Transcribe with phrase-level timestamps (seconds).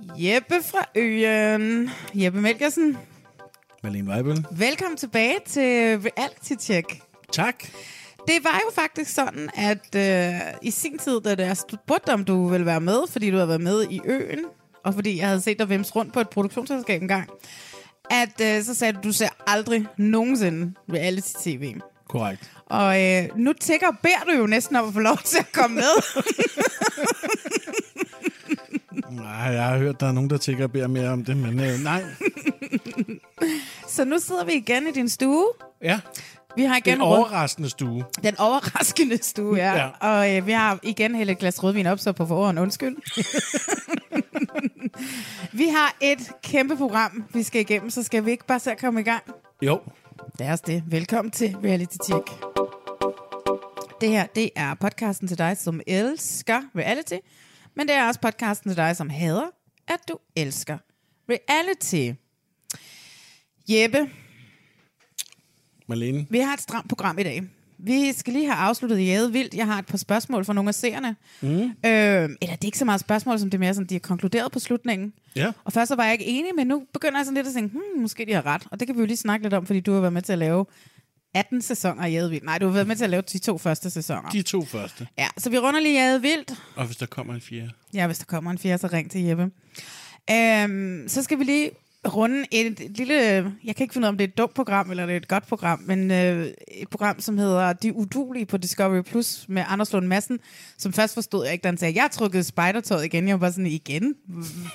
[0.00, 1.90] Jeppe fra Øen.
[2.14, 2.98] Jeppe Melkersen.
[3.82, 4.46] Malene Weibel.
[4.50, 7.00] Velkommen tilbage til Reality Check.
[7.32, 7.54] Tak.
[8.26, 12.48] Det var jo faktisk sådan, at øh, i sin tid, da jeg spurgte om du
[12.48, 14.44] ville være med, fordi du havde været med i Øen,
[14.84, 17.30] og fordi jeg havde set dig vimse rundt på et produktionsselskab engang,
[18.10, 21.74] at øh, så sagde du, du ser aldrig nogensinde reality-tv.
[22.08, 22.50] Korrekt.
[22.66, 25.52] Og øh, nu tænker og beder du jo næsten om at få lov til at
[25.52, 26.22] komme med.
[29.10, 31.60] Nej, jeg har hørt, der er nogen, der tænker og beder mere om det, men
[31.60, 32.02] øh, nej.
[33.88, 35.46] så nu sidder vi igen i din stue.
[35.82, 36.00] Ja,
[36.56, 38.04] Vi har igen en rundt- overraskende stue.
[38.22, 39.74] Den overraskende stue, ja.
[39.76, 39.88] Ja.
[40.00, 42.96] Og øh, vi har igen hældt et glas rødvin op, så på forhånd undskyld.
[45.52, 49.00] vi har et kæmpe program, vi skal igennem, så skal vi ikke bare at komme
[49.00, 49.22] i gang?
[49.62, 49.80] Jo,
[50.38, 50.82] Det er også det.
[50.86, 52.30] Velkommen til Reality Check.
[54.00, 57.16] Det her, det er podcasten til dig, som elsker reality,
[57.78, 59.46] men det er også podcasten til dig, som hader,
[59.88, 60.78] at du elsker
[61.30, 62.18] reality.
[63.68, 64.10] Jeppe,
[65.86, 66.26] Malene.
[66.30, 67.42] vi har et stramt program i dag.
[67.78, 69.54] Vi skal lige have afsluttet Jade Vildt.
[69.54, 71.16] Jeg har et par spørgsmål fra nogle af seerne.
[71.40, 71.48] Mm.
[71.48, 73.98] Øh, eller det er ikke så meget spørgsmål, som det er mere sådan, de har
[74.00, 75.12] konkluderet på slutningen.
[75.36, 75.52] Ja.
[75.64, 77.72] Og først så var jeg ikke enig, men nu begynder jeg sådan lidt at tænke,
[77.72, 78.66] hmm, måske de har ret.
[78.70, 80.32] Og det kan vi jo lige snakke lidt om, fordi du har været med til
[80.32, 80.66] at lave
[81.34, 82.44] 18 sæsoner af Jade Vildt.
[82.44, 84.30] Nej, du har været med til at lave de to første sæsoner.
[84.30, 85.06] De to første.
[85.18, 86.52] Ja, så vi runder lige Jade Vildt.
[86.76, 87.70] Og hvis der kommer en fjerde.
[87.94, 89.50] Ja, hvis der kommer en fjerde, så ring til Jeppe.
[90.30, 91.70] Øhm, så skal vi lige
[92.06, 93.14] runde et, et lille...
[93.64, 95.16] Jeg kan ikke finde ud af, om det er et dumt program, eller det er
[95.16, 99.64] et godt program, men øh, et program, som hedder De Udulige på Discovery Plus med
[99.68, 100.38] Anders Lund Madsen,
[100.78, 103.28] som først forstod jeg ikke, da han sagde, jeg trukkede spejdertøjet igen.
[103.28, 104.14] Jeg var bare sådan, igen?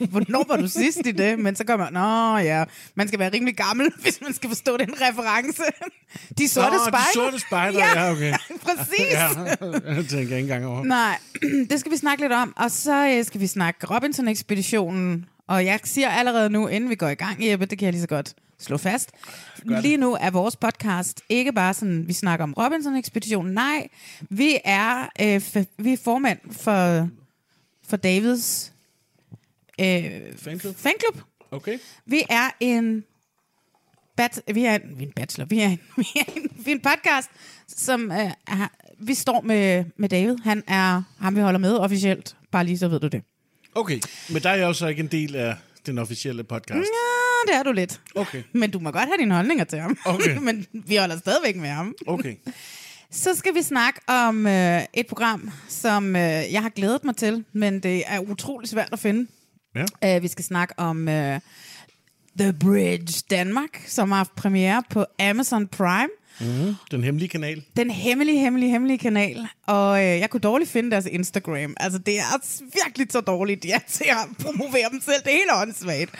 [0.09, 1.39] Hvornår var du sidst i det?
[1.39, 2.63] Men så kom jeg, nå ja,
[2.95, 5.63] man skal være rimelig gammel, hvis man skal forstå den reference.
[6.37, 7.05] De sorte Nå, spejder.
[7.05, 8.33] de sorte spejder, ja, okay.
[8.65, 9.11] Præcis.
[9.11, 9.27] Ja,
[9.95, 10.83] jeg tænker ikke engang over.
[10.83, 11.17] Nej,
[11.69, 12.53] det skal vi snakke lidt om.
[12.57, 15.25] Og så øh, skal vi snakke Robinson-ekspeditionen.
[15.47, 18.01] Og jeg siger allerede nu, inden vi går i gang, Jeppe, det kan jeg lige
[18.01, 19.11] så godt slå fast.
[19.63, 23.53] Lige nu er vores podcast ikke bare sådan, vi snakker om Robinson-ekspeditionen.
[23.53, 23.87] Nej,
[24.21, 27.09] vi er, øh, f- vi er formand for,
[27.87, 28.73] for Davids
[29.79, 30.75] øh, Fanclub?
[30.75, 31.21] fanclub.
[31.51, 31.77] Okay.
[32.05, 33.03] Vi er en
[34.17, 36.71] bat, vi er, en, vi er en bachelor, vi er en, vi er en, vi
[36.71, 37.29] er en podcast,
[37.67, 38.67] som øh, er,
[38.99, 40.37] vi står med, med David.
[40.43, 42.35] Han er ham, vi holder med officielt.
[42.51, 43.23] Bare lige så ved du det.
[43.75, 46.77] Okay, men der er jeg jo så ikke en del af den officielle podcast.
[46.77, 48.01] Ja, det er du lidt.
[48.15, 48.43] Okay.
[48.53, 49.97] Men du må godt have dine holdninger til ham.
[50.05, 50.37] Okay.
[50.47, 51.95] Men vi holder stadigvæk med ham.
[52.07, 52.35] Okay.
[53.11, 57.45] Så skal vi snakke om øh, et program, som øh, jeg har glædet mig til,
[57.53, 59.27] men det er utrolig svært at finde.
[60.01, 60.17] Ja.
[60.17, 61.39] Uh, vi skal snakke om uh,
[62.39, 66.09] The Bridge Danmark, som har haft premiere på Amazon Prime.
[66.39, 67.63] Mm, den hemmelige kanal.
[67.77, 69.47] Den hemmelige, hemmelige, hemmelige kanal.
[69.67, 71.73] Og øh, jeg kunne dårligt finde deres Instagram.
[71.79, 75.23] Altså, det er virkelig så dårligt, de er til at promovere dem selv.
[75.23, 76.11] Det er helt åndssvagt.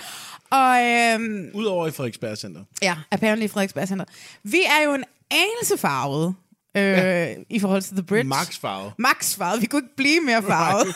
[0.49, 2.61] Og øhm, Udover i Frederiksberg Center.
[2.81, 4.05] ja, apparently i Frederiksberg Center.
[4.43, 6.35] Vi er jo en anelse farvet
[6.77, 7.33] øh, ja.
[7.49, 8.23] i forhold til The Bridge.
[8.23, 8.91] Max farve.
[8.97, 9.61] Max farvet.
[9.61, 10.95] Vi kunne ikke blive mere farvet.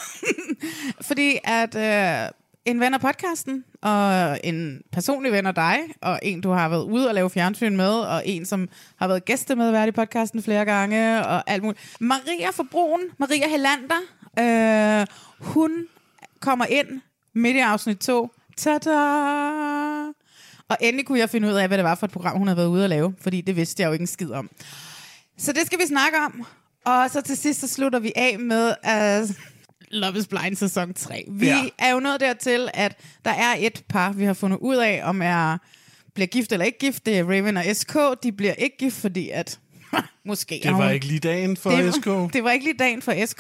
[1.08, 2.30] Fordi at øh,
[2.68, 6.84] en ven af podcasten, og en personlig ven af dig, og en, du har været
[6.84, 11.26] ude og lave fjernsyn med, og en, som har været gæstemedvært i podcasten flere gange,
[11.26, 11.82] og alt muligt.
[12.00, 14.02] Maria Forbroen, Maria Helander,
[14.40, 15.08] øh,
[15.40, 15.72] hun
[16.40, 17.02] kommer ind
[17.34, 18.30] midt i afsnit 2.
[18.58, 18.90] Tada!
[20.70, 22.58] Og endelig kunne jeg finde ud af, hvad det var for et program, hun havde
[22.58, 24.50] været ude at lave, fordi det vidste jeg jo ikke en skid om.
[25.38, 26.46] Så det skal vi snakke om.
[26.86, 29.30] Og så til sidst, så slutter vi af med uh,
[29.92, 31.26] Love is Blind sæson 3.
[31.30, 31.62] Vi Ja.
[31.80, 35.22] er jo nået dertil, at der er et par, vi har fundet ud af, om
[35.22, 35.58] er
[36.16, 37.06] bliver gift eller ikke gift.
[37.06, 37.96] Det er Raven og SK.
[38.24, 39.60] De bliver ikke gift, fordi at
[40.26, 40.60] Måske.
[40.64, 42.06] Det var ikke lige dagen for det, SK.
[42.34, 43.40] Det var ikke lige dagen for SK.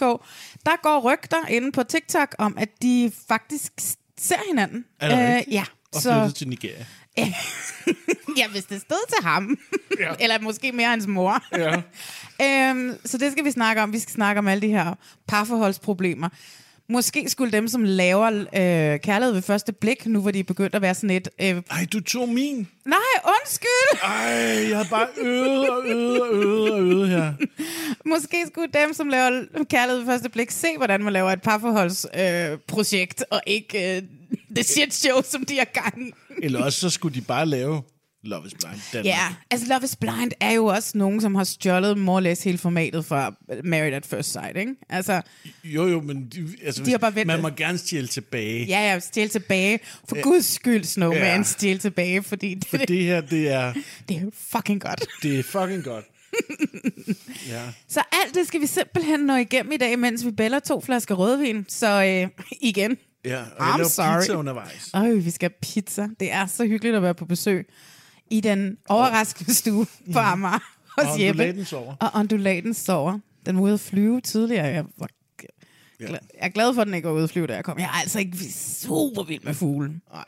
[0.66, 3.72] Der går rygter inde på TikTok om, at de faktisk
[4.20, 4.86] ser hinanden.
[5.00, 5.54] Er det rigtigt?
[5.56, 5.64] ja.
[5.96, 6.86] Og Så, til Nigeria.
[8.38, 9.58] Ja, hvis det stod til ham.
[10.00, 10.14] Ja.
[10.24, 11.44] Eller måske mere hans mor.
[11.58, 11.82] Ja.
[12.70, 13.94] øhm, så det skal vi snakke om.
[13.94, 14.94] Vi skal snakke om alle de her
[15.28, 16.30] parforholdsproblemer.
[16.90, 20.76] Måske skulle dem, som laver øh, kærlighed ved første blik, nu hvor de er begyndt
[20.76, 21.30] at være sådan et...
[21.42, 22.68] Øh, Ej, du tog min.
[22.86, 24.00] nej, undskyld!
[24.04, 24.10] Ej,
[24.70, 27.34] jeg havde bare øvet og øvet og øvet og øvet her.
[28.10, 32.52] Måske skulle dem, som laver kærlighed ved første blik, se, hvordan man laver et parforholdsprojekt,
[32.52, 34.02] øh, projekt, og ikke øh,
[34.56, 36.14] det shit show, som de har gang i.
[36.44, 37.82] Eller også så skulle de bare lave
[38.24, 39.06] Love is Blind Danmark.
[39.06, 42.44] Ja, altså Love is Blind er jo også nogen, som har stjålet more or less
[42.44, 44.76] hele formatet fra Married at First Sight, ikke?
[44.90, 45.22] Altså,
[45.64, 47.28] Jo, jo, men de, altså, De har bare ventet.
[47.28, 48.66] man må gerne stjæle tilbage.
[48.66, 49.80] ja, ja, stjæl tilbage.
[50.10, 51.44] For guds skyld, Snowman, Ja.
[51.44, 53.74] stjæl tilbage, fordi det, For det her, det er,
[54.10, 55.06] det er fucking godt.
[55.24, 56.06] det er fucking godt.
[57.50, 57.62] Ja.
[57.88, 61.16] Så alt det skal vi simpelthen nå igennem i dag, mens vi bæller to flasker
[61.16, 61.66] rødvin.
[61.70, 63.42] Så øh, igen, ja.
[63.58, 64.20] Og I'm jeg laver sorry.
[64.20, 64.90] pizza undervejs.
[64.94, 66.08] Øj, vi skal have pizza.
[66.20, 67.68] Det er så hyggeligt at være på besøg
[68.30, 70.60] i den overraskende stue på Amager
[70.98, 71.42] hos Og Jeppe.
[71.44, 71.96] undulaten sover.
[72.00, 73.20] Og undulaten sover.
[73.46, 74.66] Den var ude at flyve tidligere.
[74.66, 75.10] Jeg, var,
[76.00, 77.80] glad, jeg er glad for, at den ikke var ude at flyve, da jeg kom.
[77.80, 79.90] Jeg er altså ikke super vild med fugle.
[80.14, 80.24] Nej.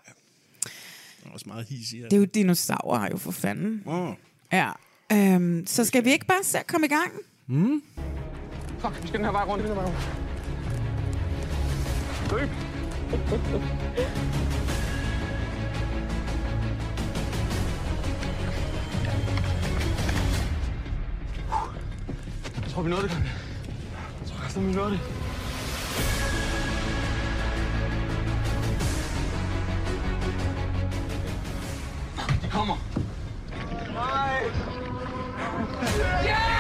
[0.63, 2.04] Det er også meget hissig.
[2.04, 3.84] Det er jo dinosaurer jo for fanden.
[3.86, 4.13] Oh.
[4.52, 4.69] Ja.
[5.12, 7.12] Øhm, så skal vi ikke bare se at komme i gang?
[8.80, 9.63] Fuck, vi skal den her vej rundt.
[9.63, 9.98] Den her vej rundt.
[12.31, 12.50] Løb.
[13.12, 13.20] Jeg
[22.74, 23.26] tror, vi nåede det, Conny.
[24.22, 25.00] Jeg tror faktisk, vi nåede det.
[32.42, 32.76] De kommer.
[33.94, 34.44] Nej.
[36.24, 36.59] Nej,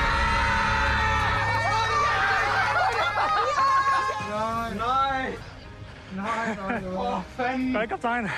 [6.15, 6.91] Nej, nej, nej.
[6.97, 7.73] Åh, fanden.
[7.73, 8.23] Gør ikke kaptajn.
[8.23, 8.31] Nej,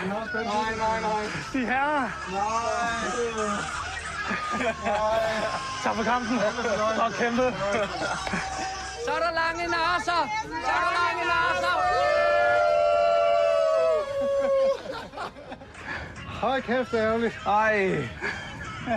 [0.77, 1.23] nej, nej.
[1.53, 2.01] De herrer.
[2.31, 3.61] Nej.
[5.83, 6.37] Tak for kampen.
[7.05, 7.53] Og kæmpe.
[9.05, 10.21] Så er der lange nasser!
[10.65, 11.75] Så er der lange nasser!
[16.41, 17.39] Hold kæft, det er ærgerligt.
[17.47, 18.07] Ej.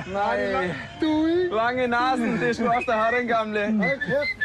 [0.06, 0.74] Nej.
[1.00, 1.26] Du?
[1.52, 3.60] Lange nasen, det er sgu også, der har den gamle.
[3.72, 4.44] Hold kæft.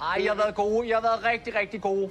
[0.00, 0.88] Ej, jeg har været gode.
[0.88, 2.10] Jeg har været rigtig, rigtig gode.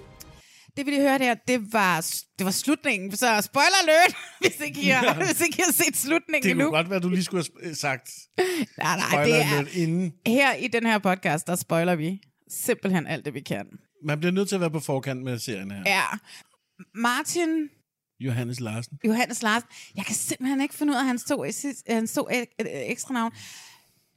[0.78, 2.02] Det vi lige hørte her, det var,
[2.40, 3.12] det var slutningen.
[3.18, 6.66] Så spoiler alert, hvis ikke I har, hvis ikke I har set slutningen Det endnu.
[6.66, 10.14] kunne godt være, du lige skulle have sagt Nej, nej, spoiler det alert er, inden.
[10.28, 13.66] her i den her podcast, der spoiler vi simpelthen alt det, vi kan.
[14.06, 15.84] Man bliver nødt til at være på forkant med serien her.
[15.86, 16.04] Ja.
[16.96, 17.70] Martin
[18.20, 18.98] Johannes Larsen.
[19.06, 19.70] Johannes Larsen.
[19.96, 21.46] Jeg kan simpelthen ikke finde ud af hans to,
[21.90, 23.32] hans to ek- øh, ekstra navn.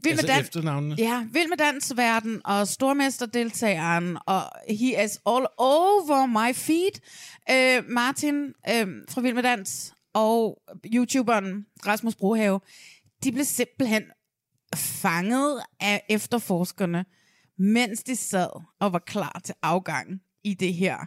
[0.04, 0.94] Vild Altså med dan- efternavnene.
[0.98, 7.00] Ja, Vild med Dansverden og Stormesterdeltageren, og he is all over my feed.
[7.50, 10.58] Øh, Martin øh, fra Vild med Dans og
[10.94, 12.60] YouTuberen Rasmus Brohave,
[13.24, 14.02] de blev simpelthen
[14.74, 17.04] fanget af efterforskerne,
[17.58, 20.98] mens de sad og var klar til afgang i det her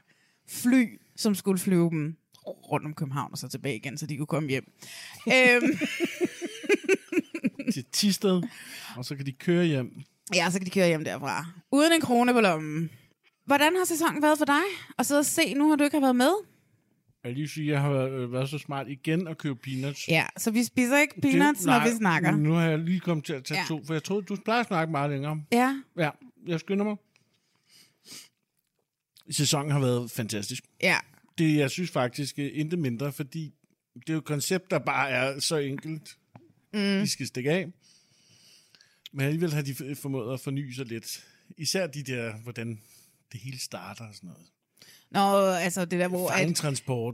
[0.49, 2.15] fly, som skulle flyve dem
[2.47, 4.63] rundt om København og så tilbage igen, så de kunne komme hjem.
[5.35, 5.79] øhm,
[7.73, 8.41] Til Tisted.
[8.97, 10.01] Og så kan de køre hjem.
[10.35, 11.45] Ja, så kan de køre hjem derfra.
[11.71, 12.89] Uden en krone på lommen.
[13.45, 14.61] Hvordan har sæsonen været for dig?
[14.97, 16.31] Og sidde og se, nu har du ikke har været med.
[17.23, 20.07] Jeg lige sige, at jeg har været, øh, været så smart igen at købe peanuts.
[20.07, 22.31] Ja, så vi spiser ikke peanuts, Det- når nej, vi snakker.
[22.31, 23.61] Nu har jeg lige kommet til at tage Ja.
[23.61, 23.67] ja.
[23.67, 25.43] to, for jeg troede, du plejer at snakke meget længere.
[25.51, 26.09] Ja, Ja,
[26.47, 26.95] jeg skynder mig.
[29.31, 30.63] Sæsonen har været fantastisk.
[30.83, 30.97] ja.
[31.37, 33.53] Det, jeg synes faktisk, øh, intet mindre, fordi
[33.95, 36.17] det er jo et koncept, der bare er så enkelt.
[36.73, 36.79] Mm.
[36.79, 37.67] De skal stikke af.
[39.13, 41.25] Men alligevel har de formået at forny sig lidt.
[41.57, 42.81] Især de der, hvordan
[43.31, 44.45] det hele starter og sådan noget.
[45.11, 46.59] Nå, altså det der, hvor at,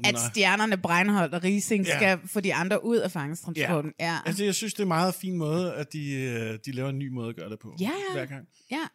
[0.06, 1.98] at stjernerne Breinholt og Rising Ja.
[1.98, 3.94] skal få de andre ud af fangstransporten.
[4.00, 4.06] Ja.
[4.14, 4.20] ja.
[4.26, 7.00] Altså, jeg synes, det er en meget fin måde, at de, øh, de laver en
[7.00, 7.76] ny måde at gøre det på.
[7.80, 7.92] Ja.
[8.14, 8.48] Hver gang.
[8.72, 8.88] ja.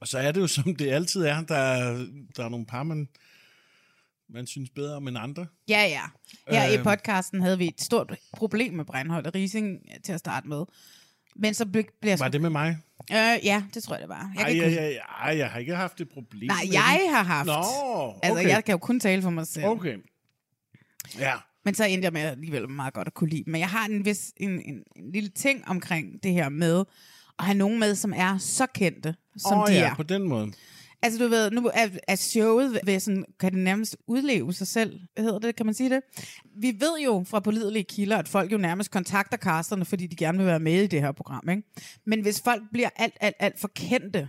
[0.00, 1.40] Og så er det jo, som det altid er.
[1.42, 3.08] Der er, der er nogle par, man,
[4.34, 5.46] man synes bedre om end andre.
[5.68, 6.02] Ja, ja.
[6.48, 6.84] Her i Øhm.
[6.84, 10.64] podcasten havde vi et stort problem med Breinholt og Rising til at starte med.
[11.36, 12.18] Men så blev, blev jeg...
[12.18, 12.78] Var det med mig?
[13.12, 14.30] Øh, ja, det tror jeg, det var.
[14.34, 17.22] Jeg Ej, kan ikke jeg, huske- jeg, har ikke haft et problem Nej, jeg har
[17.24, 17.46] haft.
[17.46, 18.28] Nå, okay.
[18.28, 19.64] Altså, jeg kan jo kun tale for mig selv.
[19.66, 19.96] Okay.
[21.18, 21.34] Ja.
[21.64, 23.44] Men så endte jeg med alligevel meget godt at kunne lide.
[23.46, 26.84] Men jeg har en, vis, en, en, en lille ting omkring det her med
[27.38, 29.94] at have nogen med, som er så kendte, som Åh de ja, er.
[29.94, 30.52] på den måde.
[31.02, 35.00] Altså du ved, nu er, er showet ved, sådan, kan det nærmest udleve sig selv,
[35.18, 36.00] hedder det, kan man sige det?
[36.56, 40.38] Vi ved jo fra pålidelige kilder, at folk jo nærmest kontakter casterne, fordi de gerne
[40.38, 41.62] vil være med i det her program, ikke?
[42.06, 44.28] Men hvis folk bliver alt, alt, alt for kendte,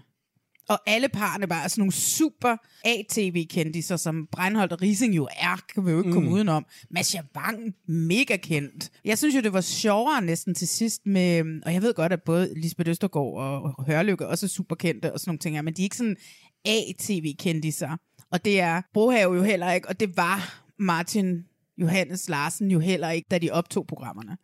[0.71, 5.61] og alle parerne bare er sådan nogle super ATV-kendiser, som Breinholt og Rising jo er,
[5.73, 6.13] kan vi jo ikke mm.
[6.13, 6.65] komme udenom.
[6.89, 8.91] Masha Wang, mega kendt.
[9.05, 12.23] Jeg synes jo, det var sjovere næsten til sidst med, og jeg ved godt, at
[12.23, 15.81] både Lisbeth Østergaard og Hørlykke også er super kendte og sådan nogle ting men de
[15.81, 16.17] er ikke sådan
[16.65, 17.97] ATV-kendiser.
[18.31, 21.45] Og det er Brohave jo heller ikke, og det var Martin
[21.77, 24.37] Johannes Larsen jo heller ikke, da de optog programmerne.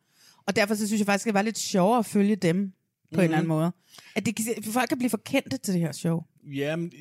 [0.47, 2.73] Og derfor så synes jeg faktisk, at det var lidt sjovere at følge dem på
[3.11, 3.19] mm.
[3.19, 3.71] en eller anden måde.
[4.15, 6.23] At det, folk kan blive for kendte til det her show.
[6.43, 6.91] Ja, men,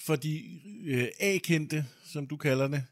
[0.00, 0.42] for de
[0.86, 2.84] øh, A-kendte, som du kalder det,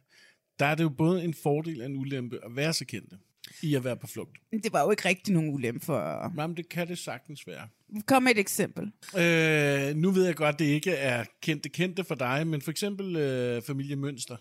[0.59, 3.17] der er det jo både en fordel og en ulempe at være så kendte
[3.63, 4.39] i at være på flugt.
[4.53, 6.33] Det var jo ikke rigtig nogen ulempe for...
[6.35, 7.69] Nej, men det kan det sagtens være.
[8.07, 8.93] Kom med et eksempel.
[9.19, 13.17] Øh, nu ved jeg godt, det ikke er kendte kendte for dig, men for eksempel
[13.17, 14.37] øh, familie Mønster,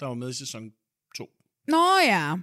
[0.00, 0.70] der var med i sæson
[1.16, 1.30] 2.
[1.68, 2.36] Nå ja.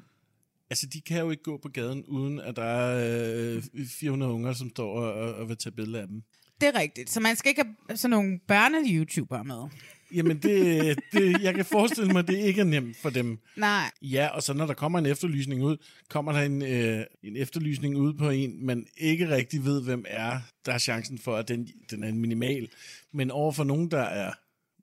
[0.69, 3.63] Altså, de kan jo ikke gå på gaden, uden at der er øh,
[3.99, 6.23] 400 unger, som står og, og vil tage billeder af dem.
[6.61, 7.09] Det er rigtigt.
[7.09, 9.69] Så man skal ikke have sådan nogle børne-YouTubere med.
[10.13, 13.39] Jamen, det, det, jeg kan forestille mig, det ikke er nemt for dem.
[13.55, 13.91] Nej.
[14.01, 15.77] Ja, og så når der kommer en efterlysning ud,
[16.09, 20.39] kommer der en, øh, en efterlysning ud på en, man ikke rigtig ved, hvem er.
[20.65, 22.67] Der er chancen for, at den, den er minimal.
[23.11, 24.31] Men over for nogen, der er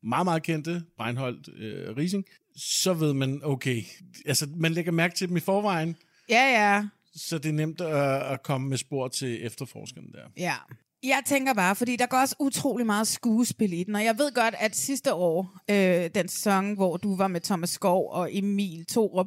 [0.03, 2.25] meget, meget kendte, Breinholt, øh, Rising,
[2.57, 3.83] så ved man, okay,
[4.27, 5.97] altså man lægger mærke til dem i forvejen,
[6.29, 6.87] Ja, ja.
[7.15, 10.25] så det er nemt at, at komme med spor til efterforskerne der.
[10.37, 10.55] Ja.
[11.05, 14.35] Jeg tænker bare, fordi der går også utrolig meget skuespil i den, og jeg ved
[14.35, 18.87] godt, at sidste år, øh, den sæson, hvor du var med Thomas Skov og Emil
[18.87, 19.27] Torup,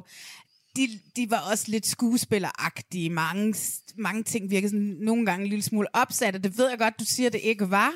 [0.76, 3.10] de, de var også lidt skuespilleragtige.
[3.10, 3.54] Mange,
[3.98, 6.38] mange ting virkede sådan nogle gange en lille smule opsatte.
[6.38, 7.92] Det ved jeg godt, du siger, det ikke var.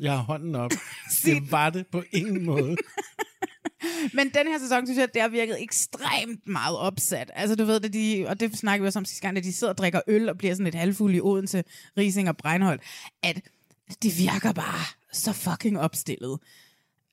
[0.00, 0.70] Jeg har hånden op.
[1.24, 2.76] det var det på ingen måde.
[4.12, 7.30] Men den her sæson, synes jeg, det har virket ekstremt meget opsat.
[7.34, 9.52] Altså, du ved, det, de, og det snakker vi også om sidste gang, at de
[9.52, 11.64] sidder og drikker øl og bliver sådan et halvfuld i Odense,
[11.98, 12.82] Rising og Breinholt,
[13.22, 13.40] at
[14.02, 16.38] de virker bare så fucking opstillet.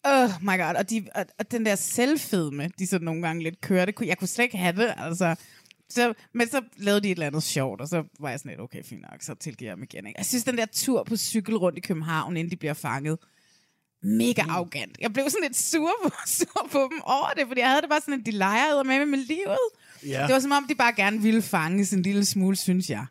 [0.03, 3.61] Oh my god, og, de, og, og den der selvfedme, de så nogle gange lidt
[3.61, 5.35] kører, det kunne, jeg kunne slet ikke have det, altså.
[5.89, 8.61] Så, men så lavede de et eller andet sjovt, og så var jeg sådan lidt,
[8.61, 10.07] okay, fint nok, så tilgiver jeg dem igen.
[10.07, 10.17] Ikke?
[10.17, 13.19] Jeg synes, den der tur på cykel rundt i København, inden de bliver fanget,
[14.03, 14.49] mega Mm.
[14.49, 14.97] arrogant.
[15.01, 17.89] Jeg blev sådan lidt sur på, sur på dem over det, fordi jeg havde det
[17.89, 19.57] bare sådan, at de legede med med livet.
[20.05, 20.23] Ja.
[20.27, 23.05] Det var som om, de bare gerne ville fanges en lille smule, synes jeg.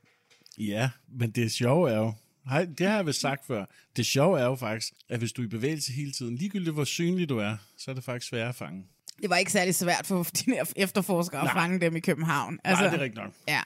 [0.58, 2.12] Ja, men det sjove er jo,
[2.48, 3.64] hej, det har jeg vist sagt før,
[3.96, 6.84] det sjove er jo faktisk, at hvis du er i bevægelse hele tiden, ligegyldigt hvor
[6.84, 8.84] synlig du er, så er det faktisk sværere at fange.
[9.22, 11.54] Det var ikke særlig svært for de her efterforskere at Nej.
[11.54, 12.58] fange dem i København.
[12.64, 13.32] Altså, Nej, det er rigtigt nok.
[13.48, 13.60] Ja.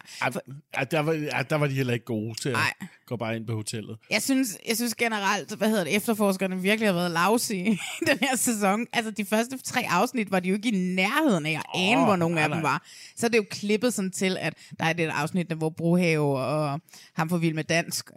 [0.75, 2.73] Ej, der, var, ej, der var de heller ikke gode til at Nej.
[3.07, 3.99] gå bare ind på hotellet.
[4.11, 8.19] Jeg synes, jeg synes generelt, hvad hedder det, efterforskerne virkelig har været lavse i den
[8.21, 8.87] her sæson.
[8.93, 12.05] Altså, de første tre afsnit var de jo ikke i nærheden af at ane, Åh,
[12.05, 12.83] hvor nogle nej, af dem var.
[13.17, 16.81] Så er det jo klippet sådan til, at der er det afsnit, hvor Brohave og
[17.15, 18.11] ham for Vild med Dansk,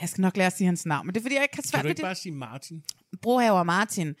[0.00, 1.62] jeg skal nok lære at sige hans navn, men det er fordi, jeg ikke har
[1.62, 2.04] Kan svært du ved ikke det.
[2.06, 2.82] bare sige Martin?
[3.22, 4.14] Brohave og Martin,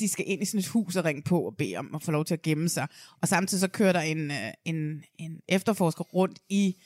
[0.00, 2.10] de skal ind i sådan et hus og ringe på og bede om at få
[2.10, 2.86] lov til at gemme sig.
[3.22, 6.76] Og samtidig så kører der en, øh, en, en efterforsker rundt i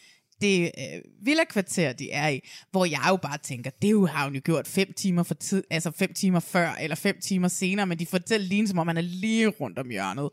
[0.41, 2.41] det øh, villa-kvarter, de er i,
[2.71, 5.65] hvor jeg jo bare tænker, det jo, har hun jo gjort fem timer, for tid,
[5.71, 8.97] altså fem timer før, eller fem timer senere, men de fortæller lige som om, man
[8.97, 10.29] er lige rundt om hjørnet.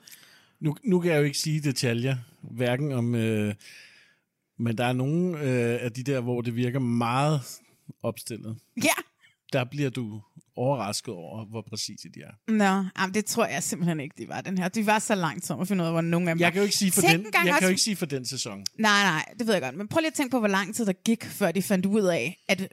[0.60, 3.16] Nu, nu kan jeg jo ikke sige detaljer, hverken om...
[3.16, 3.56] Øh,
[4.62, 7.42] men der er nogle øh, af de der, hvor det virker meget
[8.04, 8.58] opstillet.
[8.84, 9.04] Ja!
[9.54, 10.22] Der bliver du
[10.60, 12.52] overrasket over, hvor præcise de er.
[12.52, 14.68] Nå, jamen, det tror jeg simpelthen ikke, de var, den her.
[14.68, 16.52] De var så langt om at finde ud af, hvor nogle af dem Jeg var.
[16.52, 18.26] kan jo ikke sige for, Tænk den, jeg kan også- jo ikke sige for den
[18.26, 18.66] sæson.
[18.80, 19.76] Nej, nej, det ved jeg godt.
[19.76, 22.04] Men prøv lige at tænke på, hvor lang tid der gik, før de fandt ud
[22.04, 22.68] af, at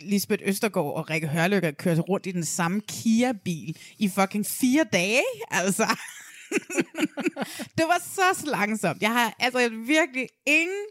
[0.00, 5.22] Lisbeth Østergaard og Rikke Hørlykke kørte rundt i den samme Kia-bil i fucking fire dage.
[5.50, 5.86] Altså,
[7.78, 9.02] det var så langsomt.
[9.02, 10.84] Jeg har altså virkelig ingen...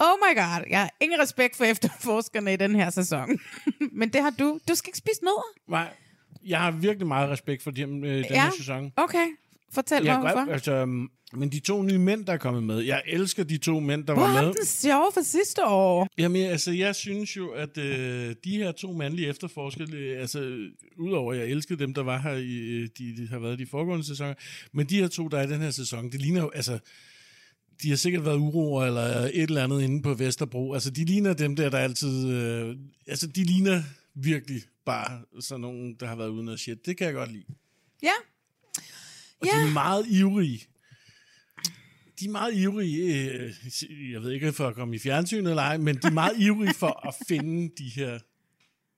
[0.00, 3.38] Oh my god, jeg har ingen respekt for efterforskerne i den her sæson.
[3.98, 4.58] Men det har du.
[4.68, 5.54] Du skal ikke spise nødder.
[5.68, 5.88] Nej,
[6.46, 8.44] jeg har virkelig meget respekt for dem øh, den Ja.
[8.44, 8.92] her sæson.
[8.96, 9.26] Okay,
[9.72, 10.36] fortæl mig Jeg, hvorfor.
[10.38, 13.58] godt, altså, øhm, men de to nye mænd, der er kommet med, jeg elsker de
[13.58, 14.54] to mænd, der Hvor var med.
[14.54, 16.08] den sjov for sidste år?
[16.18, 21.32] Jamen, altså, jeg synes jo, at øh, de her to mandlige efterforskere, øh, altså, udover
[21.32, 23.70] at jeg elskede dem, der var her, i, øh, de, de har været i de
[23.70, 24.34] foregående sæsoner,
[24.72, 26.78] men de her to, der er i den her sæson, det ligner jo, altså,
[27.82, 30.74] de har sikkert været uroer eller et eller andet inde på Vesterbro.
[30.74, 32.28] Altså, de ligner dem der, der altid...
[32.28, 33.82] Øh, altså, de ligner
[34.14, 36.86] virkelig bare sådan nogen, der har været uden noget shit.
[36.86, 37.44] Det kan jeg godt lide.
[38.02, 38.12] Ja.
[39.40, 40.66] Og de er meget ivrige.
[42.20, 43.52] De er meget ivrige, øh,
[44.12, 46.74] jeg ved ikke for at komme i fjernsynet eller ej, men de er meget ivrige
[46.74, 48.18] for at finde de her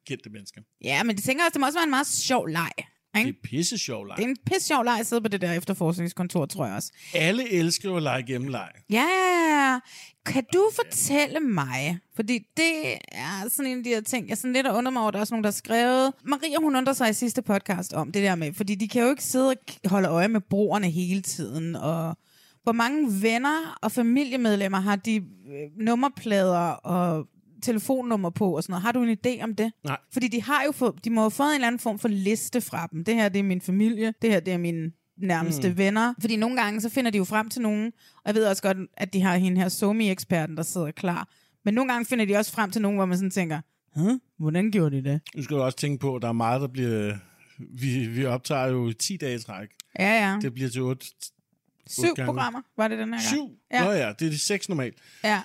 [0.07, 0.61] kendte mennesker.
[0.85, 2.71] Ja, men det tænker jeg også, det må også være en meget sjov leg.
[3.19, 3.39] Det Ikke?
[3.45, 4.17] er pisse sjov leg.
[4.17, 6.93] Det er en pisse sjov leg at sidde på det der efterforskningskontor, tror jeg også.
[7.15, 8.69] Alle elsker jo at lege gennemleg.
[8.91, 9.79] Ja, ja, ja.
[10.27, 14.53] Kan du fortælle mig, fordi det er sådan en af de her ting, jeg sådan
[14.53, 16.13] lidt har undret mig over, der er også nogen, der har skrevet.
[16.25, 19.11] Maria, hun undrer sig i sidste podcast om det der med, fordi de kan jo
[19.11, 19.49] ikke sidde
[19.85, 22.17] og holde øje med brugerne hele tiden, og
[22.63, 25.23] hvor mange venner og familiemedlemmer har de øh,
[25.81, 27.27] nummerplader og
[27.63, 28.83] telefonnummer på og sådan noget.
[28.83, 29.73] Har du en idé om det?
[29.85, 29.97] Nej.
[30.13, 32.61] Fordi de har jo fået, de må have fået en eller anden form for liste
[32.61, 33.05] fra dem.
[33.05, 34.15] Det her, det er min familie.
[34.23, 35.79] Det her, det er mine nærmeste mm.
[35.79, 36.15] venner.
[36.21, 37.87] Fordi nogle gange, så finder de jo frem til nogen.
[38.17, 41.29] Og jeg ved også godt, at de har hende her Somi-eksperten, der sidder klar.
[41.65, 43.61] Men nogle gange finder de også frem til nogen, hvor man sådan tænker,
[43.95, 44.19] Huh?
[44.39, 45.21] Hvordan gjorde de det?
[45.37, 47.17] Nu skal du også tænke på, at der er meget, der bliver...
[47.59, 49.69] Vi, vi optager jo 10 dage i træk.
[49.99, 50.39] Ja, ja.
[50.43, 51.07] Det bliver til 8,
[51.87, 53.23] Syv programmer var det den her gang.
[53.23, 53.59] Syv?
[53.73, 53.85] Ja.
[53.85, 54.95] Nå ja, det er de seks normalt.
[55.25, 55.43] Ja.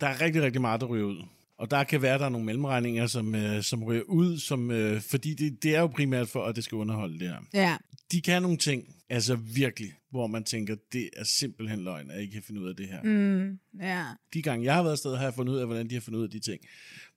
[0.00, 1.22] Der er rigtig, rigtig meget, der ryger ud.
[1.62, 5.00] Og der kan være, der er nogle mellemregninger, som, øh, som ryger ud, som, øh,
[5.00, 7.38] fordi det, det er jo primært for, at det skal underholde det her.
[7.54, 7.76] Ja.
[8.12, 12.26] De kan nogle ting, altså virkelig, hvor man tænker, det er simpelthen løgn, at I
[12.26, 13.02] kan finde ud af det her.
[13.02, 14.04] Mm, ja.
[14.34, 16.18] De gange, jeg har været afsted, har jeg fundet ud af, hvordan de har fundet
[16.18, 16.60] ud af de ting.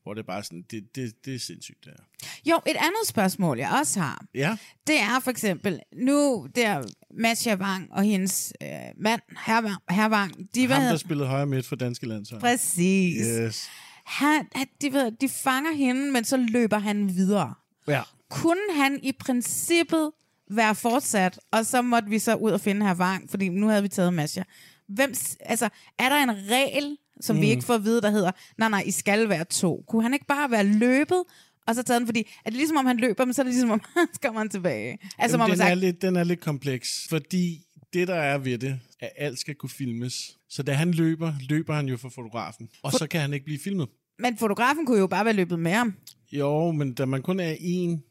[0.04, 2.30] Hvor det er bare sådan, det, det, det er sindssygt, det her.
[2.52, 6.84] Jo, et andet spørgsmål, jeg også har, Ja, det er for eksempel, nu der
[7.14, 11.66] Masha Wang og hendes øh, mand, herr, Wang, de, hvad ham, der spillede højre midt
[11.66, 12.42] for danske landshold.
[12.42, 13.26] præcis.
[13.42, 13.70] Yes.
[14.06, 17.54] Han, han, de, ved, de fanger hende, men så løber han videre.
[17.88, 18.02] Ja.
[18.30, 20.12] Kunne han i princippet
[20.52, 23.82] være fortsat, og så måtte vi så ud og finde her Wang, fordi nu havde
[23.82, 24.44] vi taget Masha.
[24.88, 25.70] Hvem, altså,
[26.00, 27.42] er der en regel, som mm.
[27.42, 29.84] vi ikke får at vide, der hedder, nej, nej, I skal være to.
[29.88, 31.24] Kunne han ikke bare være løbet,
[31.68, 33.54] og så taget den, fordi er det ligesom om han løber, men så er det
[33.54, 33.82] ligesom om,
[34.14, 34.98] så kommer han tilbage.
[35.18, 37.62] Altså, Jamen, man den, sagt, er lidt, den er lidt kompleks, fordi
[37.94, 40.38] det, der er ved det, at alt skal kunne filmes.
[40.56, 43.60] Så da han løber, løber han jo for fotografen, og så kan han ikke blive
[43.64, 43.88] filmet.
[44.20, 45.94] men fotografen kunne jo bare være løbet med ham.
[46.32, 48.04] Jo, men da man kun er en,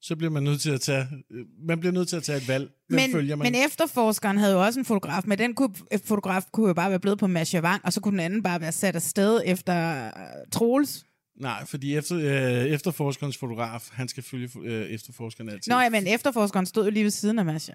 [0.00, 2.48] så bliver man nødt til at tage, øh, man bliver nødt til at tage et
[2.48, 2.70] valg.
[2.88, 3.52] Hvem Men, følger man?
[3.52, 7.00] men efterforskeren havde jo også en fotograf, men den kunne, fotograf kunne jo bare være
[7.00, 10.50] blevet på Masha Wang, og så kunne den anden bare være sat afsted efter uh,
[10.52, 11.05] Troels.
[11.40, 15.72] Nej, fordi efter, øh, efterforskerens fotograf, han skal følge øh, efterforskeren altid.
[15.72, 17.72] Nå ja, men efterforskeren stod jo lige ved siden af Masha.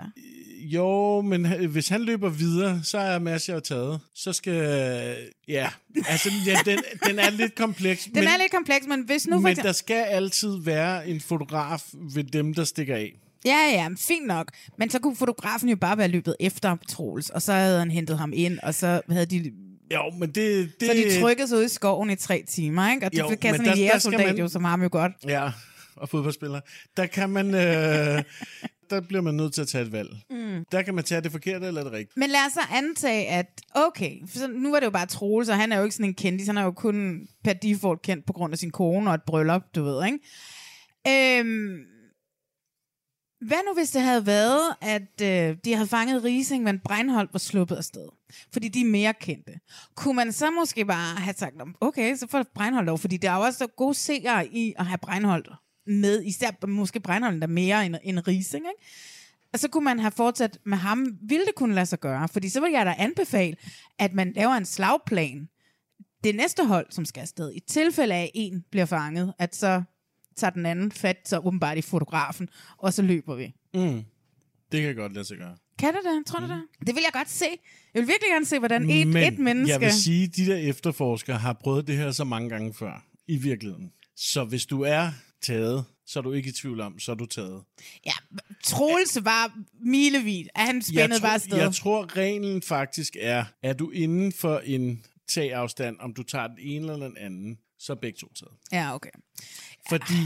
[0.60, 4.00] Jo, men hvis han løber videre, så er Masha jo taget.
[4.16, 5.16] Så skal...
[5.48, 5.70] Ja,
[6.08, 8.10] altså, ja, den, den er lidt kompleks.
[8.16, 11.84] Den er lidt kompleks, men hvis nu for Men der skal altid være en fotograf
[11.94, 13.14] ved dem, der stikker af.
[13.46, 14.52] Ja, ja, fint nok.
[14.78, 18.18] Men så kunne fotografen jo bare være løbet efter Troels, og så havde han hentet
[18.18, 19.52] ham ind, og så havde de...
[19.94, 20.72] Jo, men det...
[20.80, 23.06] det Så de trykkede sig ud i skoven i tre timer, ikke?
[23.06, 25.12] Og det Jo, kan sådan der- en jægersoldat man- jo som ham jo godt.
[25.28, 25.52] Ja,
[25.96, 26.60] og fodboldspiller.
[26.98, 27.46] Der kan man...
[27.54, 28.24] Øh,
[28.90, 30.10] der bliver man nødt til at tage et valg.
[30.30, 30.66] Mm.
[30.72, 32.20] Der kan man tage det forkerte eller det rigtige.
[32.20, 35.50] Men lad os så antage, at okay, for så, nu var det jo bare Troels,
[35.50, 38.26] og han er jo ikke sådan en kendis, han er jo kun per default kendt
[38.26, 40.20] på grund af sin kone og et bryllup, du ved, ikke?
[41.40, 41.78] Øhm,
[43.48, 47.40] hvad nu, hvis det havde været, at øh, de havde fanget Rising, men Breinholt var
[47.40, 48.08] sluppet afsted?
[48.54, 49.60] Fordi de er mere kendte.
[49.96, 53.36] Kunne man så måske bare have sagt, okay, så får Breinholt lov, fordi der er
[53.36, 55.50] jo også så gode seere i at have Breinholt
[55.88, 58.84] med, især måske Breinholt der mere end, end Rising, ikke?
[59.54, 61.18] Og så kunne man have fortsat med ham.
[61.22, 62.28] Ville det kunne lade sig gøre?
[62.28, 63.58] Fordi så vil jeg da anbefale,
[64.00, 65.50] at man laver en slagplan.
[66.24, 69.84] Det næste hold, som skal afsted, i tilfælde af, at en bliver fanget, at så
[70.36, 73.54] tager den anden fat, så åbenbart i fotografen, og så løber vi.
[73.74, 74.04] Mm.
[74.72, 75.58] Det kan godt lade sig gøre.
[75.78, 76.26] Kan det det?
[76.26, 76.62] Tror du det?
[76.80, 77.46] Det vil jeg godt se.
[77.94, 79.72] Jeg vil virkelig gerne se, hvordan et, Men et menneske...
[79.72, 83.06] jeg vil sige, at de der efterforskere har prøvet det her så mange gange før,
[83.28, 83.92] i virkeligheden.
[84.16, 87.26] Så hvis du er taget, så er du ikke i tvivl om, så er du
[87.26, 87.62] taget.
[88.06, 88.12] Ja,
[88.64, 91.58] Troels var milevid, at han spændede bare afsted.
[91.58, 96.58] jeg tror, reglen faktisk er, at du inden for en tagafstand, om du tager den
[96.60, 98.54] ene eller den anden, så er begge to taget.
[98.72, 99.10] Ja, okay.
[99.90, 100.24] Fordi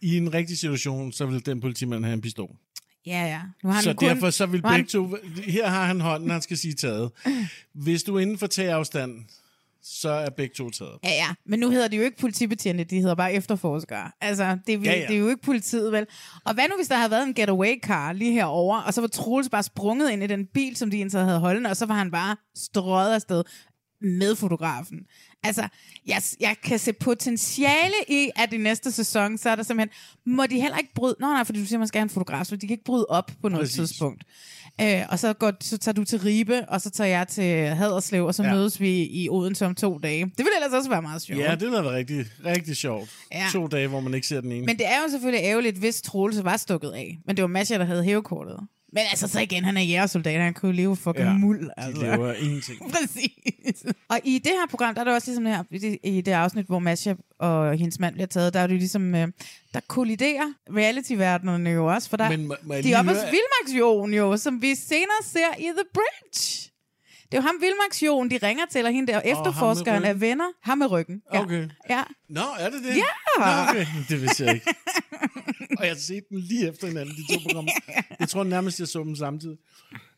[0.00, 2.56] i en rigtig situation, så vil den politimand have en pistol.
[3.06, 3.40] Ja, ja.
[3.62, 5.16] Nu har han så kun, derfor så vil begge to...
[5.44, 7.10] Her har han hånden, han skal sige taget.
[7.74, 9.24] Hvis du er inden for tagafstand,
[9.82, 10.98] så er begge to taget.
[11.04, 11.28] Ja, ja.
[11.46, 14.10] Men nu hedder de jo ikke politibetjente, de hedder bare efterforskere.
[14.20, 16.06] Altså, det er, Ja, ja, det er jo ikke politiet, vel?
[16.44, 19.08] Og hvad nu, hvis der havde været en getaway car lige herover, og så var
[19.08, 21.94] Troels bare sprunget ind i den bil, som de indtil havde holdende, og så var
[21.94, 23.42] han bare strøget afsted
[24.00, 24.98] med fotografen.
[25.44, 25.68] Altså,
[26.06, 29.94] jeg, jeg kan se potentiale i, at i næste sæson, så er der simpelthen...
[30.34, 31.16] Må de heller ikke bryde...
[31.20, 33.06] Nå, nej, fordi du siger, man skal have en fotograf, så de kan ikke bryde
[33.08, 33.76] op på noget Præcis.
[33.76, 34.24] tidspunkt.
[34.80, 38.24] Øh, og så, går, så tager du til Ribe, og så tager jeg til Haderslev,
[38.24, 38.54] og så Ja.
[38.54, 40.24] mødes vi i Odense om to dage.
[40.24, 41.40] Det ville ellers også være meget sjovt.
[41.40, 43.10] Ja, det ville været rigtig, rigtig sjovt.
[43.32, 43.46] Ja.
[43.52, 44.66] To dage, hvor man ikke ser den ene.
[44.66, 47.18] Men det er jo selvfølgelig ærgerligt, hvis Troels var stukket af.
[47.26, 48.60] Men det var Masha, der havde hævekortet.
[48.92, 51.64] Men altså så igen, han er jægersoldat, han kunne jo leve fucking Ja, muld.
[51.64, 52.02] de Altså.
[52.02, 52.78] laver ingenting.
[52.92, 53.84] Præcis.
[54.08, 55.62] og i det her program, der er det også ligesom her,
[56.04, 59.28] i det, afsnit, hvor Masha og hendes mand bliver taget, der er det ligesom, øh,
[59.74, 64.14] der kolliderer reality-verdenerne jo også, for der, Men må- må de er oppe hos Vildmarksjorden
[64.14, 66.67] jo, som vi senere ser i The Bridge.
[67.30, 70.10] Det er jo ham, Vildmarksjorden, de ringer til, og hende der efterforskeren ryggen.
[70.10, 70.44] er venner.
[70.62, 71.22] Ham med ryggen.
[71.34, 71.40] Ja.
[71.42, 71.68] Okay.
[71.90, 72.02] Ja.
[72.28, 72.96] Nå, er det det?
[72.96, 73.02] Ja!
[73.38, 73.86] Nå, okay.
[74.08, 74.74] Det vidste jeg ikke.
[75.78, 77.72] og jeg har set dem lige efter hinanden, de to programmer.
[78.20, 79.56] Jeg tror nærmest, jeg så dem samtidig.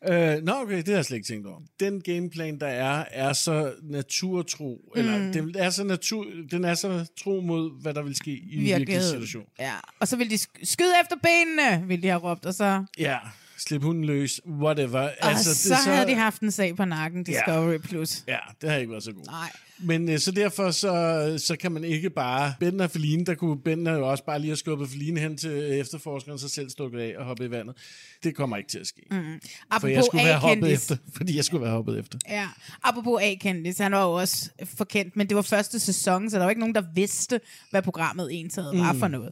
[0.09, 1.59] Uh, nå, okay, det har jeg slet ikke tænkt over.
[1.79, 4.81] Den gameplan, der er, er så naturtro.
[4.95, 4.99] Mm.
[4.99, 8.55] Eller, den er så, natur, den er så tro mod, hvad der vil ske i
[8.57, 9.43] en virkelig situation.
[9.59, 9.73] Ja.
[9.99, 13.17] Og så vil de sk- skyde efter benene, vil de have råbt, og så, Ja,
[13.61, 14.99] slip hunden løs, whatever.
[14.99, 17.33] og altså, så, så havde de haft en sag på nakken, Ja.
[17.33, 18.23] Discovery Plus.
[18.27, 19.25] Ja, det har ikke været så godt.
[19.25, 19.51] Nej.
[19.83, 22.53] Men øh, så derfor så, så kan man ikke bare...
[22.59, 25.49] Benden og Feline, der kunne Benden jo også bare lige have skubbet Feline hen til
[25.49, 27.75] øh, efterforskeren, så selv stukket af og hoppet i vandet.
[28.23, 29.01] Det kommer ikke til at ske.
[29.11, 29.17] Mm.
[29.43, 30.95] For Apropos jeg skulle være hoppet efter.
[31.15, 32.19] Fordi jeg skulle være hoppet efter.
[32.29, 32.47] Ja,
[32.83, 36.49] apropos A-kendis, han var jo også forkendt, men det var første sæson, så der var
[36.49, 39.31] ikke nogen, der vidste, hvad programmet entaget var for noget.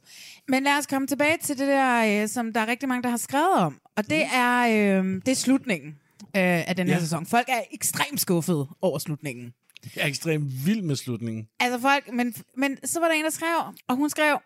[0.50, 3.10] Men lad os komme tilbage til det der, øh, som der er rigtig mange, der
[3.10, 4.60] har skrevet om, og det er,
[5.00, 5.90] øh, det er slutningen
[6.22, 7.00] øh, af den her Ja.
[7.00, 7.26] sæson.
[7.26, 9.54] Folk er ekstremt skuffede over slutningen.
[9.96, 11.48] Jeg er ekstremt vild med slutningen.
[11.60, 13.58] Altså folk, men, men så var der en, der skrev,
[13.88, 14.40] og hun skrev,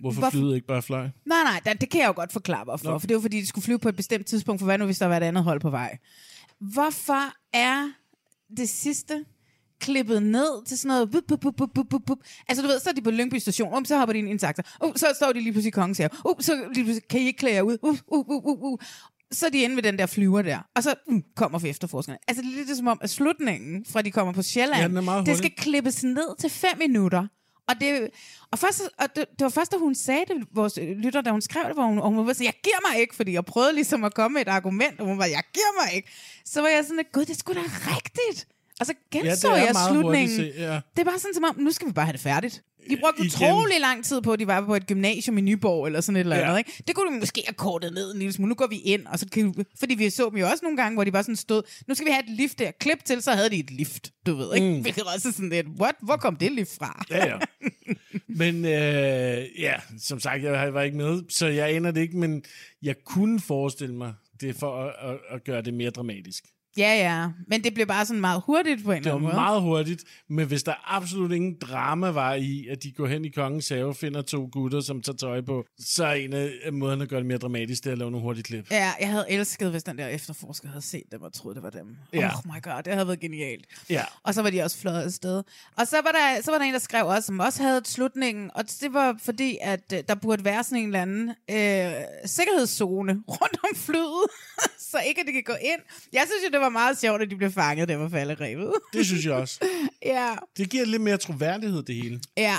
[0.00, 1.00] Hvorfor Hvorfor- flyet ikke bare fløj?
[1.02, 2.90] Nej, nej, det, det kan jeg jo godt forklare hvorfor.
[2.90, 2.98] Nå.
[2.98, 4.98] For det var fordi, de skulle flyve på et bestemt tidspunkt, for hvad nu, hvis
[4.98, 5.98] der var et andet hold på vej?
[6.58, 7.88] Hvorfor er
[8.56, 9.24] det sidste
[9.80, 11.10] klippet ned til sådan noget...
[11.10, 12.18] Bup, bup, bup, bup, bup, bup.
[12.48, 13.74] Altså, du ved, så er de på Lyngby station.
[13.74, 14.62] Um, så hopper de ind i en taxa.
[14.84, 16.10] Uh, så står de lige pludselig i Kongens Have.
[16.24, 17.78] Uh, så lige pludselig, kan I ikke klæde jer ud?
[17.82, 18.78] Uh, uh, uh, uh, uh.
[19.32, 20.58] Så er de inde ved den der flyver der.
[20.76, 22.18] Og så uh, kommer for efterforskerne.
[22.28, 24.82] Altså, det er lidt som om, at slutningen, fra de kommer på Sjælland,
[25.26, 27.26] Ja, det skal klippes ned til fem minutter.
[27.68, 28.10] Og, det,
[28.52, 31.40] og, først, og det, det var først, da hun sagde det, vores lytter, da hun
[31.40, 33.74] skrev det, hvor hun, og hun var sådan, jeg giver mig ikke, fordi jeg prøvede
[33.74, 36.08] ligesom at komme med et argument, og hun var, jeg giver mig ikke.
[36.44, 37.66] Så var jeg sådan, gud, det skulle da
[37.96, 38.48] rigtigt.
[38.80, 40.36] Og så Ja, genså er jeg slutningen.
[40.36, 40.74] hurtigt ja.
[40.74, 42.62] Det er bare sådan som om, nu skal vi bare have det færdigt.
[42.90, 46.00] De brugte utrolig lang tid på, at de var på et gymnasium i Nyborg, eller
[46.00, 46.42] sådan et eller Ja.
[46.46, 46.58] andet.
[46.58, 46.82] Ikke?
[46.86, 48.48] Det kunne de måske have kortet ned en lille smule.
[48.48, 50.76] Nu går vi ind, og så kan vi, fordi vi så dem jo også nogle
[50.76, 52.70] gange, hvor de bare sådan stod, nu skal vi have et lift der.
[52.80, 54.54] Klip til, så havde de et lift, du ved.
[54.54, 54.66] Ikke?
[54.76, 54.80] Mm.
[54.82, 55.94] Hvilket også sådan lidt, what?
[56.02, 57.04] Hvor kom det lift fra?
[57.10, 57.36] Ja, ja.
[58.28, 62.42] Men øh, ja, som sagt, jeg var ikke med, så jeg aner det ikke, men
[62.82, 66.44] jeg kunne forestille mig, det for at, at, at gøre det mere dramatisk.
[66.78, 67.28] Ja, ja.
[67.48, 69.34] Men det blev bare sådan meget hurtigt på en Det eller var anden måde.
[69.34, 73.28] meget hurtigt, men hvis der absolut ingen drama var i, at de går hen i
[73.28, 77.08] kongens have, finder to gutter, som tager tøj på, så er en af måderne at
[77.08, 78.70] gøre det mere dramatisk, det er at lave nogle hurtige klip.
[78.70, 81.70] Ja, jeg havde elsket, hvis den der efterforsker havde set dem og troede, det var
[81.70, 81.96] dem.
[82.12, 82.30] Ja.
[82.34, 83.66] Oh my god, det havde været genialt.
[83.90, 84.04] Ja.
[84.22, 85.42] Og så var de også fløjet afsted.
[85.76, 88.50] Og så var, der, så var der en, der skrev også, som også havde slutningen,
[88.54, 91.92] og det var fordi, at øh, der burde være sådan en eller anden øh,
[92.24, 94.24] sikkerhedszone rundt om flyet,
[94.78, 95.80] så ikke at de kan gå ind.
[96.12, 98.72] Jeg synes jo, det var meget sjovt, at de blev fanget der var falderevet.
[98.92, 99.60] Det synes jeg også.
[100.04, 100.34] ja.
[100.56, 102.20] Det giver lidt mere troværdighed, det hele.
[102.36, 102.56] Ja,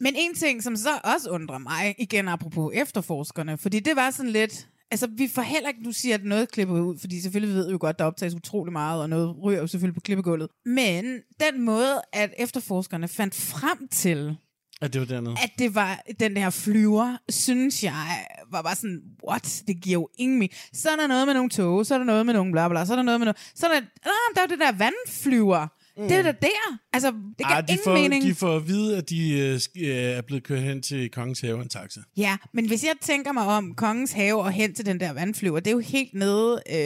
[0.00, 4.32] men en ting, som så også undrer mig, igen apropos efterforskerne, fordi det var sådan
[4.32, 4.68] lidt...
[4.90, 7.72] Altså, vi får heller ikke, du siger, at noget klipper ud, fordi selvfølgelig ved vi
[7.72, 10.48] jo godt, der optages utrolig meget, og noget ryger jo selvfølgelig på klippegulvet.
[10.66, 11.04] Men
[11.40, 14.36] den måde, at efterforskerne fandt frem til,
[14.80, 15.36] at det var dernede.
[15.42, 19.62] at det var den der flyver, synes jeg, var bare sådan, what?
[19.66, 20.52] Det giver jo ingen mening.
[20.72, 22.84] Så er der noget med nogle tog, så er der noget med nogle bla bla,
[22.84, 23.52] så er der noget med noget...
[23.54, 25.66] Så er der, ah, der er det der vandflyver.
[25.98, 26.08] Mm.
[26.08, 26.78] Det er da der.
[26.92, 28.24] Altså, det giver de, ingen får, mening.
[28.24, 31.62] de får at vide, at de øh, øh, er blevet kørt hen til kongens have
[31.62, 32.00] en taxa.
[32.16, 35.60] Ja, men hvis jeg tænker mig om kongens have og hen til den der vandflyver,
[35.60, 36.80] det er jo helt nede, øh, det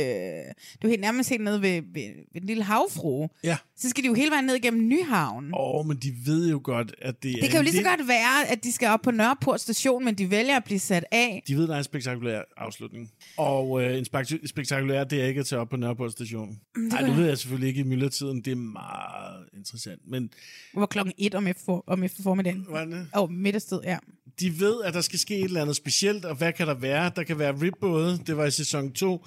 [0.48, 0.52] er
[0.84, 3.28] jo helt nærmest helt nede ved, ved, ved den lille havfrue.
[3.44, 3.56] Ja.
[3.76, 5.44] Så skal de jo hele vejen ned igennem Nyhavn.
[5.44, 7.78] Åh, oh, men de ved jo godt, at det, er Det kan jo lige så
[7.78, 10.78] lidt- godt være, at de skal op på Nørreport station, men de vælger at blive
[10.78, 11.42] sat af.
[11.48, 13.10] De ved, der er en spektakulær afslutning.
[13.36, 16.58] Og øh, en spek- spektakulær, det er ikke at tage op på Nørreport station.
[16.76, 18.40] Nej, det ved jeg selvfølgelig ikke i myldretiden.
[18.44, 20.00] Det er meget interessant.
[20.08, 20.32] Men Det
[20.74, 22.66] var klokken et om, efter, om efter formiddagen.
[22.70, 23.06] hvad er det?
[23.16, 23.98] Åh, oh, middagstid, ja.
[24.40, 27.10] de ved, at der skal ske et eller andet specielt, og hvad kan der være?
[27.16, 29.26] Der kan være ribbåde, det var i sæson 2.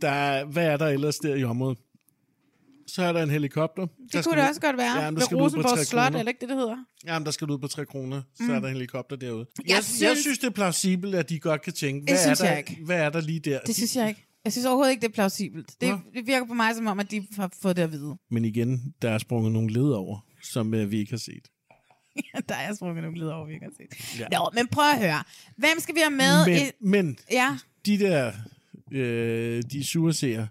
[0.00, 1.78] Der, er- hvad er der ellers der i området?
[2.94, 3.86] Så er der en helikopter.
[4.12, 4.96] Det kunne det også godt være.
[4.98, 6.18] Ja, Ja, men der ved skal ud på Rosenborg 3 Slot, kroner.
[6.18, 6.76] eller ikke det, det hedder?
[7.06, 8.50] Jamen, der skal du ud på 3 kroner, så mm.
[8.50, 9.46] er der en helikopter derude.
[9.58, 12.34] Jeg, Jeg synes- jeg synes, det er plausibelt, at de godt kan tænke, hvad, er,
[12.34, 12.78] der, ikke.
[12.84, 13.60] hvad er der lige der?
[13.66, 14.26] Det synes jeg ikke.
[14.44, 15.80] Jeg synes overhovedet ikke, det er plausibelt.
[15.80, 18.16] Det, det virker på mig som om, at de har fået det at vide.
[18.30, 21.48] Men igen, der er sprunget nogle led over, som øh, vi ikke har set.
[22.48, 24.20] der er sprunget nogle led over, vi ikke har set.
[24.20, 24.26] Ja.
[24.32, 24.38] Ja.
[24.38, 25.22] Nå, men prøv at høre.
[25.56, 26.46] Hvem skal vi have med?
[26.46, 26.70] Men, i...
[26.80, 27.56] men Ja.
[27.86, 28.32] de der,
[28.92, 30.48] øh, de sure seere,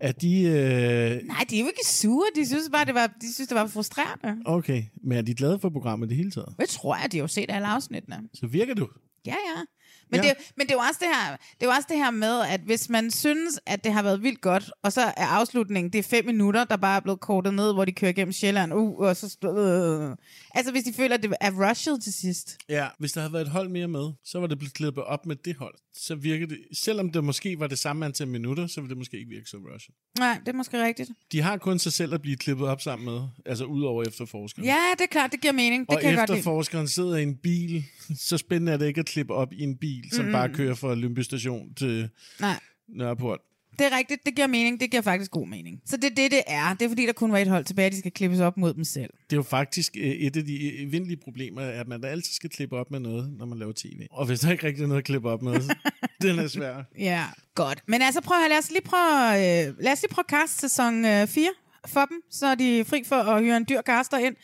[0.00, 0.42] er de...
[0.42, 2.26] Øh, Nej, de er jo ikke sure.
[2.36, 4.42] De synes bare, det var, de synes, det var frustrerende.
[4.44, 6.54] okay, men er de glade for programmet det hele taget?
[6.60, 8.16] Det tror jeg, de har jo set alle afsnittene.
[8.34, 8.88] Så virker du?
[9.26, 9.62] Ja, ja.
[10.10, 10.28] Men, Ja.
[10.28, 12.40] det, men det er jo også det her, det er jo også det her med,
[12.40, 15.98] at hvis man synes, at det har været vildt godt, og så er afslutningen, det
[15.98, 18.98] er fem minutter, der bare er blevet kortet ned, hvor de kører gennem Sjælland, uh,
[18.98, 19.36] og så...
[19.42, 20.16] Øh.
[20.54, 22.58] Altså, hvis de føler, at det er rushet til sidst.
[22.68, 25.26] Ja, hvis der havde været et hold mere med, så var det blevet klippet op
[25.26, 25.74] med det hold.
[25.94, 29.18] Så virker det, selvom det måske var det samme antal minutter, så ville det måske
[29.18, 29.94] ikke virke så rushet.
[30.18, 31.10] Nej, det er måske rigtigt.
[31.32, 34.64] De har kun sig selv at blive klippet op sammen med, altså udover efterforskeren.
[34.68, 35.86] Ja, det er klart, det giver mening.
[35.86, 36.38] Det og kan jeg godt lide.
[36.38, 37.84] efterforskeren sidder i en bil,
[38.28, 40.32] så spændende er det ikke at klippe op i en bil, som Mm.
[40.32, 42.08] bare kører fra Lyngby Station til
[42.40, 42.60] Nej.
[42.88, 43.38] Nørreport.
[43.78, 44.80] Det er rigtigt, det giver mening.
[44.80, 45.80] Det giver faktisk god mening.
[45.86, 46.74] Så det er det, det er.
[46.74, 48.84] Det er fordi, der kun var et hold tilbage, de skal klippes op mod dem
[48.84, 49.10] selv.
[49.30, 52.50] Det er jo faktisk øh, et af de evindelige problemer, at man da altid skal
[52.50, 54.06] klippe op med noget, når man laver tv.
[54.10, 55.74] Og hvis der ikke rigtig er noget at klippe op med, så
[56.22, 56.82] den er svær.
[56.98, 57.82] Ja, godt.
[57.86, 59.34] Men altså, prøv at lad os lige prøve,
[59.68, 61.48] øh, lad os lige prøve cast sæson øh, 4
[61.86, 62.20] for dem.
[62.30, 64.36] Så er de fri for at hyre en dyr caster ind.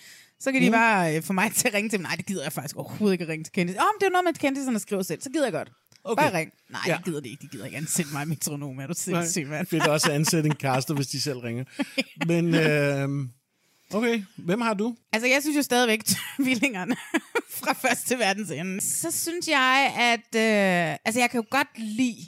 [0.42, 0.72] Så kan de Mm.
[0.72, 2.02] bare øh, få mig til at ringe til dem.
[2.04, 3.76] Nej, det gider jeg faktisk overhovedet ikke at ringe til kendis.
[3.76, 5.22] Åh, oh, det er noget med kendiserne skriver selv.
[5.22, 5.72] Så gider jeg godt.
[6.04, 6.22] Okay.
[6.22, 6.50] Bare ring.
[6.70, 6.92] Nej, Ja.
[6.92, 6.98] ja.
[6.98, 7.42] de gider det ikke.
[7.42, 8.78] De gider ikke ansætte mig metronom.
[8.80, 9.66] Er du sindssyg, mand?
[9.66, 11.64] fedt også at ansætte en caster, hvis de selv ringer.
[12.30, 13.08] Men øh,
[13.98, 14.96] okay, hvem har du?
[15.12, 16.00] Altså, jeg synes jo stadigvæk,
[16.36, 16.96] tvillingerne
[17.50, 18.80] fra første verdensende.
[18.80, 20.34] Så synes jeg, at...
[20.40, 22.22] Øh, altså, jeg kan jo godt lide,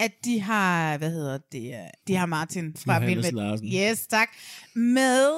[0.00, 0.98] at de har...
[0.98, 1.68] Hvad hedder det?
[1.70, 3.42] øh, De har Martin fra Johannes Vild med...
[3.42, 3.66] Larsen.
[3.74, 4.28] Yes, tak.
[4.74, 5.30] Med...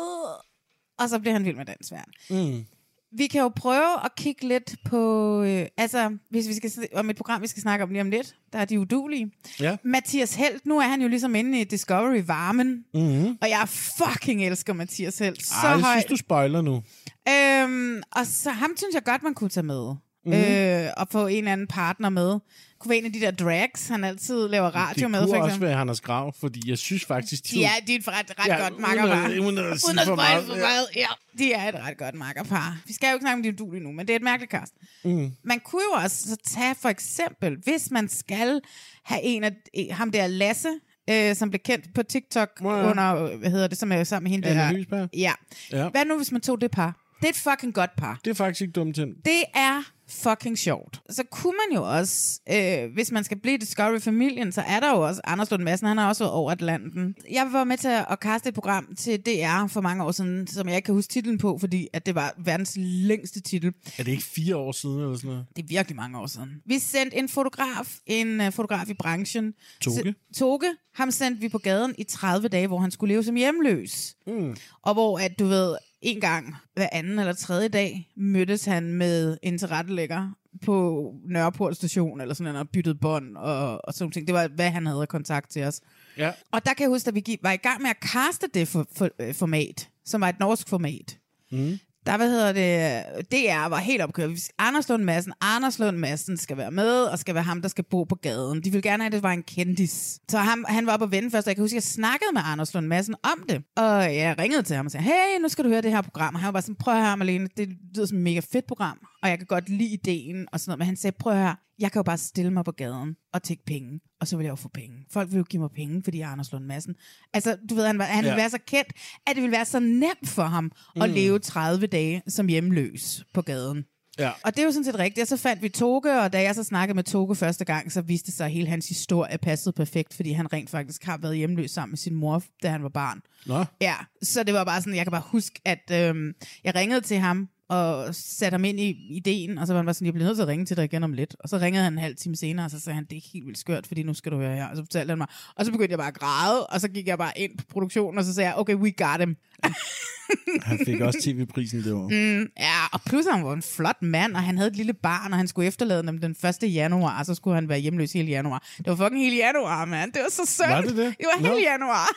[0.99, 2.11] Og så bliver han vild med dansværn.
[2.31, 2.65] Mm.
[3.13, 5.43] Vi kan jo prøve at kigge lidt på...
[5.43, 8.37] Øh, altså, hvis vi skal om et program, vi skal snakke om lige om lidt,
[8.53, 9.33] der er de udulige.
[9.61, 9.77] Ja.
[9.85, 12.85] Mathias Helt, nu er han jo ligesom inde i Discovery-varmen.
[12.95, 13.39] Mm-hmm.
[13.43, 15.47] Og jeg fucking elsker Mathias Helt.
[15.47, 15.93] Så Ej, jeg højt.
[15.93, 16.83] synes, du spoiler nu.
[17.29, 19.95] Øhm, og så ham synes jeg godt, man kunne tage med.
[20.27, 20.35] Mhm.
[20.35, 20.53] Mm-hmm.
[20.55, 22.39] Øh, og få en eller anden partner med.
[22.79, 25.43] Kunne være en af de der drags, han altid laver radio det med, kunne for
[25.43, 27.51] også være Anders Grav, fordi jeg synes faktisk...
[27.51, 29.25] De er, de er et ret, ret Ja, godt uden makkerpar.
[29.25, 30.61] at- uden at uden at for meget, for ja.
[30.61, 30.87] meget.
[30.97, 31.07] Ja,
[31.39, 32.79] de er et ret godt makkerpar.
[32.87, 34.73] Vi skal jo ikke snakke om de udulige nu, men det er et mærkeligt cast.
[35.05, 35.31] Mm.
[35.45, 38.61] Man kunne jo også så tage for eksempel, hvis man skal
[39.05, 40.69] have en af en- ham der Lasse,
[41.11, 44.25] øh, som blev kendt på TikTok Ja, under, hvad hedder det, som er jo sammen
[44.25, 45.09] med hende Anne der.
[45.15, 45.33] Ja.
[45.73, 45.89] Ja.
[45.89, 47.06] Hvad nu, hvis man tog det par?
[47.21, 48.21] Det er et fucking godt par.
[48.25, 49.07] Det er faktisk ikke dumt til.
[49.25, 51.01] Det er fucking sjovt.
[51.11, 55.07] Så kunne man jo også, øh, hvis man skal blive Discovery-familien, så er der jo
[55.07, 57.15] også Anders Lund Madsen, han har også været over Atlanten.
[57.31, 60.69] Jeg var med til at kaste et program til DR for mange år siden, som
[60.69, 63.73] jeg ikke kan huske titlen på, fordi at det var verdens længste titel.
[63.99, 65.47] Er det ikke fire år siden eller sådan noget?
[65.57, 66.63] Det er virkelig mange år siden.
[66.67, 69.55] Vi sendte en fotograf, en uh, fotograf i branchen.
[69.81, 70.15] Toge?
[70.37, 70.77] Toge.
[70.95, 74.15] Ham sendte vi på gaden i 30 dage, hvor han skulle leve som hjemløs.
[74.27, 74.57] Mm.
[74.83, 75.77] Og hvor, at du ved,
[76.07, 80.31] en gang hver anden eller tredje dag, mødtes han med en tilrettelægger
[80.65, 84.27] på Nørreport station, eller sådan noget, og byttede bånd og, og sådan ting.
[84.27, 85.81] Det var, hvad han havde kontakt til os.
[86.19, 86.33] Ja.
[86.51, 88.69] Og der kan jeg huske, at vi gik, var i gang med at kaste det
[88.69, 91.19] for, for, øh, format, som var et norsk format.
[91.51, 91.79] Mm.
[92.07, 94.31] Der, hvad hedder det, DR var helt opkørt.
[94.59, 97.85] Anders Lund Madsen, Anders Lund Madsen skal være med, og skal være ham, der skal
[97.85, 98.61] bo på gaden.
[98.65, 100.21] De ville gerne have, at det var en kendis.
[100.29, 102.31] Så ham, han var oppe at vende først, og jeg kan huske, at jeg snakkede
[102.33, 103.63] med Anders Lund Madsen om det.
[103.77, 106.35] Og jeg ringede til ham og sagde, hey, nu skal du høre det her program.
[106.35, 108.67] Og han var bare sådan, prøv at høre, Malene, det lyder som et mega fedt
[108.67, 110.79] program, og jeg kan godt lide ideen og sådan noget.
[110.79, 113.43] Men han sagde, prøv at høre, jeg kan jo bare stille mig på gaden og
[113.43, 114.97] tække penge, og så vil jeg jo få penge.
[115.13, 116.95] Folk vil jo give mig penge, fordi jeg er Anders Lund Madsen.
[117.35, 118.31] Altså, du ved, han, han Ja.
[118.31, 118.93] ville være så kendt,
[119.27, 121.15] at det ville være så nemt for ham at Mm.
[121.15, 123.85] leve 30 dage som hjemløs på gaden.
[124.19, 124.31] Ja.
[124.45, 125.23] Og det er jo sådan set rigtigt.
[125.23, 128.01] Og så fandt vi Toge, og da jeg så snakkede med Toge første gang, så
[128.03, 131.37] viste det sig, at hele hans historie passede perfekt, fordi han rent faktisk har været
[131.37, 133.21] hjemløs sammen med sin mor, da han var barn.
[133.47, 133.65] Nå.
[133.81, 136.33] Ja, så det var bare sådan, jeg kan bare huske, at øhm,
[136.65, 139.95] jeg ringede til ham, og satte ham ind i ideen, og så var han bare
[139.95, 141.37] sådan, jeg bliver nødt til at ringe til dig igen om lidt.
[141.41, 143.47] Og så ringede han en halv time senere, og så sagde han, det er helt
[143.47, 144.67] vildt skørt, fordi nu skal du høre her.
[144.67, 145.27] Og så fortalte han mig,
[145.57, 148.19] og så begyndte jeg bare at græde, og så gik jeg bare ind på produktionen,
[148.19, 149.37] og så sagde jeg, okay, we got him.
[150.63, 152.09] Han fik også tv-prisen det år.
[152.09, 155.33] Mm, ja, og plus han var en flot mand, og han havde et lille barn,
[155.33, 156.75] og han skulle efterlade dem den 1.
[156.75, 158.67] januar, og så skulle han være hjemløs hele januar.
[158.77, 160.13] Det var fucking hele januar, mand.
[160.13, 160.69] Det var så sødt.
[160.69, 161.15] Var det det?
[161.19, 161.61] Det var hele Nå.
[161.73, 162.09] januar.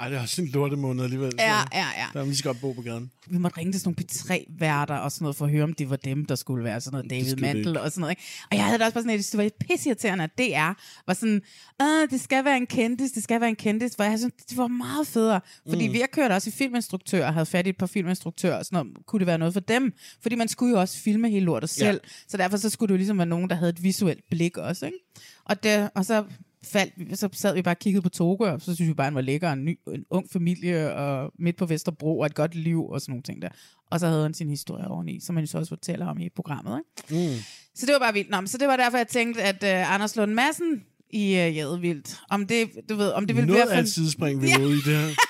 [0.00, 1.30] Ej, det er også en lortemåned alligevel.
[1.32, 2.06] så Ja, ja, ja.
[2.12, 3.10] Der er vi lige så godt bo på gaden.
[3.26, 5.90] Vi måtte ringe til sådan nogle P3-værter og sådan noget, for at høre, om det
[5.90, 7.80] var dem, der skulle være sådan noget David skulle det Mantel ikke.
[7.80, 8.12] og sådan noget.
[8.12, 8.22] Ikke?
[8.50, 11.42] Og jeg havde da også bare sådan, at det var pisseirriterende, at DR var sådan,
[11.82, 14.56] Åh, det skal være en kendis, det skal være en kendis, hvor jeg synes, det
[14.58, 15.40] var meget federe.
[15.68, 15.88] Fordi Mm.
[15.90, 15.92] mm.
[15.94, 19.06] vi har kørt også i filminstruktører, havde fat i et par filminstruktører, og sådan noget,
[19.06, 19.92] kunne det være noget for dem?
[20.22, 22.08] Fordi man skulle jo også filme hele lortet selv, ja.
[22.28, 24.86] så derfor så skulle det jo ligesom være nogen, der havde et visuelt blik også.
[24.86, 24.98] Ikke?
[25.44, 26.24] Og, det, og så
[26.64, 29.14] faldt så sad vi bare og kiggede på Toge, og så synes vi bare, han
[29.14, 32.86] var lækker, en, ny, en ung familie, og midt på Vesterbro, og et godt liv,
[32.88, 33.48] og sådan nogle ting der.
[33.90, 36.28] Og så havde han sin historie oveni, som han jo så også fortæller om i
[36.28, 36.82] programmet.
[37.10, 37.26] Ikke?
[37.28, 37.38] Mm.
[37.74, 38.30] Så det var bare vildt.
[38.30, 42.20] Nå, så det var derfor, jeg tænkte, at uh, Anders Lund Madsen i uh, Jadevildt,
[42.30, 43.76] om det, du ved, om det ville Noget være...
[43.76, 44.58] af et sidespring, vi Ja.
[44.58, 45.08] i det her.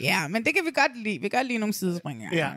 [0.00, 1.18] Ja, men det kan vi godt lide.
[1.20, 2.22] Vi kan godt lide nogle sidespring.
[2.32, 2.50] Ja.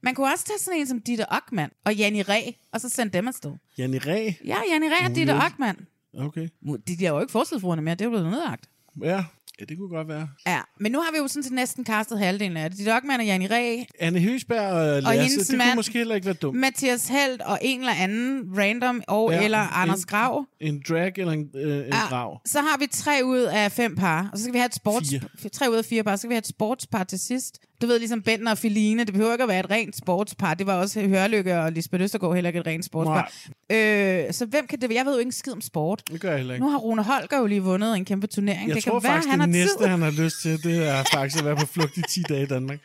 [0.00, 2.40] Man kunne også tage sådan en som Ditte Ockmann og Janni Ræ,
[2.72, 3.52] og så sende dem afsted.
[3.78, 4.30] Janne Ræ?
[4.44, 5.34] Ja, Janni Ræ og Ditte.
[5.34, 5.86] Ockmann.
[6.18, 6.48] Okay.
[6.88, 8.68] De de er jo ikke forsidefruerne mere, det er jo blevet nedlagt.
[9.02, 9.24] Ja.
[9.60, 10.28] ja, det kunne godt være.
[10.46, 12.78] Ja, men nu har vi jo sådan set næsten kastet halvdelen af det.
[12.78, 16.14] Ditte Ockmann og Janni Ræ, Anne Høsberg og Lasse, hendes det mand- kunne måske heller
[16.14, 16.58] ikke være dumt.
[16.58, 20.46] Mathias Held og en eller anden random, og Ja, ja, eller Anders en- Grav.
[20.60, 22.40] En drag eller en, øh, en grav.
[22.46, 25.10] Så har vi tre ud af fem par, og så skal vi have et sports...
[25.38, 25.48] Fire.
[25.50, 27.58] Tre ud af fire par, så skal vi have et sportspar til sidst.
[27.82, 30.54] Du ved, ligesom Bentner og Feline, det behøver ikke at være et rent sportspar.
[30.54, 33.32] Det var også Hørlykke og Lisbeth Østergaard heller ikke et rent sportspar.
[33.72, 34.96] Øh, så hvem kan det være?
[34.98, 36.02] Jeg ved jo ikke en skid om sport.
[36.10, 36.66] Det gør jeg heller ikke.
[36.66, 38.68] Nu har Rune Holger jo lige vundet en kæmpe turnering.
[38.68, 39.86] Jeg det tror kan være, faktisk, han det næste, tid.
[39.86, 42.46] han har lyst til, det er faktisk at være på flugt i 10 dage i
[42.46, 42.78] Danmark.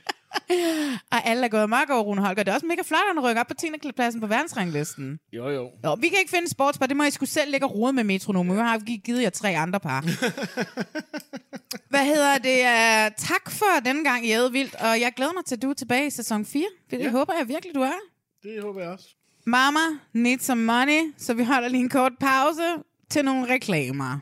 [1.12, 2.44] Og alle er gået meget over Rune Holger.
[2.44, 3.68] Det er også mega flot, at han rykker op på 10.
[3.96, 5.20] pladsen på verdensranglisten.
[5.34, 5.72] Jo, jo.
[5.86, 6.86] Jo, vi kan ikke finde sportspar.
[6.86, 8.58] Det må I skulle selv lægge og rode med metronomen.
[8.58, 10.02] Jeg har gi- givet jer tre andre par.
[11.90, 12.60] Hvad hedder det?
[12.60, 14.76] Uh, tak for denne gang, Jæde Vildt.
[14.76, 16.64] Og jeg glæder mig til, at du er tilbage i sæson 4.
[16.92, 17.10] Det Ja.
[17.12, 18.00] håber jeg virkelig, du er.
[18.44, 19.06] Det håber jeg også.
[19.46, 19.80] Mama
[20.14, 22.62] need some money, så vi holder lige en kort pause
[23.10, 24.20] til nogle reklamer.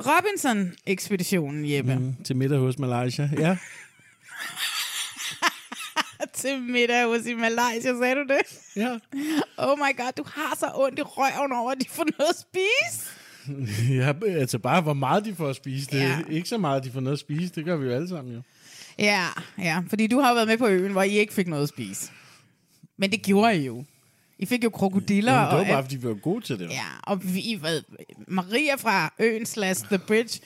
[0.00, 1.94] Robinson-ekspeditionen, Jeppe.
[1.94, 3.30] Mm, til middag hos Malaysia.
[3.38, 3.56] Ja.
[6.34, 8.42] til middag hos i Malaysia, sagde du det?
[8.76, 8.98] ja.
[9.56, 12.38] Oh my god, du har så ondt i røven over, at de får noget at
[12.40, 13.10] spise.
[13.98, 14.12] ja.
[14.40, 15.86] Altså bare, hvor meget de får at spise.
[15.90, 16.18] Det er Ja.
[16.30, 17.52] ikke så meget, de får noget at spise.
[17.54, 18.42] Det gør vi jo alle sammen jo.
[18.98, 19.26] Ja,
[19.58, 21.68] ja, fordi du har jo været med på øen, hvor I ikke fik noget at
[21.68, 22.10] spise.
[22.98, 23.84] Men det gjorde I jo.
[24.38, 25.32] I fik jo krokodiller.
[25.32, 26.70] Jamen, det var og, bare, fordi vi var gode til det.
[26.70, 27.82] Ja, og vi, hvad,
[28.28, 30.40] Maria fra øen slash The Bridge,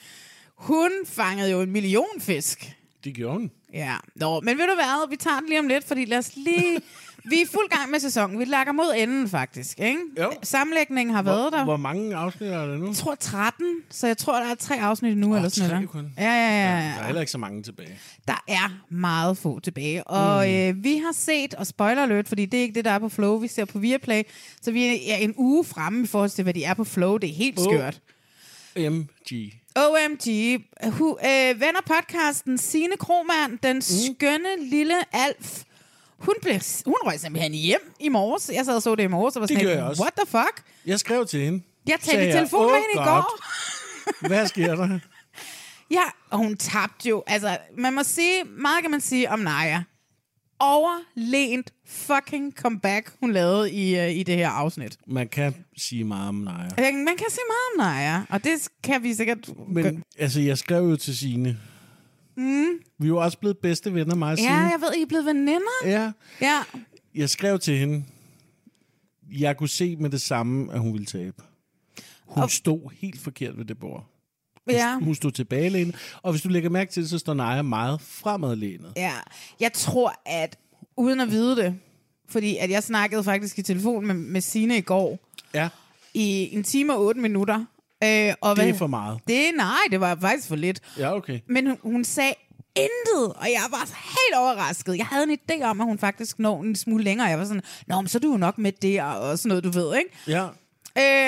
[0.55, 2.76] hun fangede jo en million fisk.
[3.03, 3.51] Det gjorde hun.
[3.73, 6.31] Ja, Nå, men ved du hvad, vi tager den lige om lidt, fordi lad os
[6.35, 6.79] lige...
[7.29, 8.39] Vi er fuld gang med sæsonen.
[8.39, 9.79] Vi lakker mod enden, faktisk.
[9.79, 9.99] Ikke?
[10.19, 10.31] Jo.
[10.43, 11.63] Sammenlægningen har været der.
[11.63, 12.87] Hvor mange afsnit er der nu?
[12.87, 15.29] Jeg tror 13, så jeg tror, der er tre afsnit nu.
[15.29, 15.89] Åh, eller sådan noget.
[15.89, 16.13] kun.
[16.17, 16.77] Ja, ja, ja.
[16.77, 16.99] Der ja.
[16.99, 17.99] er heller ikke så mange tilbage.
[18.27, 20.03] Der er meget få tilbage.
[20.03, 20.53] Og mm.
[20.53, 23.09] øh, vi har set, og spoiler alert, fordi det er ikke det, der er på
[23.09, 23.37] Flow.
[23.37, 24.23] Vi ser på Viaplay.
[24.61, 27.17] Så vi er en uge fremme i forhold til, hvad de er på Flow.
[27.17, 28.01] Det er helt skørt.
[28.77, 29.53] MG.
[29.77, 30.57] OMG.
[30.91, 35.63] Hu, øh, venner podcasten Sine Kromand, den skønne lille Alf.
[36.17, 36.53] Hun, blev,
[36.85, 38.51] hun røg simpelthen hjem i morges.
[38.53, 40.01] Jeg sad og så det i morges, og var sådan, jeg også.
[40.01, 40.63] what the fuck?
[40.85, 41.63] Jeg skrev til hende.
[41.87, 44.27] Jeg talte i telefon med "Oh hende i God." går.
[44.27, 44.99] Hvad sker der?
[45.91, 47.23] Ja, og hun tabte jo.
[47.27, 49.83] Altså, man må sige, meget kan man sige om Naja.
[50.59, 54.97] Overlænt fucking comeback, hun lavede i, uh, i det her afsnit.
[55.07, 56.69] Man kan sige meget om Naja.
[56.93, 59.49] Man kan sige meget om Naja, og det kan vi sikkert...
[59.67, 61.57] Men altså, jeg skrev jo til Signe.
[62.37, 62.65] Mm.
[62.99, 64.55] Vi er jo også blevet bedste venner, mig og Ja, Signe.
[64.57, 65.85] jeg ved, I er blevet veninder.
[65.85, 66.11] Ja.
[66.41, 66.59] Ja.
[67.15, 68.03] Jeg skrev til hende.
[69.31, 71.43] Jeg kunne se med det samme, at hun ville tabe.
[72.25, 74.05] Hun Og- stod helt forkert ved det bord.
[74.75, 74.99] Ja.
[74.99, 75.95] Hun stod tilbagelænet.
[76.21, 78.93] Og hvis du lægger mærke til det, så står Naja meget fremadlænet.
[78.95, 79.11] ja.
[79.59, 80.57] Jeg tror, at
[80.97, 81.75] uden at vide det,
[82.29, 85.19] fordi at jeg snakkede faktisk i telefon med, med Sine i går,
[85.53, 85.69] Ja,
[86.13, 87.65] i en time og otte minutter.
[88.03, 89.19] Øh, og det hvad- er for meget.
[89.27, 90.79] Det, nej, det var faktisk for lidt.
[90.97, 91.39] Ja, okay.
[91.49, 92.33] Men hun, hun sagde
[92.75, 94.97] intet, og jeg var helt overrasket.
[94.97, 97.27] Jeg havde en idé om, at hun faktisk når en smule længere.
[97.27, 99.63] Jeg var sådan, nå, men så er du jo nok med der, og sådan noget,
[99.63, 100.09] du ved, ikke?
[100.27, 100.47] Ja.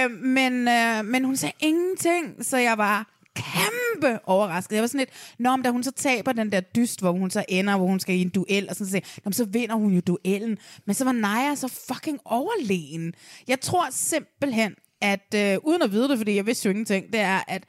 [0.06, 4.76] Øh, men, øh, men hun sagde ingenting, så jeg var kæmpe overrasket.
[4.76, 7.30] Jeg var sådan lidt, nå, men da hun så taber den der dyst, hvor hun
[7.32, 9.94] så ender, hvor hun skal i en duel, og sådan, så, "Nå, så vinder hun
[9.94, 10.58] jo duellen.
[10.86, 13.13] Men så var Naja så fucking overlegen.
[13.48, 17.20] Jeg tror simpelthen, at øh, uden at vide det, fordi jeg vidste jo ingenting, det
[17.20, 17.63] er, at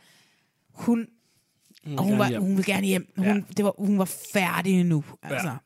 [0.71, 1.07] hun,
[1.97, 2.41] og hun, gerne var, hjem.
[2.43, 3.13] hun ville gerne hjem.
[3.17, 3.43] Hun, Ja.
[3.57, 5.05] det var, hun var færdig nu.
[5.23, 5.57] Altså.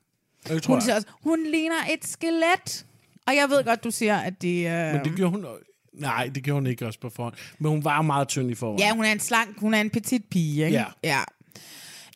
[0.49, 0.97] Det tror Hun, siger jeg.
[0.97, 2.87] også, hun ligner et skelet.
[3.27, 4.61] Og jeg ved godt, du siger, at de...
[4.63, 5.47] Øh, Men det gjorde hun...
[5.95, 7.35] Nej, det gjorde hun ikke også på forhånd.
[7.59, 8.79] Men hun var meget tynd i forvejen.
[8.81, 10.79] Ja, hun er en slank, hun er en petit pige, ikke?
[10.79, 10.85] Ja.
[11.05, 11.21] Ja.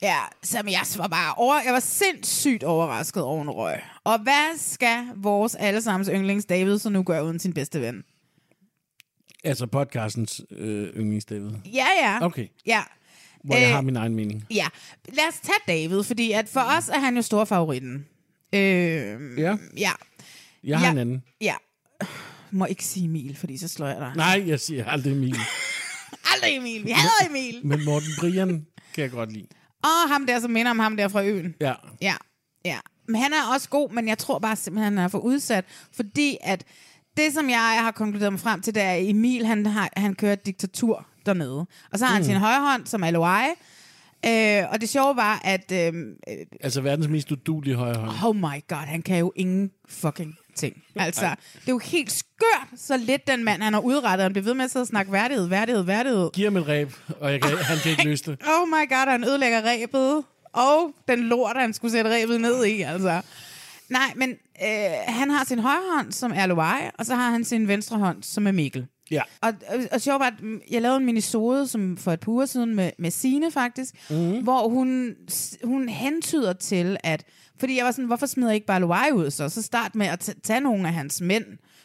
[0.02, 3.80] Ja, så men jeg var bare over, jeg var sindssygt overrasket over en røg.
[4.04, 8.04] Og hvad skal vores allesammens yndlings David så nu gøre uden sin bedste ven?
[9.44, 11.50] Altså podcastens øh, yndlingsdavid.
[11.74, 12.18] Ja, ja.
[12.24, 12.82] Okay, Ja.
[13.44, 14.44] hvor jeg Øh, har min egen mening.
[14.50, 14.66] Ja,
[15.08, 18.06] lad os tage David, fordi at for os er han jo stor favoritten.
[18.52, 18.58] Øh,
[19.38, 19.90] Ja, ja,
[20.64, 20.92] jeg har ja.
[20.92, 21.22] en anden.
[21.40, 21.54] ja.
[22.50, 24.12] Må ikke sige Emil, fordi så slår jeg dig.
[24.16, 25.36] Nej, jeg siger aldrig Emil.
[26.34, 27.60] Aldrig Emil, vi hader Emil.
[27.64, 29.46] Men Morten Brian kan jeg godt lide.
[29.82, 31.54] Og ham der, som minder om ham der fra øen.
[31.60, 32.14] Ja, Ja,
[32.64, 32.78] ja.
[33.08, 35.64] Men han er også god, men jeg tror bare simpelthen, han er for udsat.
[35.92, 36.64] Fordi at
[37.16, 40.14] det, som jeg har konkluderet mig frem til, det er, at Emil, han, har, han
[40.14, 41.66] kører et diktatur dernede.
[41.92, 43.46] Og så har han sin højre hånd, som er Loai.
[44.26, 45.92] Øh, og det sjove var, at øh,
[46.60, 48.10] altså verdens mest udulige højre hånd.
[48.26, 50.82] oh my god, han kan jo ingen fucking ting.
[50.96, 54.22] Altså, det er jo helt skørt, så lidt den mand, han har udrettet.
[54.22, 56.30] Han bliver ved med at sidde og snakke værdighed, værdighed, værdighed.
[56.32, 58.38] Giv ham et ræb, og jeg kan, han kan ikke løse det.
[58.52, 60.24] Oh my god, han ødelægger ræbet.
[60.52, 63.20] Og den lort, han skulle sætte ræbet ned i, altså.
[63.88, 64.30] Nej, men
[64.62, 67.98] øh, han har sin højre hånd, som er Loai, og så har han sin venstre
[67.98, 68.86] hånd, som er Mikkel.
[69.10, 69.22] Ja.
[69.40, 70.34] Og, og, og sjovt var, at
[70.70, 74.42] jeg lavede en minisode som for et par uger siden med, med Sine faktisk, mm.
[74.42, 75.14] hvor hun,
[75.64, 77.24] hun hentyder til, at...
[77.60, 79.48] Fordi jeg var sådan, hvorfor smider jeg ikke bare Loai ud så?
[79.48, 81.44] Så start med at tage nogle af hans mænd,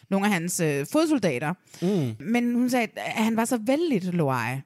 [0.10, 1.54] nogle af hans øh, fodsoldater.
[1.82, 2.26] Mm.
[2.26, 4.62] Men hun sagde, at han var så vældig, Loai.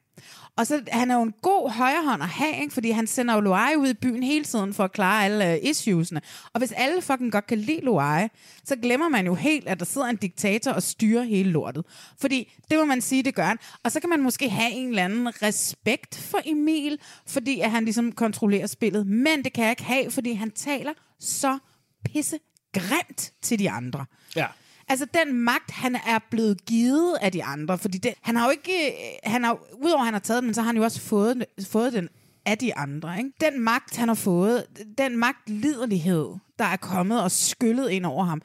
[0.57, 2.73] Og så, han er jo en god højrehånd at have, ikke?
[2.73, 5.59] fordi han sender jo Luai ud i byen hele tiden for at klare alle øh,
[5.63, 6.21] uh, issuesne.
[6.53, 8.27] Og hvis alle fucking godt kan lide Luai,
[8.63, 11.85] så glemmer man jo helt, at der sidder en diktator og styrer hele lortet.
[12.21, 13.57] Fordi det må man sige, det gør han.
[13.83, 17.83] Og så kan man måske have en eller anden respekt for Emil, fordi at han
[17.83, 19.07] ligesom kontrollerer spillet.
[19.07, 21.57] Men det kan jeg ikke have, fordi han taler så
[22.05, 22.39] pisse
[22.73, 24.05] grimt til de andre.
[24.35, 24.47] Ja.
[24.89, 28.51] Altså den magt, han er blevet givet af de andre, fordi det, han har jo
[28.51, 31.01] ikke, han har, udover at han har taget den, men så har han jo også
[31.01, 32.09] fået, fået den
[32.45, 33.17] af de andre.
[33.17, 33.31] Ikke?
[33.41, 34.63] Den magt, han har fået,
[34.97, 36.27] den magtliderlighed,
[36.59, 38.41] der er kommet og skyllet ind over ham,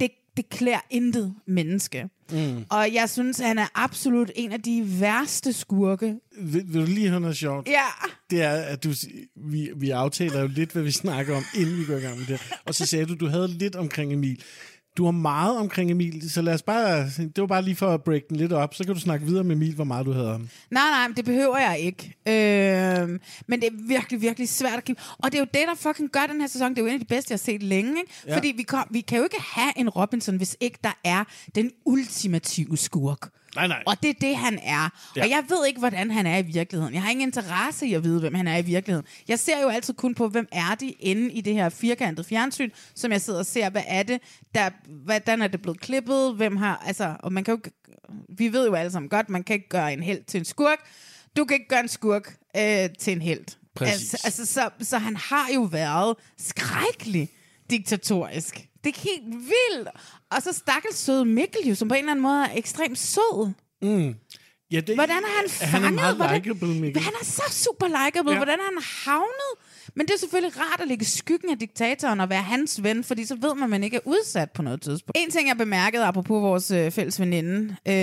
[0.00, 2.08] det, det klæder intet menneske.
[2.32, 2.64] Mm.
[2.70, 6.16] Og jeg synes, han er absolut en af de værste skurke.
[6.40, 7.68] Vil, vil du lige høre noget sjovt?
[7.68, 7.84] Ja,
[8.30, 8.92] Det er, at du,
[9.36, 12.26] vi, vi aftaler jo lidt, hvad vi snakker om, inden vi går i gang med
[12.26, 12.52] det.
[12.64, 14.42] Og så sagde du, du havde lidt omkring Emil.
[14.96, 17.04] Du har meget omkring Emil, så lad os bare...
[17.04, 19.44] Det var bare lige for at break den lidt op, så kan du snakke videre
[19.44, 20.48] med Emil, hvor meget du havde ham.
[20.70, 22.02] Nej, nej, det behøver jeg ikke.
[22.26, 24.96] Øhm, men det er virkelig, virkelig svært at give.
[25.18, 26.70] Og det er jo det, der fucking gør den her sæson.
[26.70, 28.00] Det er jo en af de bedste, jeg har set længe.
[28.00, 28.12] Ikke?
[28.26, 28.36] Ja.
[28.36, 31.24] Fordi vi, kom, vi kan jo ikke have en Robinson, hvis ikke der er
[31.54, 33.30] den ultimative skurk.
[33.56, 33.82] Nej, nej.
[33.86, 34.88] Og det er det, han er.
[35.16, 35.22] Ja.
[35.22, 36.94] Og jeg ved ikke, hvordan han er i virkeligheden.
[36.94, 39.06] Jeg har ingen interesse i at vide, hvem han er i virkeligheden.
[39.28, 42.70] Jeg ser jo altid kun på, hvem er de inde i det her firkantede fjernsyn,
[42.94, 44.20] som jeg sidder og ser, hvad er det,
[44.54, 44.70] der,
[45.04, 47.60] hvordan er det blevet klippet, hvem har, altså, og man kan jo,
[48.28, 50.78] vi ved jo alle sammen godt, man kan ikke gøre en held til en skurk.
[51.36, 53.44] Du kan ikke gøre en skurk øh, til en held.
[53.74, 54.14] Præcis.
[54.14, 57.28] Altså, altså så, så han har jo været skrækkelig
[57.70, 58.68] diktatorisk.
[58.86, 59.88] Det er helt vildt.
[60.30, 63.52] Og så stakkels søde Mikkel jo, som på en eller anden måde er ekstremt sød.
[64.70, 65.70] Ja, det, Hvordan er han fanget?
[65.70, 67.02] Han er meget Hvordan- likeable, Mikkel.
[67.02, 68.30] Han er så super likeable.
[68.32, 68.36] Ja.
[68.36, 69.52] Hvordan er han havnet?
[69.94, 73.04] Men det er selvfølgelig rart at ligge i skyggen af diktatoren og være hans ven,
[73.04, 75.18] fordi så ved man, at man ikke er udsat på noget tidspunkt.
[75.18, 77.94] En ting, jeg bemærkede, apropos vores øh, fælles veninde, øh,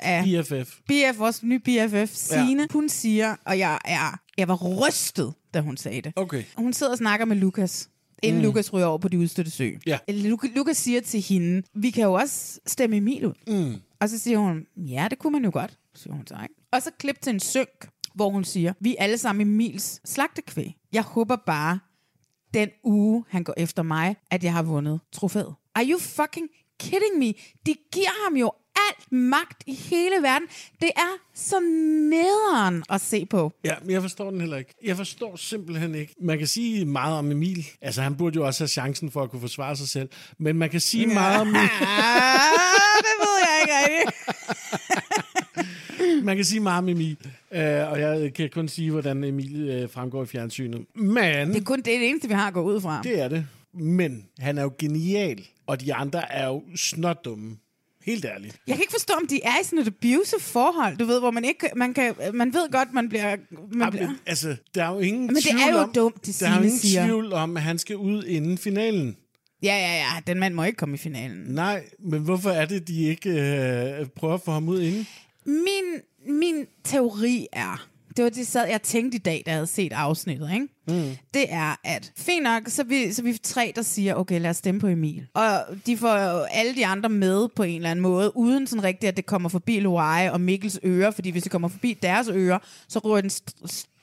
[0.00, 0.74] er BFF.
[0.88, 2.66] BF, vores nye BFF, Signe, ja.
[2.72, 4.54] hun siger, og jeg er, jeg var
[4.86, 6.12] rystet, da hun sagde det.
[6.16, 6.42] Okay.
[6.56, 7.88] Hun sidder og snakker med Lukas,
[8.22, 8.46] inden mm.
[8.46, 9.70] Lukas ryger over på de udstøtte sø.
[9.86, 9.98] Ja.
[10.10, 13.32] Lu- Lukas siger til hende, vi kan jo også stemme Emil ud.
[13.46, 13.74] Mm.
[14.00, 16.54] Og så siger hun, ja, det kunne man jo godt, siger hun så, ikke?
[16.72, 20.76] Og så klip til en synk, hvor hun siger, vi er alle sammen Emils slagtekvæg.
[20.92, 21.78] Jeg håber bare,
[22.54, 25.54] den uge, han går efter mig, at jeg har vundet trofæet.
[25.74, 26.48] Are you fucking
[26.80, 27.26] kidding me?
[27.66, 30.48] De giver ham jo alt magt i hele verden.
[30.80, 31.60] Det er så
[32.10, 33.52] nederen at se på.
[33.64, 34.74] Ja, men jeg forstår den heller ikke.
[34.84, 36.14] Jeg forstår simpelthen ikke.
[36.20, 37.66] Man kan sige meget om Emil.
[37.80, 40.08] Altså, han burde jo også have chancen for at kunne forsvare sig selv.
[40.38, 41.14] Men man kan sige ja.
[41.14, 41.62] meget om Ah,
[42.98, 44.14] det ved jeg ikke rigtig.
[46.28, 47.16] man kan sige meget om Emil.
[47.50, 50.84] Uh, og jeg kan kun sige, hvordan Emil uh, fremgår i fjernsynet.
[50.94, 51.48] Men...
[51.48, 53.00] Det er kun det, det eneste, vi har at gå ud fra.
[53.02, 53.46] Det er det.
[53.72, 57.56] Men han er jo genial, og de andre er jo snot dumme.
[58.04, 58.56] Helt ærligt.
[58.66, 61.30] Jeg kan ikke forstå, om de er i sådan et abusive forhold, du ved, hvor
[61.30, 63.36] man ikke, man kan, man ved godt, man bliver,
[63.72, 66.26] man bliver Jamen, altså, der er jo ingen Men det tvivl er jo om, dumt,
[66.26, 67.04] det Der er jo ingen siger.
[67.04, 69.16] tvivl om, at han skal ud inden finalen.
[69.62, 71.44] ja, ja, ja, den mand må ikke komme i finalen.
[71.48, 75.06] Nej, men hvorfor er det, de ikke øh, prøver at få ham ud inden?
[75.46, 76.00] Min,
[76.40, 77.86] min teori er,
[78.16, 80.68] det var det, sad jeg tænkte i dag, da jeg havde set afsnittet, ikke?
[80.88, 81.16] Mm.
[81.34, 84.56] Det er, at fint nok, så vi, så vi tre, der siger, okay, lad os
[84.56, 85.26] stemme på Emil.
[85.34, 86.08] Og de får
[86.44, 89.48] alle de andre med på en eller anden måde, uden sådan rigtigt, at det kommer
[89.48, 92.58] forbi Loai og Mikkels ører, fordi hvis det kommer forbi deres ører,
[92.88, 93.30] så rører den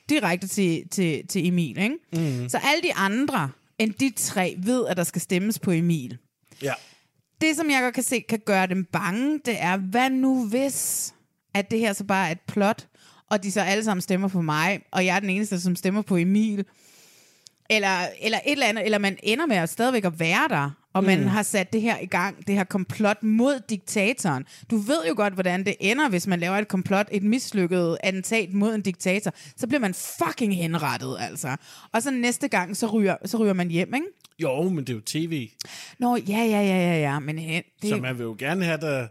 [0.08, 1.96] direkte til, til, til Emil, ikke?
[2.12, 2.48] Mm.
[2.48, 6.18] Så alle de andre end de tre ved, at der skal stemmes på Emil.
[6.62, 6.72] Ja.
[7.40, 11.14] Det, som jeg godt kan se, kan gøre dem bange, det er, hvad nu hvis,
[11.54, 12.86] at det her så bare er et plot,
[13.30, 16.02] og de så alle sammen stemmer på mig, og jeg er den eneste, som stemmer
[16.02, 16.64] på Emil,
[17.70, 21.04] eller, eller et eller andet, eller man ender med at stadigvæk at være der, og
[21.04, 24.44] man har sat det her i gang, det her komplot mod diktatoren.
[24.70, 28.52] Du ved jo godt, hvordan det ender, hvis man laver et komplot, et mislykket attentat
[28.52, 29.32] mod en diktator.
[29.56, 31.56] Så bliver man fucking henrettet, altså.
[31.92, 34.06] Og så næste gang, så ryger, så ryger man hjem, ikke?
[34.38, 35.48] Jo, men det er jo tv.
[35.98, 39.06] Nå, ja, ja, ja, ja, ja, men det, Så man vil jo gerne have, der...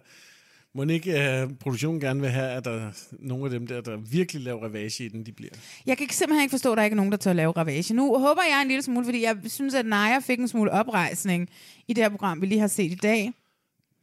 [0.76, 3.98] Må ikke uh, produktionen gerne vil have, at der er nogle af dem der, der
[3.98, 5.52] virkelig laver ravage i den, de bliver.
[5.86, 7.94] Jeg kan simpelthen ikke forstå, at der ikke er nogen, der tør lave ravage.
[7.94, 11.50] Nu håber jeg en lille smule, fordi jeg synes, at Naja fik en smule oprejsning
[11.88, 13.32] i det her program, vi lige har set i dag.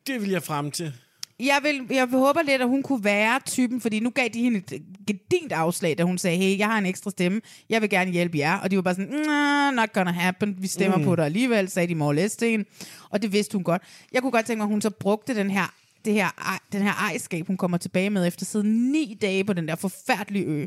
[0.06, 0.92] Det vil jeg frem til.
[1.40, 4.58] jeg, vil, jeg håber lidt, at hun kunne være typen, fordi nu gav de hende
[4.58, 8.10] et gedint afslag, da hun sagde, hey, jeg har en ekstra stemme, jeg vil gerne
[8.10, 8.58] hjælpe jer.
[8.58, 11.04] Og de var bare sådan, nah, not gonna happen, vi stemmer mm.
[11.04, 12.64] på dig alligevel, sagde de more less til hende.
[13.10, 13.82] Og det vidste hun godt.
[14.12, 15.74] Jeg kunne godt tænke mig, at hun så brugte den her
[16.08, 19.68] det her, den her ejerskab, hun kommer tilbage med efter siden ni dage på den
[19.68, 20.66] der forfærdelige ø,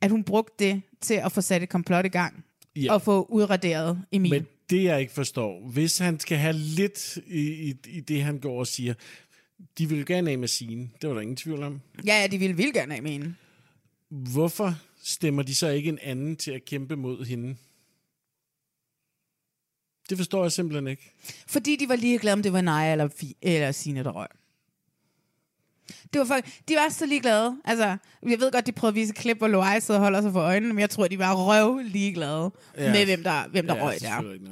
[0.00, 2.44] at hun brugte det til at få sat et komplot i gang
[2.76, 2.92] Ja.
[2.92, 4.30] og få udraderet Emil.
[4.30, 8.38] Men det, jeg ikke forstår, hvis han skal have lidt i, i, i det, han
[8.38, 8.94] går og siger,
[9.78, 10.90] de vil gerne af med sine.
[11.02, 11.80] Det var der ingen tvivl om.
[12.06, 13.34] Ja, ja, de ville vildt gerne af med hende.
[14.08, 17.56] Hvorfor stemmer de så ikke en anden til at kæmpe mod hende?
[20.10, 21.10] Det forstår jeg simpelthen ikke.
[21.46, 23.08] Fordi de var ligeglade, om det var Naja eller,
[23.42, 24.28] eller Signe, der røg.
[26.12, 27.56] Det var folk, de var så ligeglade.
[27.64, 27.96] Altså,
[28.28, 30.40] jeg ved godt, de prøvede at vise klip, hvor Loai sidder og holder sig for
[30.40, 32.92] øjnene, men jeg tror, de var røv ligeglade Ja.
[32.92, 34.32] med, hvem der, hvem der ja, røg der.
[34.32, 34.46] ikke.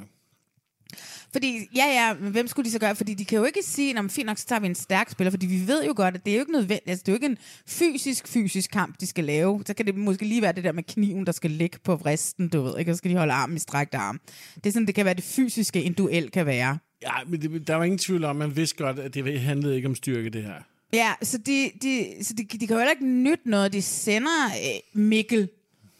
[1.32, 2.96] Fordi, ja, ja, men hvem skulle de så gøre?
[2.96, 5.30] Fordi de kan jo ikke sige, at fint nok, så tager vi en stærk spiller,
[5.30, 7.16] fordi vi ved jo godt, at det er jo ikke nødvendigt, altså det er jo
[7.16, 9.62] ikke en fysisk, fysisk kamp, de skal lave.
[9.66, 12.48] Så kan det måske lige være det der med kniven, der skal ligge på vristen,
[12.48, 12.90] du ved, ikke?
[12.90, 14.20] Og så skal de holde armen i strækt arm.
[14.54, 16.78] Det er sådan, det kan være det fysiske, en duel kan være.
[17.02, 19.88] Ja, men det, der var ingen tvivl om, man vidste godt, at det handlede ikke
[19.88, 20.54] om styrke, det her.
[20.92, 23.72] Ja, så de, de, så de, de kan jo heller ikke nytte noget.
[23.72, 25.48] De sender øh, Mikkel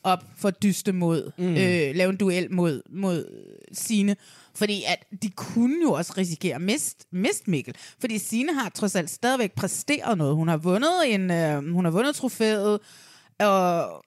[0.02, 1.44] op for dyste mod, mm.
[1.44, 3.24] øh, lave en duel mod, mod
[3.72, 4.16] Sine.
[4.54, 7.74] Fordi at de kunne jo også risikere at miste, miste Mikkel.
[8.00, 10.34] Fordi Sine har trods alt stadigvæk præsteret noget.
[10.34, 12.80] Hun har vundet en, øh, hun har vundet trofæet,
[13.38, 14.04] og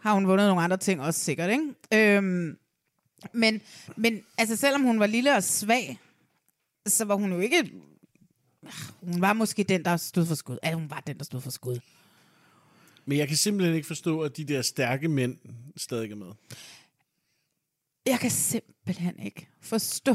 [0.00, 2.16] har hun vundet nogle andre ting også sikkert, ikke?
[2.16, 2.56] Øhm,
[3.32, 3.60] men,
[3.96, 5.98] men altså, selvom hun var lille og svag,
[6.86, 7.70] så var hun jo ikke...
[9.00, 10.58] Hun var måske den, der stod for skud.
[10.62, 11.78] Altså, hun var den, der stod for skud.
[13.04, 15.36] Men jeg kan simpelthen ikke forstå, at de der stærke mænd
[15.76, 16.32] stadig er med.
[18.10, 20.14] Jeg kan simpelthen ikke forstå.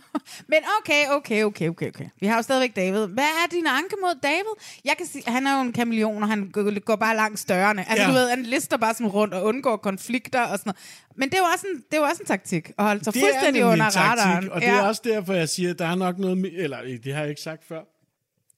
[0.52, 2.04] Men okay, okay, okay, okay, okay.
[2.20, 3.06] Vi har jo stadigvæk David.
[3.06, 4.54] Hvad er din anke mod David?
[4.84, 6.50] Jeg kan sige, han er jo en kameleon, og han
[6.84, 7.70] går bare langt større.
[7.78, 8.08] Altså, Ja.
[8.08, 11.10] du ved, han lister bare sådan rundt og undgår konflikter og sådan noget.
[11.16, 13.14] Men det er jo også en, det er jo også en taktik, at holde sig
[13.14, 14.50] Det fuldstændig under taktik, radaren.
[14.52, 16.62] og det er også derfor, jeg siger, at der er nok noget...
[16.62, 17.80] Eller, det har jeg ikke sagt før.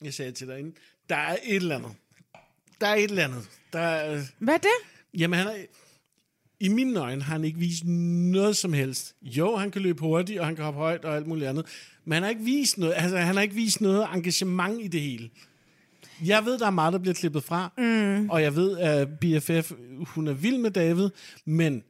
[0.02, 0.74] Jeg sagde til dig inden.
[1.08, 1.92] Der er et eller andet.
[2.80, 3.48] Der er et eller andet.
[3.72, 4.68] Der er, Hvad er det?
[5.20, 5.52] jamen, han er,
[6.60, 9.14] I mine øjne har han ikke vist noget som helst.
[9.22, 11.66] Jo, han kan løbe hurtigt, og han kan hoppe højt og alt muligt andet.
[12.04, 15.00] Men han har ikke vist noget, altså, han har ikke vist noget engagement i det
[15.00, 15.30] hele.
[16.24, 18.30] Jeg ved, der er meget, der bliver klippet fra, mm.
[18.30, 21.10] og jeg ved, at BFF, hun er vild med David,
[21.44, 21.82] men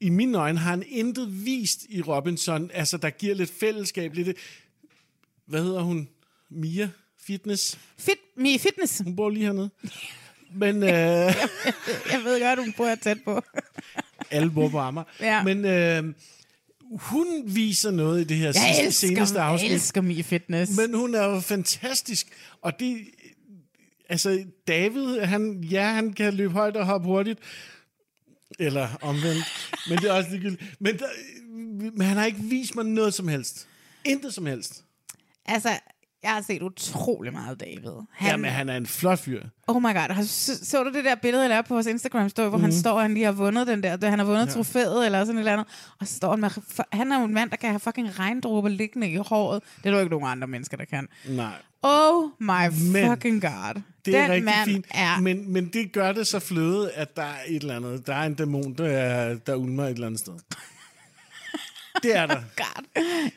[0.00, 4.36] i mine øjne har han intet vist i Robinson, altså der giver lidt fællesskab, lidt...
[5.46, 6.08] Hvad hedder hun?
[6.50, 6.90] Mia
[7.20, 7.78] Fitness?
[7.98, 9.02] Fit, me fitness.
[9.04, 9.70] Hun bor lige hernede.
[10.54, 13.42] Men øh, Jeg ved godt, hun bor tæt på.
[14.30, 15.04] alle bor på Amager.
[15.20, 15.42] Ja.
[15.42, 16.14] Men øh,
[16.92, 19.72] hun viser noget i det her Jeg sidste, elsker, seneste jeg afsnit.
[19.72, 20.72] elsker me fitness.
[20.76, 22.26] Men hun er jo fantastisk.
[22.62, 22.98] Og det...
[24.10, 27.38] Altså, David, han, ja, han kan løbe højt og hoppe hurtigt.
[28.58, 29.44] Eller omvendt.
[29.88, 30.62] men det er også ligegyldigt.
[30.80, 31.06] Men, der,
[31.96, 33.68] men han har ikke vist mig noget som helst.
[34.04, 34.84] Intet som helst.
[35.46, 35.68] Altså,
[36.22, 37.92] jeg har set utrolig meget David.
[38.12, 39.42] Han, Jamen, han er en flot fyr.
[39.66, 42.48] Oh my god, så, så du det der billede, jeg lavede på vores Instagram story,
[42.48, 42.64] hvor mm.
[42.64, 44.52] han står, og han lige har vundet den der, han har vundet ja.
[44.52, 45.66] trofæet eller sådan et eller andet,
[46.00, 46.50] og så står han med,
[46.92, 49.62] han er jo en mand, der kan have fucking regndråber liggende i håret.
[49.76, 51.08] Det er der jo ikke nogen andre mennesker, der kan.
[51.28, 51.52] Nej.
[51.82, 53.82] Oh my Men fucking god.
[54.04, 54.86] Det er den rigtig mand fint.
[54.90, 55.20] er...
[55.20, 58.06] Men, men det gør det så fløde, at der er et eller andet.
[58.06, 60.34] Der er en dæmon, der, er, der ulmer et eller andet sted.
[62.02, 62.34] Det er der.
[62.56, 62.84] God.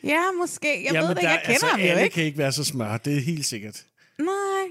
[0.04, 0.84] Ja, måske.
[0.84, 1.28] Jeg Jamen, ved det ikke.
[1.30, 2.14] Jeg der- kender altså, ham jo alle ikke.
[2.14, 2.96] kan ikke være så smør.
[2.96, 3.82] Det er helt sikkert.
[4.18, 4.28] Nej,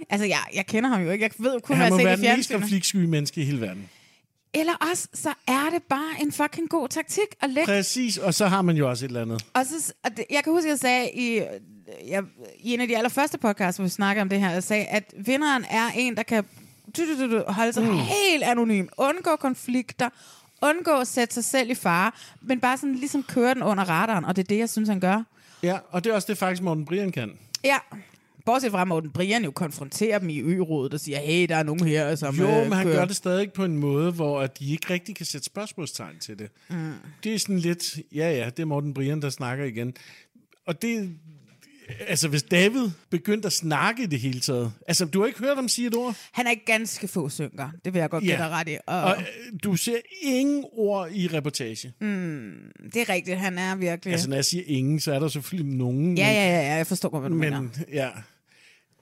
[0.09, 1.23] altså jeg, jeg kender ham jo ikke.
[1.23, 2.61] Jeg ved kun, hvad Han jeg må har set være i den mest fjernsynet.
[2.61, 3.89] konfliktsky menneske i hele verden.
[4.53, 8.47] Eller også, så er det bare en fucking god taktik at lægge Præcis, og så
[8.47, 9.45] har man jo også et eller andet.
[9.53, 11.41] Og så, og det, jeg kan huske, at jeg sagde i,
[12.07, 12.23] jeg,
[12.59, 15.13] i en af de allerførste podcasts, hvor vi snakker om det her, jeg sagde, at
[15.17, 16.43] vinderen er en, der kan
[16.97, 17.97] du, du, du, du, holde sig mm.
[17.97, 20.09] helt anonym, undgå konflikter,
[20.62, 24.26] undgå at sætte sig selv i fare, men bare sådan ligesom køre den under radaren,
[24.26, 25.24] og det er det, jeg synes, han gør.
[25.64, 27.32] Ja, og det er også det, faktisk Morten Brian kan.
[27.64, 27.78] Ja,
[28.45, 31.64] bortset fra, at Morten Brian jo konfronterer dem i ø-rådet og siger, hey, der er
[31.64, 32.95] nogen her, som Jo, øh, men han kører.
[32.97, 36.39] gør det stadig på en måde, hvor at de ikke rigtig kan sætte spørgsmålstegn til
[36.39, 36.49] det.
[36.70, 36.93] Mm.
[37.24, 39.93] Det er sådan lidt, ja ja, det er Morten Brian, der snakker igen.
[40.66, 41.16] Og det,
[42.07, 45.55] altså hvis David begyndte at snakke i det hele taget, altså du har ikke hørt
[45.55, 46.15] ham sige et ord?
[46.31, 48.27] Han er ganske få synker, det vil jeg godt Ja.
[48.29, 48.77] give dig ret i.
[48.87, 51.93] Og, Og øh, du ser ingen ord i reportage.
[52.01, 52.51] Mm.
[52.93, 54.11] det er rigtigt, han er virkelig...
[54.11, 56.17] Altså når jeg siger ingen, så er der selvfølgelig nogen.
[56.17, 57.61] ja, ja, ja, ja, jeg forstår godt, hvad du men, mener.
[57.61, 58.09] men ja.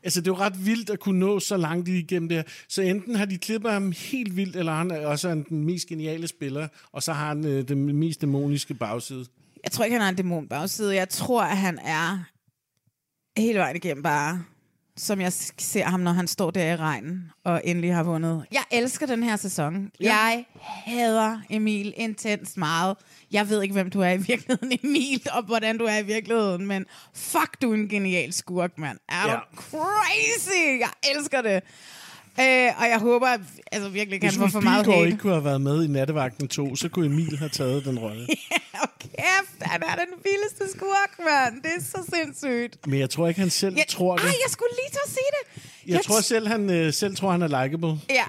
[0.04, 2.44] Altså, det er jo ret vildt at kunne nå så langt igennem det her.
[2.68, 5.88] Så enten har de klippet ham helt vildt, eller han er også en- den mest
[5.88, 9.26] geniale spiller, og så har han øh, den mest dæmoniske bagside.
[9.64, 10.96] Jeg tror ikke, han har en dæmon bagside.
[10.96, 12.24] Jeg tror, at han er
[13.40, 14.44] hele vejen igennem bare
[14.98, 18.46] som jeg ser ham, når han står der i regnen og endelig har vundet.
[18.52, 19.92] Jeg elsker den her sæson.
[20.02, 20.16] Ja.
[20.16, 22.98] Jeg hader Emil intens meget.
[23.32, 26.66] Jeg ved ikke, hvem du er i virkeligheden, Emil, og hvordan du er i virkeligheden,
[26.68, 26.86] men
[27.16, 28.98] fuck, du er en genial skurk, mand.
[29.10, 29.34] Er Ja.
[29.34, 30.80] du crazy?
[30.80, 31.64] Jeg elsker det.
[32.42, 33.40] Øh, og jeg håber at-
[33.72, 35.06] altså virkelig, kan Hvis han få for meget hate.
[35.06, 38.28] ikke kunne have været med i Nattevagten 2, så kunne Emil have taget den rolle.
[39.02, 41.64] Kæft, han er den vildeste skurk, mand.
[41.64, 42.88] Det er så sindssygt.
[42.88, 44.24] Men jeg tror ikke, han selv Jeg, tror det.
[44.24, 45.26] Ej, jeg skulle lige til at sige
[45.86, 45.92] det.
[45.94, 48.00] Jeg tror selv, han øh, selv tror, han er likable.
[48.10, 48.24] Ja.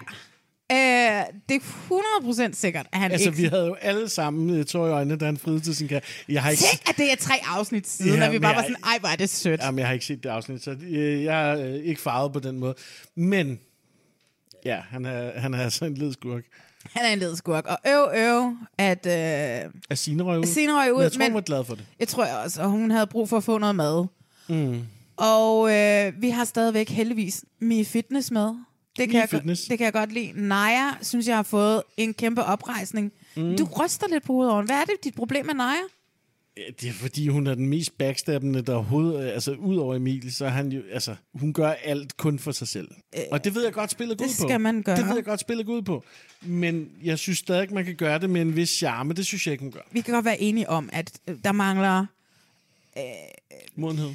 [0.73, 1.61] Øh, det er
[2.51, 3.43] 100% sikkert, at han Altså, ikke...
[3.43, 6.01] vi havde jo alle sammen øh, tår i øjnene, da han friede til sin kære.
[6.29, 8.55] Jeg har ikke, Tænk, at det er tre afsnit siden, Ja, ja, at vi bare
[8.55, 9.61] var jeg- sådan, ej, hvor er det sødt.
[9.61, 12.41] jamen, jeg har ikke set det afsnit, så øh, jeg er øh, ikke farvet på
[12.41, 12.75] den måde.
[13.17, 13.59] Men,
[14.65, 16.43] ja, han er, han er altså en ledskurk.
[16.93, 17.67] Han er en ledskurk.
[17.67, 19.13] Og øv, øv, at øh,
[19.91, 20.45] Er Signe røg ud?
[20.47, 21.85] Signe røg ud, Men jeg tror, men- hun var glad for det.
[22.01, 24.07] jeg tror jeg også, og hun havde brug for at få noget mad.
[24.49, 24.83] Mm.
[25.17, 28.43] Og øh, vi har stadigvæk heldigvis Mi Fitness med.
[28.99, 29.63] Det kan, Mi jeg, Fitness.
[29.65, 30.33] det kan jeg godt lide.
[30.49, 33.13] Naja, synes jeg har fået en kæmpe oprejsning.
[33.37, 33.57] Mm.
[33.57, 34.63] Du ryster lidt på hovedet over.
[34.63, 35.77] Hvad er det, dit problem med Naja?
[36.81, 39.25] Det er fordi, hun er den mest backstabbende, der overhovedet...
[39.27, 40.83] øh, Altså, ud over Emil, så er han jo...
[40.93, 42.89] Altså, hun gør alt kun for sig selv.
[43.17, 44.49] Øh, og det ved jeg godt, spillet det ud på.
[44.49, 44.97] skal man gøre.
[44.97, 46.05] Det ved jeg godt, spillet ud på.
[46.43, 49.15] Men jeg synes stadig, man kan gøre det med en vis charme.
[49.15, 49.81] Det synes jeg ikke, hun gør.
[49.93, 52.07] Vi kan godt være enige om, at øh, der mangler
[53.77, 54.11] Modenhed.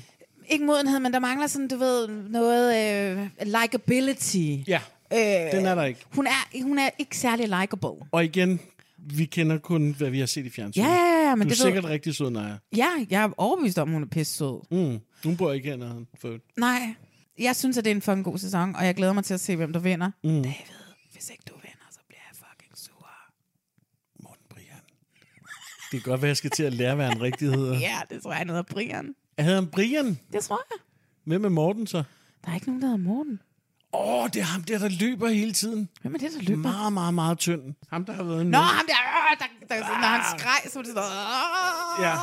[0.49, 2.75] ikke modenhed, men der mangler sådan, du ved, noget
[3.11, 4.55] øh, likability.
[4.67, 4.81] Ja,
[5.13, 5.99] Øh, den er der ikke.
[6.09, 8.05] Hun er, hun er ikke særlig likable.
[8.11, 8.59] Og igen,
[9.05, 10.85] vi kender kun, hvad vi har set i fjernsynet.
[10.85, 12.57] Ja, ja, ja, men du er det ved- sikkert rigtig sød, Naja.
[12.75, 14.61] Ja, jeg er overbevist om, hun er pisse sød.
[14.71, 14.99] Mm.
[15.23, 16.05] Hun bor ikke hernede.
[16.21, 16.37] For...
[16.59, 16.95] Nej,
[17.39, 19.39] jeg synes, at det er en fucking god sæson, og jeg glæder mig til at
[19.39, 20.11] se, hvem der vinder.
[20.23, 20.29] Mm.
[20.29, 20.43] David,
[21.13, 23.07] hvis ikke du vinder, så bliver jeg fucking sur.
[24.23, 24.81] Morten Brian.
[25.91, 27.79] Det kan godt være, jeg skal til at lære, hvad han rigtig hedder.
[27.89, 29.15] Ja, det tror jeg, han hedder Brian.
[29.39, 30.19] Hedder han Brian?
[30.33, 30.79] Det tror jeg.
[31.23, 32.03] Hvem er Morten så?
[32.45, 33.39] Der er ikke nogen, der hedder Morten.
[33.99, 35.89] Åh, oh, det er ham der, der løber hele tiden.
[36.01, 36.61] Hvem er det, der løber?
[36.61, 37.73] Meget, meget, meget tynd.
[37.91, 38.57] Ham, der har været Nå, med.
[38.59, 38.95] ham der,
[39.31, 41.11] øh, der, der, der når han skreg, så var det sådan noget.
[42.01, 42.15] Ja.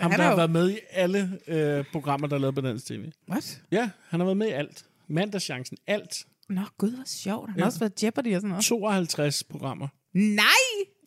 [0.00, 0.36] Ham, han der er har jo...
[0.36, 3.04] været med i alle øh, programmer, der er lavet på Dansk TV.
[3.30, 3.60] What?
[3.72, 4.84] Ja, han har været med i alt.
[5.08, 6.24] Mandagschancen, alt.
[6.48, 7.50] Nå, gud, hvor sjovt.
[7.50, 7.62] Han Ja.
[7.62, 8.64] har også været Jeopardy og sådan noget.
[8.64, 9.88] 52 programmer.
[10.14, 10.44] Nej!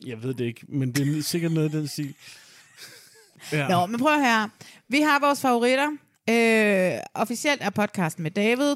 [0.06, 2.14] Jeg ved det ikke, men det er sikkert noget den stil.
[3.52, 3.68] Ja.
[3.68, 4.50] Nå, men prøv her.
[4.90, 5.90] Vi har vores favoritter.
[6.30, 8.76] Øh, officielt er podcasten med David.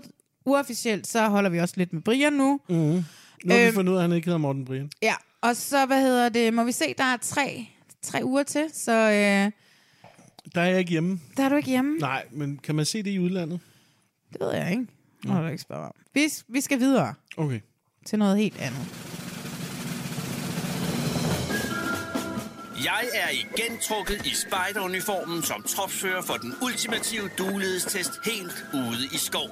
[0.50, 2.60] Uofficielt, så holder vi også lidt med Brian nu.
[2.70, 2.76] Mm.
[2.76, 3.04] Nu
[3.50, 3.74] har vi Øhm.
[3.74, 4.92] fundet ud af, at han ikke hedder Morten Brian.
[5.02, 7.68] Ja, og så, hvad hedder det, må vi se, der er tre,
[8.02, 9.52] tre uger til, så øh,
[10.56, 11.20] Der er jeg ikke hjemme.
[11.38, 11.98] der er du ikke hjemme.
[11.98, 13.60] Nej, men kan man se det i udlandet?
[14.34, 14.88] Det ved jeg ikke.
[15.26, 15.92] Må du ikke spørge om.
[16.14, 17.60] Vi, vi skal videre Okay.
[18.06, 18.88] til noget helt andet.
[22.84, 29.18] Jeg er igen trukket i spejderuniformen som topsfører for den ultimative duelighedstest helt ude i
[29.18, 29.50] skov.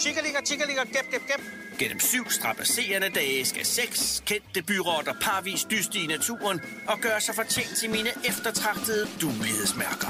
[0.00, 1.40] Chikalikker, chikalikker, gæp, gæp, gæp.
[1.78, 7.34] Gennem syv strapasserende dage skal seks kendte byrotter parvis dyste i naturen og gøre sig
[7.34, 10.08] fortjent til mine eftertragtede duelighedsmærker.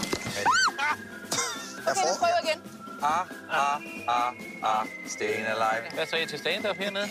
[1.87, 2.63] Okay, vi prøver igen.
[3.03, 4.33] Ah, ah, ah,
[4.63, 5.95] ah, staying alive.
[5.95, 7.09] Hvad så I til stand-up hernede?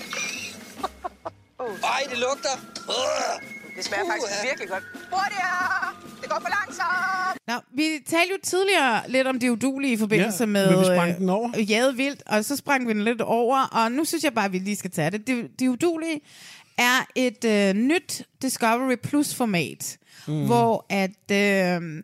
[1.83, 2.55] Ej, det lugter.
[3.77, 4.83] Det smager uh, faktisk virkelig godt.
[4.93, 5.93] Hurtigere!
[6.21, 7.37] Det går for langsomt!
[7.47, 10.85] Nå, vi talte jo tidligere lidt om det udulige i forbindelse Ja, med men vi
[10.85, 11.49] sprang den over.
[11.57, 14.45] øh, Jade Vildt, og så sprang vi den lidt over, og nu synes jeg bare,
[14.45, 15.27] at vi lige skal tage det.
[15.27, 16.21] Det, det udulige
[16.77, 19.97] er et øh, nyt Discovery Plus-format,
[20.27, 20.45] mm.
[20.45, 22.03] hvor at øh,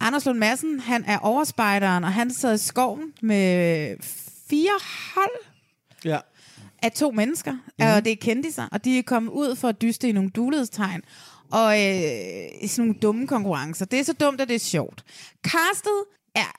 [0.00, 3.96] Anders Lund Madsen, han er overspejderen, og han sad i skoven med
[4.50, 4.78] fire
[5.14, 5.30] hold
[6.04, 6.18] Ja.
[6.82, 7.86] Af to mennesker, mm.
[7.86, 11.00] og det er kendtiser, og de er kommet ud for at dyste i nogle dulighedstegn,
[11.52, 13.84] og øh, i sådan nogle dumme konkurrencer.
[13.84, 15.04] Det er så dumt, at det er sjovt.
[15.46, 16.04] Castet
[16.34, 16.52] er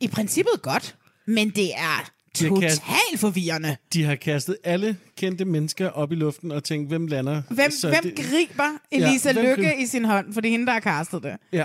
[0.00, 0.96] i princippet godt,
[1.26, 3.76] men det er De kastet- totalt forvirrende.
[3.92, 7.42] De har kastet alle kendte mennesker op i luften og tænkt, hvem lander?
[7.50, 10.48] Hvem, Så hvem det- griber Elisa Ja, hvem Lykke griber- i sin hånd, for det
[10.48, 11.36] er hende, der har castet det.
[11.52, 11.64] Ja.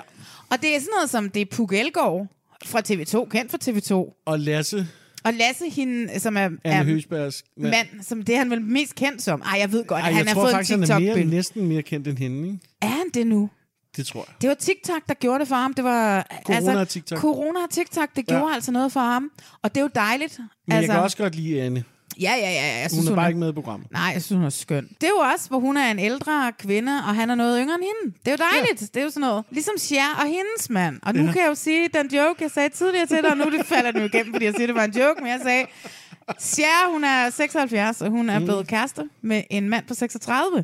[0.50, 2.28] Og det er sådan noget som, det er Puk Elgård
[2.66, 4.88] fra TV2, kendt fra TV2, Og Lasse,
[5.26, 7.72] og Lasse, hende, som er, Anne er Høsbergs mand.
[7.72, 9.42] mand, som det er han vel mest kendt som.
[9.42, 11.26] Ej, jeg ved godt, Ej, at han jeg har fået faktisk, en han er mere,
[11.26, 12.48] næsten mere kendt end hende.
[12.48, 12.60] Ikke?
[12.82, 13.50] Er han det nu?
[13.98, 14.36] Det tror jeg.
[14.42, 15.74] Det var TikTok, der gjorde det for ham.
[15.74, 17.20] Det var, Corona og TikTok.
[17.20, 18.38] Corona og TikTok, det Ja.
[18.38, 19.32] gjorde altså noget for ham.
[19.62, 20.40] Og det er jo dejligt.
[20.68, 21.84] Men altså, jeg kan også godt lide Anne.
[22.22, 22.64] Ja, ja, ja.
[22.66, 23.92] Jeg Hun synes, er bare ikke med i programmet.
[23.92, 24.88] Nej, jeg synes, hun er skøn.
[25.02, 27.76] Det er jo også, hvor hun er en ældre kvinde, og han er noget yngre
[27.76, 28.18] end hende.
[28.26, 28.82] Det er jo dejligt.
[28.82, 28.86] Ja.
[28.94, 29.44] Det er jo sådan noget.
[29.52, 31.00] Ligesom Cher og hendes mand.
[31.04, 31.32] Og nu Ja.
[31.32, 33.92] kan jeg jo sige, den joke, jeg sagde tidligere til dig, og nu det falder
[33.92, 35.66] den jo igennem, fordi jeg siger, det var en joke, men jeg sagde,
[36.40, 38.46] Cher, hun er 76, og hun er mm.
[38.46, 40.64] blevet kæreste med en mand på 36.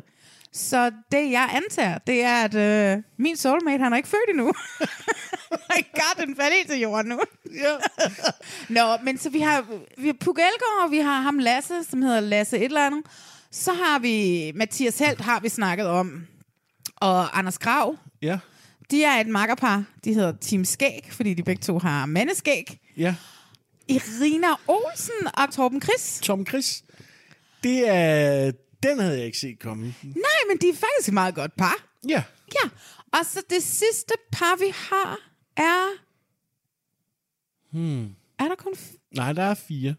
[0.52, 4.46] Så det, jeg antager, det er, at øh, min soulmate, han er ikke født endnu.
[5.70, 7.20] My god, den faldt helt til jorden nu.
[7.54, 7.76] Ja.
[8.80, 9.64] Nå, men så vi har,
[9.98, 13.04] vi har Puk Elgård, og vi har ham Lasse, som hedder Lasse et eller andet.
[13.50, 16.26] Så har vi Mathias Helt, har vi snakket om.
[16.96, 17.96] Og Anders Grav.
[18.22, 18.38] Ja.
[18.90, 19.84] De er et makkerpar.
[20.04, 22.78] De hedder Team Skæg, fordi de begge to har mandeskæg.
[22.96, 23.14] Ja.
[23.88, 26.20] Irina Olsen og Torben Chris.
[26.22, 26.82] Tom Chris.
[27.62, 28.52] Det er...
[28.82, 29.94] Den havde jeg ikke set komme.
[30.02, 31.74] Nej, men de er faktisk et meget godt par.
[32.08, 32.22] Ja.
[32.64, 32.68] Ja.
[33.12, 35.18] Og så det sidste par, vi har,
[35.56, 35.88] er...
[37.70, 38.04] Hmm.
[38.38, 38.72] Er der kun...
[38.72, 39.94] F- Nej, der er fire.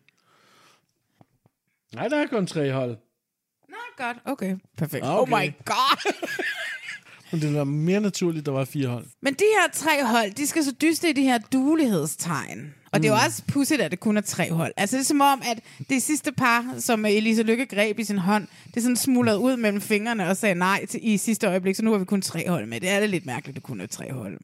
[1.93, 2.97] Nej, der er kun tre hold.
[3.69, 4.17] Nej, godt.
[4.25, 5.05] Okay, perfekt.
[5.05, 5.33] Ah, Okay.
[5.33, 6.13] Oh my god.
[7.31, 9.05] Men det var mere naturligt, at der var fire hold.
[9.21, 12.73] Men de her tre hold, de skal så dyste i de her duelighedstegn.
[12.93, 13.25] Og det er jo Mm.
[13.25, 14.73] også pudsigt, at det kun er tre hold.
[14.77, 18.17] Altså det er som om, at det sidste par, som Elisa Lykke greb i sin
[18.17, 21.75] hånd, det er sådan smuldret ud mellem fingrene og sagde nej til, i sidste øjeblik,
[21.75, 22.81] så nu har vi kun tre hold med.
[22.81, 24.37] Det er da lidt mærkeligt, at det kun er tre hold.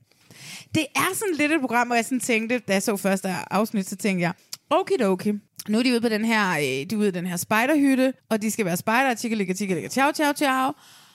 [0.75, 3.89] Det er sådan lidt et program, hvor jeg sådan tænkte, da jeg så første afsnit,
[3.89, 4.33] så tænkte jeg,
[4.69, 5.31] okidoki.
[5.67, 8.13] Nu er de ude på den her, øh, de er ude i den her spiderhytte,
[8.29, 10.71] og de skal være spider, tikkeligge, tikkeligge, ciao, ciao, ciao.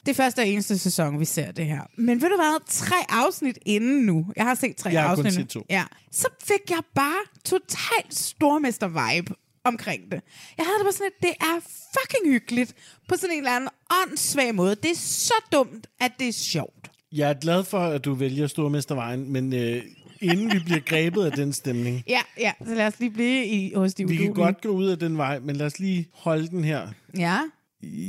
[0.06, 1.80] Det er første og eneste sæson, vi ser det her.
[1.98, 2.66] Men ved du hvad?
[2.68, 4.26] Tre afsnit inden nu.
[4.36, 5.42] Jeg har set tre Jeg har kun afsnit.
[5.42, 5.62] set to.
[5.70, 5.84] Ja.
[6.12, 9.34] Så fik jeg bare totalt stormester-vibe
[9.64, 10.20] omkring det.
[10.58, 11.60] Jeg havde det bare sådan, at det er
[12.00, 12.74] fucking hyggeligt
[13.08, 13.70] på sådan en eller anden
[14.02, 14.74] åndssvag måde.
[14.74, 16.90] Det er så dumt, at det er sjovt.
[17.12, 19.82] Jeg er glad for, at du vælger Stormestervejen, men øh,
[20.20, 22.52] inden vi bliver grebet af den stemning, Ja, ja.
[22.66, 24.44] Så lad os lige blive i, hos de vi kan uduelige.
[24.44, 26.88] godt gå ud af den vej, men lad os lige holde den her.
[27.18, 27.38] Ja.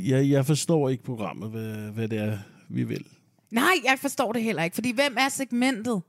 [0.08, 3.04] Jeg, jeg forstår ikke programmet, hvad, hvad det er, vi vil.
[3.50, 6.02] Nej, jeg forstår det heller ikke, fordi hvem er segmentet?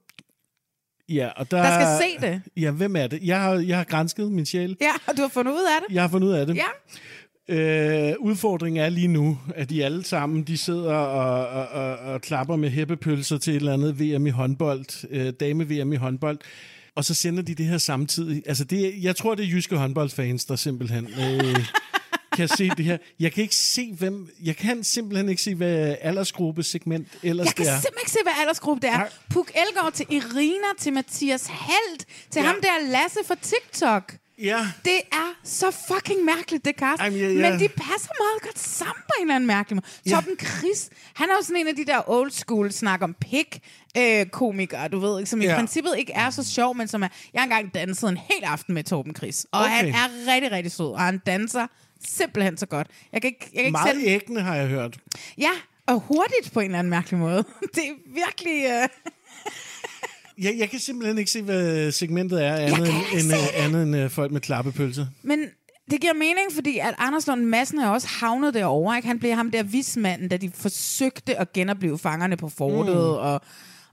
[1.10, 2.42] Ja, og der, Der skal se det.
[2.58, 3.20] Ja, hvem er det?
[3.24, 4.78] Jeg har, jeg har grænsket min sjæl.
[4.82, 5.96] Ja, og du har fundet ud af det?
[5.96, 6.56] Jeg har fundet ud af det.
[6.56, 6.66] Ja.
[7.50, 12.22] Øh, udfordringen er lige nu, at de alle sammen de sidder og, og, og, og
[12.22, 16.38] klapper med hæppepølser til et eller andet VM i håndbold, øh, dame-VM i håndbold,
[16.96, 18.44] og så sender de det her samtidig.
[18.46, 21.56] Altså det, jeg tror, det er jyske håndboldfans, der simpelthen øh,
[22.38, 22.98] kan se det her.
[23.20, 24.30] Jeg kan ikke se, hvem...
[24.44, 27.76] Jeg kan simpelthen ikke se, hvad aldersgruppe segment ellers Jeg kan det er.
[27.76, 28.98] simpelthen ikke se, hvad aldersgruppe det er.
[28.98, 29.10] Nej.
[29.34, 32.46] Puk Elgård til Irina, til Mathias Helt, til Ja.
[32.46, 34.14] ham der Lasse fra TikTok.
[34.42, 34.68] Ja.
[34.86, 37.02] Det er så fucking mærkeligt, det cast.
[37.04, 37.34] Jamen, ja, ja.
[37.34, 39.86] Men de passer meget godt sammen på en eller anden mærkelig måde.
[40.06, 40.12] Ja.
[40.12, 43.60] Torben Chris, han er jo sådan en af de der old school snak om pik
[43.98, 45.56] øh, komikere, du ved, ikke, som i Ja.
[45.56, 47.08] princippet ikke er så sjov, men som er...
[47.34, 49.72] Jeg har engang danset en hel aften med Torben Chris, og Okay.
[49.72, 51.68] han er rigtig, rigtig sød, og han danser
[52.06, 52.88] simpelthen så godt.
[53.14, 54.08] Jeg kan ikke, jeg kan ikke Meget selv...
[54.08, 54.98] æggende, har jeg hørt.
[55.38, 55.52] Ja,
[55.88, 57.44] og hurtigt på en eller anden mærkelig måde.
[57.76, 58.66] Det er virkelig...
[58.66, 58.90] Øh...
[60.42, 63.96] Jeg, jeg kan simpelthen ikke se, hvad segmentet er, andet end, end, øh, andet end
[63.96, 65.06] øh, folk med klappepølser.
[65.24, 65.40] Men
[65.92, 68.96] det giver mening, fordi at Anders Lund Madsen er også havnet derovre.
[68.98, 69.08] Ikke?
[69.08, 72.96] Han blev ham der vismanden, da de forsøgte at genopleve fangerne på fortet.
[72.96, 73.02] Mm.
[73.02, 73.42] Og,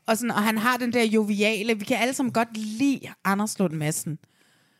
[0.07, 1.79] og, sådan, og han har den der joviale...
[1.79, 4.19] Vi kan alle sammen godt lide Anders Lund Madsen.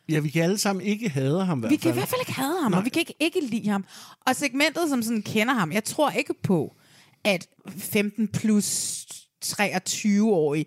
[0.09, 2.21] Ja, vi kan alle sammen ikke hade ham i hvert Vi kan i hvert fald
[2.21, 2.79] ikke have ham, Nej.
[2.79, 3.85] og vi kan ikke, ikke lide ham.
[4.27, 6.75] Og segmentet, som sådan kender ham, jeg tror ikke på,
[7.23, 7.47] at
[7.77, 9.05] 15 plus
[9.45, 10.65] 23-årige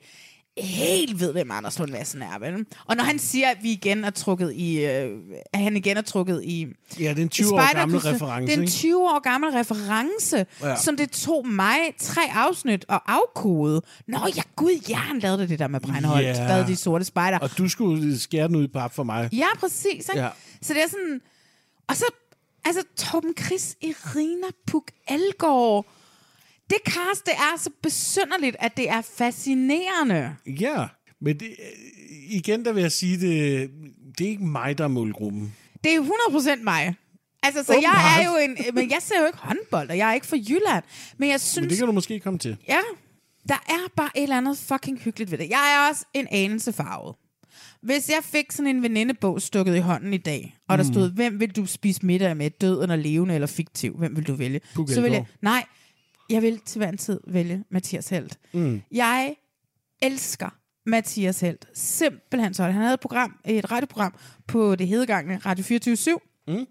[0.60, 2.66] helt ved, hvem Anders Lund Madsen er, vel?
[2.86, 4.84] Og når han siger, at vi igen er trukket i...
[4.84, 5.10] Øh,
[5.52, 6.66] at han igen er trukket i...
[7.00, 8.72] Ja, det er en i 20 år gammel reference, Det er en ikke?
[8.72, 10.76] 20 år gammel reference, Ja.
[10.76, 13.82] som det tog mig tre afsnit at afkode.
[14.08, 16.22] Nå ja, gud, ja, han lavede det der med Breinholt.
[16.24, 16.48] Yeah.
[16.48, 17.38] Lavede de sorte spejder.
[17.38, 19.28] Og du skulle skære den ud i pap for mig.
[19.32, 19.84] Ja, præcis.
[20.08, 20.20] Ikke?
[20.20, 20.28] Ja.
[20.62, 21.20] Så det er sådan...
[21.88, 22.04] Og så,
[22.64, 25.86] altså, Torben Chris, Irina Puk Algaard.
[26.70, 30.36] Det cast, det er så besynderligt, at det er fascinerende.
[30.46, 30.86] Ja,
[31.20, 33.70] men det, øh, igen der vil jeg sige, det,
[34.18, 35.54] det er ikke mig, der er målgruppen.
[35.84, 36.00] Det er
[36.58, 36.94] 100% mig.
[37.42, 37.94] Altså, så Åbenbart.
[37.94, 38.74] jeg er jo en...
[38.74, 40.84] Men jeg ser jo ikke håndbold, og jeg er ikke fra Jylland.
[41.18, 41.60] Men jeg synes...
[41.62, 42.56] Men det kan du måske komme til.
[42.68, 42.78] Ja,
[43.48, 45.48] der er bare et eller andet fucking hyggeligt ved det.
[45.50, 47.16] Jeg er også en anelse farvet.
[47.82, 50.92] Hvis jeg fik sådan en venindebog stukket i hånden i dag, og der Mm.
[50.92, 54.34] stod, hvem vil du spise middag med, død eller levende eller fiktiv, hvem vil du
[54.34, 54.60] vælge?
[54.74, 55.64] Puk så vil jeg, nej,
[56.30, 58.38] jeg vil til hver en tid vælge Mathias Helt.
[58.52, 58.82] Mm.
[58.92, 59.34] Jeg
[60.02, 60.48] elsker
[60.86, 61.66] Mathias Helt.
[61.74, 62.62] Simpelthen så.
[62.62, 64.14] Han havde et program, et radioprogram
[64.46, 65.96] på det hedegangne Radio 24
[66.48, 66.66] Mm.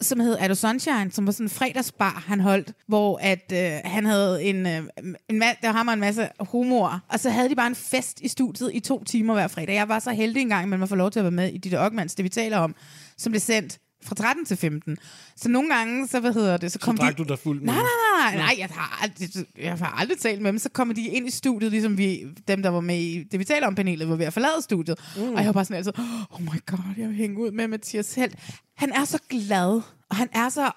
[0.00, 4.06] som hed Ado Sunshine, som var sådan en fredagsbar, han holdt, hvor at øh, han
[4.06, 4.82] havde en, øh,
[5.30, 8.20] en ma- der var og en masse homoer, og så havde de bare en fest
[8.20, 9.74] i studiet i to timer hver fredag.
[9.74, 11.80] Jeg var så heldig engang, men man får lov til at være med i Ditte
[11.80, 12.74] Ockmans, det vi taler om,
[13.16, 14.96] som blev sendt Fra 13 til 15.
[15.36, 17.22] Så nogle gange, så hvad hedder det, så Så kom drak de...
[17.22, 17.84] du dig fuld med Nej, dem.
[18.20, 20.58] nej, nej, nej, jeg har, aldrig, jeg har aldrig talt med dem.
[20.58, 23.44] Så kommer de ind i studiet, ligesom vi, dem, der var med i det, vi
[23.44, 24.98] taler om panelet, var ved at forlade studiet.
[25.16, 25.22] Mm.
[25.22, 25.92] Og jeg var bare sådan altid,
[26.30, 28.36] oh my god, jeg vil hænge ud med Mathias Helt.
[28.76, 30.70] Han er så glad, og han er så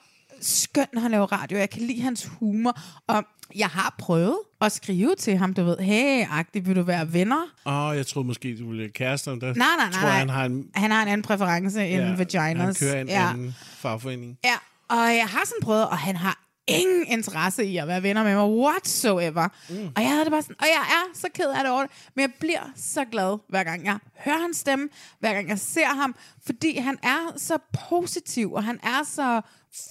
[0.43, 1.57] skøn, når han laver radio.
[1.57, 3.23] Jeg kan lide hans humor, og
[3.55, 7.43] jeg har prøvet at skrive til ham, du ved, hey, agtigt, vil du være venner?
[7.65, 9.31] Åh, oh, jeg troede måske, du ville være kærester.
[9.35, 9.99] Der Nej, nej, nej.
[10.01, 12.79] tror han har en, han har en anden præference end ja, vaginas.
[12.79, 13.29] Han kører en ja.
[13.29, 14.37] anden fagforening.
[14.43, 14.55] Ja,
[14.89, 18.35] og jeg har sådan prøvet, og han har ingen interesse i at være venner med
[18.35, 19.47] mig whatsoever.
[19.69, 19.87] Mm.
[19.95, 21.91] Og jeg havde det bare sådan, og jeg er så ked af det over det,
[22.15, 24.89] men jeg bliver så glad, hver gang jeg hører hans stemme,
[25.19, 27.57] hver gang jeg ser ham, fordi han er så
[27.89, 29.41] positiv, og han er så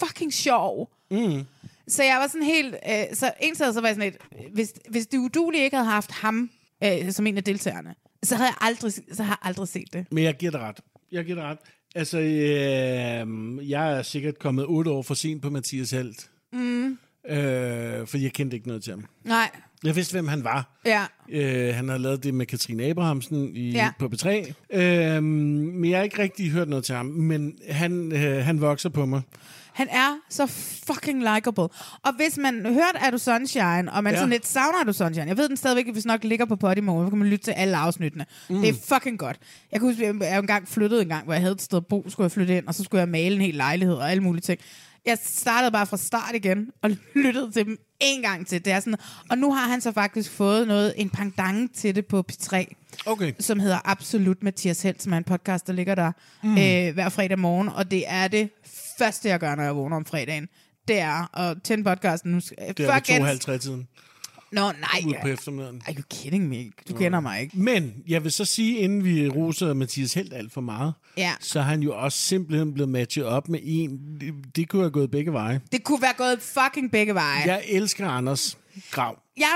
[0.01, 0.93] fucking sjov.
[1.11, 1.45] Mm.
[1.89, 2.75] Så jeg var sådan helt...
[2.89, 4.53] Øh, så en sted så var jeg sådan lidt...
[4.55, 6.51] Hvis, hvis det udulige ikke havde haft ham
[6.85, 10.07] øh, som en af deltagerne, så havde jeg aldrig, så har jeg aldrig set det.
[10.11, 10.81] Men jeg giver dig ret.
[11.13, 11.59] Jeg giver dig ret.
[11.95, 16.31] Altså, øh, jeg er sikkert kommet otte år for sent på Mathias Helt.
[16.53, 16.99] Mm.
[17.29, 19.05] Øh, for jeg kendte ikke noget til ham.
[19.25, 19.51] Nej.
[19.85, 20.81] Jeg vidste, hvem han var.
[20.87, 21.05] Ja.
[21.31, 23.91] Øh, han har lavet det med Katrine Abrahamsen i, Ja.
[23.99, 24.53] på B3.
[24.77, 27.07] Øh, men jeg har ikke rigtig hørt noget til ham.
[27.07, 29.23] Men han, øh, han vokser på mig.
[29.73, 30.47] Han er så
[30.87, 31.63] fucking likable.
[32.03, 34.13] Og hvis man hørte Er du Sunshine, og man.
[34.13, 34.19] Ja.
[34.19, 37.05] sådan lidt savner Er du Sunshine, jeg ved den stadigvæk, hvis nok ligger på Podimo,
[37.07, 38.27] så kan man lytte til alle afsnittene.
[38.49, 38.61] Mm.
[38.61, 39.39] Det er fucking godt.
[39.73, 41.87] Jeg kan huske, at jeg engang flyttede en gang, hvor jeg havde et sted at
[41.87, 44.23] bo, skulle jeg flytte ind, og så skulle jeg male en hel lejlighed og alle
[44.23, 44.61] mulige ting.
[45.07, 48.65] Jeg startede bare fra start igen, og lyttede til dem en gang til.
[48.65, 48.99] Det er sådan,
[49.31, 52.65] og nu har han så faktisk fået noget, en pendant til det på P3
[53.07, 53.33] Okay.
[53.41, 56.51] som hedder Absolut Mathias Helt, som er en podcast, der ligger der mm.
[56.59, 57.69] øh, hver fredag morgen.
[57.69, 58.51] Og det er det
[58.99, 60.49] første, jeg gør, når jeg vågner om fredagen.
[60.89, 62.33] Det er at tænde podcasten.
[62.33, 63.89] Nu Det er ved 52 tiden
[64.53, 65.03] Nå, nej.
[65.07, 65.83] ude på eftermiddagen.
[65.87, 66.65] Are you kidding me?
[66.89, 67.59] Du kender mig ikke.
[67.59, 71.33] Men jeg vil så sige, inden vi roser Mathias Helt alt for meget, Ja.
[71.41, 73.91] så er han jo også simpelthen blevet matchet op med en.
[74.21, 75.61] Det, det kunne have gået begge veje.
[75.73, 77.43] Det kunne være gået fucking begge veje.
[77.47, 78.59] Jeg elsker Anders
[78.91, 79.19] Grav.
[79.37, 79.47] Jeg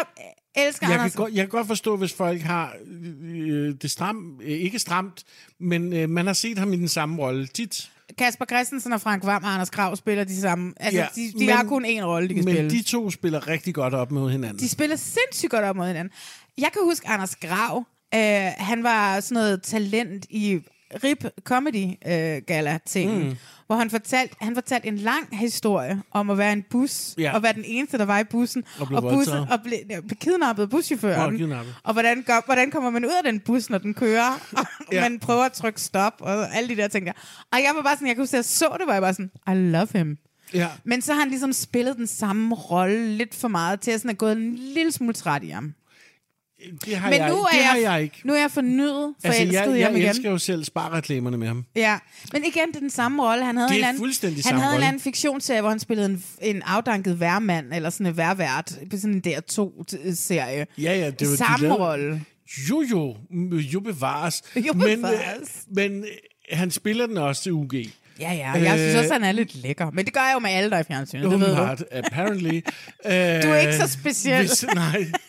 [0.57, 1.13] elsker Jeg Anders.
[1.13, 2.75] kan, godt, jeg kan godt forstå, hvis folk har
[3.23, 5.25] øh, det stram, øh, ikke stramt,
[5.61, 7.91] men øh, man har set ham i den samme rolle tit.
[8.19, 10.73] Kasper Christensen og Frank Vam og Anders Krav spiller de samme.
[10.77, 12.71] Altså, Ja, de, de men- har kun én rolle, de kan men spille.
[12.71, 14.59] de to spiller rigtig godt op mod hinanden.
[14.59, 16.13] De spiller sindssygt godt op mod hinanden.
[16.59, 17.85] Jeg kan huske Anders Grav.
[18.15, 18.21] Øh,
[18.59, 20.59] han var sådan noget talent i
[21.05, 23.35] RIP Comedy øh, Gala ting, mm.
[23.67, 27.35] hvor han fortalte, han fortalte en lang historie om at være en bus, Ja.
[27.35, 29.49] og være den eneste, der var i bussen, Og blev og, bussen, voldtaget.
[29.51, 31.33] og blev, ja, blev kidnappet af buschaufføren.
[31.33, 31.75] Nå, kidnappet.
[31.85, 35.01] Og hvordan, gør, hvordan kommer man ud af den bus, når den kører, og Ja.
[35.01, 37.13] man prøver at trykke stop, og alle de der ting der.
[37.53, 39.15] Og jeg var bare sådan, jeg kunne huske, at jeg så det, hvor jeg bare
[39.15, 40.19] sådan, I love him.
[40.55, 40.69] Ja.
[40.85, 44.11] Men så har han ligesom spillet den samme rolle lidt for meget, til at sådan
[44.11, 45.75] er gået en lille smule træt i ham.
[46.85, 48.21] Det har, Men jeg, nu er det jeg, har jeg ikke.
[48.25, 50.09] Nu er jeg fornyet, Altså, forelsket jeg, i ham jeg igen.
[50.11, 51.65] elsker jo selv sparreklamerne med ham.
[51.77, 51.99] Ja,
[52.33, 53.45] men igen, det er den samme rolle.
[53.45, 54.75] Han havde Det er en anden, fuldstændig han havde en rolle.
[54.77, 58.97] eller anden fiktionsserie, hvor han spillede en, en afdanket værmand, eller sådan en værvært, på
[58.97, 60.67] sådan en DR2-serie.
[60.79, 62.25] Ja, ja, det var de Samme lavede- rolle.
[62.71, 63.17] Jo, jo.
[63.59, 64.43] Jo bevares.
[64.69, 65.65] Jo Men, bevares.
[65.71, 66.09] øh, men øh,
[66.59, 67.73] han spiller den også til UG.
[68.21, 69.91] Ja, ja, jeg synes Øh, også, han er lidt lækker.
[69.91, 71.25] Men det gør jeg jo med alle, der er i fjernsynet.
[71.27, 72.61] Åbenbart, apparently.
[73.43, 74.39] Du er ikke så speciel.
[74.47, 75.07] Hvis, nej,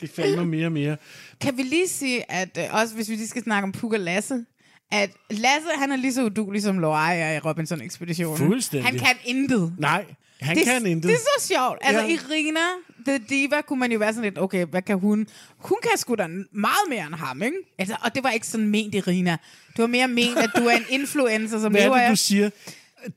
[0.00, 0.96] det mig mere og mere.
[1.40, 4.00] Kan vi lige sige, at øh, også hvis vi lige skal snakke om Puk og
[4.00, 4.44] Lasse,
[4.92, 8.46] at Lasse, han er lige så udulig som Loai er i Robinson-ekspeditionen.
[8.46, 8.90] Fuldstændig.
[8.90, 9.74] Han kan intet.
[9.78, 10.04] Nej,
[10.40, 11.08] han det, kan intet.
[11.08, 11.78] Det er så sjovt.
[11.80, 12.08] Altså, Ja.
[12.08, 12.60] Irina,
[13.06, 15.26] The Diva, kunne man jo være sådan lidt, okay, hvad kan hun?
[15.58, 17.56] Hun kan sgu da meget mere end ham, ikke?
[17.78, 19.30] Altså, og det var ikke sådan ment, Irina.
[19.76, 22.10] Det var mere ment, at du er en influencer, som Hvad er lever det, af...
[22.10, 22.50] du siger?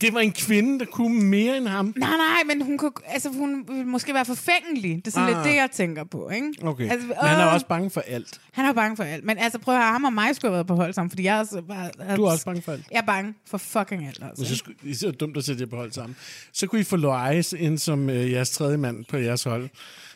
[0.01, 1.93] Det var en kvinde, der kunne mere end ham.
[1.97, 4.95] Nej, nej, men hun, kunne, altså, hun ville måske være forfængelig.
[4.95, 5.35] Det er sådan Ah.
[5.35, 6.53] lidt det, jeg tænker på, ikke?
[6.63, 8.41] Okay, Altså, men han er også bange for alt.
[8.51, 9.23] Han er bange for alt.
[9.23, 11.23] Men altså, prøv at høre, ham og mig skulle have været på hold sammen, fordi
[11.23, 12.15] jeg også bare...
[12.15, 12.85] Du er også bange for alt.
[12.91, 14.41] Jeg er bange for fucking alt, altså.
[14.41, 16.15] Men så skulle, det er så dumt at sætte jer på hold sammen.
[16.53, 19.69] Så kunne I få Lois ind som øh, jeres tredje mand på jeres hold.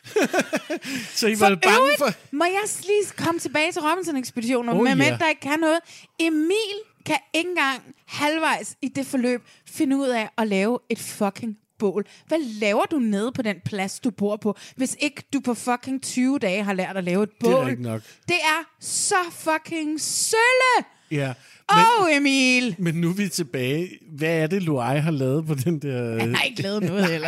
[1.20, 2.10] så I For var bange øvrigt, for...
[2.32, 4.96] må jeg lige komme tilbage til Robinson-ekspeditionen, oh, med ja.
[4.96, 5.80] mænd, der ikke kan noget.
[6.20, 6.76] Emil
[7.06, 12.06] kan ikke engang halvvejs i det forløb finde ud af at lave et fucking bål.
[12.28, 16.04] Hvad laver du nede på den plads, du bor på, hvis ikke du på fucking
[16.04, 17.52] 20 dage har lært at lave et bål?
[17.52, 18.02] Det er ikke nok.
[18.28, 20.86] Det er så fucking sølle!
[21.12, 21.34] Ja.
[21.72, 22.76] Åh, oh, Emil!
[22.80, 23.90] Men nu er vi tilbage.
[24.12, 26.20] Hvad er det, Loai har lavet på den der...
[26.20, 27.28] Han har ikke lavet noget heller.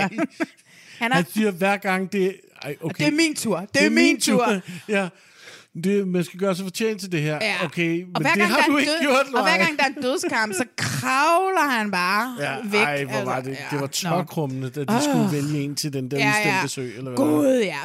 [0.99, 2.35] Han har, Han siger hver gang, det...
[2.61, 3.05] Ej, okay.
[3.05, 3.59] det er min tur.
[3.59, 4.61] Det, det er min tur.
[4.89, 5.09] ja.
[5.83, 7.37] Det, man skal gøre sig fortjent til det her.
[7.41, 7.65] Ja.
[7.65, 9.87] Okay, men og hver det har du ikke død, gjort, Og hver gang der er
[9.87, 12.81] en dødskamp, så kravler han bare Ja, væk.
[12.81, 14.17] ej, hvor var det, Altså, det var ja, nå.
[14.17, 16.67] tokrummende, da de skulle vælge en til den der Ja, ja.
[16.67, 17.15] sø, eller hvad?
[17.17, 17.77] Gud, ja.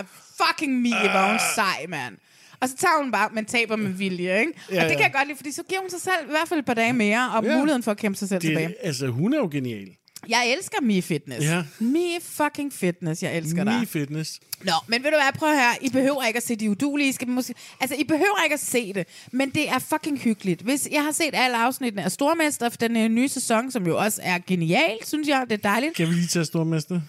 [0.46, 2.14] Fucking Mie, var hun sej, mand.
[2.60, 4.52] Og så tager hun bare, men taber med vilje, ikke?
[4.72, 5.04] Ja, og det kan ja.
[5.04, 6.92] jeg godt lide, fordi så giver hun sig selv i hvert fald et par dage
[6.92, 7.58] mere, og Ja.
[7.58, 8.68] muligheden for at kæmpe sig selv tilbage.
[8.68, 9.88] Det, altså, hun er jo genial.
[10.28, 11.46] Jeg elsker Me Fitness.
[11.46, 11.64] Ja.
[11.78, 13.78] Me fucking Fitness, jeg elsker dig.
[13.80, 14.40] Me fitness.
[14.64, 15.74] Nå, men ved du hvad, prøv at høre.
[15.80, 17.08] I behøver ikke at se de udulige.
[17.08, 20.62] I skal måske, altså, I behøver ikke at se det, men det er fucking hyggeligt.
[20.62, 23.98] Hvis jeg har set alle afsnittene af Stormester for den øh, nye sæson, som jo
[23.98, 25.44] også er genial, synes jeg.
[25.50, 25.94] Det er dejligt.
[25.94, 27.00] Kan vi lige tage stormester?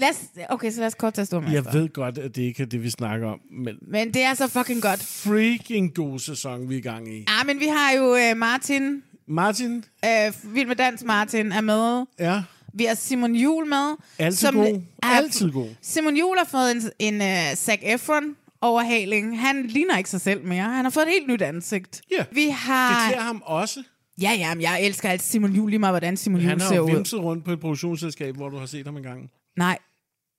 [0.00, 0.16] Lad os,
[0.48, 1.62] okay, så lad os kort tage Stormester.
[1.64, 4.34] Jeg ved godt, at det ikke er det, vi snakker om, men Men det er
[4.34, 5.00] så fucking godt.
[5.02, 7.18] freaking god sæson, vi er i gang i.
[7.18, 12.04] Ja, men vi har jo øh, Martin, Martin, øh, Vild med Dans Martin er med.
[12.18, 12.42] ja,
[12.74, 13.96] Vi har Simon Jul med.
[14.18, 14.82] altid god.
[15.02, 15.68] Altid god.
[15.82, 18.24] Simon Jul har fået en, en uh, Zac Efron
[18.60, 19.40] overhaling.
[19.40, 20.62] Han ligner ikke sig selv mere.
[20.62, 22.00] Han har fået et helt nyt ansigt.
[22.10, 23.08] Ja, Vi det har...
[23.08, 23.82] klæder ham også.
[24.22, 26.68] Ja, ja, men jeg elsker alt Simon Jul lige meget, hvordan Simon Han Jul har
[26.68, 26.90] ser jo ud.
[26.90, 29.30] vimset rundt på et produktionsselskab, hvor du har set ham engang.
[29.56, 29.78] Nej,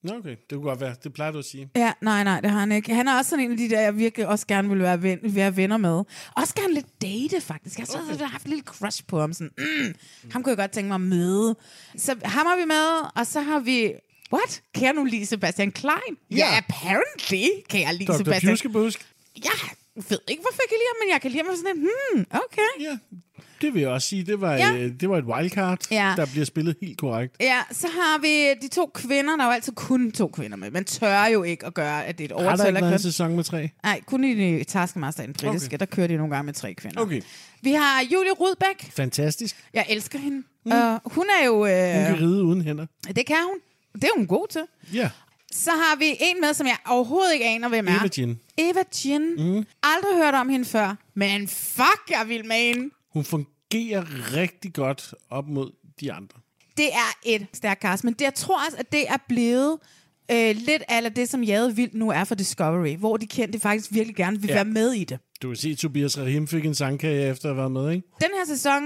[0.04, 0.30] Nå, okay.
[0.30, 0.96] Det kunne godt være.
[1.04, 1.70] Det plejer du at sige.
[1.76, 2.94] ja, nej, nej, det har han ikke.
[2.96, 5.20] Han er også sådan en af de der, jeg virkelig også gerne vil være, ven,
[5.24, 6.04] være venner med.
[6.36, 7.80] Også gerne lidt date, faktisk.
[7.80, 8.26] Jeg har okay.
[8.26, 9.34] haft en lille crush på ham.
[9.34, 9.94] Sådan, mm,
[10.32, 11.56] ham kunne jeg godt tænke mig at møde.
[11.98, 13.92] Så ham har vi med, og så har vi...
[14.34, 14.62] What?
[14.74, 15.94] Kan jeg nu lide Sebastian Klein?
[16.32, 16.46] Ja, Ja.
[16.46, 18.18] yeah, apparently kan jeg lide Dr.
[18.18, 19.08] Sebastian Pjuskebusk.
[19.44, 19.52] Jeg
[19.96, 21.82] ved ikke, hvorfor jeg kan lide ham, men jeg kan lide ham sådan en,
[22.14, 22.70] hmm, okay.
[22.80, 22.98] Ja,
[23.62, 24.24] det vil jeg også sige.
[24.24, 24.72] Det var, Ja.
[24.72, 24.88] ja.
[24.90, 26.14] det var et wildcard, Ja.
[26.18, 27.36] der bliver spillet helt korrekt.
[27.40, 29.36] Ja, så har vi de to kvinder.
[29.36, 30.72] Der er jo altid kun to kvinder med.
[30.72, 32.94] Man tør jo ikke at gøre, at det er et Har der overtal ikke været
[32.94, 33.70] en sæson med tre?
[33.84, 35.78] Nej, kun i Taskmaster, den britiske, okay.
[35.80, 37.02] Der kører de nogle gange med tre kvinder.
[37.02, 37.22] Okay.
[37.62, 38.92] Vi har Julie Rudbæk.
[38.92, 39.56] Fantastisk.
[39.74, 40.38] Jeg elsker hende.
[40.66, 40.72] Mm.
[40.72, 41.54] Uh, hun er jo...
[41.54, 41.68] Hun Uh,
[42.18, 42.86] kan ride uden hænder.
[43.16, 43.56] det kan hun.
[43.96, 44.62] Det er hun god til.
[44.94, 45.10] Ja.
[45.52, 47.92] Så har vi en med, som jeg overhovedet ikke aner, hvem er.
[48.00, 48.40] Eva Jean.
[48.58, 49.22] Eva Jean.
[49.38, 49.66] Mm.
[49.84, 50.96] Aldrig hørt om hende før.
[51.16, 52.90] Men fuck, jeg vil med hende.
[53.14, 56.40] Hun fungerer rigtig godt op mod de andre.
[56.78, 59.78] Det er et stærkt cast, men det, jeg tror også, at det er blevet
[60.32, 63.94] øh, lidt af det, som Jade Vildt nu er for Discovery, hvor de kendte faktisk
[63.94, 64.54] virkelig gerne vil ja.
[64.54, 65.20] Være med i det.
[65.42, 68.08] Du kan se, at Tobias Rahim fik en sangkage efter at have været med, ikke?
[68.22, 68.84] Den her sæson,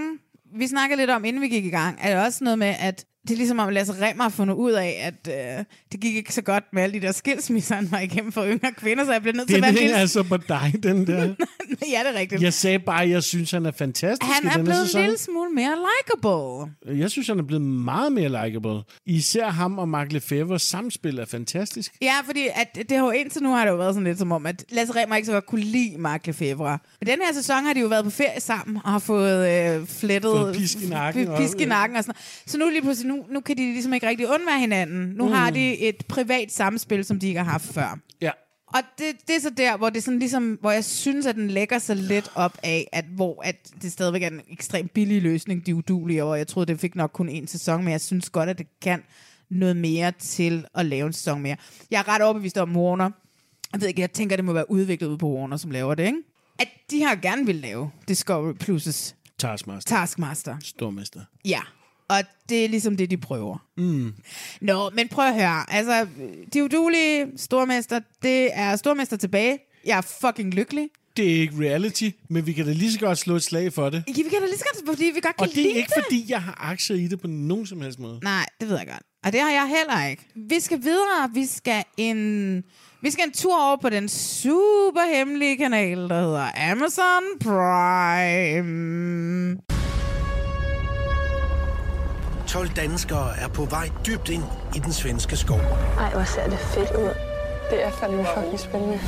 [0.55, 3.05] vi snakkede lidt om, inden vi gik i gang, er det også noget med, at
[3.27, 6.33] det er ligesom om Lasse Remmer har fundet ud af, at øh, det gik ikke
[6.33, 9.21] så godt med alle de der skilsmisser, han var igennem for yngre kvinder, så jeg
[9.21, 10.01] blev nødt til Den at være en hænger lille...
[10.01, 11.15] altså på dig, den der.
[11.93, 12.41] ja, det er rigtigt.
[12.41, 15.01] Jeg sagde bare, at jeg synes, han er fantastisk Han i er blevet sæson.
[15.01, 15.75] en lille smule mere
[16.17, 16.71] likable.
[17.01, 18.81] Jeg synes, han er blevet meget mere likable.
[19.05, 21.93] Især ham og Mark Lefebvre samspil er fantastisk.
[22.01, 24.31] Ja, fordi at det har jo indtil nu har det jo været sådan lidt som
[24.31, 26.77] om, at Lasse Remmer ikke så godt kunne lide Mark Lefebvre.
[26.99, 29.49] Men den her sæson har de jo været på ferie sammen og har fået
[29.79, 30.31] øh, flettet...
[30.31, 32.19] Fået pisk i nakken og- Pisk i nakken og sådan.
[32.45, 35.07] Så nu lige pludselig, nu, nu kan de ligesom ikke rigtig undvære hinanden.
[35.07, 35.31] Nu mm.
[35.31, 37.99] har de et privat samspil, som de ikke har haft før.
[38.21, 38.31] Ja.
[38.67, 41.47] Og det, det er så der, hvor det sådan ligesom, hvor jeg synes, at den
[41.47, 45.65] lægger sig lidt op af, at hvor at det stadigvæk er en ekstremt billig løsning,
[45.65, 48.49] de udulige, og jeg troede, det fik nok kun en sæson, men jeg synes godt,
[48.49, 49.03] at det kan
[49.49, 51.55] noget mere til at lave en sæson mere.
[51.91, 53.09] Jeg er ret overbevist om Warner.
[53.73, 56.05] Jeg ved ikke, jeg tænker, det må være udviklet ud på Warner, som laver det,
[56.05, 56.19] ikke?
[56.59, 59.95] At de har gerne vil lave Discovery Plus' Taskmaster.
[59.95, 60.57] Taskmaster.
[60.63, 61.19] Stormester.
[61.45, 61.59] Ja,
[62.17, 63.57] og det er ligesom det, de prøver.
[63.77, 64.13] Mm.
[64.61, 65.73] Nå, men prøv at høre.
[65.73, 66.07] Altså,
[66.53, 69.59] de udulige stormester, det er stormester tilbage.
[69.85, 70.89] Jeg er fucking lykkelig.
[71.17, 73.89] Det er ikke reality, men vi kan da lige så godt slå et slag for
[73.89, 74.03] det.
[74.07, 75.77] Ja, vi kan da lige så godt, fordi vi godt kan Og det er lide
[75.77, 78.19] ikke, fordi jeg har aktier i det på nogen som helst måde.
[78.23, 79.03] Nej, det ved jeg godt.
[79.23, 80.23] Og det har jeg heller ikke.
[80.35, 81.29] Vi skal videre.
[81.33, 82.63] Vi skal en...
[83.01, 89.57] Vi skal en tur over på den super hemmelige kanal, der hedder Amazon Prime.
[92.53, 94.43] 12 danskere er på vej dybt ind
[94.75, 95.59] i den svenske skov.
[95.99, 97.13] Ej, hvor ser det fedt ud.
[97.69, 98.99] Det er fandme fucking spændende.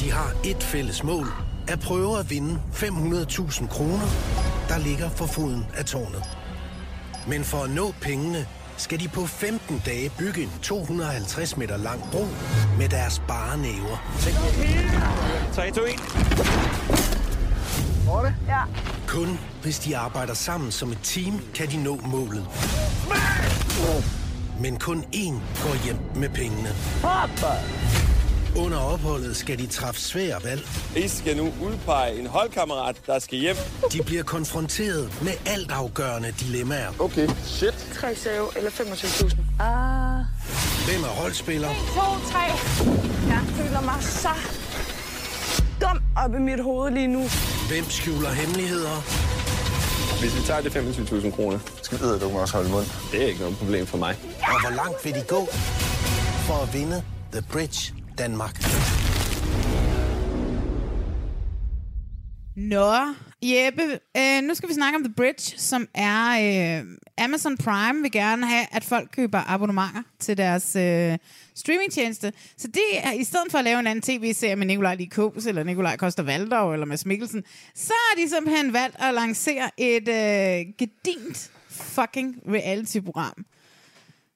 [0.00, 1.26] De har et fælles mål.
[1.68, 4.06] At prøve at vinde 500.000 kroner,
[4.68, 6.22] der ligger for foden af tårnet.
[7.28, 8.46] Men for at nå pengene,
[8.76, 12.26] skal de på 15 dage bygge en 250 meter lang bro
[12.78, 13.96] med deres bare næver.
[15.52, 15.90] 3, 2, 1.
[18.48, 18.62] Ja.
[19.12, 22.46] Kun hvis de arbejder sammen som et team, kan de nå målet.
[24.60, 26.68] Men kun én går hjem med pengene.
[28.56, 30.68] Under opholdet skal de træffe svære valg.
[30.96, 33.56] I skal nu udpege en holdkammerat, der skal hjem.
[33.92, 36.90] De bliver konfronteret med altafgørende dilemmaer.
[36.98, 37.74] Okay, shit.
[37.94, 39.62] 3 save eller 25.000.
[39.62, 40.24] Ah.
[40.88, 41.68] Hvem er holdspiller?
[41.68, 41.74] 2,
[42.30, 42.38] 3.
[43.28, 44.28] Jeg føler mig så
[45.82, 47.22] dum op i mit hoved lige nu.
[47.70, 48.96] Hvem skjuler hemmeligheder?
[50.20, 52.86] Hvis vi tager det 25.000 kroner, skal vi du også holde mund.
[53.12, 54.14] Det er ikke noget problem for mig.
[54.42, 55.46] Og hvor langt vil de gå
[56.46, 57.02] for at vinde
[57.32, 58.62] The Bridge Danmark?
[62.56, 62.94] Nå,
[63.42, 63.82] Jeppe,
[64.16, 66.30] øh, nu skal vi snakke om The Bridge, som er
[66.80, 66.84] øh,
[67.18, 71.18] Amazon Prime vil gerne have, at folk køber abonnementer til deres øh,
[71.54, 72.32] streamingtjeneste.
[72.56, 75.62] Så det er, i stedet for at lave en anden tv-serie med Nikolaj Likos, eller
[75.64, 77.42] Nikolaj Koster Valdau, eller Mads Mikkelsen,
[77.74, 83.44] så har de simpelthen valgt at lancere et øh, gedint fucking reality-program,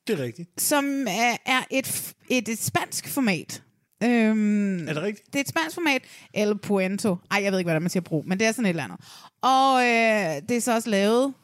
[0.06, 0.62] Det er rigtigt.
[0.62, 3.62] som er, er et, et, et spansk format.
[4.02, 5.26] Øhm, Er det rigtigt?
[5.26, 6.02] det er et spansk format,
[6.34, 7.16] El Puento.
[7.30, 9.00] Ej, jeg ved ikke, hvad man siger brug, men det er sådan et eller andet.
[9.42, 11.34] Og øh, det er så også lavet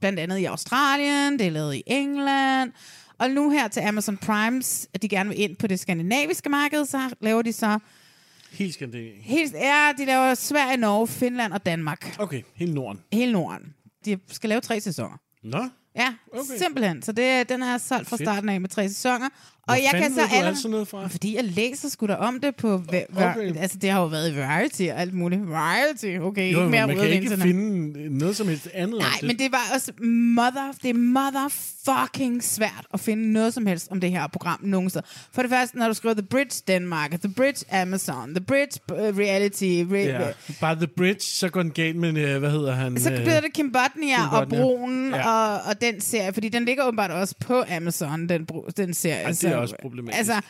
[0.00, 2.72] blandt andet i Australien, det er lavet i England,
[3.18, 6.84] og nu her til Amazon Primes, at de gerne vil ind på det skandinaviske marked,
[6.84, 7.78] så laver de så
[8.52, 9.26] Helt skandinavisk.
[9.26, 12.16] helt, ja, de laver Sverige, Norge, Finland og Danmark.
[12.18, 13.00] Okay, hele Norden.
[13.12, 13.74] Hele Norden.
[14.04, 15.16] De skal lave tre sæsoner.
[15.42, 16.58] Nå, Ja, okay.
[16.58, 17.02] simpelthen.
[17.02, 18.28] Så det, den er solgt fra Fedt.
[18.28, 19.28] starten af med tre sæsoner.
[19.66, 20.46] Hvor Og jeg kan så alle...
[20.48, 21.06] alt sådan noget fra?
[21.08, 22.82] Fordi jeg læser sgu da om det på...
[23.16, 23.56] Okay.
[23.58, 25.40] Altså, det har jo været i Variety og alt muligt.
[25.48, 26.52] Variety, okay.
[26.52, 27.42] jo, ikke mere man kan ikke vinterne.
[27.42, 32.86] finde noget som helst andet Nej, men det var også mother, det er motherfucking svært
[32.94, 35.04] at finde noget som helst om det her program nogen steder.
[35.32, 38.98] For det første, når du skriver The Bridge Denmark, The Bridge Amazon, The Bridge uh,
[39.18, 40.28] Reality, re- Ja.
[40.60, 43.00] Bare The Bridge, så går den galt med, øh, hvad hedder han?
[43.00, 44.60] så øh, bliver det Kim Bodnia Kim og Bodnia.
[44.60, 45.30] Broen Ja.
[45.30, 49.26] og, og den serie, fordi den ligger åbenbart også på Amazon, den, den serie.
[49.28, 50.18] Det er Så- også problematisk.
[50.18, 50.40] Altså,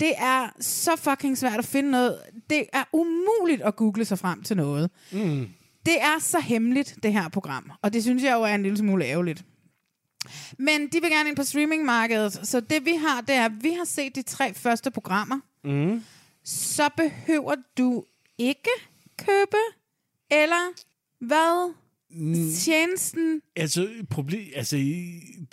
[0.00, 2.20] det er så fucking svært at finde noget.
[2.50, 4.90] Det er umuligt at google sig frem til noget.
[5.12, 5.48] Mm.
[5.86, 7.70] Det er så hemmeligt, det her program.
[7.82, 9.44] Og det synes jeg jo er en lille smule ærgerligt.
[10.58, 12.32] Men de vil gerne ind på streamingmarkedet.
[12.48, 15.40] Så det vi har, det er, at vi har set de tre første programmer.
[15.64, 16.04] Mm.
[16.44, 18.04] Så behøver du
[18.38, 18.70] ikke
[19.18, 19.56] købe,
[20.30, 20.72] eller
[21.20, 21.74] hvad?
[22.58, 23.40] Tjenesten?
[23.56, 24.76] Altså, problem, altså,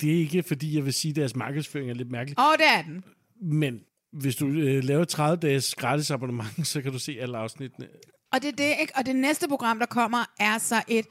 [0.02, 2.40] det er ikke, fordi jeg vil sige, at deres markedsføring er lidt mærkelig.
[2.40, 3.04] Åh, oh, det er den.
[3.42, 3.80] Men
[4.14, 7.88] hvis du øh, laver 30 dages gratis abonnement, så kan du se alle afsnittene.
[8.34, 8.94] Og det er det, ikke?
[8.96, 11.06] Og det næste program, der kommer, er så et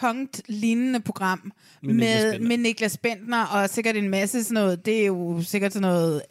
[0.00, 2.48] punkt-lignende program Med med, Niklas Bentner.
[2.48, 6.22] med Niklas Bentner, og sikkert en masse sådan noget, det er jo sikkert sådan noget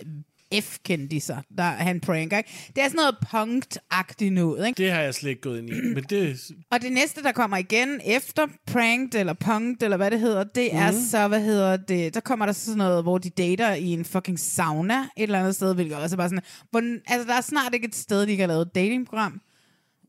[0.56, 2.50] F-kendiser, der han pranker, ikke?
[2.76, 4.84] Det er sådan noget punkt-agtigt noget, ikke?
[4.84, 5.74] Det har jeg slet ikke gået ind i.
[5.94, 6.40] Men det,
[6.72, 10.76] Og det næste, der kommer igen efter pranked, eller punkt, eller hvad det hedder, det
[10.76, 11.02] er Mhm.
[11.02, 14.40] så, hvad hedder det, der kommer der sådan noget, hvor de dater i en fucking
[14.40, 17.74] sauna et eller andet sted, hvilket også er bare sådan, hvor, altså der er snart
[17.74, 19.42] ikke et sted, de ikke har lavet et datingprogram,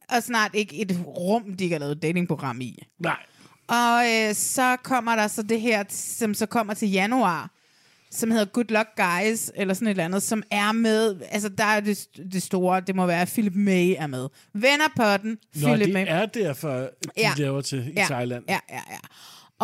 [0.09, 2.83] og snart ikke et rum, de ikke har lavet et datingprogram i.
[2.99, 3.17] nej.
[3.69, 7.51] Og øh, så kommer der så det her, som så kommer til januar,
[8.11, 11.65] som hedder Good Luck Guys, eller sådan et eller andet, som er med, altså der
[11.65, 14.29] er det, det store, det må være, Philip May er med.
[14.55, 16.05] Venner på den, Nå, Philip det May.
[16.09, 17.33] er derfor, de Ja.
[17.37, 18.45] laver til i ja, Thailand.
[18.49, 18.99] Ja, ja, ja.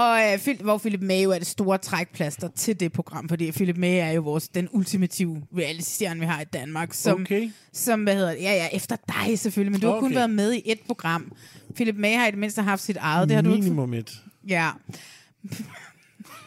[0.02, 3.52] Og øh, Phil, hvor Philip May jo er det store trækplaster til det program, fordi
[3.52, 6.94] Philip May er jo vores, den ultimative reality-stjerne, vi har i Danmark.
[6.94, 7.50] Som, Okay.
[7.72, 8.42] Som, hvad hedder det?
[8.42, 10.14] Ja, ja, efter dig selvfølgelig, men du har kun Okay.
[10.16, 11.32] været med i et program.
[11.74, 13.28] Philip May har i det mindste haft sit eget.
[13.28, 14.22] Det har du ikke Minimum et.
[14.48, 14.70] Ja.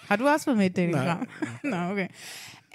[0.10, 1.28] Har du også været med i et datingprogram?
[1.64, 2.08] Nå, okay.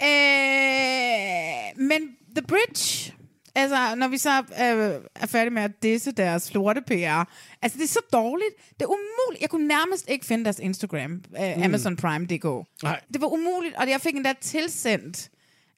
[0.03, 2.01] Øh, men
[2.35, 3.13] The Bridge,
[3.55, 7.23] altså når vi så øh, er færdige med at disse deres florte PR,
[7.61, 8.49] altså det er så dårligt.
[8.79, 9.41] Det er umuligt.
[9.41, 11.63] Jeg kunne nærmest ikke finde deres Instagram, øh, Mm.
[11.63, 12.67] Amazon Prime.dk.
[12.83, 12.99] Nej.
[13.13, 15.29] Det var umuligt, og jeg fik endda tilsendt,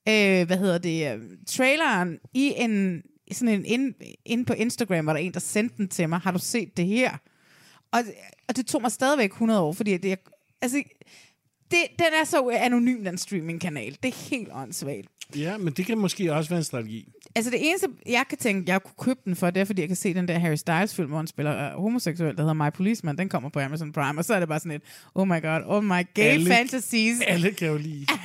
[0.10, 3.94] øh, hvad hedder det, øh, traileren i en, sådan en, ind,
[4.26, 6.20] ind på Instagram, var der en, der sendte den til mig.
[6.20, 7.12] Har du set det her?
[7.92, 8.00] Og,
[8.48, 10.20] og det tog mig stadigvæk 100 år, fordi det,
[10.62, 10.84] altså,
[11.72, 13.98] det, den er så anonym, den streamingkanal.
[14.04, 15.08] Det er helt åndssvagt.
[15.36, 17.08] Ja, men det kan måske også være en strategi.
[17.36, 19.90] Altså det eneste, jeg kan tænke, jeg kunne købe den for, det er, fordi jeg
[19.90, 23.18] kan se den der Harry Styles-film, hvor han spiller uh, homoseksuel, der hedder My Policeman.
[23.18, 24.82] Den kommer på Amazon Prime, og så er det bare sådan et,
[25.16, 27.22] oh my god, oh my gay Alle- fantasies.
[27.28, 28.06] Alle kan jo lide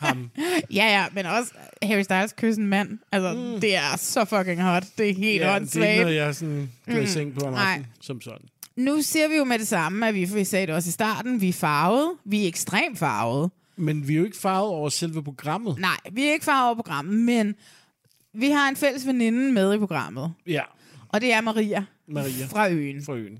[0.00, 0.30] ham.
[0.70, 1.52] Ja, ja, men også
[1.82, 2.98] Harry Styles kysse en mand.
[3.12, 3.60] Altså, mm.
[3.60, 4.84] det er så fucking hot.
[4.98, 5.88] Det er helt ja, det er åndssvagt.
[5.90, 7.06] ikke noget, jeg sådan går i Mm.
[7.06, 8.46] seng på om aftenen, som sådan.
[8.76, 11.40] Nu siger vi jo med det samme, at vi, vi sagde det også i starten,
[11.40, 12.10] vi er farvet.
[12.24, 13.50] Vi er ekstremt farvet.
[13.76, 15.78] Men vi er jo ikke farvet over selve programmet.
[15.78, 17.54] Nej, vi er ikke farvet over programmet, men
[18.34, 20.32] vi har en fælles veninde med i programmet.
[20.46, 20.62] Ja,
[21.08, 22.46] Og det er Maria, Maria.
[22.46, 23.04] fra øen.
[23.04, 23.38] Fra øen.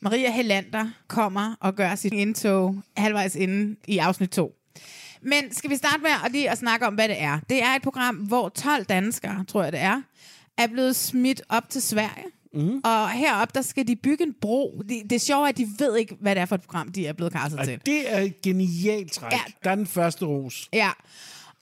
[0.00, 4.54] Maria Helander kommer og gør sit indtog halvvejs inde i afsnit 2.
[5.22, 7.38] Men skal vi starte med at lige at snakke om, hvad det er?
[7.48, 10.02] Det er et program, hvor 12 danskere, tror jeg det er,
[10.58, 12.24] er blevet smidt op til Sverige.
[12.54, 12.80] Mm.
[12.84, 14.82] Og herop der skal de bygge en bro.
[14.88, 17.12] Det, det er, at de ved ikke, hvad det er for et program, de er
[17.12, 17.80] blevet kastet til.
[17.86, 19.32] det er et genialt træk.
[19.32, 19.38] Ja.
[19.64, 20.68] Der er den første ros.
[20.72, 20.90] Ja.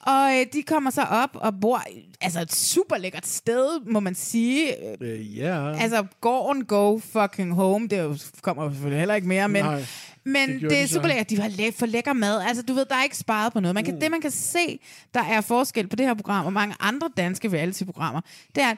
[0.01, 1.82] Og øh, de kommer så op og bor
[2.20, 4.74] altså et super lækkert sted, må man sige.
[5.03, 5.72] Øh, ja.
[5.76, 9.84] Altså, gården go fucking home, det jo, kommer selvfølgelig heller ikke mere, men, Nej,
[10.24, 11.30] men det det, er de super lækkert.
[11.30, 12.41] De har læ- for lækker mad.
[12.49, 13.74] Altså, du ved, der er ikke sparet på noget.
[13.74, 14.01] Man kan, Mm.
[14.01, 14.80] Det, man kan se,
[15.14, 18.20] der er forskel på det her program og mange andre danske reality-programmer,
[18.55, 18.77] det er, at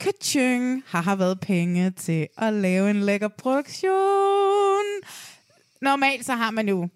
[0.00, 4.84] kaching, har været penge til at lave en lækker produktion.
[5.82, 6.88] Normalt så har man jo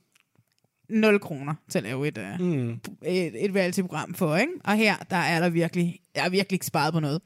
[0.88, 2.70] 0 kroner til at lave et, uh, Mm.
[3.06, 4.52] et, et reality-program for, ikke?
[4.64, 7.20] Og her, der er der virkelig, der er virkelig ikke sparet på noget.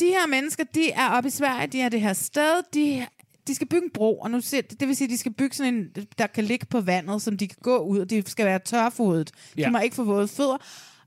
[0.00, 3.06] De her mennesker, de er oppe i Sverige, de er det her sted, de,
[3.46, 5.74] de skal bygge en bro, og nu ser, det vil sige, de skal bygge sådan
[5.74, 8.58] en, der kan ligge på vandet, som de kan gå ud, og de skal være
[8.58, 9.30] tørfodet.
[9.56, 9.70] De Ja.
[9.70, 10.56] må ikke få våde fødder.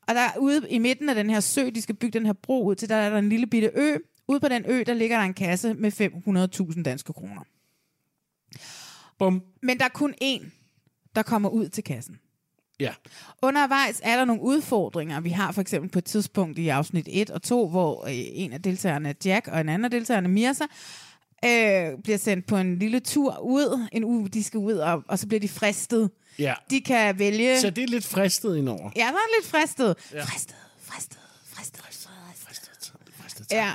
[0.07, 2.33] Og der er ude i midten af den her sø, de skal bygge den her
[2.33, 3.97] bro ud til, der er der en lille bitte ø.
[4.27, 5.91] Ude på den ø, der ligger der en kasse med
[6.73, 7.41] 500.000 danske kroner.
[9.19, 9.43] Bum.
[9.61, 10.45] Men der er kun én,
[11.15, 12.19] der kommer ud til kassen.
[12.79, 12.93] Ja.
[13.41, 15.19] Undervejs er der nogle udfordringer.
[15.19, 18.53] Vi har for eksempel på et tidspunkt i afsnit 1 og 2, hvor øh, en
[18.53, 20.65] af deltagerne, Jack, og en anden af deltagerne, Mirza,
[21.45, 23.87] øh, bliver sendt på en lille tur ud.
[23.91, 26.11] En uge, de skal ud, og, og så bliver de fristet.
[26.39, 26.53] Ja.
[26.69, 27.59] De kan vælge...
[27.61, 28.91] Så det er lidt fristet indover.
[28.95, 29.95] Ja, der er lidt fristet.
[30.13, 30.23] Ja.
[30.23, 31.19] Fristet, fristet,
[31.53, 32.93] fristet, fristet.
[33.21, 33.51] fristet.
[33.51, 33.73] Ja.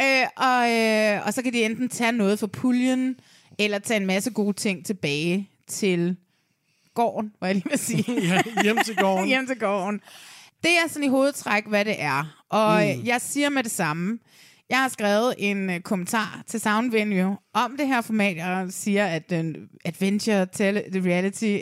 [0.00, 3.16] Øh, og, øh, og så kan de enten tage noget for puljen,
[3.58, 6.16] eller tage en masse gode ting tilbage til
[6.94, 8.04] gården, hvad jeg lige vil sige.
[8.28, 9.28] Ja, hjem til gården.
[9.32, 10.00] hjem til gården.
[10.62, 12.44] Det er sådan i hovedtræk, hvad det er.
[12.48, 13.06] Og mm.
[13.06, 14.18] jeg siger med det samme.
[14.72, 19.06] Jeg har skrevet en øh, kommentar til Sound Venue om det her format, og siger,
[19.06, 21.58] at den Adventure Tele the Reality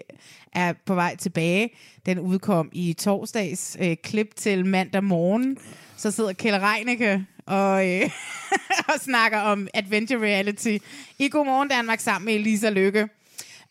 [0.53, 1.71] er på vej tilbage.
[2.07, 5.59] Den udkom i torsdags øh, klip til mandag morgen.
[5.97, 8.11] Så sidder Kjell Reinicke og, øh,
[8.89, 10.79] og snakker om Adventure Reality
[11.19, 13.09] i Godmorgen Danmark sammen med Elisa Lykke.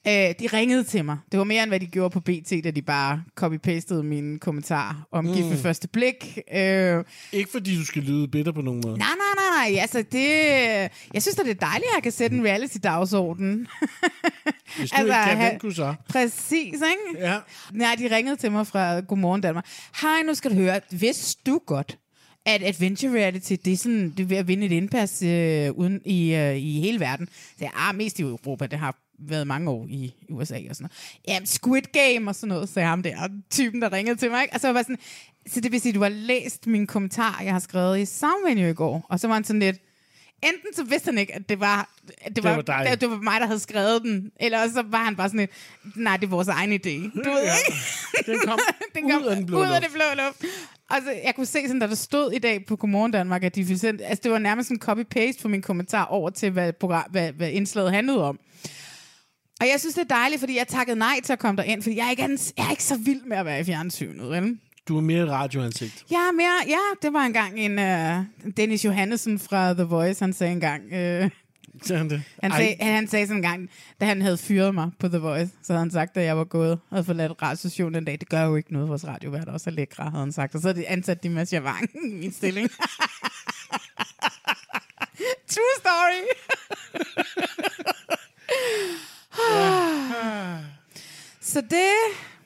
[0.07, 1.17] Øh, de ringede til mig.
[1.31, 5.07] Det var mere, end hvad de gjorde på BT, da de bare copy-pastede mine kommentarer
[5.11, 5.33] om mm.
[5.33, 6.39] gift ved første blik.
[6.53, 8.97] Øh, Ikke fordi du skal lyde bitter på nogen måde.
[8.97, 9.81] nej, nej, nej, nej.
[9.81, 10.29] Altså, det,
[11.13, 13.67] jeg synes da, det er dejligt, at jeg kan sætte en reality-dagsorden.
[14.77, 15.93] Hvis du altså, ikke kan, ha- hvem kunne så?
[16.09, 17.27] Præcis, ikke?
[17.27, 17.37] Ja.
[17.73, 19.65] Nej, de ringede til mig fra Godmorgen Danmark.
[20.01, 20.79] Hej, nu skal du høre.
[20.91, 21.97] Vidste du godt,
[22.45, 26.01] at Adventure Reality, det er, sådan, det er ved at vinde et indpas øh, uden
[26.05, 27.29] i, øh, i hele verden.
[27.59, 30.83] Det er ah, mest i Europa, det har været mange år i USA og sådan
[30.83, 30.91] noget.
[31.27, 34.41] Jamen, Squid Game og sådan noget, sagde ham der, typen, der ringede til mig.
[34.41, 34.53] Ikke?
[34.53, 34.97] Altså, jeg var sådan,
[35.47, 38.73] så det vil sige, du har læst min kommentar, jeg har skrevet i Soundvenue i
[38.73, 39.77] går, og så var han sådan lidt,
[40.43, 41.89] enten så vidste han ikke, at det var,
[42.21, 42.87] at det, var var, dig.
[42.91, 45.51] det, det var mig, der havde skrevet den, eller så var han bare sådan lidt,
[45.95, 47.21] nej, det er vores egen idé.
[47.23, 47.53] Du ved Ja.
[47.67, 48.31] ikke?
[48.31, 48.59] Den kom
[48.95, 50.43] den kom ud af den blå ud af det blå luft.
[50.89, 53.63] Altså, jeg kunne se sådan, da der stod i dag på Godmorgen Danmark, at de
[53.63, 57.03] ville sende, altså det var nærmest en copy-paste for min kommentar over til, hvad, program,
[57.11, 58.39] hvad, hvad indslaget handlede om.
[59.59, 61.97] Og jeg synes, det er dejligt, fordi jeg takkede nej til at komme derind, fordi
[61.97, 64.57] jeg er ikke, en- jeg er ikke så vild med at være i fjernsynet, vel?
[64.87, 66.05] Du er mere radioansigt.
[66.11, 70.51] Ja, mere, ja, det var engang en uh, Dennis Johannesson fra The Voice, han sagde
[70.53, 70.83] engang.
[70.85, 71.29] Uh,
[71.83, 72.23] Sagde han det?
[72.43, 73.69] han, sagde, han, han sagde sådan en gang,
[74.01, 76.43] da han havde fyret mig på The Voice, så havde han sagt, at jeg var
[76.43, 78.19] gået og havde forladt radiostationen den dag.
[78.19, 80.55] Det gør jo ikke noget, vores radioværter også er lækre, havde han sagt.
[80.55, 82.69] Og så havde de ansat de Mads Javang i min stilling.
[85.53, 86.25] True story.
[91.41, 91.91] så det...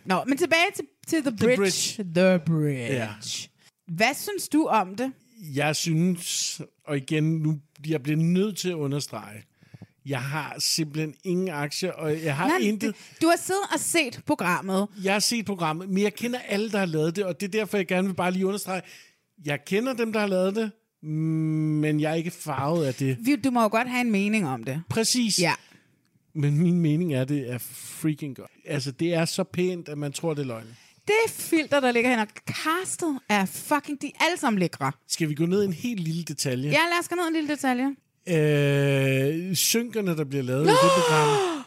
[0.05, 1.57] Nå, men tilbage til, til The Bridge.
[1.57, 2.03] Bridge.
[2.15, 2.93] The Bridge.
[2.93, 3.09] Ja.
[3.87, 5.11] Hvad synes du om det?
[5.55, 9.43] Jeg synes, og igen, nu jeg bliver nødt til at understrege,
[10.05, 12.95] jeg har simpelthen ingen aktier, og jeg har Nej, intet...
[13.21, 14.87] Du har siddet og set programmet.
[15.03, 17.51] Jeg har set programmet, men jeg kender alle, der har lavet det, og det er
[17.51, 18.81] derfor, jeg gerne vil bare lige understrege,
[19.45, 20.71] jeg kender dem, der har lavet det,
[21.03, 23.43] men jeg er ikke farvet af det.
[23.43, 24.81] Du må jo godt have en mening om det.
[24.89, 25.39] Præcis.
[25.39, 25.53] Ja.
[26.35, 28.51] Men min mening er, det er freaking godt.
[28.65, 30.77] Altså, det er så pænt, at man tror, det er løgn.
[31.07, 34.01] Det filter, der ligger hen, og castet er fucking...
[34.01, 34.91] De alle sammen lækre.
[35.07, 36.69] Skal vi gå ned i en helt lille detalje?
[36.69, 37.85] Ja, lad os gå ned i en lille detalje.
[38.27, 41.64] Øh, synkerne, der bliver lavet i det program,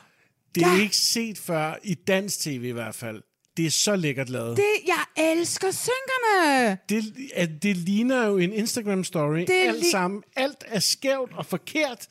[0.55, 3.23] det er ikke set før, i dansk tv i hvert fald.
[3.57, 4.57] Det er så lækkert lavet.
[4.57, 6.79] Det, jeg elsker synkerne.
[6.89, 9.39] Det, at det ligner jo en Instagram-story.
[9.39, 10.23] Det Alt li- sammen.
[10.37, 12.07] Alt er skævt og forkert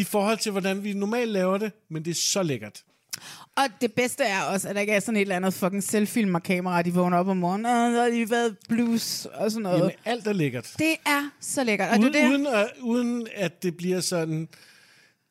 [0.00, 2.82] i forhold til, hvordan vi normalt laver det, men det er så lækkert.
[3.56, 6.82] Og det bedste er også, at der ikke er sådan et eller andet fucking selvfilmer-kamera,
[6.82, 9.78] de vågner op om morgenen, og har de været blues og sådan noget.
[9.78, 10.74] Jamen, alt er lækkert.
[10.78, 11.88] Det er så lækkert.
[11.88, 14.48] Og Uden, det det, uden, at, uden at det bliver sådan...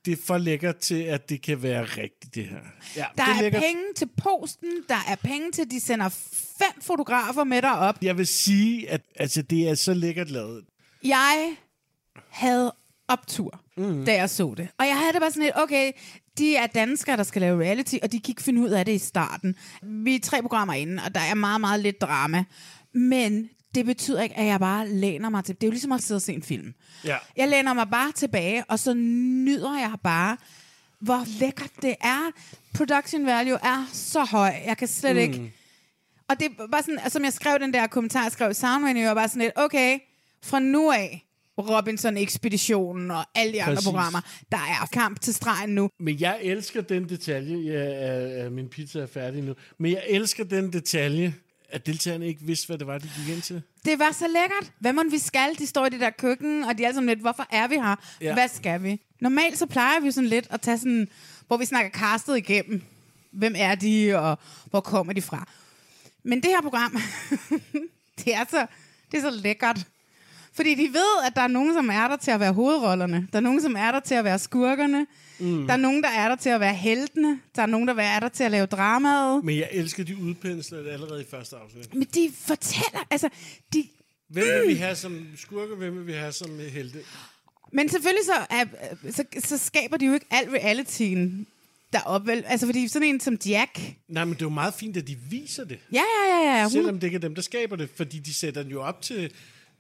[0.06, 2.58] Det er for lækkert til, at det kan være rigtigt, det her.
[2.96, 3.62] Ja, der det er, er lækkert.
[3.62, 6.10] penge til posten, der er penge til, at de sender
[6.58, 7.96] fem fotografer med derop.
[8.02, 10.66] Jeg vil sige, at altså, det er så lækkert lavet.
[11.04, 11.56] Jeg
[12.30, 12.74] havde
[13.08, 14.06] optur, mm.
[14.06, 14.68] da jeg så det.
[14.78, 15.92] Og jeg havde det bare sådan lidt, okay,
[16.38, 18.92] de er danskere, der skal lave reality, og de kan ikke finde ud af det
[18.92, 19.56] i starten.
[19.84, 22.44] Vi er tre programmer inde, og der er meget, meget lidt drama.
[22.94, 25.56] Men det betyder ikke, at jeg bare læner mig til...
[25.56, 26.74] Det er jo ligesom at sidde og se en film.
[27.06, 27.18] Ja.
[27.38, 30.38] Jeg læner mig bare tilbage, og så nyder jeg bare,
[31.00, 32.32] hvor lækkert det er.
[32.74, 34.54] Production value er så høj.
[34.66, 35.22] Jeg kan slet mm.
[35.22, 35.54] ikke...
[36.28, 39.10] Og det var sådan, som jeg skrev den der kommentar, jeg skrev i Soundvenue, jeg
[39.10, 40.00] var bare sådan lidt, okay,
[40.44, 41.26] fra nu af,
[41.58, 43.88] Robinson-ekspeditionen og alle de andre Præcis.
[43.88, 44.22] programmer.
[44.52, 45.90] Der er kamp til stregen nu.
[46.00, 47.74] Men jeg elsker den detalje.
[47.74, 47.92] Jeg
[48.46, 49.54] er, min pizza er færdig nu.
[49.78, 51.34] Men jeg elsker den detalje,
[51.70, 53.62] at deltagerne ikke vidste, hvad det var, de gik ind til.
[53.86, 54.72] Det var så lækkert.
[54.80, 55.56] Hvad må vi skal?
[55.60, 57.96] De står i det der køkken, og de er sammen lidt, hvorfor er vi her?
[58.22, 58.26] Ja.
[58.26, 58.34] Ja.
[58.34, 59.02] Hvad skal vi?
[59.22, 61.08] Normalt så plejer vi sådan lidt at tage sådan,
[61.48, 62.82] hvor vi snakker castet igennem.
[63.32, 64.38] Hvem er de, og
[64.70, 65.50] hvor kommer de fra?
[66.24, 66.92] Men det her program,
[68.26, 68.66] det er så,
[69.12, 69.88] det er så lækkert.
[70.56, 73.28] Fordi de ved, at der er nogen, som er der til at være hovedrollerne.
[73.32, 75.08] Der er nogen, som er der til at være skurkerne.
[75.40, 75.68] Mm.
[75.68, 77.40] Der er nogen, der er der til at være heltene.
[77.56, 79.44] Der er nogen, der er der til at lave dramaet.
[79.44, 81.96] Men jeg elsker, de udpensler det allerede i første afsnit.
[81.96, 83.30] Men de fortæller, altså,
[83.74, 83.84] de...
[84.30, 87.00] Hvem vil vi have som skurke, hvem vil vi have som helte?
[87.74, 88.66] Men selvfølgelig så, er,
[89.12, 91.48] så, så skaber de jo ikke al realityen
[91.94, 92.44] derop, vel?
[92.48, 93.80] Altså, fordi sådan en som Jack...
[94.08, 95.80] Nej, men det er jo meget fint, at de viser det.
[95.92, 96.64] Ja, ja, ja, ja.
[96.64, 97.90] Hun, Selvom det ikke er dem, der skaber det.
[97.96, 99.32] Fordi de sætter den jo op til...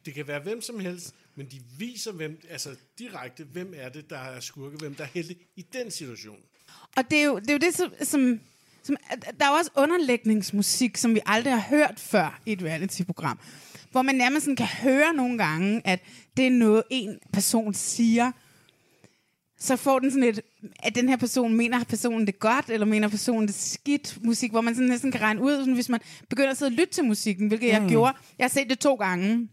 [0.05, 2.69] Det kan være hvem som helst, men de viser hvem, altså
[2.99, 6.37] direkte, hvem er det, der er skurke, hvem der er helte i den situation.
[6.97, 8.39] Og det er jo det, er jo det som, som,
[8.83, 8.97] som...
[9.39, 13.39] Der er jo også underlægningsmusik, som vi aldrig har hørt før i et reality-program.
[13.91, 15.99] Hvor man nærmest sådan kan høre nogle gange, at
[16.37, 18.31] det er noget, en person siger.
[19.57, 20.41] Så får den sådan et...
[20.79, 24.61] At den her person, mener personen det godt, eller mener personen det skidt musik, hvor
[24.61, 25.99] man sådan næsten kan regne ud, sådan, hvis man
[26.29, 27.81] begynder at sidde og lytte til musikken, hvilket mm.
[27.81, 28.13] jeg gjorde.
[28.37, 29.49] Jeg har set det to gange.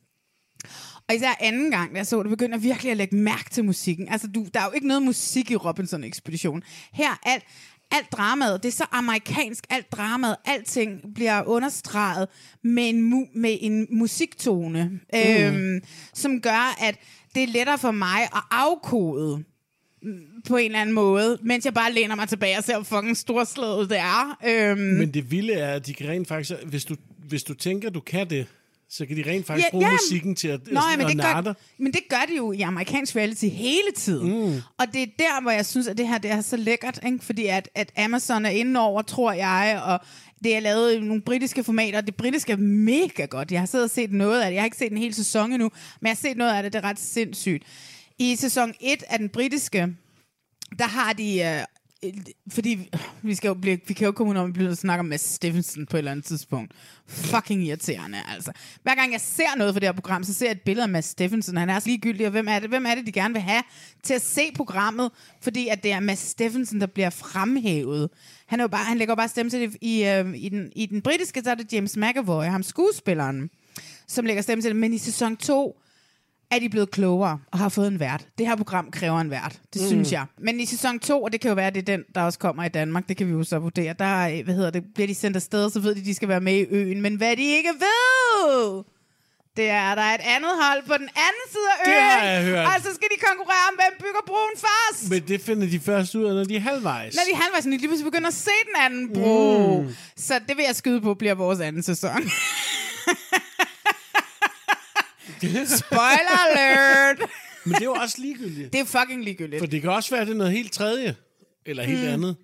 [1.09, 3.65] Og især anden gang, da jeg så det, begyndte jeg virkelig at lægge mærke til
[3.65, 4.09] musikken.
[4.09, 6.63] Altså, du, der er jo ikke noget musik i Robinson-ekspeditionen.
[6.93, 7.45] Her, alt,
[7.91, 12.29] alt dramaet, det er så amerikansk, alt dramaet, alting bliver understreget
[12.65, 15.19] med en, mu- med en musiktone, mm.
[15.19, 15.81] øhm,
[16.15, 16.99] som gør, at
[17.35, 19.45] det er lettere for mig at afkode
[20.03, 20.13] mm,
[20.49, 23.17] på en eller anden måde, mens jeg bare læner mig tilbage og ser, hvor fucking
[23.17, 24.39] storslået det er.
[24.47, 26.53] Øhm, Men det vilde er, at de kan rent faktisk...
[26.67, 26.97] Hvis du,
[27.29, 28.47] hvis du tænker, du kan det,
[28.93, 31.41] så kan de rent faktisk bruge musikken til at, Nå, sådan, men, at det gør,
[31.41, 31.55] dig.
[31.79, 34.47] men det gør de jo i amerikansk reality hele tiden.
[34.47, 34.61] Mm.
[34.79, 37.01] Og det er der, hvor jeg synes, at det her det er så lækkert.
[37.07, 37.19] Ikke?
[37.25, 40.01] Fordi at, at Amazon er inde over, tror jeg, og
[40.45, 42.01] det er lavet i nogle britiske formater.
[42.01, 43.53] Det britiske er mega godt.
[43.53, 44.55] Jeg har siddet og set noget af det.
[44.55, 45.71] Jeg har ikke set en hel sæson endnu,
[46.01, 46.73] men jeg har set noget af det.
[46.73, 47.65] Det er ret sindssygt.
[48.19, 49.89] I sæson 1 af den britiske,
[50.79, 51.41] der har de...
[51.41, 51.65] Øh,
[52.49, 52.91] fordi
[53.23, 55.07] vi, skal jo blive, vi kan jo komme ud om, at vi bliver snakke om
[55.07, 56.73] Mads Steffensen på et eller andet tidspunkt.
[57.07, 58.53] Fucking irriterende, altså.
[58.83, 60.89] Hver gang jeg ser noget for det her program, så ser jeg et billede af
[60.89, 61.57] Mads Steffensen.
[61.57, 63.63] Han er så ligegyldig, og hvem er det, hvem er det de gerne vil have
[64.03, 65.11] til at se programmet?
[65.41, 68.11] Fordi at det er Mads Steffensen, der bliver fremhævet.
[68.47, 69.77] Han, er jo bare, han lægger jo bare stemme til det.
[69.81, 73.51] I, øh, i, den, I den britiske, så er det James McAvoy, ham skuespilleren,
[74.09, 74.77] som lægger stemme til det.
[74.77, 75.81] Men i sæson 2,
[76.53, 78.27] er de blevet klogere og har fået en vært.
[78.39, 79.89] Det her program kræver en vært, det mm.
[79.89, 80.25] synes jeg.
[80.39, 82.39] Men i sæson 2, og det kan jo være, at det er den, der også
[82.39, 85.07] kommer i Danmark, det kan vi jo så vurdere, der er, hvad hedder det, bliver
[85.07, 87.01] de sendt afsted, så ved de, at de skal være med i øen.
[87.01, 88.83] Men hvad de ikke ved,
[89.57, 92.03] det er, at der er et andet hold på den anden side af Det øen.
[92.03, 92.67] har jeg hørt.
[92.67, 95.11] Og så skal de konkurrere om, hvem bygger broen først.
[95.11, 97.15] Men det finder de først ud af, når de er halvvejs.
[97.15, 99.81] Når de er halvvejs, når de lige pludselig begynder at se den anden bro.
[99.83, 99.95] Mm.
[100.17, 102.23] Så det vil jeg skyde på, bliver vores anden sæson.
[105.79, 107.19] Spoiler alert!
[107.65, 108.73] Men det er jo også ligegyldigt.
[108.73, 109.61] Det er fucking ligegyldigt.
[109.61, 111.17] For det kan også være, at det er noget helt tredje.
[111.67, 112.09] Eller helt Mm.
[112.09, 112.37] andet.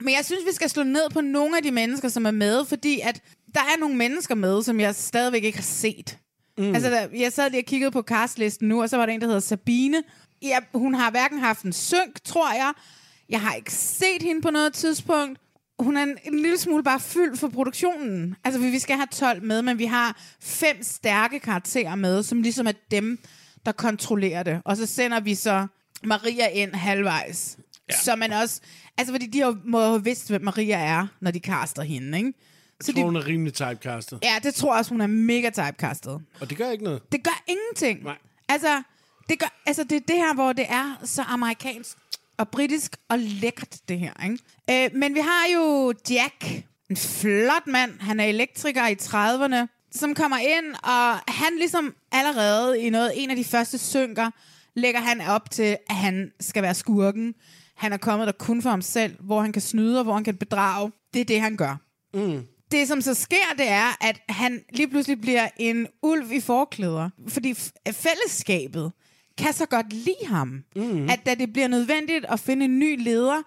[0.00, 2.64] Men jeg synes, vi skal slå ned på nogle af de mennesker, som er med,
[2.64, 3.20] fordi at
[3.54, 6.18] der er nogle mennesker med, som jeg stadigvæk ikke har set.
[6.58, 6.74] Mm.
[6.74, 9.20] Altså, der, jeg sad lige og kiggede på castlisten nu, og så var der en,
[9.20, 10.02] der hedder Sabine.
[10.42, 12.72] Ja, hun har hverken haft en synk, tror jeg.
[13.28, 15.38] Jeg har ikke set hende på noget tidspunkt.
[15.82, 18.36] Hun er en, en lille smule bare fyldt for produktionen.
[18.44, 22.42] Altså, vi vi skal have 12 med, men vi har fem stærke karakterer med, som
[22.42, 23.18] ligesom er dem,
[23.66, 24.62] der kontrollerer det.
[24.64, 25.66] Og så sender vi så
[26.04, 27.58] Maria ind halvvejs.
[27.90, 27.96] Ja.
[27.96, 28.60] Så man også...
[28.98, 32.32] Altså, fordi de har, må have vidst, hvem Maria er, når de kaster hende, ikke?
[32.78, 34.18] Jeg tror, de, hun er rimelig typecastet.
[34.22, 36.20] Ja, det tror jeg også, hun er mega typecastet.
[36.40, 37.12] Og det gør ikke noget.
[37.12, 38.04] Det gør ingenting.
[38.04, 38.18] Nej.
[38.48, 38.82] Altså,
[39.28, 41.96] det, gør, altså, det er det her, hvor det er så amerikansk
[42.38, 44.12] og britisk og lækkert, det her.
[44.24, 44.84] Ikke?
[44.84, 48.00] Øh, men vi har jo Jack, en flot mand.
[48.00, 53.30] Han er elektriker i 30'erne, som kommer ind, og han ligesom allerede i noget, en
[53.30, 54.30] af de første synker,
[54.74, 57.34] lægger han op til, at han skal være skurken.
[57.76, 60.24] Han er kommet der kun for ham selv, hvor han kan snyde og hvor han
[60.24, 60.92] kan bedrage.
[61.14, 61.76] Det er det, han gør.
[62.14, 62.42] Mm.
[62.72, 67.10] Det, som så sker, det er, at han lige pludselig bliver en ulv i forklæder.
[67.28, 67.54] Fordi
[67.92, 68.92] fællesskabet
[69.42, 70.62] kan så godt lide ham.
[70.76, 71.08] Mm.
[71.10, 73.42] At da det bliver nødvendigt at finde en ny leder,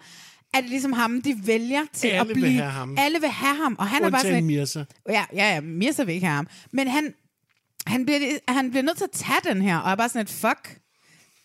[0.54, 2.48] er det ligesom ham, de vælger til Alle at vil blive...
[2.50, 2.96] have ham.
[2.98, 3.76] Alle vil have ham.
[3.78, 4.32] Og han er bare sådan...
[4.36, 4.84] Undtagen et- Mirza.
[5.08, 6.46] Ja, ja, ja, Mirza vil ikke have ham.
[6.72, 7.14] Men han,
[7.86, 8.18] han, bliver,
[8.48, 10.78] han bliver nødt til at tage den her, og er bare sådan et fuck.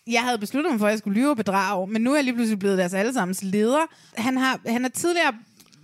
[0.06, 2.24] Jeg havde besluttet mig for, at jeg skulle lyve og bedrage, men nu er jeg
[2.24, 3.86] lige pludselig blevet deres allesammens leder.
[4.16, 5.34] Han, har, han er tidligere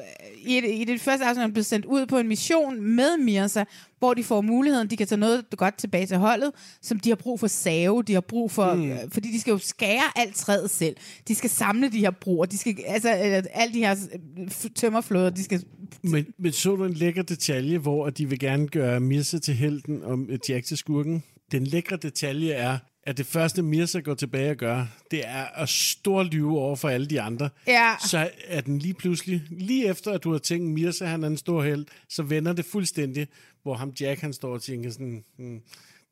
[0.01, 3.17] øh, i, det, i det første afsnit han blevet sendt ud på en mission med
[3.17, 3.65] Mirza,
[3.99, 6.51] hvor de får muligheden, de kan tage noget godt tilbage til holdet,
[6.83, 8.91] som de har brug for save, de har brug for, mm.
[8.91, 10.97] øh, fordi de skal jo skære alt træet selv.
[11.29, 13.97] De skal samle de her broer, de skal, altså øh, alle de her
[14.39, 15.65] øh, tømmerflåder, de skal...
[16.03, 20.03] Men, men så du en lækker detalje, hvor de vil gerne gøre Mirza til helten
[20.05, 20.19] og
[20.49, 21.23] Jack til skurken?
[21.53, 25.69] Den lækre detalje er, at det første Mirza går tilbage og gør, det er at
[25.69, 27.49] storlyve over for alle de andre.
[27.67, 27.93] Ja.
[28.07, 31.37] Så er den lige pludselig, lige efter at du har tænkt, Mirza han er en
[31.37, 33.29] stor held, så vender det fuldstændig,
[33.69, 35.61] hvor ham Jack han står og tænker sådan, hmm,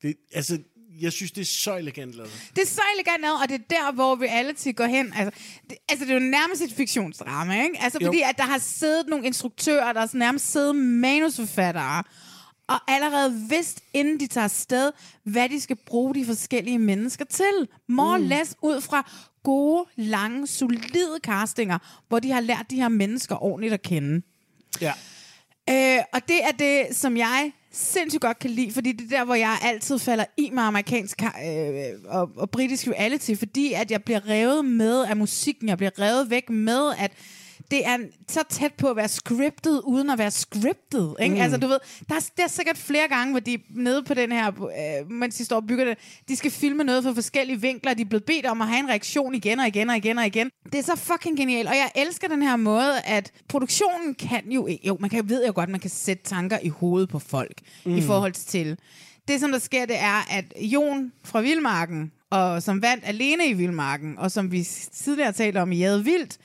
[0.02, 0.58] det, altså,
[1.00, 2.50] jeg synes, det er så elegant lavet.
[2.56, 5.12] Det er så elegant lavet, og det er der, hvor reality går hen.
[5.16, 7.78] Altså, det, altså, det er jo nærmest et fiktionsdrama, ikke?
[7.80, 8.06] Altså, Jo.
[8.06, 12.02] fordi at der har siddet nogle instruktører, der har nærmest siddet manusforfattere,
[12.68, 14.92] og allerede vidst, inden de tager afsted,
[15.24, 17.68] hvad de skal bruge de forskellige mennesker til.
[17.88, 18.24] More mm.
[18.24, 19.10] less ud fra
[19.42, 21.78] gode, lange, solide castinger,
[22.08, 24.22] hvor de har lært de her mennesker ordentligt at kende.
[24.80, 24.92] Ja.
[25.70, 29.24] Øh, og det er det, som jeg sindssygt godt kan lide, fordi det er der,
[29.24, 34.04] hvor jeg altid falder i med amerikansk øh, og, og britisk reality, fordi at jeg
[34.04, 37.12] bliver revet med af musikken, jeg bliver revet væk med, at
[37.70, 37.98] det er
[38.28, 41.16] så tæt på at være scriptet, uden at være scriptet.
[41.20, 41.34] Ikke?
[41.34, 41.40] Mm.
[41.40, 41.78] Altså, du ved,
[42.08, 45.10] der er, der er sikkert flere gange, hvor de er nede på den her, øh,
[45.10, 45.98] mens de står og bygger det,
[46.28, 48.88] de skal filme noget fra forskellige vinkler, de er blevet bedt om at have en
[48.88, 50.50] reaktion igen og igen og igen og igen.
[50.72, 54.66] Det er så fucking genialt, og jeg elsker den her måde, at produktionen kan jo
[54.66, 57.60] ikke, jo, man kan, ved jo godt, man kan sætte tanker i hovedet på folk,
[57.84, 57.96] mm.
[57.96, 58.78] i forhold til,
[59.28, 63.52] det som der sker, det er, at Jon fra Vildmarken, og som vandt alene i
[63.52, 66.38] Vildmarken, og som vi tidligere talte om i Jade Vildt,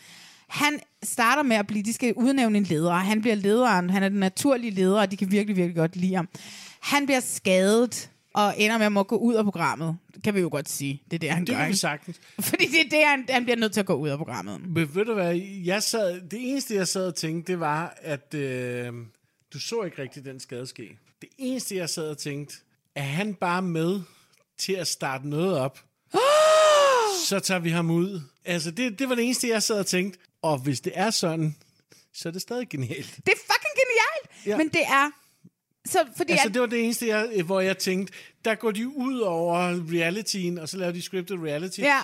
[0.48, 4.04] han starter med at blive, de skal udnævne en leder, og han bliver lederen, han
[4.04, 6.28] er den naturlige leder, og de kan virkelig, virkelig godt lide ham.
[6.80, 9.98] Han bliver skadet, og ender med at må gå ud af programmet.
[10.16, 11.02] Det kan vi jo godt sige.
[11.06, 11.62] Det er det, han Det gør.
[11.62, 12.20] kan vi sagtens.
[12.40, 14.62] Fordi det er det, han, han bliver nødt til at gå ud af programmet.
[14.70, 18.34] Men ved du hvad, jeg sad, det eneste, jeg sad og tænkte, det var, at
[18.34, 18.94] øh,
[19.54, 20.98] du så ikke rigtig den skade ske.
[21.22, 22.56] Det eneste, jeg sad og tænkte,
[22.96, 24.02] er han bare med
[24.58, 25.80] til at starte noget op?
[27.28, 28.22] så tager vi ham ud.
[28.46, 30.20] Altså, det, det var det eneste, jeg sad og tænkte.
[30.42, 31.56] Og hvis det er sådan,
[32.14, 33.16] så er det stadig genialt.
[33.26, 34.46] Det er fucking genialt!
[34.48, 34.58] Ja.
[34.58, 35.12] Men det er...
[35.86, 38.14] Så, fordi Altså, at, det var det eneste, jeg, hvor jeg tænkte,
[38.46, 39.58] der går de ud over
[39.94, 41.80] realityen, og så laver de scripted reality.
[41.80, 42.00] Ja.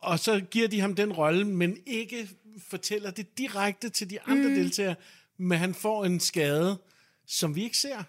[0.00, 2.28] Og så giver de ham den rolle, men ikke
[2.68, 4.54] fortæller det direkte til de andre Mm.
[4.54, 4.94] deltagere,
[5.38, 6.78] men han får en skade,
[7.26, 8.02] som vi ikke ser.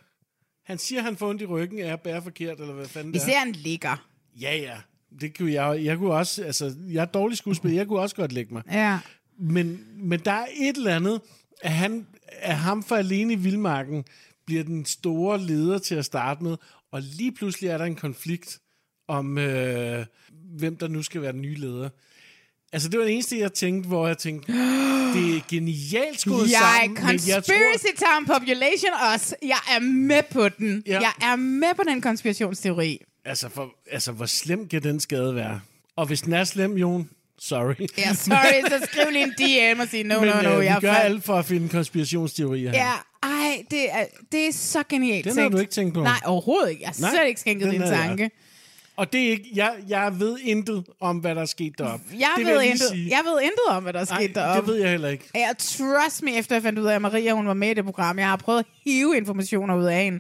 [0.64, 3.18] Han siger, at han får ondt i ryggen, er bære forkert, eller hvad fanden vi
[3.20, 3.30] det er.
[3.32, 4.08] ser, han ligger.
[4.42, 4.78] Ja, ja.
[5.22, 8.32] Det kunne jeg, jeg kunne også, altså, jeg er dårlig skuespiller, jeg kunne også godt
[8.32, 8.64] lægge mig.
[8.72, 9.00] Ja.
[9.40, 11.22] Men, men der er et eller andet,
[11.62, 14.06] at han, at ham for alene i Vildmarken
[14.46, 16.58] bliver den store leder til at starte med,
[16.92, 18.60] og lige pludselig er der en konflikt
[19.08, 20.06] om, øh,
[20.58, 21.90] hvem der nu skal være den nye leder.
[22.74, 24.54] Altså, det var det eneste, jeg tænkte, hvor jeg tænkte,
[25.14, 27.06] det er genialt skruet Jeg sammen.
[27.06, 29.36] men jeg Conspiracy Town Population også.
[29.42, 30.84] Jeg er med på den.
[30.86, 31.00] Ja.
[31.00, 33.02] Jeg er med på den konspirationsteori.
[33.26, 35.62] Altså, for, altså, hvor slem kan den skade være?
[35.96, 37.10] Og hvis den er slem, Jon,
[37.40, 37.76] sorry.
[37.98, 39.32] Ja, sorry, så skriv lige en
[39.76, 40.60] DM og sig, no, Men no, no.
[40.60, 42.78] øh, jeg gør fald- alt for at finde konspirationsteorier her.
[42.78, 42.94] Ja,
[43.24, 46.04] ej, det er, det er så genialt Den har du ikke tænkt på.
[46.04, 46.82] Nej, overhovedet ikke.
[46.82, 48.08] Jeg har slet ikke skænket din havde jeg.
[48.08, 48.30] tanke.
[48.98, 52.06] Og det er ikke, jeg, jeg ved intet om, hvad der er sket deroppe.
[52.20, 53.10] Jeg, det ved lige intet, sige.
[53.10, 54.60] jeg ved intet om, hvad der er sket deroppe.
[54.62, 55.26] det ved jeg heller ikke.
[55.36, 57.86] Ja, trust me, efter jeg fandt ud af, at Maria hun var med i det
[57.86, 58.20] program.
[58.20, 60.20] Jeg har prøvet at hive informationer ud af hende.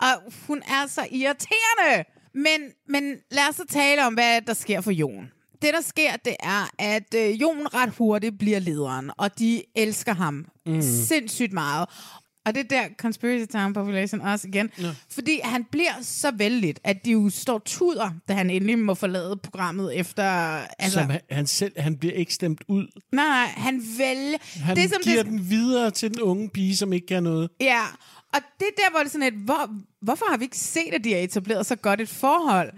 [0.00, 2.04] Og hun er så irriterende.
[2.34, 5.30] Men, men lad os så tale om, hvad der sker for Jon.
[5.62, 10.14] Det, der sker, det er, at øh, Jon ret hurtigt bliver lederen, og de elsker
[10.14, 10.82] ham Mm.
[10.82, 11.88] sindssygt meget.
[12.46, 14.70] Og det er der Conspiracy Time Population også igen.
[14.80, 14.94] Ja.
[15.10, 19.36] Fordi han bliver så vældigt, at de jo står tuder, da han endelig må forlade
[19.36, 20.24] programmet efter...
[20.78, 22.86] Altså, Som han, han, selv, han bliver ikke stemt ud.
[23.12, 24.38] Nej, nej, han vælger...
[24.64, 27.50] Han det, som giver det, den videre til den unge pige, som ikke kan noget.
[27.60, 27.82] Ja,
[28.34, 29.34] og det er der, hvor det er sådan et...
[29.34, 29.70] Hvor,
[30.02, 32.72] hvorfor har vi ikke set, at de har etableret så godt et forhold?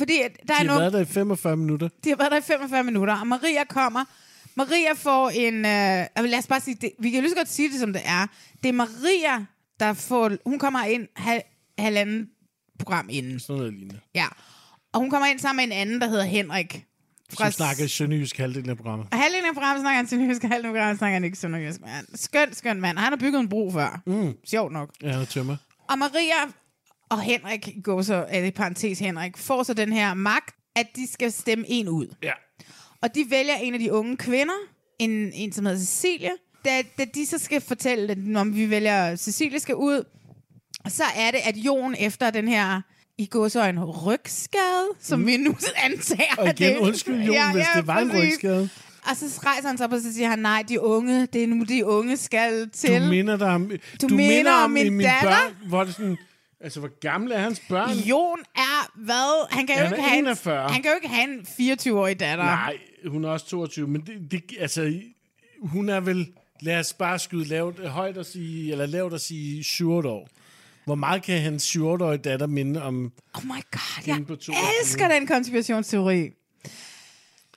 [0.00, 0.80] Fordi at der De er har nogle...
[0.80, 1.88] været der i 45 minutter.
[2.04, 4.04] De har været der i 45 minutter, og Maria kommer.
[4.54, 5.54] Maria får en...
[5.54, 8.02] Øh, lad os bare sige, det, vi kan lige så godt sige det, som det
[8.04, 8.26] er.
[8.62, 9.46] Det er Maria,
[9.80, 10.30] der får...
[10.46, 11.42] Hun kommer ind hal,
[11.78, 12.28] halvanden
[12.78, 13.40] program inden.
[13.40, 14.00] Sådan noget lignende.
[14.14, 14.26] Ja.
[14.92, 16.84] Og hun kommer ind sammen med en anden, der hedder Henrik.
[17.38, 19.06] Som snakker sønderjysk halvdelen af programmet.
[19.12, 21.80] Og halvdelen af programmet snakker han sønderjysk, halvdelen af programmet snakker han ikke sønderjysk.
[21.80, 22.06] Man.
[22.14, 22.98] Skøn, skøn mand.
[22.98, 24.02] Han har bygget en bro før.
[24.06, 24.34] Mm.
[24.44, 24.90] Sjovt nok.
[25.02, 25.56] Ja, han er tømmer.
[25.88, 26.34] Og Maria
[27.10, 31.12] og Henrik, går så, eller i parentes Henrik, får så den her magt, at de
[31.12, 32.06] skal stemme en ud.
[32.22, 32.32] Ja.
[33.02, 34.54] Og de vælger en af de unge kvinder,
[34.98, 36.30] en, en som hedder Cecilie.
[36.64, 40.04] Da, da de så skal fortælle, at om vi vælger Cecilie skal ud,
[40.88, 42.80] så er det, at Jon efter den her
[43.18, 45.26] i går så en rygskade, som mm.
[45.26, 46.34] vi nu antager.
[46.38, 48.24] Og igen, det- undskyld, Jon, hvis det var en præcis.
[48.34, 48.68] rygskade.
[49.10, 51.46] Og så rejser han sig op, og så siger han, nej, de unge, det er
[51.46, 53.00] nu, de unge skal til.
[53.02, 53.70] Du minder dig om,
[54.02, 55.28] Du minder om min mine datter?
[55.30, 56.16] børn, hvor det sådan,
[56.60, 57.90] altså hvor gamle er hans børn?
[57.90, 59.46] Jon er hvad?
[59.50, 60.68] Han kan jo Han ikke er have en, 41.
[60.68, 62.44] han kan jo ikke have en 24-årig datter.
[62.44, 62.76] Nej,
[63.06, 65.00] hun er også 22, men det, det, altså,
[65.62, 69.64] hun er vel, lad os bare skyde lavt, højt og sige, eller lavt at sige
[69.64, 70.28] 7 år.
[70.84, 74.54] Hvor meget kan hans 7-årige datter minde om Oh my god, jeg på 22?
[74.80, 76.30] elsker den konspirationsteori.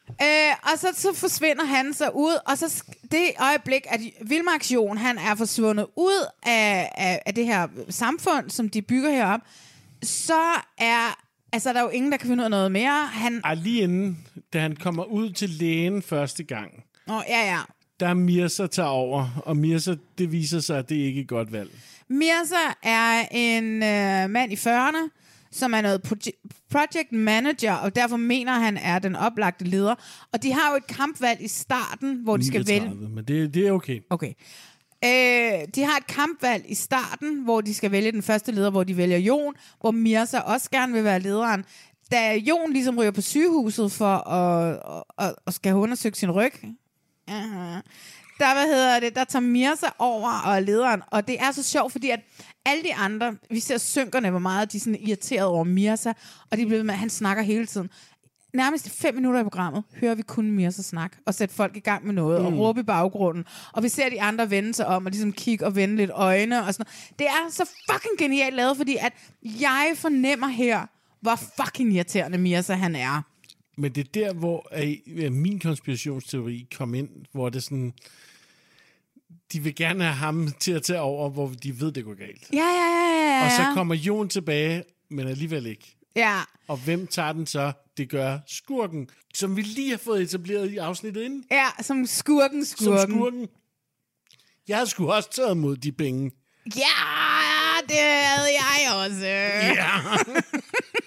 [0.09, 4.97] Øh, og så, så forsvinder han så ud, og så det øjeblik, at Vilmarks Jon,
[4.97, 9.39] han er forsvundet ud af, af, af det her samfund, som de bygger herop,
[10.03, 10.41] så
[10.77, 11.19] er,
[11.53, 13.05] altså der er jo ingen, der kan finde ud af noget mere.
[13.05, 17.59] Han, Ej, lige inden, da han kommer ud til lægen første gang, åh, ja, ja.
[17.99, 21.27] der er Mirza tager over, og Mirza, det viser sig, at det ikke er et
[21.29, 21.71] godt valg.
[22.07, 25.09] Mirza er en øh, mand i 40'erne,
[25.53, 29.95] som er noget proje- project manager, og derfor mener han er den oplagte leder.
[30.33, 32.79] Og de har jo et kampvalg i starten, hvor de skal vælge...
[32.79, 33.99] 39, Men det, det er okay.
[34.09, 34.33] Okay.
[35.05, 38.83] Øh, de har et kampvalg i starten, hvor de skal vælge den første leder, hvor
[38.83, 41.65] de vælger Jon, hvor Mirza også gerne vil være lederen.
[42.11, 44.79] Da Jon ligesom ryger på sygehuset for at,
[45.19, 46.53] at, at, at skal have undersøgt sin ryg,
[47.27, 47.81] uh
[48.39, 51.01] der, hvad hedder det, der tager Mirza over og er lederen.
[51.11, 52.19] Og det er så sjovt, fordi at
[52.65, 56.13] alle de andre, vi ser synkerne, hvor meget de er sådan irriteret over Mirza,
[56.51, 57.89] og de bliver med, at han snakker hele tiden
[58.53, 62.05] nærmest fem minutter i programmet, hører vi kun Mirza snak og sætte folk i gang
[62.05, 62.47] med noget, mm.
[62.47, 63.45] og råbe i baggrunden.
[63.73, 66.65] Og vi ser de andre vende sig om, og ligesom kigge og vende lidt øjne
[66.65, 67.19] og sådan noget.
[67.19, 69.13] Det er så fucking genialt lavet, fordi at
[69.43, 70.85] jeg fornemmer her,
[71.21, 73.21] hvor fucking irriterende Mirza han er.
[73.77, 74.67] Men det er der, hvor
[75.07, 77.93] øh, min konspirationsteori kom ind, hvor det sådan...
[79.53, 82.43] De vil gerne have ham til at tage over, hvor de ved, det går galt.
[82.53, 83.45] Ja, ja, ja, ja.
[83.45, 85.95] Og så kommer Jon tilbage, men alligevel ikke.
[86.15, 87.71] Ja, Og hvem tager den så?
[87.97, 91.43] Det gør skurken, som vi lige har fået etableret i afsnittet inden.
[91.51, 92.99] ja, som skurken, skurken.
[93.01, 93.47] Som skurken.
[94.67, 96.31] Jeg sgu også taget imod de penge.
[96.75, 96.81] Ja,
[97.87, 99.25] det havde jeg også.
[99.25, 99.99] Ja.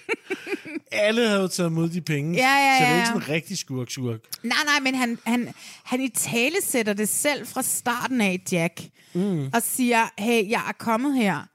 [0.91, 2.33] Alle havde jo taget imod de penge.
[2.37, 2.95] Ja, ja, Så det er ja.
[2.95, 4.19] ikke sådan en rigtig skurk-skurk.
[4.43, 5.53] Nej, nej, men han, han,
[5.83, 8.81] han i tale sætter det selv fra starten af, Jack.
[9.13, 9.45] Mm.
[9.53, 11.47] Og siger, hey, jeg er kommet her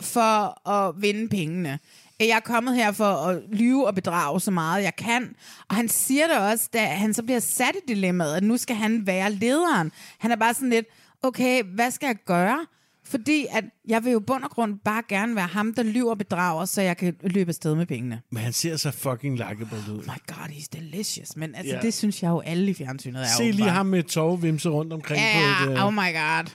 [0.00, 1.78] for at vinde pengene.
[2.20, 5.34] Jeg er kommet her for at lyve og bedrage så meget, jeg kan.
[5.68, 8.76] Og han siger det også, da han så bliver sat i dilemmaet, at nu skal
[8.76, 9.92] han være lederen.
[10.18, 10.86] Han er bare sådan lidt,
[11.22, 12.66] okay, hvad skal jeg gøre?
[13.08, 16.18] Fordi at jeg vil jo bund og grund bare gerne være ham, der lyver og
[16.18, 18.20] bedrager, så jeg kan løbe afsted med pengene.
[18.32, 19.98] Men han ser så fucking likable ud.
[19.98, 21.36] Oh my god, he's delicious.
[21.36, 21.80] Men altså, Ja.
[21.80, 23.72] det synes jeg jo alle i fjernsynet er Se lige åbenbart.
[23.72, 25.70] ham med tovvimse rundt omkring på et...
[25.74, 26.50] Ja, øh, oh my god.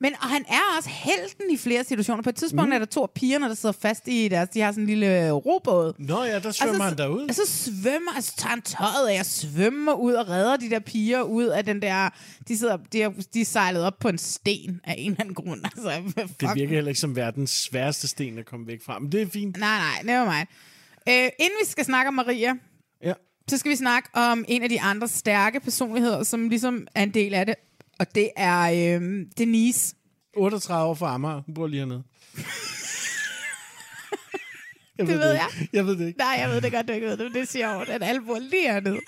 [0.00, 2.22] Men og han er også helten i flere situationer.
[2.22, 2.72] På et tidspunkt mm.
[2.72, 4.48] er der to af pigerne, der sidder fast i deres...
[4.48, 5.92] De har sådan en lille øh, robåd.
[5.98, 7.28] Nå ja, der svømmer han derud.
[7.28, 10.78] Og så svømmer, altså tager han tøjet af og svømmer ud og redder de der
[10.78, 12.08] piger ud af den der...
[12.48, 15.34] De, sidder, de, er, de er sejlet op på en sten af en eller anden
[15.34, 15.60] grund.
[15.76, 16.40] Altså, fuck.
[16.40, 18.98] Det virker heller ikke som verdens sværeste sten at komme væk fra.
[18.98, 19.56] Men det er fint.
[19.56, 20.48] Nej, nej, never mind.
[21.08, 22.52] Øh, inden vi skal snakke om Maria,
[23.04, 23.12] Ja.
[23.50, 27.14] så skal vi snakke om en af de andre stærke personligheder, som ligesom er en
[27.14, 27.54] del af det.
[27.98, 28.60] Og det er
[29.00, 29.94] øh, Denise.
[30.36, 31.42] 38 år fra Amager.
[31.46, 32.02] Hun bor lige hernede.
[34.98, 35.44] Jeg Det ved ikke.
[35.44, 35.68] jeg.
[35.72, 36.18] Jeg ved det ikke.
[36.18, 38.20] Nej, jeg ved det godt, du ikke ved det, men det siger jo, at alle
[38.26, 39.00] bor lige hernede.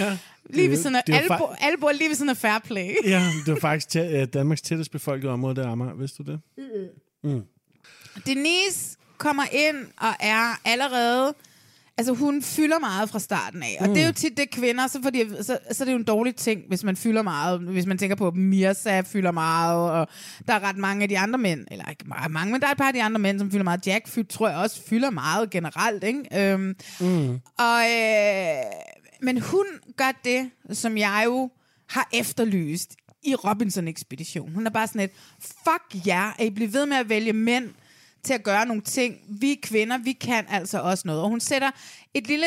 [0.00, 0.18] Ja.
[0.50, 2.94] Lige ved Det- siden af, det alle, fa- alle bor lige ved siden af Fairplay.
[3.04, 5.94] Ja, det var faktisk tæ- øh, Danmarks tættest befolkede område, der er Amager.
[5.94, 6.40] Vidste du det?
[7.24, 7.42] Mm.
[8.26, 11.34] Denise kommer ind og er allerede...
[11.98, 13.76] Altså, hun fylder meget fra starten af.
[13.80, 13.94] Og mm.
[13.94, 16.36] det er jo tit det kvinder, så, fordi, så, så er det jo en dårlig
[16.36, 17.60] ting, hvis man fylder meget.
[17.60, 20.08] Hvis man tænker på, at Mirza fylder meget, og
[20.46, 22.70] der er ret mange af de andre mænd, eller ikke meget mange, men der er
[22.70, 23.86] et par af de andre mænd, som fylder meget.
[23.86, 26.52] Jack fyld, tror jeg også fylder meget generelt, ikke?
[26.52, 27.40] Øhm, Mm.
[27.58, 28.64] og, øh,
[29.22, 29.64] men hun
[29.96, 31.50] gør det, som jeg jo
[31.88, 32.94] har efterlyst
[33.24, 34.54] i Robinson-ekspedition.
[34.54, 35.10] Hun er bare sådan et,
[35.42, 37.68] fuck jer, yeah, at I bliver ved med at vælge mænd
[38.24, 39.16] til at gøre nogle ting.
[39.28, 41.22] Vi kvinder, vi kan altså også noget.
[41.22, 41.70] Og hun sætter
[42.14, 42.46] et lille,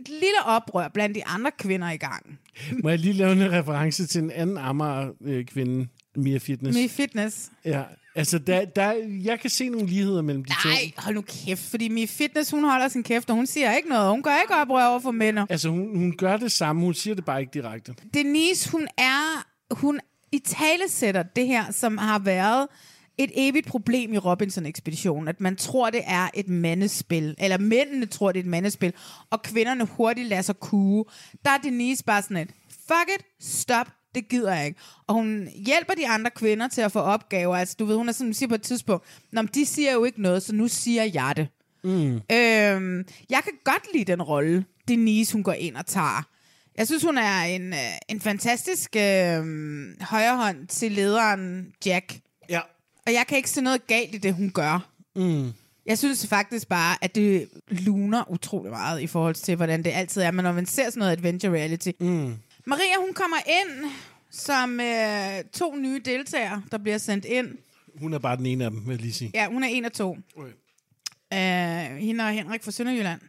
[0.00, 2.38] et lille oprør blandt de andre kvinder i gang.
[2.82, 6.78] Må jeg lige lave en reference til en anden Amager-kvinde, Mia Fitness?
[6.78, 7.50] Med fitness.
[7.64, 7.82] Ja,
[8.14, 8.92] altså, der, der,
[9.24, 11.02] jeg kan se nogle ligheder mellem de Nej, to.
[11.02, 14.10] hold nu kæft, fordi Mie Fitness, hun holder sin kæft, og hun siger ikke noget.
[14.10, 15.38] Hun gør ikke oprør over for mænd.
[15.50, 17.94] Altså, hun, hun gør det samme, hun siger det bare ikke direkte.
[18.14, 20.00] Denise, hun er, hun
[20.32, 22.66] i tale sætter det her, som har været
[23.18, 28.32] et evigt problem i Robinson-ekspeditionen, at man tror, det er et mandespil, eller mændene tror,
[28.32, 28.92] det er et mandespil,
[29.30, 31.04] og kvinderne hurtigt lader sig kue.
[31.44, 34.80] Der er Denise bare sådan et, fuck it, stop, det gider jeg ikke.
[35.06, 37.56] Og hun hjælper de andre kvinder til at få opgaver.
[37.56, 40.04] Altså, du ved, hun er sådan, siger på et tidspunkt, Nå, men de siger jo
[40.04, 41.48] ikke noget, så nu siger jeg det.
[41.84, 42.14] Mm.
[42.14, 46.22] Øhm, jeg kan godt lide den rolle, Denise hun går ind og tager.
[46.76, 47.78] Jeg synes, hun er en, øh,
[48.08, 49.42] en fantastisk øh,
[50.00, 52.18] højrehånd til lederen Jack.
[52.48, 52.60] Ja.
[53.06, 54.90] Og jeg kan ikke se noget galt i det, hun gør.
[55.16, 55.52] Mm.
[55.86, 60.22] Jeg synes faktisk bare, at det luner utrolig meget i forhold til, hvordan det altid
[60.22, 60.30] er.
[60.30, 61.90] Men når man ser sådan noget adventure reality.
[62.00, 62.34] Mm.
[62.66, 63.90] Maria, hun kommer ind
[64.30, 67.58] som øh, to nye deltagere, der bliver sendt ind.
[68.00, 69.30] Hun er bare den ene af dem, vil jeg lige sige.
[69.34, 70.18] Ja, hun er en af to.
[70.36, 70.52] Okay.
[71.32, 73.20] Øh, hende og Henrik fra Sønderjylland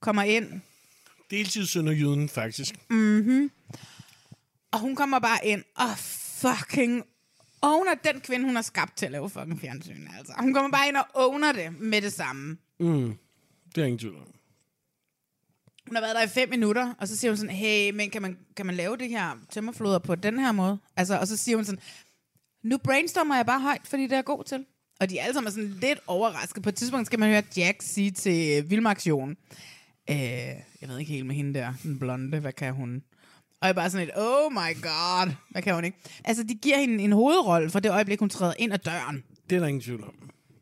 [0.00, 0.60] kommer ind.
[1.30, 2.74] Deltidssønderjyden, faktisk.
[2.90, 3.50] Mhm.
[4.72, 5.98] Og hun kommer bare ind og
[6.40, 7.04] fucking
[7.62, 10.06] owner den kvinde, hun har skabt til at lave fucking fjernsyn.
[10.18, 10.32] Altså.
[10.38, 12.56] Hun kommer bare ind og owner det med det samme.
[12.80, 13.14] Mm.
[13.74, 14.34] Det er ingen tvivl om.
[15.86, 18.22] Hun har været der i fem minutter, og så siger hun sådan, hey, men kan
[18.22, 20.78] man, kan man lave det her tømmerfloder på den her måde?
[20.96, 21.80] Altså, og så siger hun sådan,
[22.62, 24.64] nu brainstormer jeg bare højt, fordi det er jeg god til.
[25.00, 26.62] Og de er alle sammen sådan lidt overrasket.
[26.62, 29.36] På et tidspunkt skal man høre Jack sige til Vilmaktion,
[30.10, 30.16] øh,
[30.80, 33.02] jeg ved ikke helt med hende der, den blonde, hvad kan hun?
[33.60, 35.98] Og jeg er bare sådan et, oh my god, hvad kan hun ikke?
[36.24, 39.24] Altså, de giver hende en hovedrolle for det øjeblik, hun træder ind ad døren.
[39.50, 40.14] Det er der ingen tvivl om.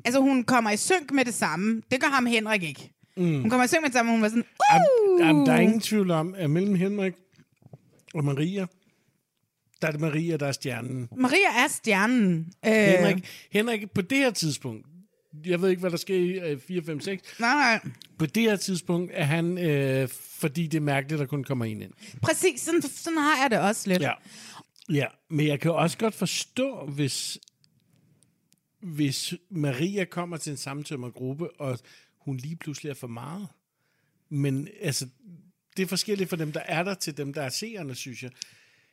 [0.04, 1.82] Altså, hun kommer i synk med det samme.
[1.90, 2.92] Det gør ham Henrik ikke.
[3.16, 3.40] Mm.
[3.40, 4.44] Hun kommer i synk med det samme, og hun var sådan,
[4.74, 5.20] uh!
[5.20, 7.14] jamen, der er ingen tvivl om, at mellem Henrik
[8.14, 8.66] og Maria,
[9.82, 11.08] der er det Maria, der er stjernen.
[11.16, 12.52] Maria er stjernen.
[12.66, 14.86] Øh, Henrik, Henrik, på det her tidspunkt,
[15.44, 17.40] jeg ved ikke, hvad der sker i øh, 4, 5, 6.
[17.40, 17.92] Nej, nej.
[18.18, 21.64] På det her tidspunkt er han, øh, fordi det er mærkeligt, at der kun kommer
[21.64, 21.92] en ind.
[22.22, 24.02] Præcis, sådan, sådan har jeg det også lidt.
[24.02, 24.12] Ja.
[24.90, 27.38] Ja, men jeg kan også godt forstå, hvis,
[28.80, 31.78] hvis Maria kommer til en samtømmergruppe, og
[32.18, 33.48] hun lige pludselig er for meget.
[34.28, 35.08] Men altså,
[35.76, 38.30] det er forskelligt for dem, der er der, til dem, der er seerne, synes jeg.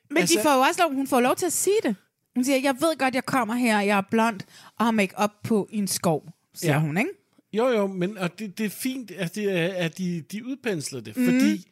[0.09, 1.95] Men altså, de får jo også lov, hun får lov til at sige det.
[2.35, 4.39] Hun siger, jeg ved godt, jeg kommer her, jeg er blond
[4.79, 6.79] og har make op på en skov, siger ja.
[6.79, 7.09] hun, ikke?
[7.53, 11.17] Jo, jo, men og det, det er fint, at, det at de, de udpensler det,
[11.17, 11.25] Mhm.
[11.25, 11.31] mm.
[11.31, 11.67] fordi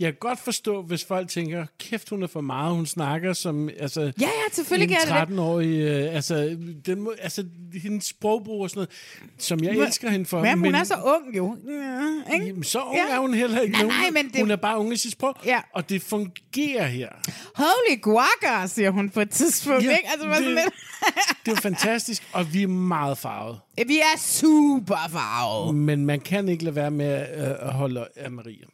[0.00, 3.68] jeg kan godt forstå, hvis folk tænker, kæft, hun er for meget, hun snakker som
[3.78, 5.34] altså, Ja, ja, selvfølgelig en kan jeg det.
[5.34, 6.56] 13-årig, øh, altså,
[6.86, 7.44] den må, altså,
[7.82, 8.90] hendes sprogbrug og sådan noget,
[9.38, 10.40] som jeg Men- elsker hende for.
[10.42, 11.56] Men hun er så ung jo.
[11.68, 12.46] Ja, ikke?
[12.46, 13.14] Jamen, så ung Ja.
[13.14, 13.72] er hun heller ikke.
[13.72, 15.60] Nej, Hun- nej, men det- Hun er bare ung i sit sprog, Ja.
[15.72, 17.08] og det fungerer her.
[17.54, 20.08] Holy guaca, siger hun på et tidspunkt, Ja, ikke?
[20.10, 20.36] Altså, det...
[20.36, 20.74] sådan lidt.
[21.46, 23.58] Det er fantastisk, og vi er meget farvet.
[23.86, 25.74] Vi er super farvet.
[25.74, 28.64] Men man kan ikke lade være med at, øh, at holde af Maria.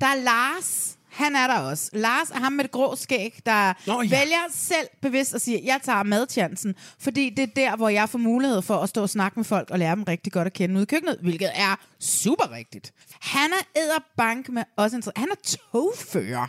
[0.00, 0.94] Der er Lars.
[1.08, 1.90] Han er der også.
[1.92, 4.08] Lars er ham med det grå skæg, der Nå, ja.
[4.08, 8.18] vælger selv bevidst at sige, jeg tager madchancen, fordi det er der, hvor jeg får
[8.18, 10.74] mulighed for at stå og snakke med folk og lære dem rigtig godt at kende
[10.74, 12.92] ude i køkkenet, hvilket er super rigtigt.
[13.20, 15.34] Han er æderbank med også en Han er
[15.72, 16.42] togfører.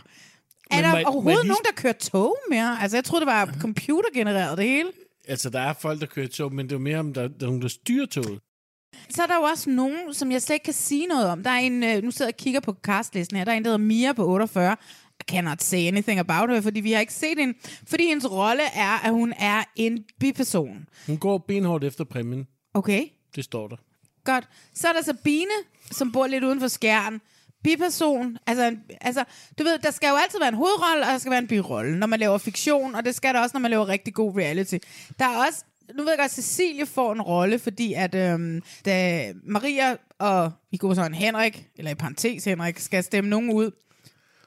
[0.70, 2.78] Er Men der må jeg- må overhovedet lige- nogen, der kører tog mere?
[2.82, 4.88] Altså, jeg troede, det var computergenereret det hele.
[5.28, 7.34] Altså, der er folk, der kører tog, men det er jo mere, om der, der
[7.40, 8.40] er nogen, der styrer toget.
[9.10, 11.42] Så er der jo også nogen, som jeg slet ikke kan sige noget om.
[11.42, 13.64] Der er en, øh, nu sidder jeg og kigger på castlisten her, der er en,
[13.64, 14.76] der hedder Mia på 48.
[15.20, 17.54] I cannot say anything about her, fordi vi har ikke set hende.
[17.86, 20.86] Fordi hendes rolle er, at hun er en biperson.
[21.06, 22.46] Hun går benhårdt efter præmien.
[22.74, 23.04] Okay,
[23.36, 23.76] Det står der.
[24.24, 24.48] godt.
[24.74, 25.50] Så er der Sabine,
[25.90, 27.20] som bor lidt uden for skærn.
[27.64, 28.38] Biperson.
[28.46, 29.24] Altså, en- altså,
[29.58, 31.98] du ved, der skal jo altid være en hovedrolle, og der skal være en birolle,
[31.98, 34.76] når man laver fiktion, og det skal der også, når man laver rigtig god reality.
[35.18, 35.64] Der er også,
[35.96, 40.52] nu ved jeg godt, at Cecilie får en rolle, fordi at øhm, da Maria og
[40.72, 43.70] i går sådan Henrik, eller i parentes Henrik, skal stemme nogen ud,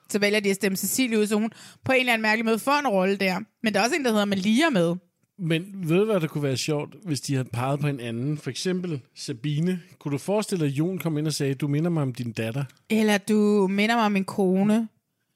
[0.10, 1.52] så vælger de at stemme Cecilie ud, så hun
[1.86, 3.40] på en eller anden mærkelig måde får en rolle der.
[3.64, 4.96] Men der er også en, der hedder Malia med.
[5.40, 8.38] Men ved du, hvad der kunne være sjovt, hvis de havde peget på en anden?
[8.38, 9.82] For eksempel Sabine.
[10.00, 12.32] Kunne du forestille dig, at Jon kom ind og sagde, du minder mig om din
[12.32, 12.64] datter?
[12.90, 14.88] Eller du minder mig om min kone.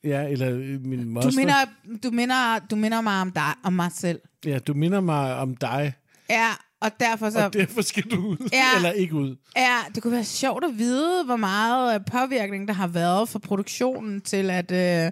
[0.03, 1.29] Ja, eller øh, min moster.
[1.29, 1.53] Du minder,
[2.03, 4.19] du, minder, du minder mig om dig om mig selv.
[4.45, 5.93] Ja, du minder mig om dig,
[6.29, 6.49] Ja,
[6.81, 7.45] og derfor så...
[7.45, 8.49] og derfor skal du ud.
[8.53, 8.75] Ja.
[8.75, 9.35] eller ikke ud.
[9.57, 13.39] Ja, det kunne være sjovt at vide, hvor meget øh, påvirkning der har været for
[13.39, 15.11] produktionen til, at øh,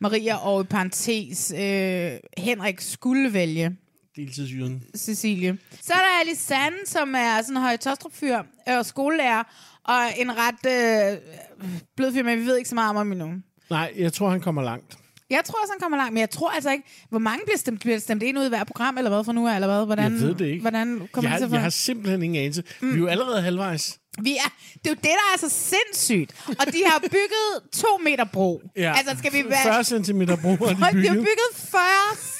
[0.00, 3.76] Maria og i parentes øh, Henrik skulle vælge
[4.16, 4.82] Deltidsjyden.
[4.96, 5.58] Cecilie.
[5.80, 7.76] Så er der Alisanne, som er sådan en høj
[8.10, 9.42] fyr og skolelærer,
[9.84, 11.18] og en ret øh,
[11.96, 13.32] blød fyr, men vi ved ikke så meget om ham endnu.
[13.70, 14.98] Nej, jeg tror, han kommer langt.
[15.32, 16.84] Jeg tror også, han kommer langt, men jeg tror altså ikke...
[17.10, 19.46] Hvor mange bliver stemt, bliver stemt ind ud i hver program, eller hvad for nu
[19.46, 19.86] er, eller hvad?
[19.86, 20.60] Hvordan, jeg ved det ikke.
[20.60, 22.62] Hvordan kommer jeg, det at jeg har simpelthen ingen anelse.
[22.80, 22.88] Mm.
[22.88, 23.98] Vi er jo allerede halvvejs.
[24.22, 26.34] Vi er, det er jo det, der er så sindssygt.
[26.48, 28.62] Og de har bygget to meter bro.
[28.76, 28.94] Ja.
[28.96, 29.62] Altså, skal vi være...
[29.84, 31.14] 40 cm bro har de Hold, de har bygget.
[31.14, 31.80] bygget 40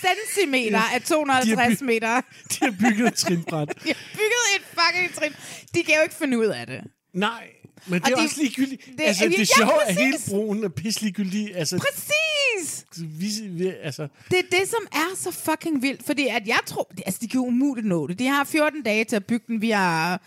[0.04, 0.94] centimeter Ja.
[0.94, 2.20] af 250 De har by- meter.
[2.52, 3.68] De har bygget et trinbræt.
[3.84, 5.32] De har bygget et fucking trin.
[5.74, 6.80] De kan jo ikke finde ud af det.
[7.14, 7.44] Nej,
[7.86, 8.84] men det Og er de- også ligegyldigt.
[8.86, 10.02] det- Det, altså, det ja, er sjovt, at præcis.
[10.02, 11.56] hele broen er pissligegyldig.
[11.56, 12.84] Altså, Præcis!
[12.98, 16.06] vi, vi, altså, Det er det, som er så fucking vildt.
[16.06, 16.90] Fordi at jeg tror...
[17.06, 18.18] Altså, de kan umuligt nå det.
[18.18, 19.60] De har 14 dage til at bygge den.
[19.60, 20.22] Vi har,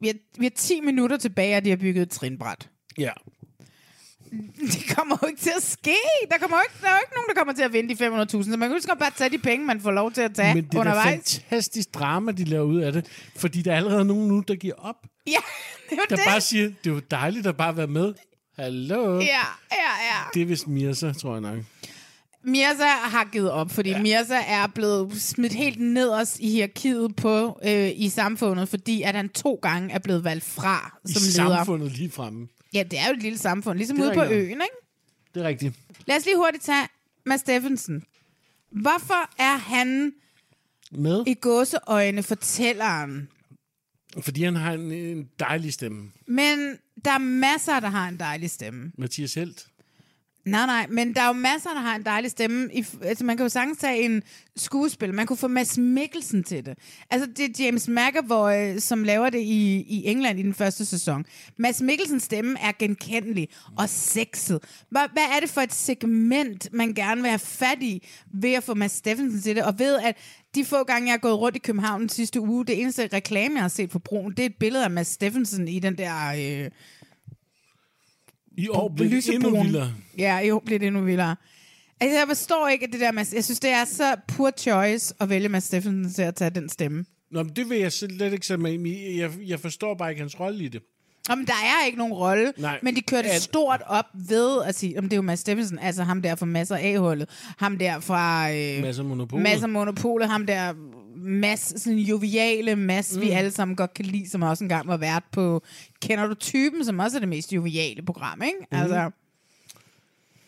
[0.00, 2.68] vi har, vi har 10 minutter tilbage, og de har bygget et trinbræt.
[2.98, 3.10] ja.
[4.72, 5.94] Det kommer jo ikke til at ske.
[6.30, 8.06] Der, kommer jo ikke, der er jo ikke nogen, der kommer til at vinde de
[8.44, 8.50] 500.000.
[8.50, 10.64] Så man kan jo bare tage de penge, man får lov til at tage Men
[10.64, 11.40] det er undervejs.
[11.40, 13.06] fantastisk drama, de laver ud af det.
[13.36, 14.96] Fordi der er allerede nogen nu, der giver op.
[15.26, 15.32] Ja,
[15.90, 16.24] det er jo Der det.
[16.26, 18.14] bare siger, det jo dejligt at bare være med.
[18.58, 19.18] Hallo?
[19.20, 19.24] Ja,
[19.72, 20.20] ja, ja.
[20.34, 21.58] Det er vist Mirza, tror jeg nok.
[22.44, 24.02] Mirza har givet op, fordi ja.
[24.02, 29.28] Mirza er blevet smidt helt nederst i hierarkiet på øh, i samfundet, fordi at han
[29.28, 31.56] to gange er blevet valgt fra I som leder.
[31.56, 32.48] samfundet lige fremme.
[32.74, 34.38] Ja, det er jo et lille samfund, ligesom ude på rigtigt.
[34.40, 34.64] øen, ikke?
[35.34, 35.74] Det er rigtigt.
[36.06, 36.88] Lad os lige hurtigt tage
[37.26, 38.02] Mads Steffensen.
[38.72, 40.12] Hvorfor er han
[40.92, 41.24] Med?
[41.26, 43.28] i gåseøjne fortælleren?
[44.18, 46.10] Fordi han har en, en dejlig stemme.
[46.26, 48.92] Men der er masser, der har en dejlig stemme.
[48.98, 49.66] Mathias Helt.
[50.44, 52.68] Nej, nej, men der er jo masser, der har en dejlig stemme.
[52.74, 54.22] I, altså, man kan jo sagtens tage en
[54.56, 55.14] skuespil.
[55.14, 56.78] Man kunne få Mads Mikkelsen til det.
[57.10, 61.24] Altså, det er James McAvoy, som laver det i, i England i den første sæson.
[61.56, 64.58] Mads Mikkelsens stemme er genkendelig og sexet.
[64.90, 68.64] Hvad, hvad er det for et segment, man gerne vil have fat i ved at
[68.64, 69.64] få Mads Steffensen til det?
[69.64, 70.16] Og ved, at
[70.54, 73.54] de få gange, jeg har gået rundt i København den sidste uge, det eneste reklame,
[73.54, 76.26] jeg har set på broen, det er et billede af Mads Steffensen i den der...
[76.26, 76.70] Øh,
[78.56, 79.94] I år blev det endnu vildere.
[80.18, 81.36] Ja, i år bliver det endnu vildere.
[82.00, 83.34] Altså, jeg forstår ikke at det der, Mads.
[83.34, 86.68] Jeg synes, det er så poor choice at vælge Mads Steffensen til at tage den
[86.68, 87.04] stemme.
[87.30, 89.20] Nå, men det vil jeg slet ikke sætte mig ind i.
[89.20, 90.82] Jeg, jeg forstår bare ikke hans rolle i det.
[91.28, 92.78] Jamen, der er ikke nogen rolle, Nej.
[92.82, 95.78] men de kørte At- stort op ved at sige, om det er jo Mads Steffensen,
[95.78, 97.28] altså ham der fra Masser A-hullet,
[97.58, 99.42] ham der fra øh, Masser Monopolet.
[99.42, 100.72] Masser Monopolet, ham der
[101.16, 103.20] Mads, sådan en joviale Mads, mm.
[103.22, 105.62] vi alle sammen godt kan lide, som også engang var vært på
[106.02, 108.56] Kender du typen, som også er det mest joviale program, ikke?
[108.72, 108.80] Mhm.
[108.80, 109.10] Altså,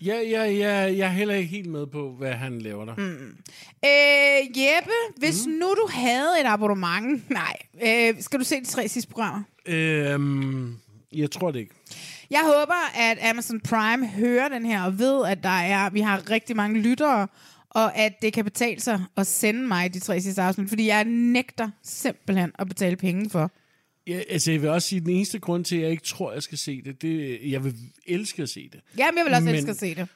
[0.05, 2.95] Ja, ja, ja, jeg er heller ikke helt med på, hvad han laver der.
[2.97, 3.37] Mm.
[3.85, 5.53] Øh, Jeppe, hvis mm.
[5.53, 7.31] nu du havde et abonnement...
[7.31, 9.43] Nej, øh, skal du se de tre sidste programmer?
[9.67, 10.77] Øhm,
[11.13, 11.75] jeg tror det ikke.
[12.31, 16.31] Jeg håber, at Amazon Prime hører den her og ved, at der er, vi har
[16.31, 17.29] rigtig mange lyttere,
[17.71, 21.05] og at det kan betale sig at sende mig de tre sidste afsnit, fordi jeg
[21.05, 23.51] nægter simpelthen at betale penge for.
[24.07, 26.33] Ja, altså, jeg vil også sige, at den eneste grund til, at jeg ikke tror,
[26.33, 27.75] jeg skal se det, det jeg vil
[28.07, 28.81] elske at se det.
[28.99, 30.09] Jamen, jeg vil også Men- elske at se det.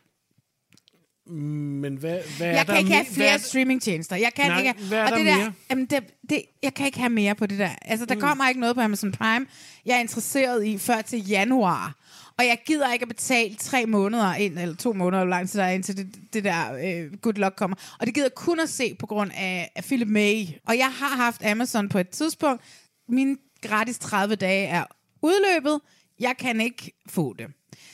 [1.27, 4.17] Men hvad, hvad er Jeg der kan ikke have flere hvad, streamingtjenester.
[4.17, 5.53] Jeg kan Nej, ikke hvad er og der det der, mere?
[5.71, 7.71] Jamen det, det, jeg kan ikke have mere på det der.
[7.83, 8.21] Altså, der mm.
[8.21, 9.47] kommer ikke noget på Amazon Prime,
[9.87, 11.95] jeg er interesseret i før til januar.
[12.39, 15.61] Og jeg gider ikke at betale tre måneder ind, eller to måneder, hvor lang tid
[15.61, 17.77] der er, indtil det, det der øh, good luck kommer.
[18.01, 20.45] Og det gider jeg kun at se på grund af, af Philip May.
[20.67, 22.63] Og jeg har haft Amazon på et tidspunkt.
[23.09, 24.85] Mine gratis 30 dage er
[25.23, 25.81] udløbet.
[26.21, 27.47] Jeg kan ikke få det.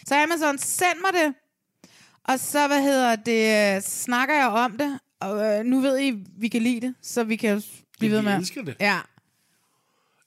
[0.06, 1.34] Så Amazon, send mig det.
[2.24, 6.10] Og så, hvad hedder det, øh, snakker jeg om det, og øh, nu ved I,
[6.36, 7.62] vi kan lide det, så vi kan
[7.98, 8.36] blive ved med.
[8.38, 8.76] elsker det.
[8.80, 9.00] Ja,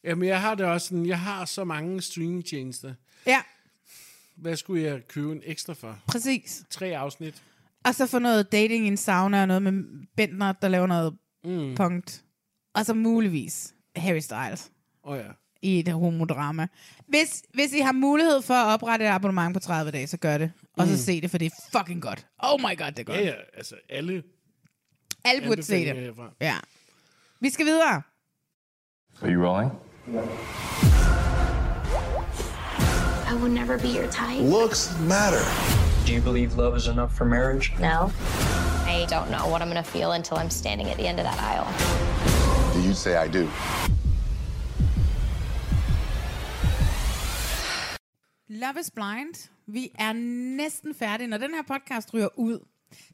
[0.04, 2.94] Jamen, jeg har det også sådan, jeg har så mange streamingtjenester.
[3.26, 3.42] ja,
[4.36, 6.00] Hvad skulle jeg købe en ekstra for?
[6.08, 6.64] præcis.
[6.70, 7.44] Tre afsnit.
[7.86, 9.84] Og så få noget dating i en sauna, og noget med
[10.18, 11.76] Bentner, der laver noget Mm.
[11.76, 12.24] punkt.
[12.74, 14.72] Og så muligvis Harry Styles
[15.04, 15.24] Åh oh, ja.
[15.66, 16.68] I et homodrama.
[17.08, 20.38] Hvis, hvis I har mulighed for at oprette et abonnement på 30 dage, så gør
[20.38, 20.52] det.
[20.78, 20.98] Og så Mm.
[20.98, 22.26] se det, for det er fucking godt.
[22.40, 23.18] Oh my god, det er godt.
[23.18, 24.24] Ja, ja, altså alle...
[25.26, 25.96] Alle burde se det.
[25.96, 26.30] herfra.
[26.42, 26.56] Ja.
[27.42, 28.02] Vi skal videre.
[29.22, 29.72] Are you rolling?
[33.32, 34.42] I will never be your type.
[34.42, 35.44] Looks matter.
[36.08, 37.74] Do you believe love is enough for marriage?
[37.80, 38.12] No.
[38.88, 41.26] I don't know what I'm going to feel until I'm standing at the end of
[41.26, 41.68] that aisle.
[42.88, 43.50] You say I do.
[48.50, 49.50] Love is Blind.
[49.68, 50.14] Vi er
[50.56, 51.28] næsten færdige.
[51.28, 52.60] Når den her podcast ryger ud,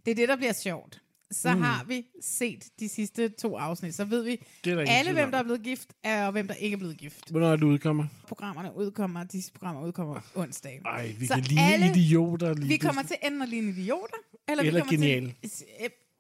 [0.06, 1.02] det er det, der bliver sjovt.
[1.32, 1.62] Så Mm.
[1.62, 3.96] har vi set de sidste to afsnit.
[3.96, 4.38] Så ved vi
[4.68, 7.30] alle, hvem der er blevet gift, og hvem der ikke er blevet gift.
[7.30, 8.06] Hvornår er det udkommer?
[8.28, 10.82] Programmerne udkommer, disse programmer udkommer onsdag.
[10.86, 14.16] Ej, vi Så kan ligne idioter lige Vi kommer til enten at ligne idioter,
[14.48, 15.36] eller, Eller vi kommer geniale.
[15.42, 15.66] til...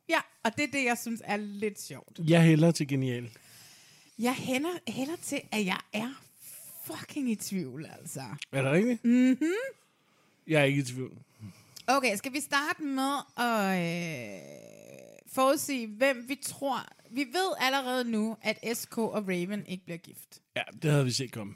[0.09, 2.19] Ja, og det er det, jeg synes er lidt sjovt.
[2.27, 3.29] Jeg hælder til genial.
[4.19, 6.21] Jeg hænder, hælder til, at jeg er
[6.85, 8.21] fucking i tvivl, altså.
[8.51, 9.05] Er det rigtigt?
[9.05, 9.51] Mhm.
[10.47, 11.17] Jeg er ikke i tvivl.
[11.87, 14.41] Okay, skal vi starte med at øh,
[15.33, 16.85] forudsige, hvem vi tror...
[17.13, 20.41] Vi ved allerede nu, at SK og Raven ikke bliver gift.
[20.55, 21.55] Ja, det havde vi set komme.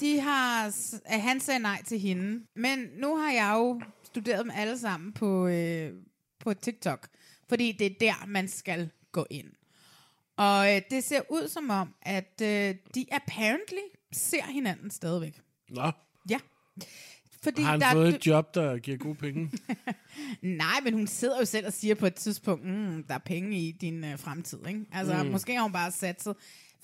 [0.00, 0.70] De har...
[0.70, 2.46] s- At han sagde nej til hende.
[2.54, 5.92] Men nu har jeg jo studeret dem alle sammen på, øh,
[6.38, 7.08] på TikTok.
[7.48, 9.48] Fordi det er der, man skal gå ind.
[10.36, 15.40] Og øh, det ser ud som om, at øh, de apparently ser hinanden stadigvæk.
[15.70, 15.90] Nå,
[16.28, 16.38] Ja.
[17.42, 19.50] Fordi har han der er fået et job, der giver gode penge?
[20.42, 23.58] Nej, men hun sidder jo selv og siger på et tidspunkt, mm, der er penge
[23.60, 24.58] i din øh, fremtid.
[24.68, 24.80] Ikke?
[24.92, 25.30] Altså, Mm.
[25.30, 26.36] måske har hun bare satset.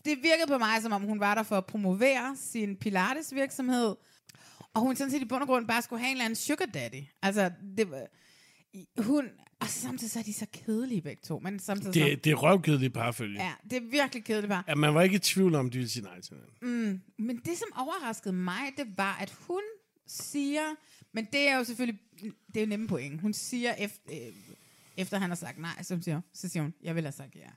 [0.04, 3.94] Det virkede på mig, som om hun var der for at promovere sin Pilates virksomhed.
[4.74, 6.66] Og hun sådan set i bund og grund bare skulle have en eller anden sugar
[6.66, 7.02] daddy.
[7.22, 7.88] Altså, det.
[8.98, 9.28] Hun...
[9.60, 11.38] Og samtidig så er de så kedelige begge to.
[11.38, 13.42] Men samtidig så, Det, det er røvkedeligt parfølge.
[13.44, 14.62] Ja, det er virkelig kedeligt bare.
[14.68, 17.00] Ja, man var ikke i tvivl om, de ville sige nej til hinanden.
[17.18, 19.60] Mm, men det, som overraskede mig, det var, at hun
[20.06, 20.62] siger...
[21.12, 22.00] Men det er jo selvfølgelig...
[22.22, 23.20] Det er jo nemme point.
[23.20, 24.32] Hun siger, efter, øh,
[24.96, 27.48] efter han har sagt nej, så siger, så siger hun, jeg vil have sagt ja.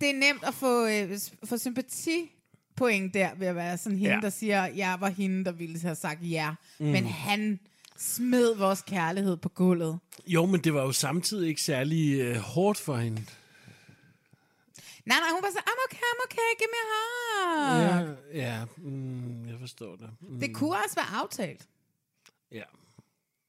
[0.00, 2.30] Det er nemt at få, øh, få sympati
[2.76, 4.20] point der ved at være sådan hende, Ja.
[4.20, 6.54] der siger, jeg var hende, der ville have sagt ja.
[6.78, 6.86] Mm.
[6.86, 7.60] Men han
[7.98, 9.98] smed vores kærlighed på gulvet.
[10.26, 13.22] Jo, men det var jo samtidig ikke særlig øh, hårdt for hende.
[15.06, 18.16] Nej, nej, hun var så, I'm okay, I'm okay, give me a hug.
[18.34, 20.10] Ja, ja mm, jeg forstår det.
[20.20, 21.68] Mm, Det kunne også være aftalt.
[22.52, 22.62] Ja.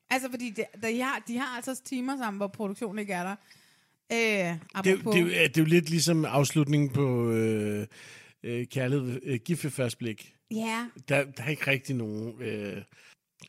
[0.09, 3.35] Altså, fordi de, de, har, de har altså timer sammen, hvor produktionen ikke er der.
[4.11, 7.87] Øh, Det, er apropos, det, er jo- det er jo lidt ligesom afslutningen på øh,
[8.43, 10.33] øh, Kærlighed øh, Gift ved første blik.
[10.51, 12.81] Ja, Der, der er ikke rigtig nogen øh,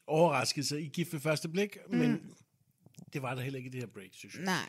[0.08, 1.98] overraskelser i Gift ved første blik, mm.
[1.98, 2.20] men
[3.12, 4.44] det var der heller ikke i det her break, synes jeg.
[4.44, 4.68] nej.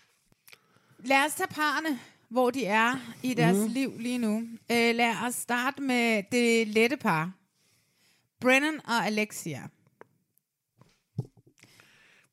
[1.03, 1.99] Lad os tage parerne,
[2.29, 3.73] hvor de er i deres mm.
[3.73, 4.37] liv lige nu.
[4.71, 7.31] Øh, lad os starte med det lette par.
[8.41, 9.67] Brennan og Alexia.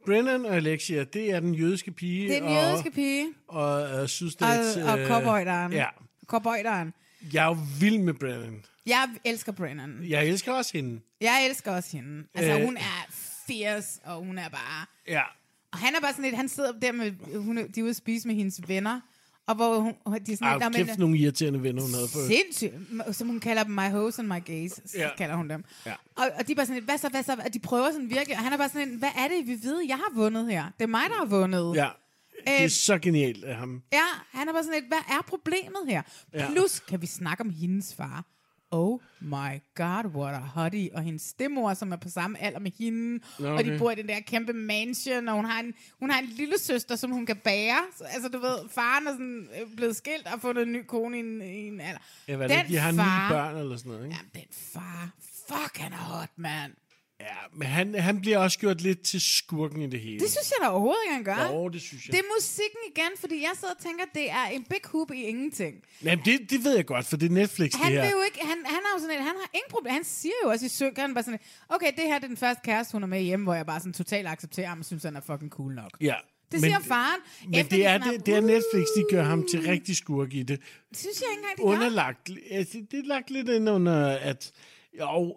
[0.06, 2.28] Brennan og Alexia, det er den jødiske pige.
[2.28, 3.26] Det er den og, jødiske pige.
[3.48, 4.76] Og uh, sydstats...
[4.76, 5.72] Og, og øh, cowboyderen.
[5.72, 5.86] Ja.
[6.26, 6.94] Cowboyderen.
[7.32, 8.64] Jeg er jo vild med Brennan.
[8.86, 10.04] Jeg elsker Brennan.
[10.08, 11.00] Jeg elsker også hende.
[11.20, 12.26] Jeg elsker også hende.
[12.34, 12.64] Altså, Øh.
[12.64, 13.06] hun er
[13.46, 14.86] fierce, og hun er bare...
[15.08, 15.22] Ja.
[15.72, 17.96] Og han er bare sådan lidt, han sidder der med, hun, de er ude at
[17.96, 19.00] spise med hendes venner,
[19.46, 21.94] og hvor hun, de er sådan lidt, Ej, "Nå, men- kæft nogle irriterende venner, hun
[21.94, 22.18] havde på.
[22.26, 23.16] Sindssygt.
[23.16, 25.02] Som hun kalder dem, my hoes and my gays, Ja.
[25.02, 25.08] ja.
[25.18, 25.64] kalder hun dem.
[25.86, 25.94] Ja.
[26.16, 27.36] Og, og de er bare sådan lidt, hvad så, hvad så?
[27.44, 29.58] Og de prøver sådan virkelig, og han er bare sådan lidt, hvad er det, vi
[29.68, 30.64] ved, jeg har vundet her?
[30.78, 31.74] Det er mig, der har vundet.
[31.76, 31.88] Ja.
[32.46, 33.82] Det er Øh, så genialt af ham.
[33.92, 34.02] Ja,
[34.32, 36.02] han er bare sådan lidt, hvad er problemet her?
[36.34, 36.50] Ja.
[36.50, 38.24] Plus kan vi snakke om hendes far.
[38.77, 40.90] Oh my god, what a hottie.
[40.94, 43.24] Og hendes stemmor, som er på samme alder med hende.
[43.39, 43.78] Nå, Og de okay.
[43.78, 46.97] bor i den der kæmpe mansion, og hun har en, hun har en lille søster,
[46.97, 47.78] som hun kan bære.
[47.98, 51.16] Så, altså, du ved, faren er sådan øh, blevet skilt og fundet en ny kone
[51.16, 52.01] i en, i en alder.
[52.28, 54.16] Ja, hvad er det, Den de har far- ni børn eller sådan noget, ikke?
[54.35, 55.11] Den far,
[55.48, 56.73] fuck, han er hot, mand.
[57.20, 60.20] Ja, men han, han bliver også gjort lidt til skurken i det hele.
[60.20, 61.55] Det synes jeg da overhovedet ikke, han gør.
[61.55, 62.12] Jo, det synes jeg.
[62.12, 65.22] Det er musikken igen, fordi jeg sidder og tænker, det er en big hoop i
[65.22, 65.74] ingenting.
[66.05, 68.10] Jamen, det, det ved jeg godt, for det er Netflix, Han det her.
[68.10, 69.93] jo ikke, han, han har jo sådan et, han har ingen problem.
[69.94, 72.36] Han siger jo også i synk, han bare sådan, okay, det her det er den
[72.36, 75.02] første kæreste, hun er med hjemme, hvor jeg bare sådan totalt accepterer ham og synes,
[75.02, 75.90] han er fucking cool nok.
[76.01, 76.14] Ja.
[76.52, 77.20] Det siger faren.
[77.44, 80.34] Men efter det de er, det, det er Netflix, de gør ham til rigtig skurk
[80.34, 80.60] i det.
[80.88, 81.68] Det synes jeg ikke engang, de gør.
[81.68, 84.52] Underlagt, altså, det er lagt lidt ind under, at
[85.01, 85.36] jo,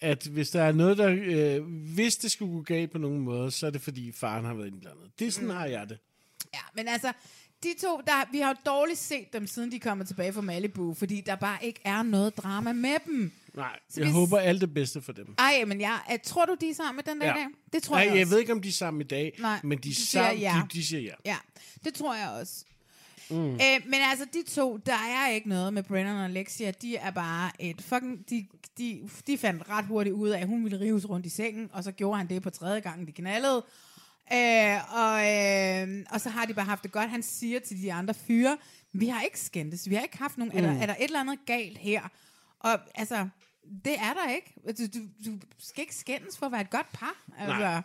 [0.00, 1.16] at hvis der er noget, der...
[1.24, 1.64] Øh,
[1.94, 4.66] hvis det skulle gå galt på nogen måde, så er det fordi faren har været
[4.66, 5.10] indblandet.
[5.18, 5.54] Det er sådan, Mm.
[5.54, 5.98] har jeg det.
[6.54, 7.12] Ja, men altså,
[7.62, 10.94] de to, der, vi har jo dårligt set dem, siden de kommer tilbage fra Malibu,
[10.94, 13.32] fordi der bare ikke er noget drama med dem.
[13.54, 15.34] Nej, Så jeg hvis- håber alt det bedste for dem.
[15.38, 17.46] Ej, men jeg, jeg tror du, de er sammen den dag i dag?
[17.72, 18.18] Det tror Nej, jeg også.
[18.18, 20.22] jeg ved ikke, om de er sammen i dag, Nej, men de, er de siger
[20.24, 20.62] sammen, ja.
[20.72, 21.12] de, de siger ja.
[21.24, 21.36] Ja,
[21.84, 22.64] det tror jeg også.
[23.30, 23.52] Mm.
[23.52, 26.70] Øh, men altså, de to, der er ikke noget med Brennan og Alexia.
[26.70, 28.30] De er bare et fucking...
[28.30, 28.46] De,
[28.78, 31.84] de, de fandt ret hurtigt ud af, at hun ville rives rundt i sengen, og
[31.84, 33.64] så gjorde han det på tredje gang, de knaldede.
[34.32, 37.10] Øh, og, øh, og så har de bare haft det godt.
[37.10, 38.58] Han siger til de andre fyre,
[38.92, 40.52] vi har ikke skændtes, vi har ikke haft nogen...
[40.52, 40.58] Mm.
[40.58, 42.08] Er, der, er der et eller andet galt her?
[42.60, 43.28] Og altså,
[43.84, 44.54] det er der ikke.
[44.78, 47.24] Du, du, du skal ikke skændes for at være et godt par.
[47.38, 47.82] Altså, Nej.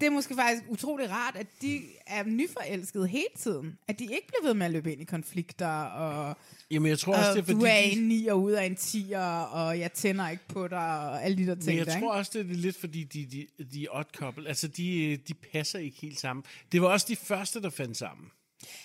[0.00, 3.78] Det er måske faktisk utrolig rart, at de er nyforelskede hele tiden.
[3.88, 6.36] At de ikke bliver ved med at løbe ind i konflikter, og,
[6.70, 7.58] Jamen, jeg tror også, og det er fordi...
[7.58, 11.24] du er en nier ud af en tier, og jeg tænder ikke på dig, og
[11.24, 11.66] alle de der ting.
[11.66, 12.10] Men jeg der, tror ikke?
[12.10, 14.48] også, det er lidt fordi, de, de, de er odd couple.
[14.48, 16.44] Altså, de, de passer ikke helt sammen.
[16.72, 18.30] Det var også de første, der fandt sammen.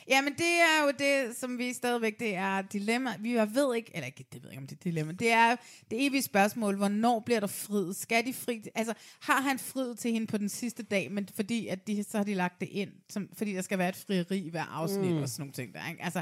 [0.07, 3.15] Ja, men det er jo det, som vi stadigvæk, det er dilemma.
[3.19, 5.11] Vi ved ikke, eller ikke, det ved ikke, om det er dilemma.
[5.11, 5.55] Det er
[5.91, 7.93] det evige spørgsmål, hvornår bliver der frid?
[7.93, 8.61] Skal de fri?
[8.75, 12.17] Altså, har han frid til hende på den sidste dag, men fordi at de, så
[12.17, 15.21] har de lagt det ind, som, fordi der skal være et frieri hver afsnit mm.
[15.21, 16.03] og sådan nogle ting der, ikke?
[16.03, 16.21] Altså,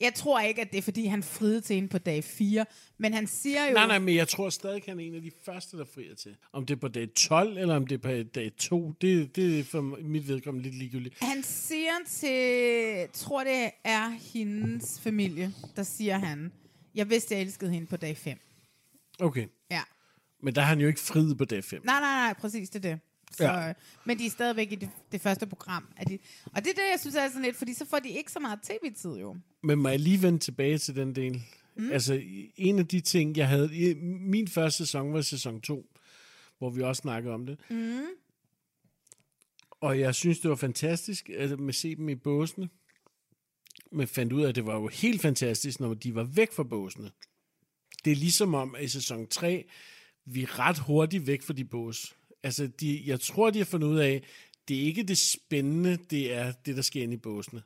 [0.00, 2.64] jeg tror ikke, at det er, fordi han friede til hende på dag 4,
[2.98, 3.74] men han siger jo...
[3.74, 6.36] Nej, nej, men jeg tror stadig, han er en af de første, der frier til.
[6.52, 9.60] Om det er på dag 12, eller om det er på dag 2, det, det
[9.60, 11.14] er for mit vedkommende lidt ligegyldigt.
[11.18, 16.52] Han siger til, tror det er hendes familie, der siger han,
[16.94, 18.38] jeg vidste, jeg elskede hende på dag 5.
[19.20, 19.46] Okay.
[19.70, 19.82] Ja.
[20.42, 21.82] Men der har han jo ikke friet på dag 5.
[21.84, 23.00] Nej, nej, nej, præcis, det er det.
[23.32, 23.72] Så, Ja.
[24.04, 25.88] Men de er stadigvæk i det, det første program.
[25.96, 28.08] Er de, og det er det, jeg synes er sådan lidt, fordi så får de
[28.08, 29.36] ikke så meget tv-tid jo.
[29.62, 31.42] Men må jeg lige vende tilbage til den del?
[31.76, 31.92] Mm.
[31.92, 32.22] Altså,
[32.56, 33.94] en af de ting, jeg havde...
[34.20, 35.90] Min første sæson var sæson 2,
[36.58, 37.58] hvor vi også snakkede om det.
[37.70, 38.00] Mm.
[39.80, 42.68] Og jeg synes, det var fantastisk at med se dem i båsene.
[43.92, 46.62] Men fandt ud af, at det var jo helt fantastisk, når de var væk fra
[46.62, 47.10] båsene.
[48.04, 49.66] Det er ligesom om, at i sæson 3
[50.26, 52.16] vi er ret hurtigt væk fra de bås.
[52.46, 54.22] Altså, de, jeg tror, de har fundet ud af,
[54.68, 57.62] det er ikke det spændende, det er det, der sker inde i båsene.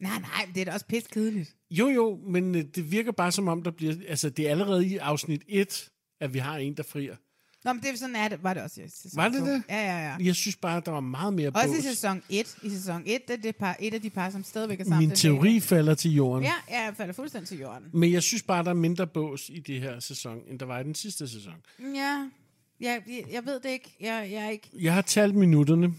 [0.00, 1.56] Nej, nej, det er da også pisse kedeligt.
[1.70, 3.94] Jo, jo, men øh, det virker bare som om, der bliver...
[4.08, 5.88] Altså, det er allerede i afsnit 1,
[6.20, 7.16] at vi har en, der frier.
[7.64, 9.46] Nå, men det er sådan, er det, var det også i sæson Var det to.
[9.46, 9.62] det?
[9.68, 10.16] Ja, ja, ja.
[10.20, 11.84] Jeg synes bare, at der var meget mere Også i bås.
[11.84, 12.56] sæson 1.
[12.62, 14.98] I sæson 1, det er det par, et af de par, som stadigvæk er sammen.
[14.98, 15.62] Min i teori dag.
[15.62, 16.44] falder til jorden.
[16.44, 17.84] Ja, ja, jeg falder fuldstændig til jorden.
[17.92, 20.80] Men jeg synes bare, der er mindre bås i det her sæson, end der var
[20.80, 21.54] i den sidste sæson.
[21.94, 22.28] Ja,
[22.80, 23.96] jeg, jeg, jeg ved det ikke.
[24.00, 25.94] Jeg, jeg er ikke Jeg har talt minutterne.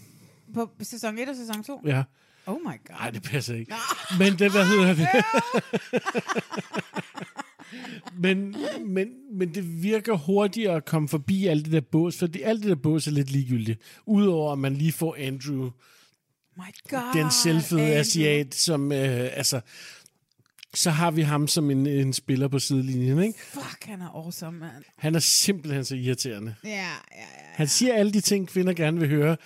[0.54, 1.80] på sæson 1 og sæson 2.
[1.86, 2.02] Ja.
[2.46, 2.96] Oh my god.
[2.98, 3.72] Nej, det passer ikke.
[4.18, 5.08] Men det, hvad hedder det?
[8.24, 12.42] men, men, men det virker hurtigere at komme forbi alt det der bås, for det,
[12.44, 13.80] alt det der bås er lidt ligegyldigt.
[14.06, 15.70] Udover at man lige får Andrew,
[16.56, 17.22] My god.
[17.22, 17.98] den selvfede Andrew.
[18.00, 19.60] asiat, som, øh, altså,
[20.74, 23.40] så har vi ham som en, en spiller på sidelinjen, ikke?
[23.40, 24.84] Fuck, han er awesome, man.
[24.96, 26.54] Han er simpelthen så irriterende.
[26.64, 26.80] Ja, ja,
[27.14, 27.24] ja.
[27.54, 29.36] Han siger alle de ting, kvinder gerne vil høre,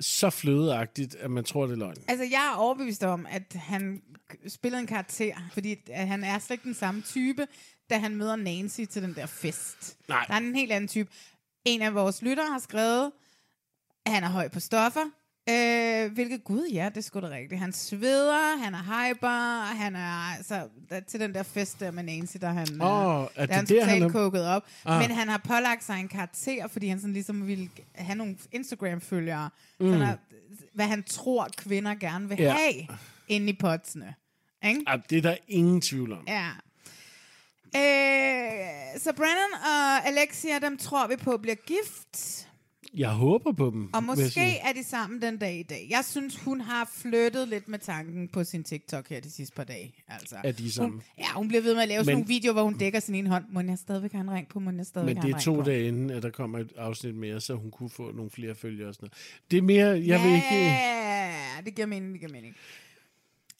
[0.00, 1.96] så flødeagtigt, at man tror, det er løgn.
[2.08, 4.02] Altså, jeg er overbevist om, at han
[4.48, 7.46] spillede en karakter, fordi at han er slet ikke den samme type,
[7.90, 9.96] da han møder Nancy til den der fest.
[10.08, 10.24] Nej.
[10.28, 11.10] Der er en helt anden type.
[11.64, 13.12] En af vores lyttere har skrevet,
[14.06, 15.04] at han er høj på stoffer.
[15.48, 17.60] Øh, hvilket gud, ja, det sgu da rigtigt.
[17.60, 22.02] Han sveder, han er hyper, han er altså, der, til den der fest der med
[22.02, 24.62] Nancy, der han, øh, er der det han der, han er- koket op.
[24.84, 25.00] Ah.
[25.00, 29.50] Men han har pålagt sig en karakter, fordi han sådan ligesom ville have nogle Instagram-følgere.
[29.80, 29.92] Mm.
[29.92, 30.16] Sådan,
[30.74, 32.52] hvad han tror, kvinder gerne vil Ja.
[32.52, 32.86] have
[33.28, 34.14] inde i potsene.
[34.64, 34.84] Ikke?
[34.88, 36.24] Ja, det er der ingen tvivl om.
[36.28, 36.48] Ja.
[37.76, 42.48] Øh, så Brennan og Alexia, dem tror vi på bliver gift.
[42.94, 43.94] Jeg håber på dem.
[43.94, 45.86] Og måske er de sammen den dag i dag.
[45.90, 49.64] Jeg synes, hun har flyttet lidt med tanken på sin TikTok her de sidste par
[49.64, 49.94] dage.
[50.08, 50.92] Altså, Er de sammen?
[50.92, 53.00] Hun, ja, hun bliver ved med at lave sådan Men- nogle videoer, hvor hun dækker
[53.00, 53.44] sin ene hånd.
[53.50, 54.60] Må jeg stadigvæk have en ring på?
[54.60, 55.62] Må jeg stadigvæk Men det er to på?
[55.62, 58.88] dage inden, at der kommer et afsnit mere, så hun kunne få nogle flere følgere
[58.88, 59.40] og sådan noget.
[59.50, 60.54] Det er mere, jeg vil ikke...
[60.54, 62.54] Ja, det giver mening, det giver mening.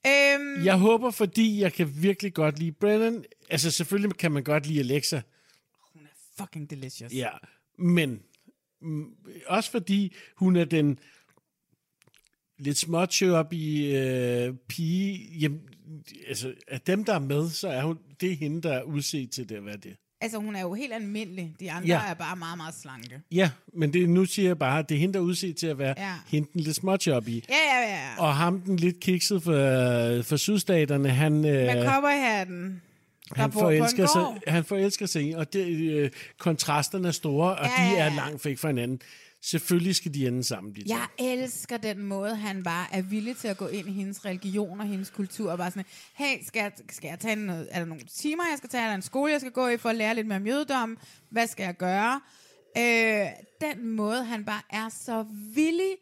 [0.07, 3.25] Øhm, Jeg håber, fordi jeg kan virkelig godt lide Brennan.
[3.51, 5.21] Altså, selvfølgelig kan man godt lide Alexa.
[6.39, 7.13] Fucking delicious.
[7.13, 7.29] Ja,
[7.79, 8.21] men
[9.47, 10.99] også fordi hun er den
[12.59, 15.39] lidt småt op i øh, pige.
[15.41, 15.61] Jamen,
[16.29, 19.31] altså, af dem, der er med, så er hun, det er hende, der er udset
[19.31, 19.97] til det at være det.
[20.21, 21.55] Altså, hun er jo helt almindelig.
[21.61, 22.11] De andre Ja.
[22.11, 23.21] er bare meget, meget slanke.
[23.33, 25.67] Ja, men det, nu siger jeg bare, at det er hende, der er udset til
[25.67, 26.15] at være Ja.
[26.27, 27.45] hende den lidt småt op i.
[27.49, 28.11] Ja, ja, ja.
[28.19, 29.53] Og ham den lidt kikset for,
[30.23, 32.83] for sydstaterne, han, Med øh, cowboyhatten.
[33.37, 37.91] Han, forelsker sig, han forelsker sig i, og det, øh, kontrasterne er store, og Ja,
[37.91, 39.01] de er langt væk fra hinanden.
[39.45, 40.87] Selvfølgelig skal de ende sammen, de to.
[40.89, 44.81] Jeg elsker den måde, han bare er villig til at gå ind i hendes religion
[44.81, 45.85] og hendes kultur, og bare sådan,
[46.15, 48.89] hey, skal jeg, skal jeg tage noget, er der nogle timer, jeg skal tage, er
[48.89, 50.99] der en skole, jeg skal gå i for at lære lidt mere om jødedom,
[51.31, 52.21] hvad skal jeg gøre?
[52.79, 53.27] Øh,
[53.61, 55.25] den måde, han bare er så
[55.55, 55.97] villig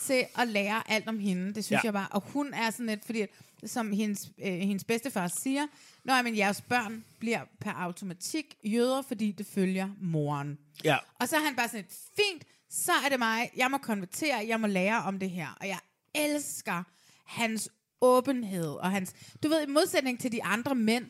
[0.00, 1.76] til at lære alt om hende, det synes Ja.
[1.76, 1.80] ja.
[1.84, 3.28] jeg bare, og hun er sådan lidt, fordi at,
[3.66, 5.66] som hendes, øh, hendes bedstefar siger,
[6.04, 10.58] Nå, men jeres børn bliver per automatik jøder, fordi det følger moren.
[10.84, 10.96] Ja.
[11.20, 14.44] Og så er han bare sådan et, fint, så er det mig, jeg må konvertere,
[14.48, 15.48] jeg må lære om det her.
[15.60, 15.78] Og jeg
[16.14, 16.82] elsker
[17.26, 17.70] hans
[18.00, 21.04] åbenhed, og hans, du ved, i modsætning til de andre mænd,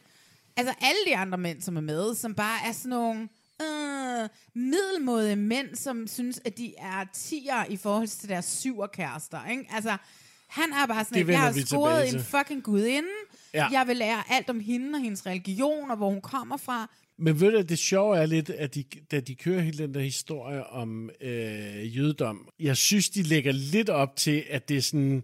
[0.57, 3.29] altså alle de andre mænd, som er med, som bare er sådan nogle
[3.63, 9.47] øh, middelmåde mænd, som synes, at de er tiger i forhold til deres syver kærester,
[9.47, 9.67] ikke?
[9.71, 9.97] Altså,
[10.53, 13.09] han er bare sådan, at jeg har scoret en fucking gudinde,
[13.55, 13.69] Ja.
[13.73, 16.91] jeg vil lære alt om hende og hendes religion, og hvor hun kommer fra.
[17.19, 20.01] Men ved du, det sjove er lidt, at de, da de kører hele den der
[20.01, 25.23] historie om øh, jødedom, jeg synes, de lægger lidt op til, at det er sådan,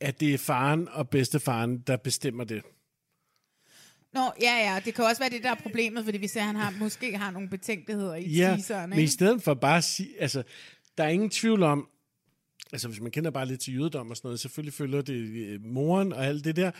[0.00, 2.62] at det er faren og bedstefaren, der bestemmer det.
[4.14, 6.46] Nå, ja, ja, det kan også være det, der er problemet, fordi vi ser, at
[6.46, 9.12] han har, måske har nogle betænkeligheder i Ja, teaseren, men i ikke?
[9.12, 10.42] stedet for bare at sige, altså,
[10.98, 11.88] der er ingen tvivl om,
[12.72, 15.64] altså hvis man kender bare lidt til jødedom og sådan noget, selvfølgelig følger det øh,
[15.64, 16.70] moren og alt det der,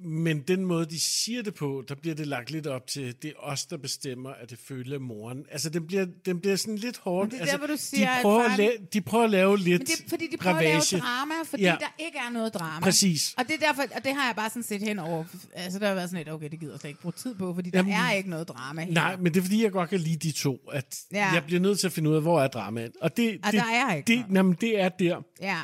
[0.00, 3.28] men den måde, de siger det på, der bliver det lagt lidt op til, det
[3.30, 5.44] er os, der bestemmer, at det følger moren.
[5.50, 7.26] Altså, den bliver, den bliver sådan lidt hårdt.
[7.26, 9.00] Men det er altså, der, hvor du siger, de at prøver, at faren- lave, de
[9.00, 10.92] prøver at lave lidt Men det er, fordi de prøver at ravage.
[10.92, 11.76] lave drama, fordi Ja.
[11.80, 12.80] der ikke er noget drama.
[12.84, 13.34] Præcis.
[13.38, 15.24] Og det er derfor, og det har jeg bare sådan set hen over.
[15.52, 17.54] Altså, der har været sådan lidt, okay, det gider jeg slet ikke bruge tid på,
[17.54, 18.92] fordi der Jamen, er ikke noget drama her.
[18.92, 20.56] Nej, men det er fordi, jeg godt kan lide de to.
[20.72, 21.32] At Ja.
[21.32, 22.92] Jeg bliver nødt til at finde ud af, hvor er dramaet.
[23.00, 25.22] Og, det, Og det, der er ikke det, jamen, det er der.
[25.40, 25.58] Ja.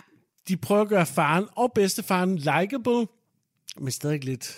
[0.49, 3.07] De prøver at gøre faren og bedstefaren likable,
[3.79, 4.57] men stadig lidt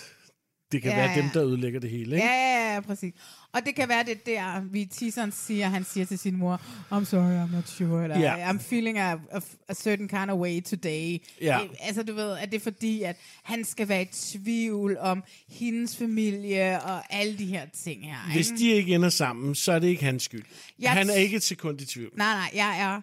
[0.73, 2.17] det kan Ja, være dem, der ødelægger det hele.
[2.17, 2.27] Ikke?
[2.27, 3.15] Ja, ja, ja, præcis.
[3.53, 6.57] Og det kan være det der, vi teaseren siger, han siger til sin mor,
[6.93, 8.51] I'm sorry, I'm not sure, eller Ja.
[8.51, 11.19] I'm feeling a, a, a certain kind of way today.
[11.41, 11.59] Ja.
[11.63, 15.25] Det, altså du ved, at det er fordi, at han skal være i tvivl om
[15.49, 18.33] hendes familie og alle de her ting her.
[18.33, 20.45] Hvis de ikke ender sammen, så er det ikke hans skyld.
[20.79, 22.11] Jeg Han er ikke et sekund i tvivl.
[22.17, 23.01] Nej, nej, jeg er...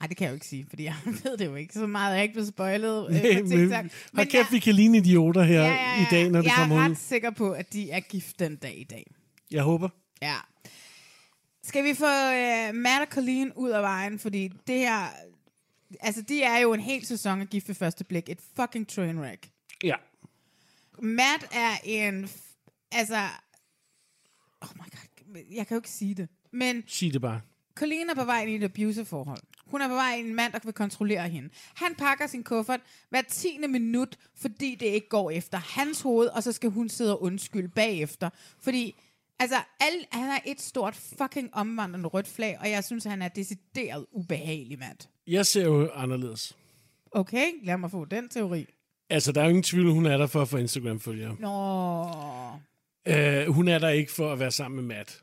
[0.00, 0.94] Nej, det kan jeg jo ikke sige, fordi jeg
[1.24, 1.74] ved det jo ikke.
[1.74, 3.84] Så meget er jeg ikke blevet spoilet øh, på men, TikTok.
[4.14, 6.02] hold kæft, vi kan ligne idioter her ja, ja, ja.
[6.02, 6.94] i dag, når det jeg kommer er ret ud.
[6.94, 9.06] sikker på, at de er gift den dag i dag.
[9.50, 9.88] Jeg håber.
[10.22, 10.36] Ja.
[11.62, 14.18] Skal vi få uh, Matt og Colleen ud af vejen?
[14.18, 15.06] Fordi det her...
[16.00, 18.28] Altså, de er jo en hel sæson af gift ved første blik.
[18.28, 19.48] Et fucking trainwreck.
[19.84, 19.94] Ja.
[21.02, 22.28] Matt er en...
[22.92, 23.28] Altså...
[24.60, 25.40] Oh my god.
[25.50, 26.28] Jeg kan jo ikke sige det.
[26.52, 27.40] Men Sig det bare.
[27.74, 29.42] Colleen er på vej ind i et abusive forhold.
[29.70, 31.48] Hun er på vej en mand, der vil kontrollere hende.
[31.74, 32.80] Han pakker sin kuffert
[33.10, 37.16] hver tiende minut, fordi det ikke går efter hans hoved, og så skal hun sidde
[37.16, 38.30] og undskylde bagefter.
[38.60, 39.00] Fordi,
[39.38, 43.28] altså, alle, han er et stort fucking omvandrende rødt flag, og jeg synes, han er
[43.28, 44.96] decideret ubehagelig mand.
[45.26, 46.56] Jeg ser jo anderledes.
[47.12, 48.66] Okay, lad mig få den teori.
[49.10, 51.36] Altså, der er jo ingen tvivl, hun er der for at få Instagram-følgere.
[51.40, 52.06] Nå.
[53.06, 55.22] Øh, hun er der ikke for at være sammen med Matt.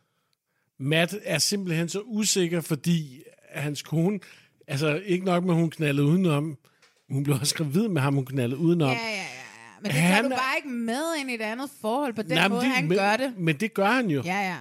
[0.79, 3.23] Matt er simpelthen så usikker, fordi
[3.61, 4.19] hans kone...
[4.67, 6.57] Altså, ikke nok med, at hun knaldede udenom.
[7.09, 8.89] Hun blev også gravid med ham, hun knaldede udenom.
[8.89, 9.23] Ja, ja, ja.
[9.81, 12.21] Men det tager Han du er- bare ikke med ind i et andet forhold på
[12.21, 13.33] den Nej, måde, det- han men, gør det.
[13.37, 14.21] Men det gør han jo.
[14.25, 14.55] Ja, ja.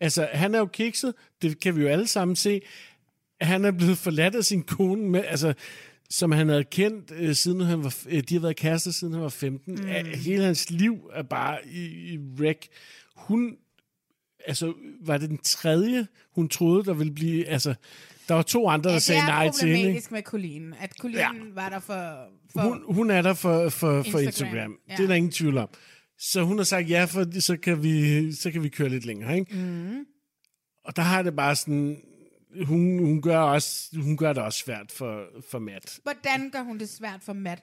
[0.00, 1.14] Altså, han er jo kikset.
[1.42, 2.60] Det kan vi jo alle sammen se.
[3.40, 5.54] Han er blevet forladt af sin kone, med, altså,
[6.10, 9.22] som han havde kendt, øh, siden han var, øh, de har været kærester, siden han
[9.22, 9.74] var 15.
[9.74, 9.86] Mm.
[10.14, 12.66] Hele hans liv er bare i, i wreck.
[13.16, 13.56] Hun,
[14.46, 17.74] altså, var det den tredje, hun troede, der ville blive, altså,
[18.28, 19.78] der var to andre, der Ja, sagde nej det er til hende.
[19.80, 19.84] ikke?
[19.84, 20.74] problematisk med Colleen.
[20.80, 21.52] At Colleen ja.
[21.54, 22.28] var der for...
[22.52, 24.78] for Hun, hun er der for, for, for Instagram, Instagram.
[24.88, 24.96] ja.
[24.96, 25.68] Det er der ingen tvivl om.
[26.18, 29.38] Så hun har sagt ja, for så kan vi, så kan vi køre lidt længere.
[29.38, 29.54] Ikke?
[29.54, 30.04] mm.
[30.84, 32.02] Og der har det bare sådan,
[32.64, 35.98] hun, hun, gør, også, hun gør det også svært for, for Matt.
[36.02, 37.62] Hvordan gør hun det svært for Matt?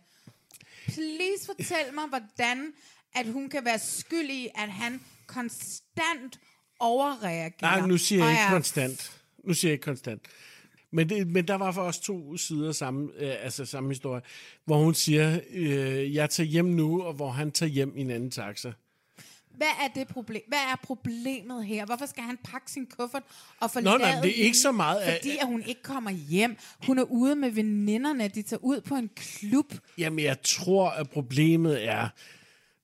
[0.85, 2.73] Please fortæl mig, hvordan
[3.15, 6.39] at hun kan være skyld i, at han konstant
[6.79, 7.51] overreagerer.
[7.61, 9.11] Nej, nu siger jeg ikke er- konstant.
[9.43, 10.21] Nu siger jeg ikke konstant.
[10.93, 14.21] Men, det, men der var for os to sider samme, øh, altså samme historie,
[14.65, 18.11] hvor hun siger, øh, jeg tager hjem nu, og hvor han tager hjem i en
[18.11, 18.71] anden taxa.
[19.57, 20.41] Hvad er det problem?
[20.47, 21.85] Hvad er problemet her?
[21.85, 23.23] Hvorfor skal han pakke sin kuffert
[23.59, 25.81] og Nå, forlade nej, men det er ikke så meget af- Fordi at hun ikke
[25.83, 26.57] kommer hjem.
[26.87, 28.27] Hun er ude med veninderne.
[28.27, 29.73] De tager ud på en klub.
[29.97, 32.09] Jamen, jeg tror, at problemet er,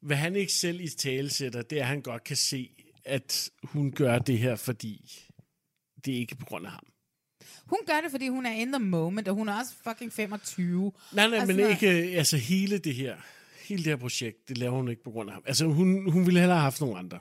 [0.02, 2.70] hvad han ikke selv i tale sætter, det er, at han godt kan se,
[3.06, 5.12] at hun gør det her, fordi
[6.06, 6.84] det er ikke på grund af ham.
[7.70, 10.92] Hun gør det, fordi hun er in the moment, og hun er også fucking 25.
[11.14, 13.16] Nej, nej, Og men ikke, altså hele det her,
[13.68, 15.44] hele det her projekt, det laver hun ikke på grund af ham.
[15.48, 17.20] Altså, hun, hun ville hellere have haft nogle andre.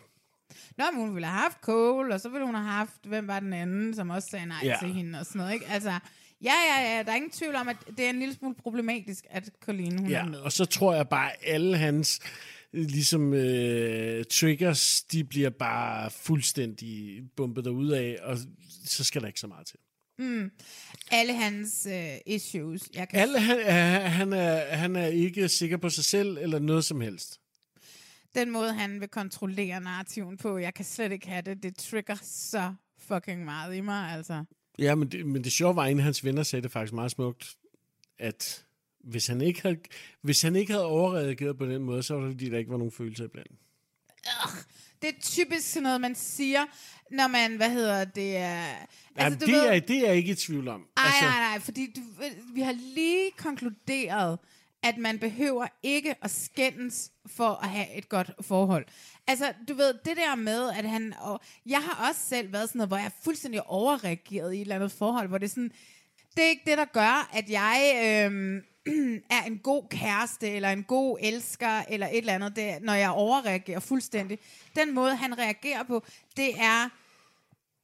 [0.78, 3.40] Nå, men hun ville have haft Cole, og så ville hun have haft, hvem var
[3.40, 4.76] den anden, som også sagde nej Ja.
[4.80, 5.66] til hende og sådan noget, ikke?
[5.66, 5.90] Altså,
[6.42, 9.24] ja, ja, ja, der er ingen tvivl om, at det er en lille smule problematisk,
[9.30, 10.38] at Colleen, hun Ja, er med.
[10.38, 12.20] og så tror jeg bare, at alle hans
[12.72, 18.38] øh, ligesom øh, triggers, de bliver bare fuldstændig bumpet derud af, og
[18.84, 19.76] så skal der ikke så meget til.
[20.18, 20.50] Mm.
[21.10, 22.82] Alle hans øh, issues.
[22.94, 26.58] Jeg kan Alle, han, er, han, er, han er ikke sikker på sig selv, eller
[26.58, 27.40] noget som helst.
[28.34, 31.62] Den måde, han vil kontrollere narrativen på, jeg kan slet ikke have det.
[31.62, 34.44] Det trigger så fucking meget i mig, altså.
[34.78, 37.56] Ja, men det, men det sjove var, at hans venner sagde det faktisk meget smukt,
[38.18, 38.64] at
[39.00, 39.76] hvis han ikke havde,
[40.22, 42.76] hvis han ikke havde overreageret på den måde, så var det fordi, der ikke var
[42.76, 43.52] nogen følelser iblandt.
[45.02, 46.64] Det er typisk sådan noget, man siger,
[47.10, 48.64] når man, hvad hedder det, er...
[49.16, 50.86] Altså, det, er, det er jeg ikke i tvivl om.
[50.96, 52.00] Ej, altså, nej, nej, fordi du,
[52.54, 54.38] vi har lige konkluderet,
[54.82, 58.86] at man behøver ikke at skændes for at have et godt forhold.
[59.26, 61.14] Altså, du ved, det der med, at han...
[61.20, 64.60] Og jeg har også selv været sådan noget, hvor jeg er fuldstændig overreageret i et
[64.60, 65.72] eller andet forhold, hvor det er sådan...
[66.36, 67.92] Det er ikke det, der gør, at jeg
[68.26, 68.62] øhm,
[69.36, 73.10] er en god kæreste, eller en god elsker, eller et eller andet, det, når jeg
[73.10, 74.38] overreagerer fuldstændig.
[74.76, 76.04] Den måde, han reagerer på,
[76.36, 76.88] det er...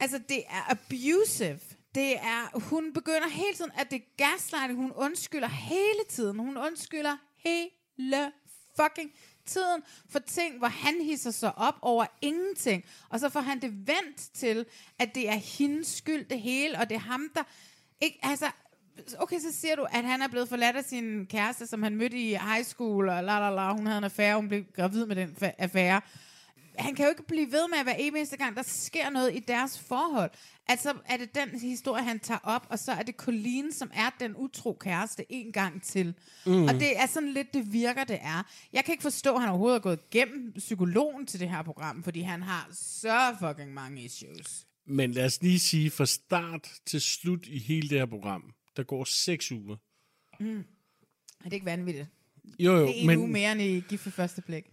[0.01, 1.61] Altså, det er abusive.
[1.95, 4.79] Det er, hun begynder hele tiden, at det er gaslighting.
[4.79, 6.39] Hun undskylder hele tiden.
[6.39, 8.33] Hun undskylder hele
[8.77, 9.13] fucking
[9.47, 12.85] tiden for ting, hvor han hisser sig op over ingenting.
[13.09, 14.67] Og så får han det vendt til,
[14.99, 17.43] at det er hendes skyld det hele, og det er ham, der...
[18.01, 18.51] Ikke, altså,
[19.19, 22.19] okay, så siger du, at han er blevet forladt af sin kæreste, som han mødte
[22.19, 25.17] i high school, og la la la, hun havde en affære, hun blev gravid med
[25.17, 26.01] den affære.
[26.79, 29.37] han kan jo ikke blive ved med at være evig eneste gang, der sker noget
[29.37, 30.31] i deres forhold.
[30.69, 34.11] Altså er det den historie, han tager op, og så er det Colleen, som er
[34.21, 36.15] den utro kæreste en gang til.
[36.47, 36.65] Mm.
[36.65, 38.47] Og det er sådan lidt, det virker, det er.
[38.73, 42.03] Jeg kan ikke forstå, at han overhovedet er gået igennem psykologen til det her program,
[42.03, 44.67] fordi han har så fucking mange issues.
[44.87, 48.83] Men lad os lige sige, fra start til slut i hele det her program, der
[48.83, 49.77] går seks uger.
[50.41, 50.59] Mm.
[50.59, 52.07] Er det ikke vanvittigt?
[52.59, 54.65] Jo, jo, det er en men- uge mere end i Gift for første blik.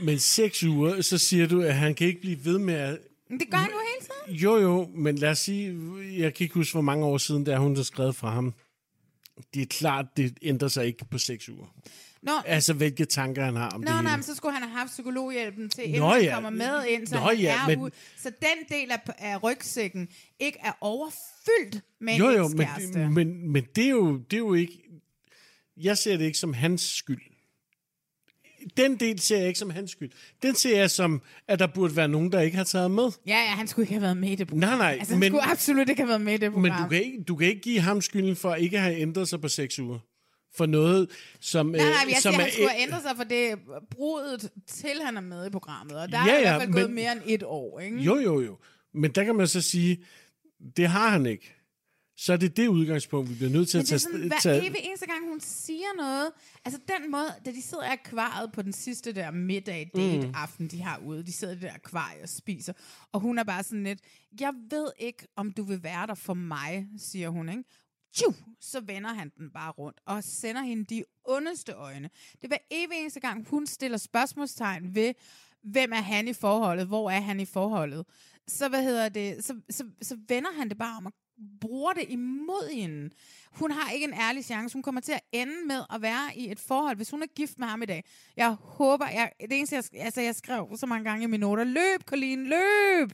[0.00, 2.98] Men seks uger, så siger du, at han kan ikke blive ved med at...
[3.30, 4.36] Men det gør han jo hele tiden.
[4.42, 5.68] Jo, jo, men lad os sige,
[6.22, 8.54] jeg kan ikke huske, hvor mange år siden, der hun har skrevet fra ham.
[9.54, 11.74] Det er klart, det ændrer sig ikke på seks uger.
[12.26, 14.78] Nå, Altså, hvilke tanker han har om Nå, det nej, men så skulle han have
[14.78, 16.34] haft psykologhjælpen til, inden Nå, han ja.
[16.34, 17.90] kommer med ind, så, Nå, han ja, er men- ude.
[18.18, 20.08] så den del af, af rygsækken
[20.40, 23.08] ikke er overfyldt med jo, jo, men, ekskæreste.
[23.08, 24.82] men, men det, er jo, det er jo ikke...
[25.76, 27.20] Jeg ser det ikke som hans skyld.
[28.76, 30.10] Den del ser jeg ikke som hans skyld.
[30.42, 33.10] Den ser jeg som, at der burde være nogen, der ikke har taget med.
[33.26, 34.60] Ja, ja, han skulle ikke have været med i det program.
[34.60, 36.62] Nej, nej, Altså, han men- skulle absolut ikke have været med i det program.
[36.62, 39.28] Men du kan, ikke, du kan ikke give ham skylden for at ikke have ændret
[39.28, 39.98] sig på seks uger.
[40.56, 41.10] For noget,
[41.40, 41.66] som...
[41.66, 43.58] Nej, nej, øh, men jeg som siger, er, han skulle have ændret sig for det
[43.90, 45.96] brudet til han er med i programmet.
[45.96, 47.80] Og der er Ja, ja, i ja, hvert fald gået men- mere end et år,
[47.80, 47.96] ikke?
[47.98, 48.58] Jo, jo, jo.
[48.94, 50.04] Men der kan man så sige,
[50.76, 51.52] det har han ikke.
[52.18, 54.12] Så er det det udgangspunkt, vi bliver nødt til Men at det er tage...
[54.12, 56.30] sådan, hver tage evig eneste gang, hun siger noget,
[56.64, 60.32] altså den måde, da de sidder i akvariet på den sidste der middag date Mm.
[60.36, 62.72] aften, de har ude, de sidder i det der akvarie og spiser,
[63.12, 63.98] og hun er bare sådan lidt,
[64.40, 67.62] jeg ved ikke, om du vil være der for mig, siger hun, ikke?
[68.16, 72.10] Tju, så vender han den bare rundt og sender hende de ondeste øjne.
[72.42, 75.14] Det var evig eneste gang, hun stiller spørgsmålstegn ved,
[75.62, 78.06] hvem er han i forholdet, hvor er han i forholdet.
[78.48, 81.12] Så, hvad hedder det, så, så, så vender han det bare om og
[81.60, 83.10] bruger det imod hende.
[83.52, 84.74] Hun har ikke en ærlig chance.
[84.74, 87.58] Hun kommer til at ende med at være i et forhold, hvis hun er gift
[87.58, 88.04] med ham i dag.
[88.36, 91.64] Jeg håber, jeg, det eneste, jeg, altså, jeg skrev så mange gange i mine noter,
[91.64, 93.12] løb, Colleen, løb!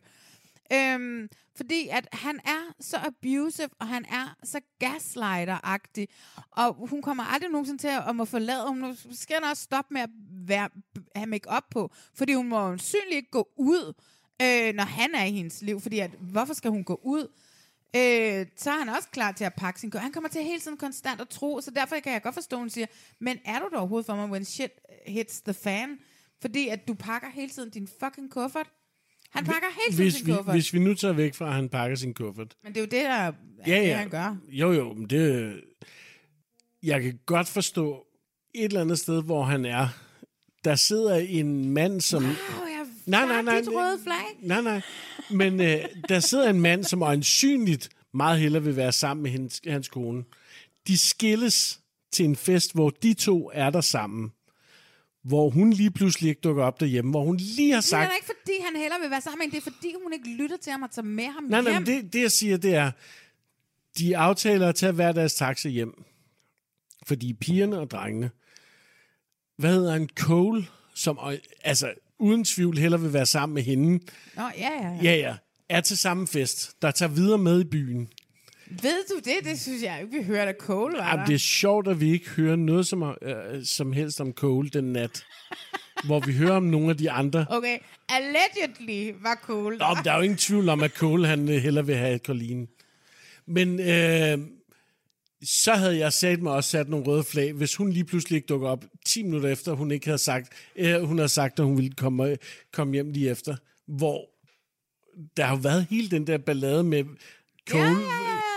[0.74, 6.06] Øhm, fordi at han er så abusive, og han er så gaslighter-agtig,
[6.50, 10.00] og hun kommer aldrig nogensinde til at, at må forlade, hun skal også stoppe med
[10.00, 10.10] at
[10.46, 10.68] være,
[11.16, 13.92] have make op på, fordi hun må synligt ikke gå ud,
[14.42, 17.28] øh, når han er i hendes liv, fordi at, hvorfor skal hun gå ud?
[17.96, 19.98] Øh, så er han også klar til at pakke sin kø.
[19.98, 22.60] Han kommer til hele tiden konstant at tro, så derfor kan jeg godt forstå, at
[22.60, 22.86] hun siger,
[23.18, 24.70] men er du der overhovedet for mig, when shit
[25.06, 25.98] hits the fan?
[26.40, 28.70] Fordi at du pakker hele tiden din fucking kuffert.
[29.32, 30.54] Han pakker tiden hvis sin vi, kuffert.
[30.54, 32.54] hvis vi nu tager væk fra, at han pakker sin kuffert.
[32.62, 33.32] Men det er jo det, der er
[33.66, 33.96] Ja, det, ja.
[33.96, 34.36] han gør.
[34.48, 35.54] Jo, jo, men det...
[36.82, 38.06] Jeg kan godt forstå
[38.54, 39.88] et eller andet sted, hvor han er.
[40.64, 42.22] Der sidder en mand, som...
[42.24, 43.60] Wow, jeg Nej, nej, nej.
[43.60, 44.38] dit røde flag.
[44.40, 44.80] Nej, nej.
[45.30, 49.60] Men øh, der sidder en mand, som øjensynligt meget hellere vil være sammen med hans,
[49.66, 50.24] hans kone.
[50.86, 51.80] De skilles
[52.12, 54.32] til en fest, hvor de to er der sammen.
[55.24, 57.10] Hvor hun lige pludselig ikke dukker op derhjemme.
[57.10, 58.12] Hvor hun lige har Det er sagt...
[58.14, 59.50] ikke, fordi han hellere vil være sammen med.
[59.60, 61.82] Det er, fordi hun ikke lytter til ham og tager med ham Nej, nej, hjem.
[61.82, 62.90] men det, det jeg siger, det er,
[63.98, 66.02] de aftaler at tage hver deres taxa hjem.
[67.06, 68.30] Fordi pigerne og drengene,
[69.56, 74.04] hvad hedder en Cole, som øh, altså uden tvivl heller vil være sammen med hende,
[74.36, 74.98] Nå, ja, ja, ja.
[75.02, 75.36] ja ja,
[75.68, 78.08] er til samme fest, der tager videre med i byen.
[78.82, 79.44] Ved du det?
[79.44, 81.26] Det synes jeg ikke, vi hørte af Cole, var Jamen, der?
[81.26, 84.92] det er sjovt, at vi ikke hører noget som, øh, som helst om Cole den
[84.92, 85.24] nat.
[86.04, 87.46] hvor vi hører om nogle af de andre.
[87.50, 87.78] Okay,
[88.08, 91.54] allegedly var Cole Nå, men der er jo ingen tvivl om, at Cole han øh,
[91.54, 92.68] hellere vil have Colleen.
[93.46, 94.38] Men øh,
[95.44, 98.46] så havde jeg sat mig også sat nogle røde flag, hvis hun lige pludselig ikke
[98.46, 101.76] dukker op 10 minutter efter, hun ikke havde sagt, øh, hun havde sagt, at hun
[101.76, 102.36] ville komme,
[102.72, 103.56] komme hjem lige efter.
[103.86, 104.28] Hvor
[105.36, 107.04] der har jo været hele den der ballade med
[107.70, 107.82] Cole.
[107.82, 108.51] Ja, ja, ja.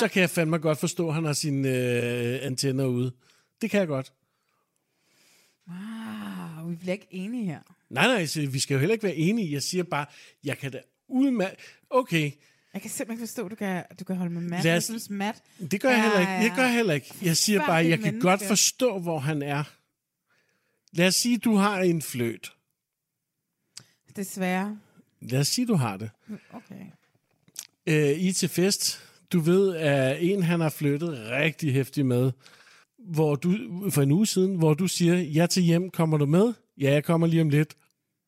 [0.00, 3.12] Så kan jeg fandme godt forstå, at han har sine øh, antenner ude.
[3.62, 4.12] Det kan jeg godt.
[5.68, 7.60] Wow, vi bliver ikke enige her.
[7.90, 9.52] Nej, nej, så vi skal jo heller ikke være enige.
[9.52, 10.06] Jeg siger bare,
[10.44, 11.56] jeg kan da udmærke...
[11.90, 12.32] Okay,
[12.74, 14.64] Jeg kan simpelthen ikke forstå, at du kan, du kan holde med Matt.
[14.64, 15.42] Lad Jeg os- synes, Matt...
[15.70, 16.32] det gør jeg heller ikke.
[16.32, 17.14] Jeg gør jeg heller ikke.
[17.22, 19.64] Jeg siger bare, jeg kan godt forstå, hvor han er.
[20.92, 22.52] Lad os sige, du har en fløt.
[24.16, 24.78] Desværre.
[25.20, 26.10] Lad os sige, du har det.
[26.52, 26.84] Okay.
[27.86, 29.04] Øh, I er til fest.
[29.32, 32.32] Du ved, at en, han har flyttet rigtig hæftigt med,
[32.98, 33.56] hvor du,
[33.90, 36.52] for en uge siden, hvor du siger, ja til hjem, kommer du med?
[36.80, 37.74] Ja, jeg kommer lige om lidt.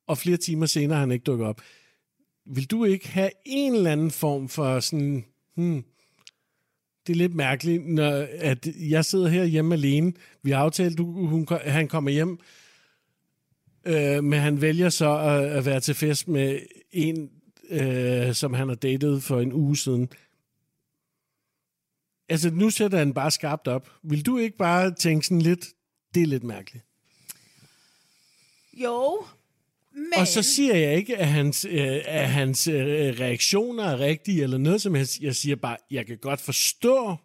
[0.06, 1.60] Og flere timer senere har han ikke dukket op.
[2.46, 5.24] Vil du ikke have en eller anden form for sådan,
[5.54, 5.84] hmm,
[7.06, 10.12] det er lidt mærkeligt, når at jeg sidder her hjemme alene.
[10.42, 12.38] Vi har aftalt, du, hun, han kommer hjem,
[13.84, 16.58] øh, men han vælger så at, at være til fest med
[16.92, 17.30] en,
[17.70, 20.08] øh, som han har datet for en uge siden.
[22.30, 23.90] Altså, nu sætter han bare skarpt op.
[24.02, 25.66] Vil du ikke bare tænke sådan lidt,
[26.14, 26.84] det er lidt mærkeligt?
[28.72, 29.24] Jo,
[29.92, 34.42] Men, Og så siger jeg ikke, at hans, øh, at hans øh, reaktioner er rigtige
[34.42, 35.20] eller noget som helst.
[35.20, 37.16] Jeg siger bare, jeg kan godt forstå,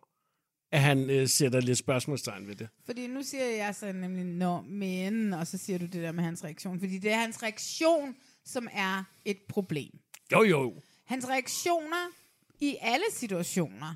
[0.72, 2.68] at han øh, sætter lidt spørgsmålstegn ved det.
[2.86, 6.24] Fordi nu siger jeg så nemlig, nå, men, og så siger du det der med
[6.24, 6.80] hans reaktion.
[6.80, 8.16] Fordi det er hans reaktion,
[8.46, 9.92] som er et problem.
[10.32, 10.74] Jo, jo.
[11.06, 12.12] Hans reaktioner
[12.60, 13.96] i alle situationer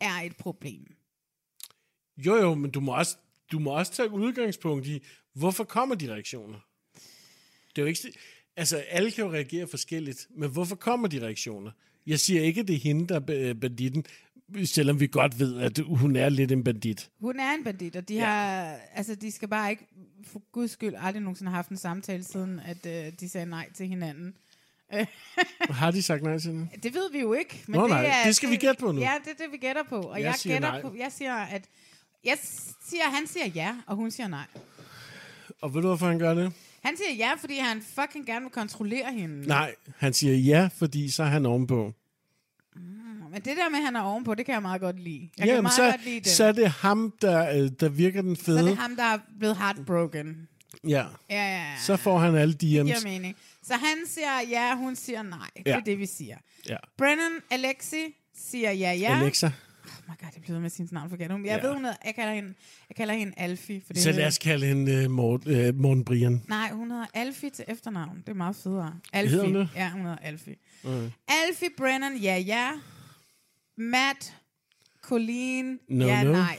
[0.00, 0.86] er et problem.
[2.16, 3.16] Jo, jo, men du må også,
[3.52, 5.02] du må også tage udgangspunkt i,
[5.34, 6.58] hvorfor kommer de reaktioner?
[7.68, 8.12] Det er jo ikke...
[8.56, 11.70] Altså, alle kan jo reagere forskelligt, men hvorfor kommer de reaktioner?
[12.06, 14.04] Jeg siger ikke, at det er hende, der er banditten,
[14.64, 17.10] selvom vi godt ved, at hun er lidt en bandit.
[17.20, 18.24] Hun er en bandit, og de ja.
[18.24, 19.86] har, altså de skal bare ikke,
[20.24, 23.68] for guds skyld, aldrig nogensinde have haft en samtale, siden at øh, de sagde nej
[23.74, 24.34] til hinanden.
[25.70, 26.68] Har de sagt nej til hende?
[26.82, 27.62] Det ved vi jo ikke.
[27.66, 29.00] Men Nå, det, nej, er, det skal vi gætte på nu.
[29.00, 29.96] Ja, det er det, vi gætter på.
[30.00, 30.82] Og Jeg jeg, siger gætter nej.
[30.82, 31.64] på, jeg siger, at
[32.24, 32.38] jeg
[32.88, 34.44] siger, han siger ja, og hun siger nej.
[35.62, 36.52] Og ved du, hvorfor han gør det?
[36.84, 39.46] Han siger ja, fordi han fucking gerne vil kontrollere hende.
[39.48, 41.92] Nej, han siger ja, fordi så er han ovenpå.
[43.32, 45.28] Men det der med, at han er ovenpå, det kan jeg meget godt lide.
[45.38, 46.26] Jeg kan Jamen, meget så, godt lide det.
[46.26, 48.60] så er det ham, der, øh, der virker den så fede.
[48.60, 50.48] er det ham, der er blevet heartbroken.
[50.84, 50.88] Ja.
[50.88, 51.74] Ja, ja, ja.
[51.80, 52.84] Så får han alle Det DM's.
[52.84, 53.36] giver mening.
[53.68, 55.50] Så han siger ja, hun siger nej.
[55.56, 55.76] Det Ja.
[55.76, 56.36] er det, vi siger.
[56.68, 56.76] Ja.
[56.98, 59.18] Brennan Alexi siger ja, ja.
[59.20, 59.46] Alexa.
[59.46, 61.30] Oh my god, jeg bliver med sin navn forkert.
[61.30, 61.60] Jeg Ja.
[61.66, 62.54] ved, hun hedder, jeg kalder hende,
[62.88, 63.82] jeg kalder hende Alfie.
[63.86, 66.42] For det Så hedder- lad os kalde hende uh, Morten, uh, Morten Brian.
[66.48, 68.16] Nej, hun hedder Alfie til efternavn.
[68.18, 68.84] Det er meget federe.
[69.14, 69.40] Hedder Alfie.
[69.44, 69.68] hun det?
[69.76, 70.56] Ja, hun hedder Alfie.
[70.84, 71.10] Okay.
[71.28, 72.70] Alfie Brennan, ja, ja.
[73.76, 74.34] Matt,
[75.02, 76.32] Colleen, No, ja, no.
[76.32, 76.58] nej.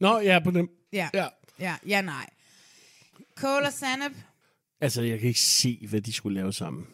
[0.00, 0.68] Nå, ja, på dem.
[0.92, 1.26] Ja, Ja.
[1.60, 2.26] ja, ja, nej.
[3.34, 4.12] Cole og Sanep,
[4.80, 6.86] Altså, jeg kan ikke se, hvad de skulle lave sammen.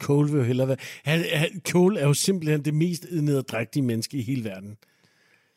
[0.00, 0.76] Cole vil jo hellere være...
[1.04, 4.76] Han, han, Cole er jo simpelthen det mest nederdrægtige menneske i hele verden.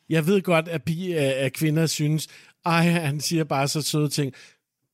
[0.10, 2.28] Jeg ved godt, at, pige, at kvinder synes,
[2.66, 4.34] ej, han siger bare så søde ting.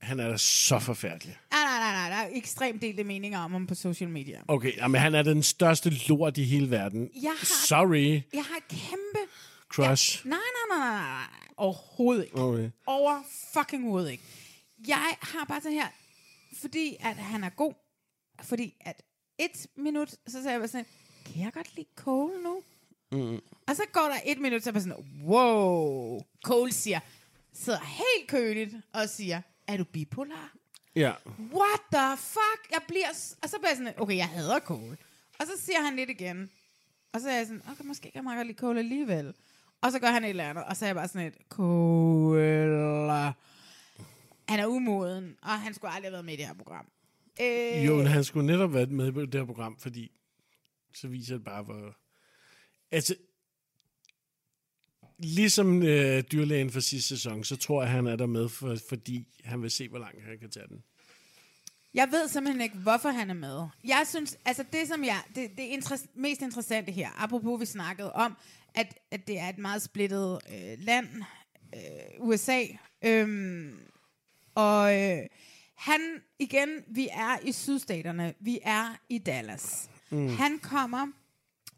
[0.02, 1.38] Han er da så forfærdelig.
[1.52, 4.40] nej, nej, nej, nej, der er ekstremt delte meninger om ham på social media.
[4.48, 7.10] Okay, jamen, han er den største lort i hele verden.
[7.22, 9.32] Jeg har- Sorry, Jeg har et kæmpe...
[9.74, 10.26] crush.
[10.28, 11.24] Nej, nej, nej, nej, nej.
[11.58, 12.38] Overhovedet ikke.
[12.38, 12.70] Okay.
[12.86, 13.22] Over
[13.54, 14.24] fucking hovedet ikke.
[14.88, 15.88] Jeg har bare sådan her,
[16.62, 17.74] fordi at han er god,
[18.44, 19.02] fordi at
[19.38, 20.86] et minut, så sagde jeg bare sådan,
[21.26, 22.64] kan jeg godt lide Cole nu?
[23.12, 23.42] Mm.
[23.68, 26.22] Og så går der et minut, så er jeg bare sådan, wow.
[26.46, 27.00] Cole siger,
[27.54, 30.54] sidder helt køligt og siger, er du bipolar?
[30.96, 31.14] Ja.
[31.54, 32.72] What the fuck?
[32.72, 33.08] Jeg bliver...
[33.44, 34.98] Og så bliver jeg sådan, okay, jeg hader Cole.
[35.40, 36.52] Og så siger han lidt igen.
[37.14, 39.34] Og så er jeg sådan, okay, måske kan jeg meget godt lide Cole alligevel.
[39.82, 43.34] Og så gør han et eller andet, og så er jeg bare sådan et, Cole...
[44.50, 46.88] Han er umoden, og han skulle aldrig have været med i det her program.
[47.42, 50.12] Øh, Jo, men han skulle netop være med på det her program, fordi
[50.94, 51.96] så viser det bare, hvor...
[52.92, 53.16] Altså,
[55.18, 59.28] ligesom øh, dyrlægen for sidste sæson, så tror jeg, han er der med, for, fordi
[59.44, 60.84] han vil se, hvor langt han kan tage den.
[61.94, 63.68] Jeg ved simpelthen ikke, hvorfor han er med.
[63.84, 68.14] Jeg synes, altså det som jeg, det, det interess- mest interessante her, apropos vi snakkede
[68.14, 68.38] om,
[68.76, 71.08] at, at det er et meget splittet øh, land,
[71.76, 71.80] øh,
[72.20, 72.64] USA,
[73.02, 73.80] øhm,
[74.60, 75.22] og øh,
[75.76, 76.02] han,
[76.40, 79.90] igen, vi er i sydstaterne, vi er i Dallas.
[80.10, 80.28] Mm.
[80.28, 81.08] Han kommer,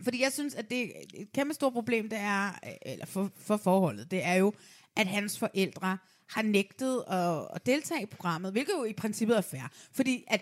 [0.04, 3.58] fordi jeg synes, at det et kæmpe stort problem, det er, øh, eller for, for
[3.58, 4.54] forholdet, det er jo,
[4.96, 5.98] at hans forældre
[6.30, 9.72] har nægtet at, at deltage i programmet, hvilket jo i princippet er fair.
[9.94, 10.42] Fordi at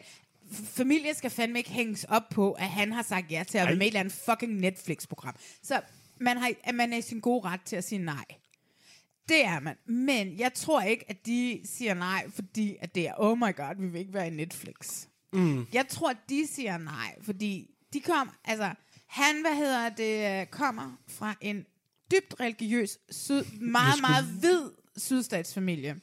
[0.51, 3.67] f- familie skal fandme ikke hænges op på, at han har sagt ja til at
[3.67, 5.35] være med i et eller andet fucking Netflix-program.
[5.63, 5.81] Så
[6.19, 8.25] man, har, at man er i sin gode ret til at sige nej.
[9.29, 9.75] Det er man.
[9.85, 13.81] Men jeg tror ikke, at de siger nej, fordi at det er, oh my god,
[13.81, 15.05] vi vil ikke være i Netflix.
[15.33, 15.65] Mm.
[15.73, 18.73] Jeg tror, de siger nej, fordi de kom, altså,
[19.07, 21.65] han, hvad hedder det, kommer fra en
[22.11, 25.99] dybt religiøs, syd, meget, skulle- meget hvid sydstatsfamilie.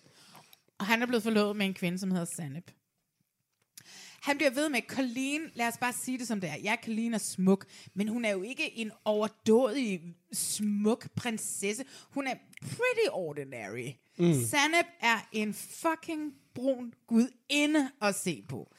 [0.78, 2.70] Og han er blevet forlovet med en kvinde, som hedder Sanep.
[4.22, 6.56] Han bliver ved med Colleen, lad os bare sige det som det er.
[6.56, 10.00] Ja, Colleen er smuk, men hun er jo ikke en overdådig,
[10.32, 11.84] smuk prinsesse.
[12.10, 12.34] Hun er
[12.66, 13.90] pretty ordinary.
[14.18, 14.44] Mm.
[14.44, 18.74] Sanep er en fucking brun gudinde at se på.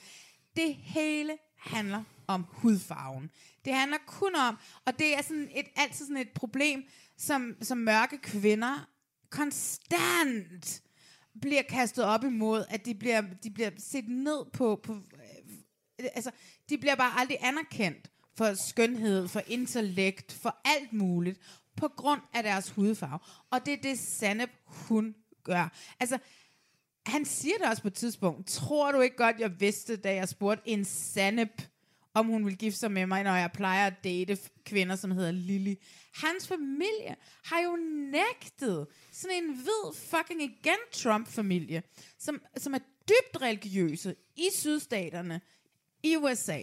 [0.56, 3.30] Det hele handler om hudfarven.
[3.66, 6.84] Det handler kun om, og det er sådan et, altid sådan et problem,
[7.18, 8.88] som, som mørke kvinder
[9.30, 10.82] konstant
[11.42, 16.32] bliver kastet op imod, at de bliver, de bliver set ned på, på øh, altså,
[16.70, 21.40] de bliver bare aldrig anerkendt for skønhed, for intellekt, for alt muligt,
[21.78, 23.20] på grund af deres hudfarve.
[23.52, 25.74] Og det er det, Sanep, hun gør.
[26.00, 26.18] Altså,
[27.06, 28.48] han siger det også på et tidspunkt.
[28.48, 31.62] Tror du ikke godt, jeg vidste, da jeg spurgte en Sanep,
[32.14, 35.32] om hun ville gifte sig med mig, når jeg plejer at date kvinder, som hedder
[35.32, 35.76] Lily.
[36.14, 37.76] Hans familie har jo
[38.12, 41.84] nægtet sådan en hvid fucking igen Trump-familie,
[42.18, 45.42] som, som er dybt religiøse i sydstaterne
[46.04, 46.62] i USA.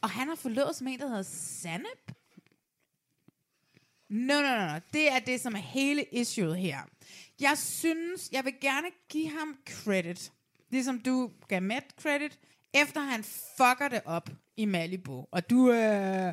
[0.00, 2.12] Og han har forlovet som en, der hedder Sanep.
[4.08, 4.78] No, no, no, no.
[4.92, 6.78] Det er det, som er hele issueet her.
[7.40, 10.32] Jeg synes, jeg vil gerne give ham credit.
[10.70, 12.38] Ligesom du gav Matt credit,
[12.74, 13.24] efter han
[13.56, 15.26] fucker det op i Malibu.
[15.30, 16.32] Og du øh, er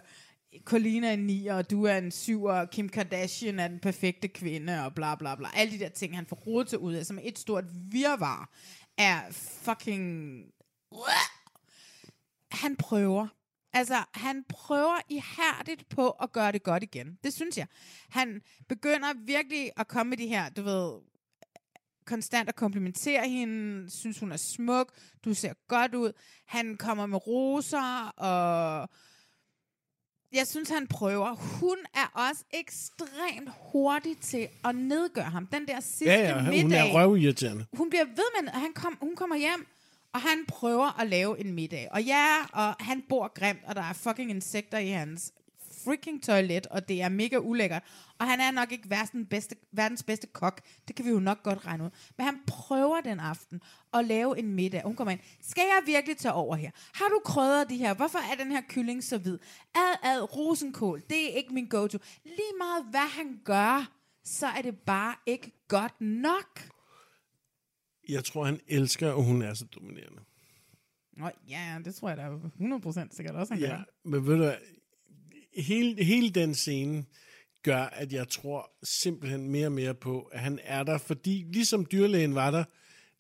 [0.64, 4.86] Colina en 9, og du er en 7, og Kim Kardashian er den perfekte kvinde,
[4.86, 5.50] og bla bla bla.
[5.56, 8.50] Alle de der ting, han får rodet til ud af, som et stort virvar
[8.98, 10.42] er fucking...
[12.52, 13.28] Han prøver.
[13.76, 17.18] Altså, han prøver ihærdigt på at gøre det godt igen.
[17.24, 17.68] Det synes jeg.
[18.10, 21.00] Han begynder virkelig at komme med de her, du ved,
[22.06, 24.92] konstant at komplimentere hende, synes hun er smuk,
[25.26, 26.12] du ser godt ud.
[26.46, 28.90] Han kommer med roser, og
[30.34, 31.34] jeg synes, han prøver.
[31.60, 35.48] Hun er også ekstremt hurtig til at nedgøre ham.
[35.48, 36.62] Den der sidste Ja, ja, middag.
[36.62, 37.66] hun er røvirriterende.
[37.74, 39.68] Hun bliver ved med, at han kom, hun kommer hjem,
[40.16, 41.88] og han prøver at lave en middag.
[41.92, 45.34] Og ja, og han bor grimt, og der er fucking insekter i hans
[45.84, 47.84] freaking toilet, og det er mega ulækkert.
[48.20, 50.62] Og han er nok ikke verdens bedste, verdens bedste kok.
[50.88, 51.90] Det kan vi jo nok godt regne ud.
[52.18, 53.62] Men han prøver den aften
[53.94, 54.82] at lave en middag.
[54.86, 55.20] Hun kommer ind.
[55.42, 56.72] Skal jeg virkelig tage over her?
[56.94, 57.94] Har du krydret de her?
[57.94, 59.40] Hvorfor er den her kylling så hvid?
[59.76, 61.02] Ad, ad, rosenkål.
[61.10, 61.98] Det er ikke min go-to.
[62.24, 63.92] Lige meget hvad han gør,
[64.24, 66.75] så er det bare ikke godt nok.
[68.10, 70.22] Jeg tror, han elsker, at hun er så dominerende.
[71.18, 73.84] Nå, ja, det tror jeg da er 100% sikkert også, han Ja, gør.
[74.10, 74.56] men ved du, hvad,
[75.58, 77.06] hele, hele den scene
[77.64, 81.86] gør, at jeg tror simpelthen mere og mere på, at han er der, fordi ligesom
[81.92, 82.64] dyrlægen var der,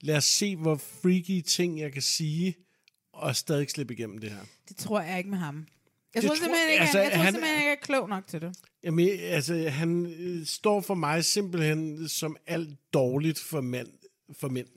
[0.02, 2.56] lad os se, hvor freaky ting jeg kan sige,
[3.14, 4.40] og stadig slippe igennem det her.
[4.70, 5.56] Det tror jeg ikke med ham.
[6.16, 7.86] Jeg Det tror tror- simpelthen ikke, altså, han, jeg tror han- simpelthen ikke, jeg er
[7.86, 8.58] klog nok til det.
[8.84, 13.88] Jamen, altså, han øh, står for mig simpelthen som alt dårligt for, mand,
[14.40, 14.68] for mænd.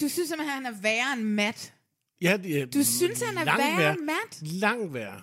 [0.00, 1.72] Du synes simpelthen, han er værre end Matt.
[2.20, 4.42] Ja, det er Du synes, han er langt værre end Matt?
[4.42, 5.22] Langt værre.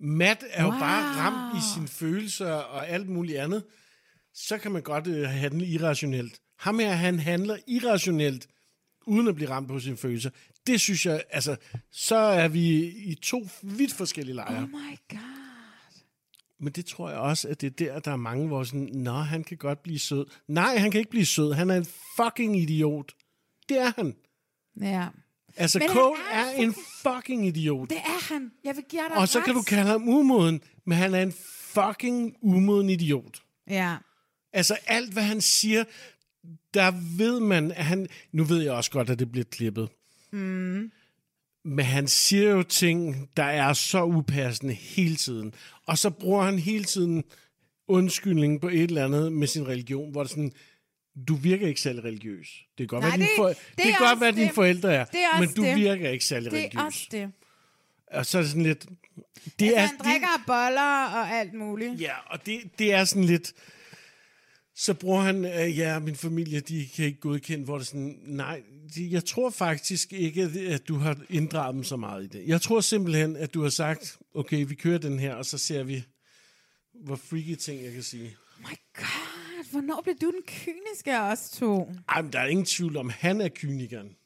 [0.00, 0.72] Matt er wow.
[0.72, 3.64] jo bare ramt i sine følelser og alt muligt andet.
[4.34, 6.40] Så kan man godt øh, handle irrationelt.
[6.58, 8.46] Ham her, han handler irrationelt,
[9.06, 10.30] uden at blive ramt på sine følelser.
[10.66, 11.56] Det synes jeg, altså,
[11.90, 14.62] så er vi i to vidt forskellige lejre.
[14.62, 15.40] Oh my god.
[16.58, 19.12] Men det tror jeg også, at det er der, der er mange, hvor sådan, nå,
[19.12, 20.26] han kan godt blive sød.
[20.48, 21.52] Nej, han kan ikke blive sød.
[21.52, 21.86] Han er en
[22.16, 23.12] fucking idiot.
[23.70, 24.14] Det er han.
[24.80, 25.06] Ja.
[25.56, 27.90] Altså, Men Cole er er, en fucking idiot.
[27.90, 28.50] Det er han.
[28.64, 29.44] Jeg vil give dig Og så ret.
[29.44, 33.42] kan du kalde ham umoden, men han er en fucking umoden idiot.
[33.70, 33.96] Ja.
[34.52, 35.84] Altså, alt hvad han siger,
[36.74, 38.08] der ved man, at han...
[38.32, 39.88] Nu ved jeg også godt, at det bliver klippet.
[40.32, 40.90] Mm.
[41.64, 45.54] Men han siger jo ting, der er så upassende hele tiden.
[45.86, 47.24] Og så bruger han hele tiden
[47.88, 50.52] undskyldning på et eller andet med sin religion, hvor det sådan,
[51.28, 52.48] du virker ikke særlig religiøs.
[52.48, 53.48] Det kan godt Nej, være, dine det- for...
[53.48, 54.54] det det kan godt være, dine det.
[54.54, 55.76] forældre er, Det er men du det.
[55.76, 56.82] virker ikke særlig Det er religiøs.
[56.84, 57.32] også det.
[58.06, 58.86] Og så er det sådan lidt...
[59.58, 62.00] Det altså, er, han drikker boller og alt muligt.
[62.00, 63.52] Ja, og det, det er sådan lidt...
[64.74, 68.18] Så bruger han, øh, ja, min familie, de kan ikke godkende, hvor det er sådan,
[68.26, 68.62] nej,
[68.94, 72.42] de, jeg tror faktisk ikke, at- at du har inddraget dem så meget i det.
[72.48, 75.82] Jeg tror simpelthen, at du har sagt, okay, vi kører den her, og så ser
[75.82, 76.04] vi,
[76.94, 78.36] hvor freaky ting jeg kan sige.
[78.94, 79.39] God,
[79.70, 81.92] hvornår blev du den kyniske af os to?
[82.08, 84.16] Ej, men der er ingen tvivl om, han er kynikeren.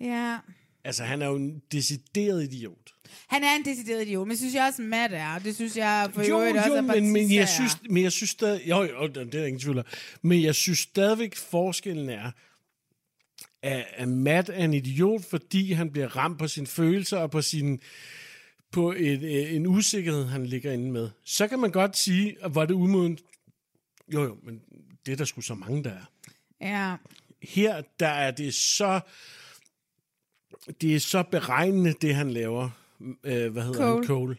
[0.00, 0.38] Ja.
[0.84, 2.94] Altså, han er jo en decideret idiot.
[3.26, 5.38] Han er en decideret idiot, men synes jeg også, Matt er.
[5.38, 7.46] Det synes jeg for jo, øvrigt også, jo, at men, men, Batista jeg er.
[7.46, 8.68] synes, men jeg synes stadig...
[8.68, 9.84] Jo, jo, det er ingen tvivl om.
[10.22, 12.30] Men jeg synes stadigvæk, forskellen er,
[13.62, 17.42] at, at Matt er en idiot, fordi han bliver ramt på sine følelser og på
[17.42, 17.80] sin
[18.72, 21.10] på et, øh, en usikkerhed, han ligger inde med.
[21.24, 23.20] Så kan man godt sige, at var det umodent.
[24.14, 24.60] Jo, jo, men
[25.06, 26.04] det er der sgu så mange, der er.
[26.60, 26.96] Ja.
[27.42, 29.00] Her, der er det så...
[30.80, 32.70] Det er så beregnende, det han laver.
[33.24, 33.96] Øh, hvad hedder Cole.
[33.96, 34.06] han?
[34.06, 34.36] Cole.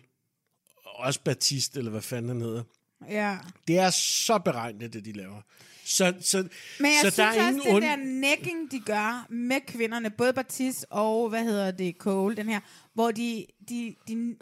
[0.85, 2.63] Også Batiste, eller hvad fanden han hedder.
[3.09, 3.37] Ja.
[3.67, 5.41] Det er så beregnende, det de laver.
[5.85, 7.83] Så, så, Men jeg så synes der er også, ingen den ond...
[7.83, 12.59] der necking, de gør med kvinderne, både Batiste og, hvad hedder det, Cole, den her,
[12.93, 14.35] hvor de, de, de,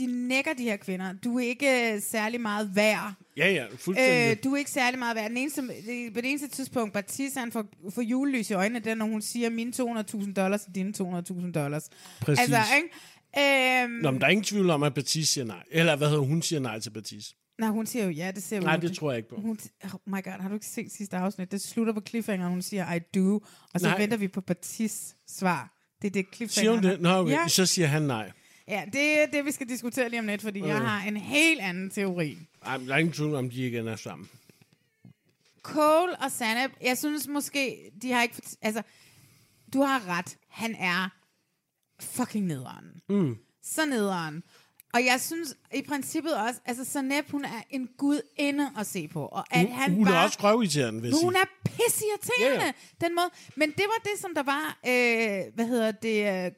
[0.00, 1.12] de nækker de her kvinder.
[1.12, 3.12] Du er ikke øh, særlig meget værd.
[3.36, 4.30] Ja, ja, fuldstændig.
[4.30, 5.28] Øh, du er ikke særlig meget værd.
[5.28, 8.94] Den eneste, det, på det eneste tidspunkt, Batiste han får, får julelys i øjnene, er,
[8.94, 11.88] når hun siger, mine 200.000 dollars er dine 200.000 dollars.
[12.20, 12.40] Præcis.
[12.40, 13.82] Altså, ikke?
[13.84, 15.62] Øhm, Nå, men der er ingen tvivl om, at Batiste siger nej.
[15.70, 17.34] Eller hvad hedder hun siger nej til Batiste.
[17.58, 19.36] Nej, hun siger jo ja, det ser Nej, det tror jeg ikke på.
[19.40, 21.52] Hun, oh my god, har du ikke set sidste afsnit?
[21.52, 23.34] Det slutter på cliffhanger, hun siger, I do.
[23.74, 23.98] Og så Nej.
[23.98, 25.76] venter vi på Batis svar.
[26.02, 26.60] Det er det cliffhanger.
[26.60, 27.00] Siger hun det?
[27.00, 27.32] Nå, okay.
[27.32, 28.30] Ja, Så siger han nej.
[28.68, 30.70] Ja, det er det, vi skal diskutere lige om lidt, fordi okay.
[30.70, 32.38] jeg har en helt anden teori.
[32.62, 34.28] Ej, der er ingen tvivl om, de ikke er sammen.
[35.62, 38.42] Cole og Sanep, jeg synes måske, de har ikke...
[38.62, 38.82] Altså,
[39.72, 40.36] du har ret.
[40.48, 41.08] Han er
[42.00, 43.00] fucking nederen.
[43.08, 43.36] Mm.
[43.62, 44.42] Så nederen.
[44.94, 49.26] Og jeg synes i princippet også, altså Sanep, hun er en gudinde at se på.
[49.26, 51.42] Og at Hun, han hun bare, er også røvirriterende, vil hun sige.
[51.42, 52.74] er pissirriterende, yeah.
[53.00, 53.30] den måde.
[53.56, 56.52] Men det var det, som der var, øh, hvad hedder det, øh,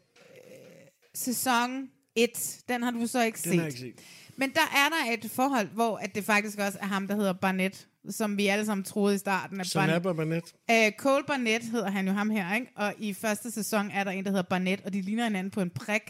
[1.15, 2.31] sæson 1.
[2.69, 3.55] Den har du så ikke Den set.
[3.55, 4.05] har jeg ikke set.
[4.37, 7.33] Men der er der et forhold, hvor at det faktisk også er ham, der hedder
[7.33, 9.61] Barnett, som vi alle sammen troede i starten.
[9.61, 10.55] At og Barnett.
[10.71, 12.67] Uh, Cole Barnett hedder han jo ham her, ikke?
[12.77, 15.61] Og i første sæson er der en, der hedder Barnett, og de ligner hinanden på
[15.61, 16.03] en prik.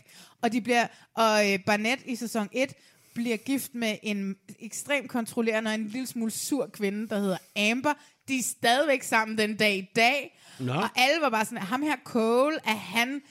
[0.42, 2.72] Og de bliver, og uh, Barnett i sæson 1
[3.14, 7.38] bliver gift med en ekstremt kontrollerende og en lille smule sur kvinde, der hedder
[7.70, 7.92] Amber.
[8.28, 10.40] De er stadigvæk sammen den dag i dag.
[10.60, 10.72] Nå.
[10.72, 13.22] Og alle var bare sådan, ham her Cole, er han,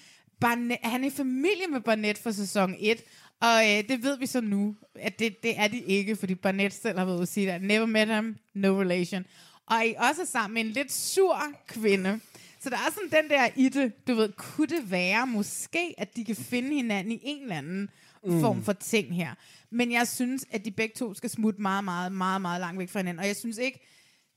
[0.41, 3.03] Barnett, er han i familie med Barnett for sæson 1?
[3.39, 6.73] Og øh, det ved vi så nu, at det, det er de ikke, fordi Barnett
[6.73, 9.26] selv har været ude at sige, at never met him, no relation.
[9.65, 11.38] Og I også er sammen med en lidt sur
[11.68, 12.19] kvinde.
[12.59, 16.15] Så der er sådan den der i det, du ved, kunne det være måske, at
[16.15, 17.89] de kan finde hinanden i en eller anden
[18.23, 18.41] mm.
[18.41, 19.35] form for ting her.
[19.69, 22.89] Men jeg synes, at de begge to skal smutte meget, meget, meget, meget langt væk
[22.89, 23.19] fra hinanden.
[23.19, 23.80] Og jeg synes ikke,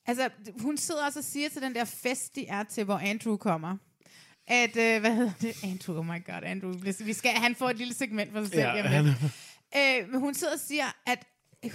[0.07, 3.37] altså hun sidder også og siger til den der fest, de er til, hvor Andrew
[3.37, 3.77] kommer,
[4.47, 5.65] at, øh, hvad hedder det?
[5.65, 6.75] Andrew, oh my god, Andrew.
[7.01, 8.61] Vi skal, han får et lille segment for sig selv.
[8.63, 9.07] Ja, han
[9.77, 11.27] øh, men hun sidder og siger, at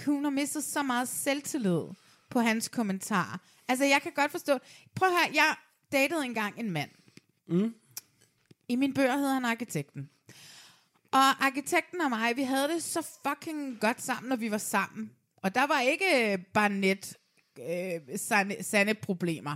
[0.05, 1.81] hun har mistet så meget selvtillid
[2.29, 3.37] på hans kommentarer.
[3.67, 4.59] Altså, jeg kan godt forstå...
[4.95, 5.55] Prøv at høre, jeg
[5.91, 6.89] datede engang en mand.
[7.47, 7.73] Mm.
[8.67, 10.09] I min bøger hedder han arkitekten.
[11.11, 15.11] Og arkitekten og mig, vi havde det så fucking godt sammen, når vi var sammen.
[15.37, 17.17] Og der var ikke øh, bare net
[17.69, 19.55] øh, sande, sande problemer.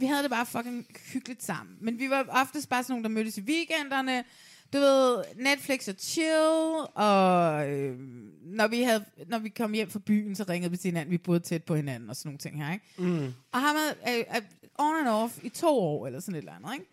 [0.00, 1.76] Vi havde det bare fucking hyggeligt sammen.
[1.80, 4.24] Men vi var oftest bare sådan nogle, der mødtes i weekenderne.
[4.72, 7.98] Du ved, Netflix og chill, og øh,
[8.42, 11.10] når, vi havde, når vi kom hjem fra byen, så ringede vi til hinanden.
[11.10, 12.84] Vi boede tæt på hinanden og sådan nogle ting her, ikke?
[12.98, 13.32] Mm.
[13.52, 14.42] Og har man øh, øh,
[14.78, 16.86] on and off i to år, eller sådan et eller andet, ikke?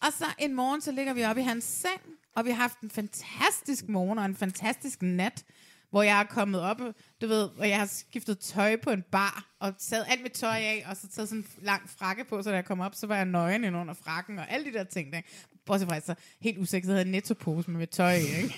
[0.00, 2.00] Og så en morgen, så ligger vi oppe i hans seng,
[2.34, 5.44] og vi har haft en fantastisk morgen og en fantastisk nat,
[5.90, 6.80] hvor jeg er kommet op,
[7.20, 10.56] du ved, og jeg har skiftet tøj på en bar, og taget alt mit tøj
[10.56, 13.06] af, og så taget sådan en lang frakke på, så da jeg kom op, så
[13.06, 15.20] var jeg nøgen ind under frakken, og alle de der ting, der.
[15.66, 18.54] Bortset fra, så helt usikkert havde jeg nettopose med mit tøj i, ikke?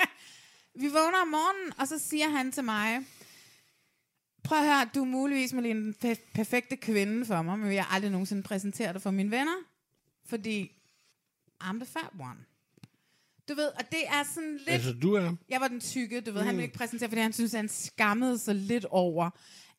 [0.80, 3.00] vi vågner om morgenen, og så siger han til mig,
[4.44, 7.84] prøv at høre, du er muligvis Malene, den pe- perfekte kvinde for mig, men jeg
[7.84, 9.56] har aldrig nogensinde præsenteret dig for mine venner,
[10.26, 10.72] fordi
[11.64, 12.38] I'm the fat one.
[13.48, 14.68] Du ved, og det er sådan lidt...
[14.68, 15.36] Altså, du er...
[15.48, 16.46] Jeg var den tykke, du ved, mm.
[16.46, 19.30] han ville ikke præsentere, fordi han synes, han skammede sig lidt over,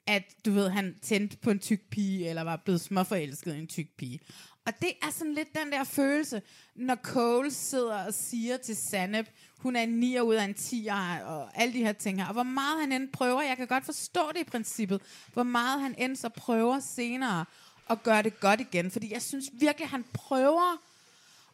[0.08, 3.68] at du ved, han tændte på en tyk pige, eller var blevet småforelsket i en
[3.68, 4.20] tyk pige.
[4.66, 6.42] Og det er sådan lidt den der følelse,
[6.76, 9.30] når Cole sidder og siger til Sanep,
[9.60, 10.88] hun er en 9 ud af en 10
[11.26, 12.28] og alle de her ting her.
[12.28, 15.02] Og hvor meget han end prøver, jeg kan godt forstå det i princippet,
[15.34, 17.46] hvor meget han end så prøver senere
[17.90, 18.92] at gøre det godt igen.
[18.92, 20.82] Fordi jeg synes virkelig, han prøver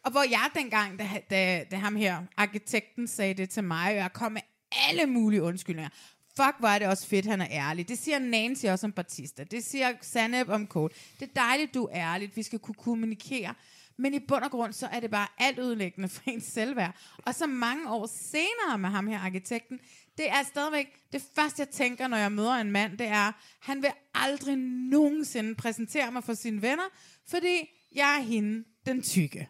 [0.04, 3.96] og hvor jeg dengang, da, da, da ham her, arkitekten, sagde det til mig, og
[3.96, 4.40] jeg kom med
[4.88, 5.90] alle mulige undskyldninger.
[6.36, 7.88] Fuck, hvor er det også fedt, han er ærlig.
[7.88, 9.44] Det siger Nancy også om Batista.
[9.44, 10.94] Det siger Sanep om Cole.
[11.20, 12.30] Det er dejligt, du er ærlig.
[12.34, 13.54] Vi skal kunne kommunikere.
[13.98, 16.96] Men i bund og grund, så er det bare alt ødelæggende for ens selvværd.
[17.26, 19.78] Og så mange år senere med ham her, arkitekten,
[20.18, 23.82] det er stadigvæk det første, jeg tænker, når jeg møder en mand, det er, han
[23.82, 24.56] vil aldrig
[24.90, 26.88] nogensinde præsentere mig for sine venner,
[27.28, 29.48] fordi jeg er hende, den tykke.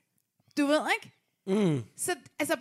[0.59, 1.17] Du ved ikke?
[1.47, 1.83] Mm.
[1.97, 2.55] Så altså,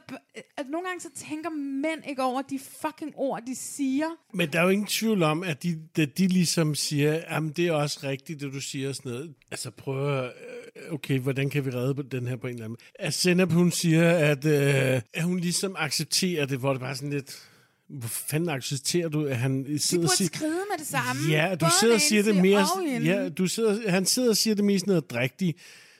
[0.57, 4.05] at nogle gange så tænker mænd ikke over de fucking ord, de siger.
[4.33, 7.67] Men der er jo ingen tvivl om, at de, de, de ligesom siger, at det
[7.67, 9.33] er også rigtigt, det du siger og sådan noget.
[9.51, 12.65] Altså prøv at, øh, okay, hvordan kan vi redde på den her på en eller
[12.65, 13.07] anden måde?
[13.07, 17.09] At Senap, hun siger, at, øh, at hun ligesom accepterer det, hvor det bare sådan
[17.09, 17.49] lidt,
[17.89, 20.29] hvor fanden accepterer du, at han De sidder og siger...
[20.33, 21.21] skride med det samme.
[21.29, 22.67] Ja, du Både sidder og siger det mere...
[23.05, 25.57] Ja, du sidder, han sidder og siger det mest noget rigtigt.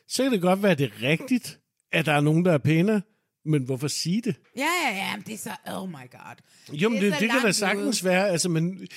[0.07, 1.60] Så kan det godt være, at det er rigtigt,
[1.91, 3.01] at der er nogen, der er pænere,
[3.45, 4.35] men hvorfor sige det?
[4.57, 6.35] Ja, ja, ja, men det er så, oh my god.
[6.73, 8.09] Jo, men det, det, det kan da sagtens ude.
[8.09, 8.87] være, altså, men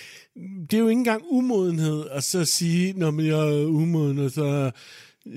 [0.70, 4.70] det er jo ikke engang umodenhed at så sige, når man er umoden, og så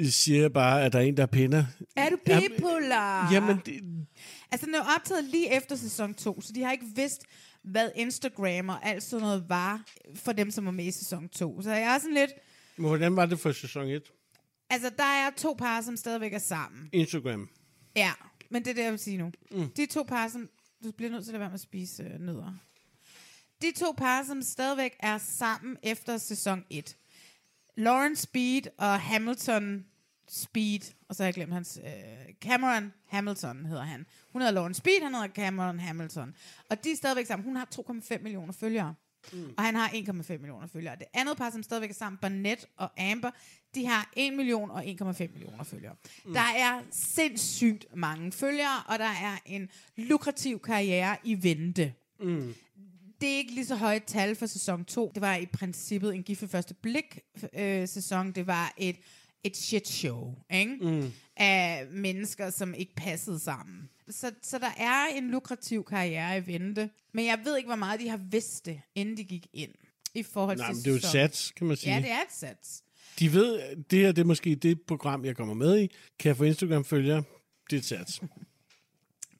[0.09, 1.67] siger jeg bare, at der er en, der er pænere.
[1.95, 3.33] Er du bipolar?
[3.33, 3.81] Jamen, det,
[4.51, 7.21] Altså, den er optaget lige efter sæson 2, så de har ikke vidst,
[7.63, 9.81] hvad Instagram og alt sådan noget var
[10.15, 11.61] for dem, som var med i sæson 2.
[11.61, 12.31] Så jeg er sådan lidt...
[12.77, 14.01] hvordan var det for sæson 1?
[14.69, 16.89] Altså, der er to par, som stadigvæk er sammen.
[16.93, 17.49] Instagram.
[17.95, 18.11] Ja,
[18.49, 19.31] men det er det, jeg vil sige nu.
[19.51, 19.69] Mm.
[19.69, 20.49] De to par, som...
[20.83, 22.53] Du bliver nødt til at lade være med at spise øh, nødder.
[23.61, 26.97] De to par, som stadigvæk er sammen efter sæson 1.
[27.77, 29.85] Lauren Speed og Hamilton
[30.27, 31.79] Speed, og så har jeg glemt hans...
[31.83, 34.05] Øh, Cameron Hamilton hedder han.
[34.31, 36.35] Hun hedder Lauren Speed, han hedder Cameron Hamilton.
[36.69, 37.45] Og de er stadigvæk sammen.
[37.45, 38.95] Hun har 2,5 millioner følgere.
[39.33, 39.53] Mm.
[39.57, 40.95] Og han har 1,5 millioner følgere.
[40.95, 43.31] Det andet par, som stadigvæk er sammen, Barnett og Amber,
[43.77, 45.95] de har 1 million og 1,5 millioner følgere.
[46.25, 46.33] Mm.
[46.33, 51.93] Der er sindssygt mange følgere, og der er en lukrativ karriere i vente.
[52.19, 52.55] Mm.
[53.21, 55.11] Det er ikke lige så højt tal for sæson 2.
[55.15, 57.19] Det var i princippet en gift første blik
[57.53, 58.31] øh, sæson.
[58.31, 58.95] Det var et,
[59.43, 60.77] et shit show ikke?
[60.81, 61.11] Mm.
[61.35, 63.89] af mennesker, som ikke passede sammen.
[64.09, 66.89] Så, så der er en lukrativ karriere i vente.
[67.13, 69.71] Men jeg ved ikke, hvor meget de har vidst det, inden de gik ind.
[70.13, 71.93] I forhold Nej, til men det er jo et sats, kan man sige.
[71.93, 72.83] Ja, det er et sats.
[73.19, 75.87] De ved, det her det er måske det program, jeg kommer med i.
[76.19, 77.23] Kan jeg få Instagram-følgere?
[77.69, 78.19] Det er sats.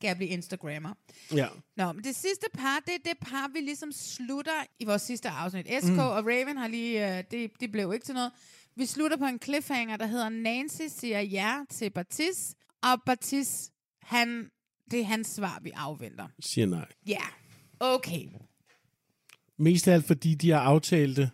[0.02, 0.94] Kan jeg blive Instagrammer.
[1.36, 1.48] Ja.
[1.76, 5.30] Nå, men det sidste par, det er det par, vi ligesom slutter i vores sidste
[5.30, 5.68] afsnit.
[5.82, 6.00] SK mm.
[6.00, 8.32] og Raven har lige, øh, det, det blev ikke til noget.
[8.76, 13.72] Vi slutter på en cliffhanger, der hedder Nancy siger ja til Batis, og Batis,
[14.02, 14.50] han,
[14.92, 16.28] det er hans svar, vi afventer.
[16.40, 16.86] Siger nej.
[17.08, 17.24] Ja,
[17.80, 18.26] okay.
[19.58, 21.30] Mest af alt, fordi de har aftalt det.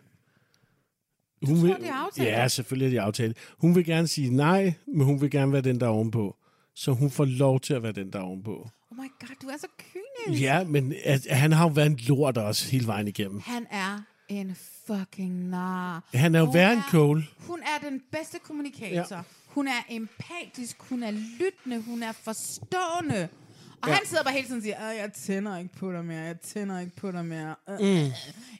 [1.48, 2.52] Hun tror, de har aftalt Ja, det?
[2.52, 3.42] selvfølgelig har de aftalt det.
[3.58, 6.36] Hun vil gerne sige nej, men hun vil gerne være den, der er ovenpå.
[6.74, 8.68] Så hun får lov til at være den, der er ovenpå.
[8.90, 10.42] Oh my god, du er så kynisk.
[10.42, 13.40] Ja, men at, han har jo været en lort også hele vejen igennem.
[13.46, 14.56] Han er en
[14.86, 16.04] fucking nar.
[16.14, 17.26] Han er jo værre end Cole.
[17.38, 19.16] Hun er den bedste kommunikator.
[19.16, 19.22] Ja.
[19.46, 23.28] Hun er empatisk, hun er lyttende, hun er forstående.
[23.84, 23.94] Og Ja.
[23.94, 26.40] han sidder bare hele tiden og siger, "Øh, jeg tænder ikke på dig mere, jeg
[26.40, 27.54] tænder ikke på dig mere.
[27.70, 27.78] Øh.
[27.80, 28.10] Mm.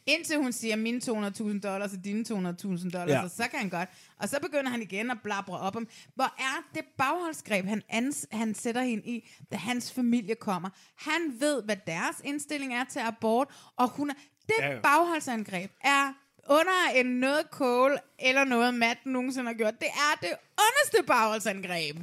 [0.07, 3.23] Indtil hun siger, mine 200.000 dollars og dine 200.000 dollars, Ja.
[3.23, 3.29] ja.
[3.29, 3.89] så, kan han godt.
[4.19, 8.27] Og så begynder han igen at blabre op om, hvor er det bagholdsgreb, han, ans,
[8.33, 10.69] han sætter hende i, da hans familie kommer.
[10.97, 14.15] Han ved, hvad deres indstilling er til abort, og hun er,
[14.47, 16.13] det Ja, ja, bagholdsangreb er
[16.51, 19.75] under en noget Cole eller noget Matt nogensinde har gjort.
[19.81, 21.97] Det er det underste bagholdsangreb.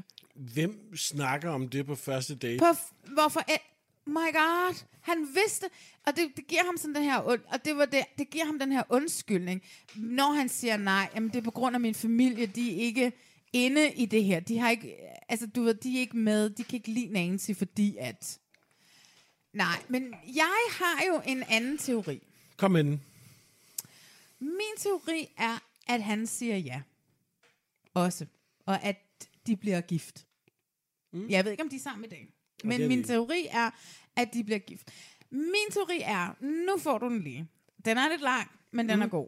[0.54, 2.58] Hvem snakker om det på første date?
[2.60, 3.42] På f- hvorfor...
[4.06, 5.66] My God, han vidste,
[6.06, 8.46] og det, det giver ham sådan den her, und- og det, var det, det giver
[8.46, 9.62] ham den her undskyldning,
[9.96, 13.12] når han siger nej, jamen det er på grund af min familie, de er ikke
[13.54, 14.96] inde i det her, de har ikke,
[15.30, 18.40] altså du ved, de er ikke med, de kan ikke lide Nancy, fordi at,
[19.54, 22.20] nej, men jeg har jo en anden teori.
[22.58, 23.02] Kom den.
[24.40, 25.58] Min teori er,
[25.88, 26.82] at han siger ja.
[27.94, 28.26] Også.
[28.66, 30.26] Og at de bliver gift.
[31.14, 31.30] Mm.
[31.30, 32.28] Jeg ved ikke, om de er sammen i dag.
[32.64, 33.70] Men min teori er,
[34.16, 34.92] at de bliver gift.
[35.32, 36.36] Min teori er,
[36.66, 37.48] nu får du den lige.
[37.86, 39.02] Den er lidt lang, men den Mm.
[39.02, 39.28] er god.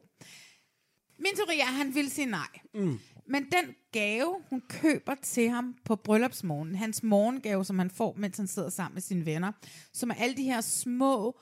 [1.19, 2.47] Min teori er, at han vil sige nej.
[2.73, 2.99] Mm.
[3.27, 8.37] Men den gave, hun køber til ham på bryllupsmorgen, hans morgengave, som han får, mens
[8.37, 9.51] han sidder sammen med sine venner,
[9.93, 11.39] som er alle de her små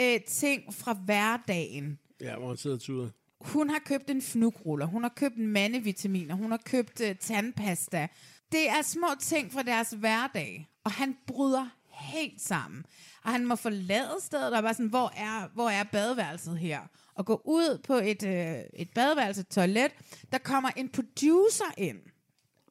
[0.00, 3.10] øh, ting fra hverdagen, Ja, hvor han sidder og tuder.
[3.40, 8.08] hun har købt en fnugruller, hun har købt mandevitaminer, hun har købt uh, tandpasta.
[8.52, 12.84] Det er små ting fra deres hverdag, og han bryder helt sammen.
[13.24, 16.80] Og han må forlade stedet, og bare sådan, hvor er, hvor er badeværelset her?
[17.14, 19.92] Og gå ud på et, øh, et badeværelse, et toilet.
[20.32, 21.98] Der kommer en producer ind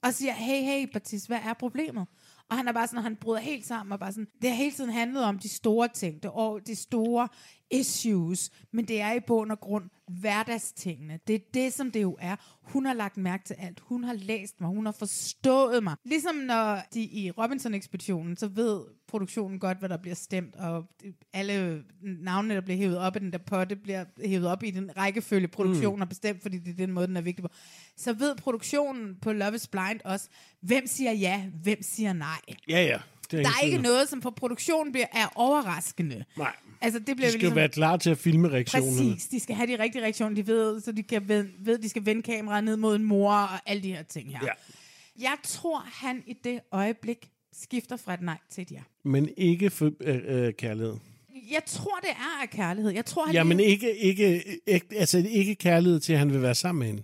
[0.03, 2.08] og siger, hey, hey, Batis, hvad er problemet?
[2.49, 4.76] Og han er bare sådan, han bryder helt sammen, og bare sådan, det har hele
[4.76, 7.28] tiden handlet om de store ting, det, og de store
[7.72, 11.19] issues, men det er i bund og grund hverdagstingene.
[11.27, 12.35] Det er det, som det jo er.
[12.61, 13.79] Hun har lagt mærke til alt.
[13.79, 14.69] Hun har læst mig.
[14.69, 15.95] Hun har forstået mig.
[16.05, 20.85] Ligesom når de i Robinson-ekspeditionen, så ved produktionen godt, hvad der bliver stemt, og
[21.33, 24.97] alle navnene, der bliver hævet op i den der potte, bliver hævet op i den
[24.97, 26.01] rækkefølge, produktionen mm.
[26.01, 27.49] har bestemt, fordi det er den måde, den er vigtig på.
[27.97, 30.29] Så ved produktionen på Love is Blind også,
[30.61, 32.41] hvem siger ja, hvem siger nej.
[32.69, 32.99] Ja, ja.
[33.32, 36.26] Det Der ingen er ikke noget, som for produktionen bliver, er overraskende.
[36.38, 36.53] Nej.
[36.82, 39.14] Altså, det bliver De skal jo være klar til at filme reaktionerne.
[39.14, 41.90] Præcis, de skal have de rigtige reaktioner, de ved, så de kan ved, ved de
[41.90, 44.40] skal vende kameraet ned mod en mor og alle de her ting her.
[44.44, 44.52] Ja.
[45.20, 48.82] Jeg tror, han i det øjeblik skifter fra et nej til et ja.
[49.03, 50.95] Men ikke for øh, øh, kærlighed.
[51.52, 52.91] Jeg tror, det er af kærlighed.
[52.91, 56.41] Jeg tror, han Ja, men ikke, ikke, ikke, altså ikke kærlighed til, at han vil
[56.41, 57.03] være sammen med hende.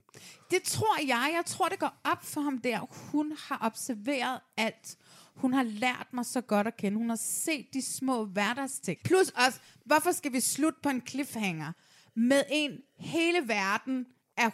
[0.51, 1.31] Det tror jeg.
[1.35, 2.79] Jeg tror, det går op for ham der.
[3.11, 4.97] Hun har observeret alt.
[5.37, 6.97] Hun har lært mig så godt at kende.
[6.97, 8.99] Hun har set de små hverdagsting.
[9.03, 11.71] Plus også, hvorfor skal vi slutte på en cliffhanger
[12.15, 14.05] med en hele verden
[14.37, 14.49] er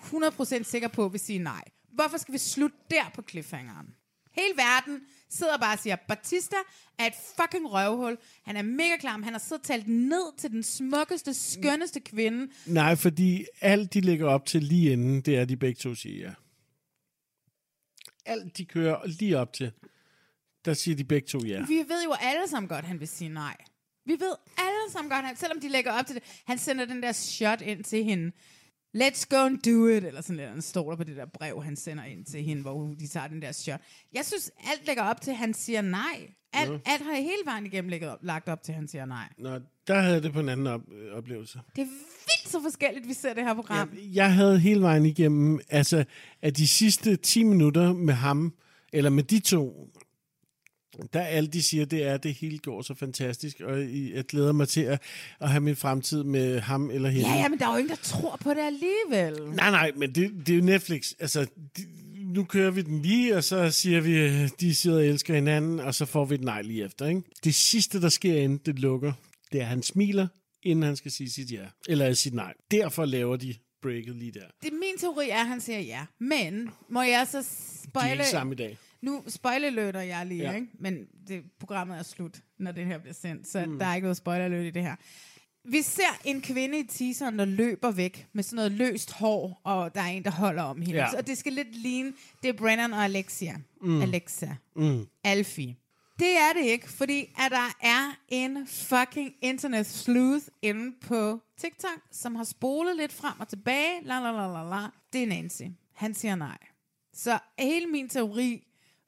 [0.59, 1.63] 100% sikker på, at vi siger nej?
[1.93, 3.87] Hvorfor skal vi slutte der på cliffhangeren?
[4.31, 6.55] Hele verden sidder bare og siger, Batista
[6.99, 8.17] er et fucking røvhul.
[8.43, 9.23] Han er mega klam.
[9.23, 12.51] Han har siddet talt ned til den smukkeste, skønneste kvinde.
[12.65, 16.33] Nej, fordi alt, de lægger op til lige inden, det er, de begge to siger.
[18.25, 19.71] Alt, de kører lige op til,
[20.65, 21.65] der siger de begge to ja.
[21.67, 23.55] Vi ved jo alle sammen godt, han vil sige nej.
[24.05, 27.03] Vi ved alle sammen godt, at selvom de lægger op til det, han sender den
[27.03, 28.31] der shot ind til hende.
[28.97, 31.63] let's go and do it, eller sådan lidt, han står der på det der brev,
[31.63, 33.79] han sender ind til hende, hvor de tager den der shot.
[34.13, 36.27] Jeg synes, alt lægger op til, at han siger nej.
[36.53, 36.77] Alt, Ja.
[36.85, 39.29] alt har hele vejen igennem lægget op, lagt op til, at han siger nej.
[39.37, 41.59] Nå, der havde jeg det på en anden op, øh, oplevelse.
[41.75, 43.89] Det er vildt så forskelligt, vi ser det her program.
[44.13, 46.05] Jeg havde hele vejen igennem, altså,
[46.41, 48.53] at de sidste 10 minutter med ham,
[48.93, 49.89] eller med de to,
[51.13, 53.79] der alt de siger, det er, at det hele går så fantastisk, og
[54.15, 55.01] jeg glæder mig til at,
[55.39, 57.29] at have min fremtid med ham eller hende.
[57.29, 59.55] Ja, ja, men der er jo ingen, der tror på det alligevel.
[59.55, 61.11] Nej, nej, men det, det er jo Netflix.
[61.19, 61.47] Altså,
[61.77, 61.85] de,
[62.33, 65.95] nu kører vi den lige, og så siger vi, de sidder og elsker hinanden, og
[65.95, 67.07] så får vi et nej lige efter.
[67.07, 67.21] Ikke?
[67.43, 69.13] Det sidste, der sker inden det lukker,
[69.51, 70.27] det er, at han smiler,
[70.63, 71.65] inden han skal sige sit ja.
[71.87, 72.53] Eller sit nej.
[72.71, 74.45] Derfor laver de breaket lige der.
[74.63, 76.05] Det, min teori er, at han siger ja.
[76.19, 78.11] Men må jeg så De er spoile...
[78.13, 78.77] ikke sammen i dag.
[79.03, 80.51] Nu spoilerløter jeg lige, Ja.
[80.55, 80.67] ikke?
[80.79, 83.79] Men det, programmet er slut, når det her bliver sendt, så Mm.
[83.79, 84.95] der er ikke noget spoilerløt i det her.
[85.65, 89.95] Vi ser en kvinde i teaseren, der løber væk med sådan noget løst hår, og
[89.95, 90.99] der er en, der holder om hende.
[90.99, 91.09] Ja.
[91.11, 93.55] Så det skal lidt ligne, det er Brennan og Alexia.
[93.81, 94.01] Mm.
[94.01, 94.47] Alexa.
[94.75, 95.05] Mm.
[95.23, 95.75] Alfie.
[96.19, 101.99] Det er det ikke, fordi at der er en fucking internet sleuth inde på TikTok,
[102.11, 104.03] som har spolet lidt frem og tilbage.
[104.03, 104.87] La, la, la, la, la.
[105.13, 105.61] Det er Nancy.
[105.93, 106.57] Han siger nej.
[107.13, 108.63] Så hele min teori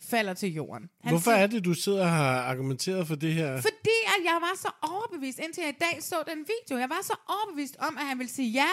[0.09, 0.90] falder til jorden.
[1.01, 3.61] Han Hvorfor siger, er det, du sidder og har argumenteret for det her?
[3.61, 6.80] Fordi at jeg var så overbevist, indtil jeg i dag så den video.
[6.80, 8.67] Jeg var så overbevist om, at han ville sige ja,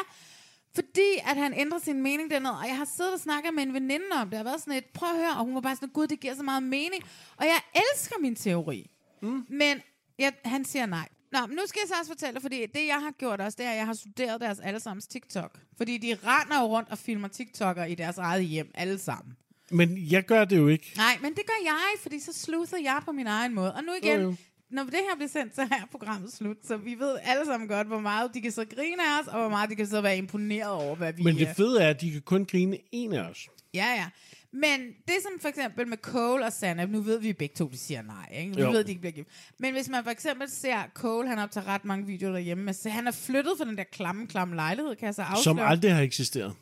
[0.75, 2.59] fordi at han ændrer sin mening dernede.
[2.59, 4.33] Og jeg har siddet og snakket med en veninde om det.
[4.33, 6.21] Jeg har været sådan et, prøv at høre, og hun var bare sådan, gud, det
[6.21, 7.03] giver så meget mening.
[7.37, 8.91] Og jeg elsker min teori.
[9.23, 9.47] Mm.
[9.49, 9.81] Men
[10.19, 11.09] jeg, han siger nej.
[11.33, 13.67] Nå, men nu skal jeg så også fortælle, fordi det jeg har gjort også, det
[13.67, 15.59] er, at jeg har studeret deres allesammens TikTok.
[15.77, 19.37] Fordi de render jo rundt og filmer TikToker i deres eget hjem, alle sammen.
[19.73, 20.93] Men jeg gør det jo ikke.
[20.97, 23.75] Nej, men det gør jeg, fordi så sluther jeg på min egen måde.
[23.75, 24.35] Og nu igen, jo.
[24.71, 26.57] når det her bliver sendt, så er programmet slut.
[26.65, 29.41] Så vi ved alle sammen godt, hvor meget de kan så grine af os, og
[29.41, 32.01] hvor meget de kan så være imponeret over, hvad vi Men det fede er, at
[32.01, 33.49] de kan kun grine en af os.
[33.75, 34.07] Ja, ja.
[34.55, 37.79] Men det som for eksempel med Cole og Sanna, nu ved vi begge to, de
[37.79, 38.57] siger nej, ikke?
[38.57, 38.71] Vi Jo.
[38.71, 39.29] ved, de ikke bliver gift.
[39.59, 43.07] Men hvis man for eksempel ser Cole, han optager ret mange videoer derhjemme, så han
[43.07, 45.43] er flyttet fra den der klamme, klamme lejlighed, kan jeg så afsløre.
[45.43, 46.55] Som aldrig har eksisteret.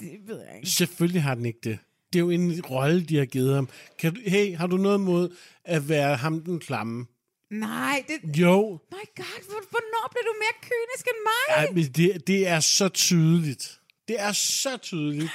[0.00, 0.68] Det ved jeg ikke.
[0.68, 1.78] Selvfølgelig har den ikke det.
[2.12, 3.68] Det er jo en rolle, de har givet ham.
[3.98, 7.06] Kan du, hey, har du noget mod at være ham den klamme?
[7.50, 8.38] Nej, det...
[8.38, 8.78] Jo.
[8.92, 11.56] My God, hvor- hvornår blev du mere kynisk end mig?
[11.56, 13.80] Ej, men det, det er så tydeligt.
[14.08, 15.30] Det er så tydeligt.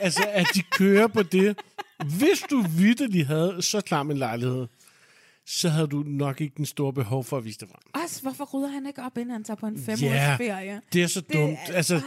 [0.00, 1.58] altså, at de kører på det.
[2.18, 4.66] Hvis du vidderligt havde så klam en lejlighed,
[5.46, 8.02] så havde du nok ikke den store behov for at vise det frem.
[8.04, 10.36] Også, hvorfor rydder han ikke op, inden han tager på en fem Ja,
[10.92, 11.58] det er så Det dumt.
[11.68, 12.00] er- altså,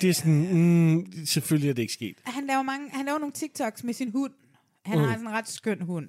[0.00, 2.16] det er sådan, mm, selvfølgelig er det ikke sket.
[2.24, 4.32] Han laver, mange, han laver nogle TikToks med sin hund.
[4.84, 5.04] Han Mm.
[5.04, 6.08] har sådan en ret skøn hund.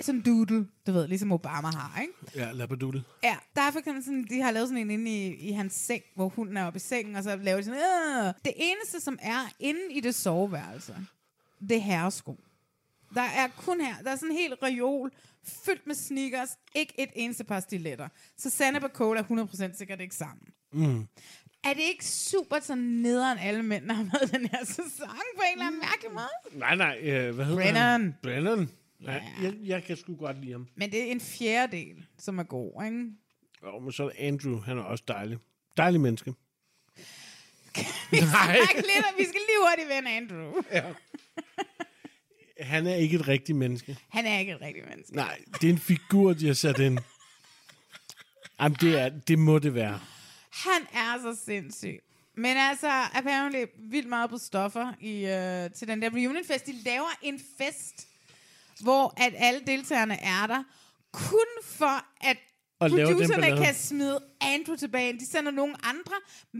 [0.00, 2.12] Sådan en doodle, du ved, ligesom Obama har, ikke?
[2.36, 3.04] Ja, labradoodle.
[3.22, 5.74] Ja, der er for eksempel sådan, de har lavet sådan en inde i, i hans
[5.74, 8.32] seng, hvor hunden er oppe i sengen, og så laver de sådan, Åh!
[8.44, 10.96] det eneste, som er inde i det soveværelse,
[11.60, 12.38] det er herresko.
[13.14, 15.10] Der er kun her, der er sådan en hel reol,
[15.64, 18.08] fyldt med sneakers, ikke et eneste par stiletter.
[18.38, 19.24] Så Sanne og Cole er
[19.72, 20.46] 100% sikkert ikke sammen.
[20.72, 21.06] Mm.
[21.64, 25.52] Er det ikke super sådan nederen alle mændene har været den her sæson på en
[25.52, 26.58] eller anden mærkelig måde?
[26.58, 28.00] Nej, nej, øh, hvad hedder Brennan.
[28.02, 28.14] han?
[28.22, 28.70] Brennan.
[29.00, 30.68] Ja, jeg, jeg kan sgu godt lide ham.
[30.74, 33.04] Men det er en fjerdedel, som er god, ikke?
[33.62, 35.38] Jo, men så er der Andrew, han er også dejlig.
[35.76, 36.30] Dejlig menneske.
[38.10, 40.52] Vi skal, lidt, vi skal lige hurtigt vende Andrew.
[40.72, 40.84] Ja.
[42.60, 43.98] Han er ikke et rigtigt menneske.
[44.08, 45.16] Han er ikke et rigtigt menneske.
[45.16, 46.98] Nej, det er en figur, de har sat ind.
[48.60, 50.00] Jamen, det, er, det må det være.
[50.52, 51.98] Han er så sindssyg.
[52.36, 56.66] Men altså, apparently vildt meget på stoffer i, øh, til den der reunionfest.
[56.66, 58.08] De laver en fest,
[58.82, 60.62] hvor at alle deltagerne er der,
[61.12, 62.36] kun for at
[62.80, 65.12] Og producerne kan smide Andrew tilbage.
[65.12, 66.14] De sender nogle andre,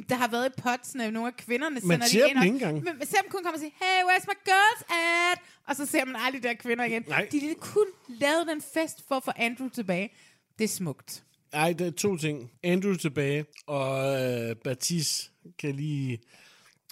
[0.09, 2.39] der har været i potsene, nogle af kvinderne Man sender ser de ind.
[2.39, 2.75] dem ikke engang.
[2.85, 5.39] Men man ser dem kun komme og sige, hey, where's my girls at?
[5.69, 7.05] Og så ser man aldrig de der kvinder igen.
[7.09, 7.29] Nej.
[7.33, 10.11] De har kun lavet den fest for at få Andrew tilbage.
[10.59, 11.23] Det er smukt.
[11.53, 12.51] Ej, der er to ting.
[12.63, 16.19] Andrew tilbage, og øh, Baptiste kan lige...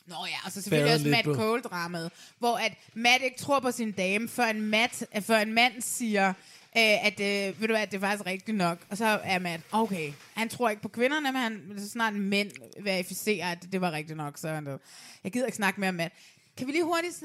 [0.07, 3.39] Nå ja, og så selvfølgelig Bade også lidt Matt på- Cole-dramaet, hvor at Matt ikke
[3.39, 7.61] tror på sin dame, før en, Matt, øh, før en mand siger, øh, at, øh,
[7.61, 8.79] ved du hvad, det er faktisk rigtigt nok.
[8.91, 12.21] Og så er Matt, okay, han tror ikke på kvinderne, men han, så snart en
[12.21, 12.51] mænd
[12.83, 14.79] verificerer, at det var rigtigt nok, så er han det.
[15.25, 16.15] Jeg gider ikke snakke mere om Matt.
[16.57, 17.23] Kan vi lige hurtigt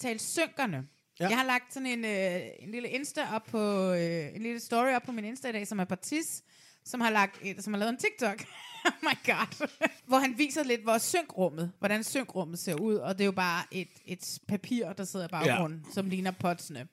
[0.00, 0.86] tale synkerne?
[1.20, 1.28] Ja.
[1.28, 4.94] Jeg har lagt sådan en, øh, en lille Insta op på, øh, en lille story
[4.94, 6.42] op på min Insta i dag, som er Batis,
[6.90, 8.44] som har, lagt, et- som har lavet en TikTok.
[8.86, 9.68] oh my god.
[10.06, 13.64] hvor han viser lidt, hvor synkrummet, hvordan synkrummet ser ud, og det er jo bare
[13.70, 15.92] et, et papir, der sidder i baggrunden, ja.
[15.92, 16.88] som ligner potsene.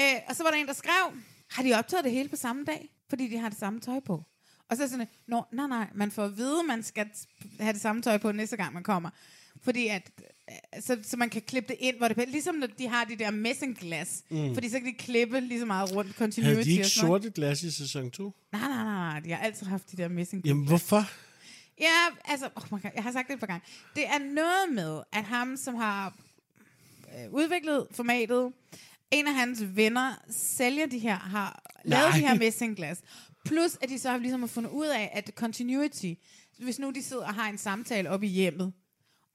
[0.00, 1.12] Øh, og så var der en, der skrev,
[1.50, 2.88] har de optaget det hele på samme dag?
[3.08, 4.24] Fordi de har det samme tøj på.
[4.70, 7.10] Og så er sådan, Nå, nej, nej, man får at vide, at man skal
[7.60, 9.10] have det samme tøj på næste gang, man kommer.
[9.62, 10.24] Fordi at, øh,
[10.80, 13.30] så, så man kan klippe det ind, hvor det Ligesom når de har de der
[13.30, 14.24] messingglas.
[14.30, 14.54] Mm.
[14.54, 16.54] Fordi så kan de klippe lige så meget rundt continuity.
[16.54, 18.32] Havde de ikke sorte glas i sæson 2?
[18.52, 19.20] Nej, nej, nej, nej.
[19.20, 20.48] De har altid haft de der messingglas.
[20.48, 21.10] Jamen, hvorfor?
[21.80, 23.66] Ja, altså, oh my God, jeg har sagt det et par gange.
[23.94, 26.14] Det er noget med, at ham, som har
[27.18, 28.52] øh, udviklet formatet,
[29.10, 32.18] en af hans venner sælger de her, har lavet Nej.
[32.18, 33.00] de her messingglas.
[33.44, 36.12] Plus, at de så har ligesom fundet ud af, at continuity,
[36.58, 38.72] hvis nu de sidder og har en samtale oppe i hjemmet,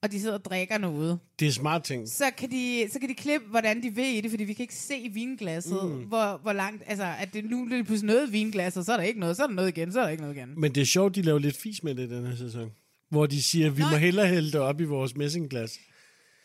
[0.03, 2.09] og de sidder og drikker noget, Det er smart ting.
[2.09, 4.63] så kan de, så kan de klippe, hvordan de vil i det, fordi vi kan
[4.63, 6.03] ikke se i vinglasset, Mm.
[6.03, 8.97] hvor, hvor langt, altså, at det nu er det pludselig noget i vinglasset, så er
[8.97, 10.53] der ikke noget, så er der noget igen, så er der ikke noget igen.
[10.57, 12.71] Men det er sjovt, de laver lidt fis med det den her sæson.
[13.09, 13.89] Hvor de siger, vi Nå.
[13.89, 15.79] må hellere hælde det op i vores messingglas.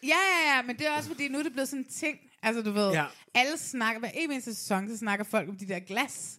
[0.02, 2.16] Ja, ja, ja, men det er også fordi, nu er det blevet sådan en ting.
[2.42, 3.04] Altså, du ved, ja.
[3.34, 6.38] alle snakker, hver eneste sæson, så snakker folk om de der glas.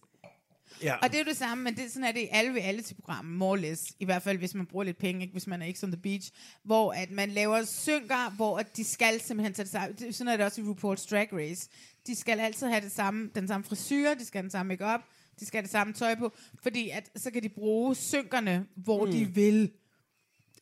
[0.82, 0.96] Ja.
[0.96, 2.82] Og det er jo det samme, men det, sådan er det i alle ved alle
[2.82, 3.82] til programmer, more or less.
[4.00, 5.32] I hvert fald, hvis man bruger lidt penge, ikke?
[5.32, 6.30] hvis man er ikke on the beach.
[6.62, 10.12] Hvor at man laver synker, hvor at de skal simpelthen tage det samme.
[10.12, 11.68] Sådan er det også i RuPaul's Drag Race.
[12.06, 15.00] De skal altid have det samme, den samme frisyr, de skal have den samme makeup,
[15.40, 19.06] de skal have det samme tøj på, fordi at, så kan de bruge synkerne, hvor
[19.06, 19.12] mm.
[19.12, 19.72] de vil.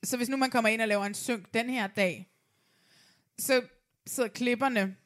[0.05, 2.29] Så hvis nu man kommer ind og laver en synk den her dag,
[3.39, 3.63] så
[4.07, 4.97] sidder klipperne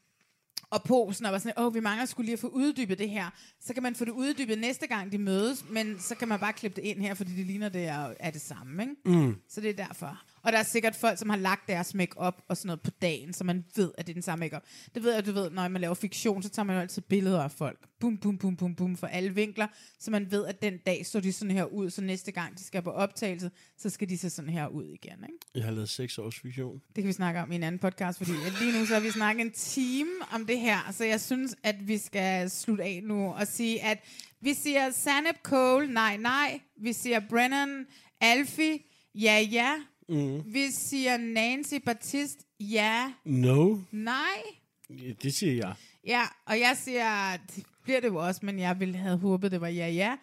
[0.71, 3.31] og posen og var sådan, åh, vi mangler skulle lige at få uddybet det her.
[3.61, 6.53] Så kan man få det uddybet næste gang, de mødes, men så kan man bare
[6.53, 8.95] klippe det ind her, fordi det ligner, det er, er det samme, ikke?
[9.05, 9.37] Mm.
[9.49, 10.23] Så det er derfor.
[10.47, 13.33] Og der er sikkert folk, som har lagt deres make-up og sådan noget på dagen,
[13.33, 14.63] så man ved, at det er den samme make-up.
[14.95, 17.43] Det ved jeg, du ved, når man laver fiktion, så tager man jo altid billeder
[17.43, 17.79] af folk.
[18.01, 19.67] Bum, bum, bum, bum, bum, for alle vinkler,
[19.99, 22.65] så man ved, at den dag så de sådan her ud, så næste gang de
[22.65, 25.39] skal på optagelse, så skal de se sådan her ud igen, ikke?
[25.55, 26.79] Jeg har lavet seks års fiktion.
[26.87, 29.11] Det kan vi snakke om i en anden podcast, fordi lige nu så har vi
[29.11, 33.33] snakket en time om det her, så jeg synes, at vi skal slutte af nu
[33.33, 33.99] og sige, at
[34.41, 36.61] vi siger Sanep Cole, nej, nej.
[36.83, 37.87] Vi siger Brennan
[38.21, 38.79] Alfie,
[39.15, 39.75] ja, ja.
[40.09, 40.43] Mm.
[40.55, 44.43] Vi siger Nancy Batiste, ja, No, nej.
[44.91, 45.75] Ja, det siger jeg.
[46.07, 49.61] Ja, og jeg siger, det bliver det jo også, men jeg ville have håbet, det
[49.61, 50.17] var ja, ja.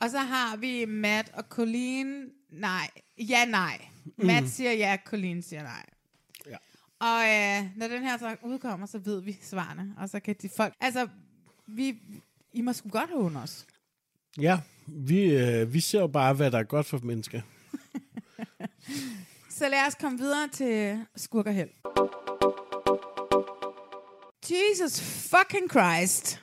[0.00, 2.88] Og så har vi Matt og Colleen, nej,
[3.18, 3.84] ja, nej.
[4.16, 4.48] Matt Mm.
[4.48, 5.86] siger ja, Colleen siger nej.
[6.46, 6.56] Ja.
[6.98, 7.22] Og
[7.64, 10.74] øh, når den her så udkommer, så ved vi svarene, og så kan de folk...
[10.80, 11.08] Altså,
[11.66, 11.96] vi,
[12.52, 13.66] I må sgu godt håne os.
[14.40, 17.40] Ja, vi, øh, vi ser jo bare, hvad der er godt for mennesker.
[19.50, 21.68] Så lad os komme videre til skurkerheld.
[24.50, 26.40] Jesus fucking Christ.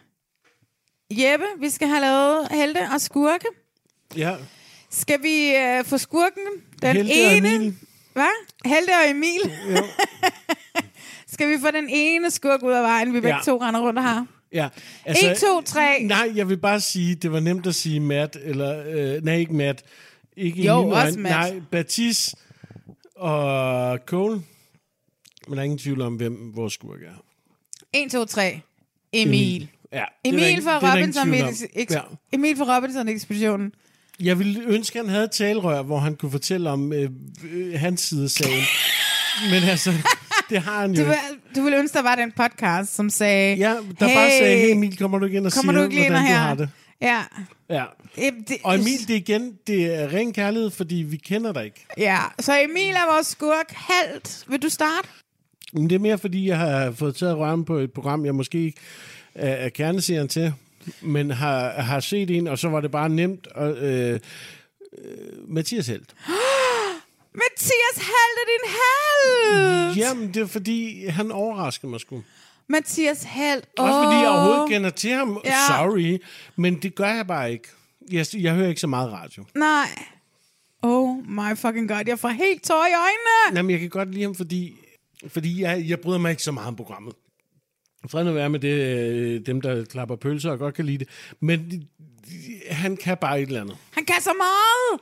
[1.12, 3.46] Jeppe, vi skal have lavet helte og skurke.
[4.16, 4.36] Ja,
[4.90, 6.44] Skal vi øh, få skurken?
[6.82, 7.56] Den Helte og ene...
[7.56, 7.76] Emil.
[8.14, 8.46] Hvad?
[8.66, 9.40] Helte og Emil.
[11.34, 13.42] skal vi få den ene skurk ud af vejen, vi begge Ja.
[13.46, 14.26] to render rundt og har?
[14.52, 14.70] ja.
[15.08, 16.04] En, to, tre.
[16.04, 19.54] Nej, jeg vil bare sige, det var nemt at sige Matt, eller, øh, nej, ikke
[19.54, 19.84] Matt.
[20.38, 21.24] Ikke i Jo, mine også øjne.
[21.30, 22.36] Nej, Batis
[23.16, 24.42] og Cole.
[25.48, 27.24] Men der er ingen tvivl om, hvem vores skurk er.
[27.94, 28.62] 1, 2, 3.
[29.14, 29.68] Emil.
[29.92, 31.34] Ja, er der Emil fra Robinson,
[31.90, 32.02] Ja.
[32.32, 33.72] Emil fra Robinson Ekspeditionen.
[34.20, 37.10] Jeg ville ønske, at han havde et talerør, hvor han kunne fortælle om øh,
[37.52, 38.64] øh, hans side af sagen.
[39.52, 39.92] Men altså,
[40.50, 41.16] det har han jo Du vil,
[41.56, 43.58] du ville ønske, der var den podcast, som sagde...
[43.58, 45.90] Ja, der hey, bare sagde, hey Emil, kommer du ikke ind og kommer siger, du
[45.90, 46.34] ikke hvordan her?
[46.34, 46.70] du har det?
[47.02, 47.24] Ja.
[47.70, 47.86] Ja.
[48.16, 51.86] Det, Og Emil, det er igen, det er ren kærlighed, fordi vi kender dig ikke.
[51.98, 53.72] Ja, så Emil er vores skurk.
[53.72, 54.44] Halvt.
[54.48, 55.08] Vil du starte?
[55.74, 58.58] Men det er mere, fordi jeg har fået taget røven på et program, jeg måske
[58.66, 58.80] ikke
[59.36, 60.54] er, er kerneserien til,
[61.02, 63.48] men har, har set en, og så var det bare nemt.
[63.48, 64.20] Og, øh,
[64.98, 66.16] øh, Mathias Helt.
[67.42, 69.96] Mathias Held er din held!
[69.96, 72.24] Jamen, det er fordi, han overrasker mig sgu.
[72.70, 73.62] Mathias Held.
[73.78, 75.42] Også fordi jeg overhovedet kender til ham.
[75.46, 75.58] Ja.
[75.68, 76.18] Sorry,
[76.56, 77.68] men det gør jeg bare ikke.
[78.12, 79.46] Jeg, jeg hører ikke så meget radio.
[79.56, 80.06] Nej.
[80.82, 83.58] Oh my fucking god, jeg får helt tår i øjnene.
[83.58, 84.76] Jamen, jeg kan godt lide ham, fordi,
[85.28, 87.14] fordi jeg, jeg bryder mig ikke så meget om programmet.
[88.10, 91.08] Fred nu være med det, øh, dem, der klapper pølser og godt kan lide det.
[91.40, 91.88] Men
[92.70, 93.78] han kan bare et eller andet.
[93.92, 95.02] Han kan så meget.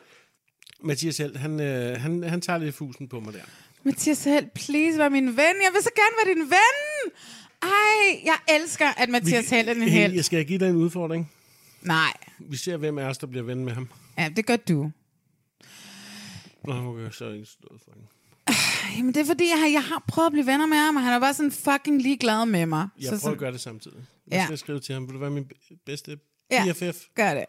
[0.84, 3.40] Mathias Helt, han, øh, han, han tager lidt fusen på mig der.
[3.84, 5.38] Mathias Held, please vær min ven.
[5.38, 7.12] Jeg vil så gerne være din ven.
[7.62, 10.14] Ej, jeg elsker, at Mathias Held er Hey, held.
[10.14, 11.32] jeg skal jeg give dig en udfordring?
[11.82, 12.14] Nej.
[12.40, 13.90] Vi ser, hvem af os, der bliver ven med ham.
[14.18, 14.92] Ja, det gør du.
[16.66, 18.08] Nå, okay, så er jeg ikke stået for hende.
[18.98, 21.02] Jamen, det er fordi, jeg har, jeg har prøvet at blive venner med ham, og
[21.04, 22.88] han er bare sådan fucking ligeglad med mig.
[23.00, 23.98] Jeg prøver så, at gøre det samtidig.
[24.28, 24.46] Jeg Ja.
[24.46, 25.52] skal skrive til ham, vil du være min
[25.86, 26.18] bedste
[26.52, 26.66] Ja.
[26.74, 26.98] BFF?
[27.16, 27.46] gør det.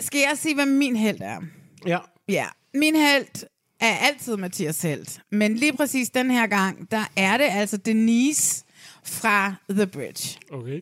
[0.00, 1.40] Skal jeg sige, hvad min held er?
[1.86, 1.98] Ja.
[2.28, 3.46] Ja, min held
[3.82, 5.20] er altid Mathias Helt.
[5.30, 8.64] Men lige præcis den her gang, der er det altså Denise
[9.04, 10.38] fra The Bridge.
[10.52, 10.80] Okay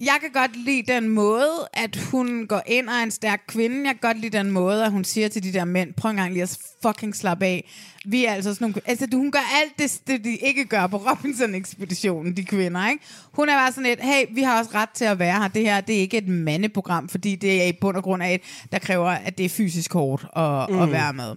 [0.00, 3.76] jeg kan godt lide den måde, at hun går ind og er en stærk kvinde.
[3.76, 6.16] Jeg kan godt lide den måde, at hun siger til de der mænd, prøv en
[6.16, 7.70] gang lige at fucking slappe af.
[8.04, 8.80] Vi er altså sådan nogle...
[8.86, 13.04] Altså, hun gør alt det, det de ikke gør på Robinson-ekspeditionen, de kvinder, ikke?
[13.32, 15.48] Hun er bare sådan et, hey, vi har også ret til at være her.
[15.48, 18.34] Det her, det er ikke et mandeprogram, fordi det er i bund og grund af
[18.34, 18.40] et,
[18.72, 20.70] der kræver, at det er fysisk hårdt at.
[20.70, 20.82] Mm.
[20.82, 21.34] at være med.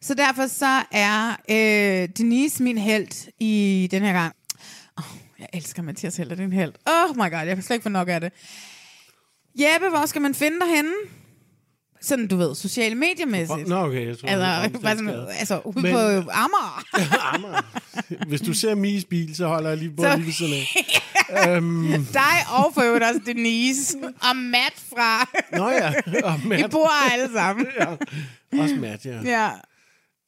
[0.00, 4.34] Så derfor så er øh, Denise min held i den her gang.
[4.96, 6.72] Oh, jeg elsker Mathias Heller, det er en held.
[6.86, 8.32] Oh my god, jeg kan slet ikke få nok af det.
[9.60, 10.90] Jeppe, hvor skal man finde dig henne?
[12.00, 13.68] Sådan, du ved, sociale mediemæssigt.
[13.68, 15.98] Nå, okay, jeg tror, Altså, bare sådan, altså ude Men- på
[16.44, 17.64] Amager.
[18.28, 20.66] Hvis du ser Mies bil, så holder jeg lige på lige ved siden af.
[21.56, 23.98] øhm, Dig og for øvrigt også Denise
[24.30, 25.28] og Matt fra...
[25.58, 25.92] Nå ja,
[26.24, 26.70] og I Matt.
[26.70, 27.66] bor alle sammen.
[27.80, 27.86] ja.
[28.62, 29.20] Også Matt, ja.
[29.24, 29.50] Ja.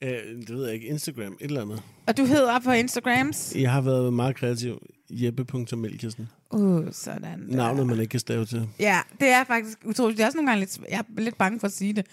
[0.04, 0.86] Øh, det ved jeg ikke.
[0.86, 1.82] Instagram, et eller andet.
[2.06, 3.52] Og du hedder på Instagrams?
[3.56, 4.78] Jeg har været meget kreativ.
[5.10, 6.28] Jeppe.melkesen.
[6.50, 7.22] Uh, sådan.
[7.22, 7.56] der.
[7.56, 8.68] Navnet, man ikke kan stave til.
[8.80, 10.16] Ja, det er faktisk utroligt.
[10.18, 10.78] Det er også nogle gange lidt...
[10.90, 12.06] Jeg er lidt bange for at sige det.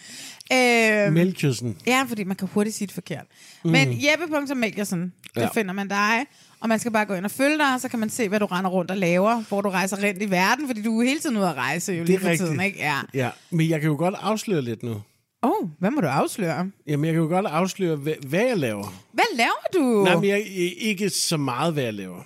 [0.53, 1.77] Øh, Melkesen.
[1.87, 3.25] Ja, fordi man kan hurtigt sige det forkert.
[3.63, 3.71] Mm.
[3.71, 5.47] Men Jeppe.Melkersen, der Ja.
[5.53, 6.25] finder man dig.
[6.59, 8.45] Og man skal bare gå ind og følge dig, så kan man se, hvad du
[8.45, 11.37] render rundt og laver, hvor du rejser rundt i verden, fordi du er hele tiden
[11.37, 12.47] ude at rejse jo Det lige for rigtigt.
[12.49, 12.79] tiden, ikke?
[12.79, 12.99] Ja.
[13.13, 14.91] Ja, men jeg kan jo godt afsløre lidt nu.
[14.91, 16.71] Åh, oh, hvad må du afsløre?
[16.87, 19.03] Jamen, jeg kan jo godt afsløre, hvad, hvad jeg laver.
[19.13, 20.03] Hvad laver du?
[20.03, 20.43] Nej, men jeg,
[20.77, 22.21] ikke så meget, hvad jeg laver.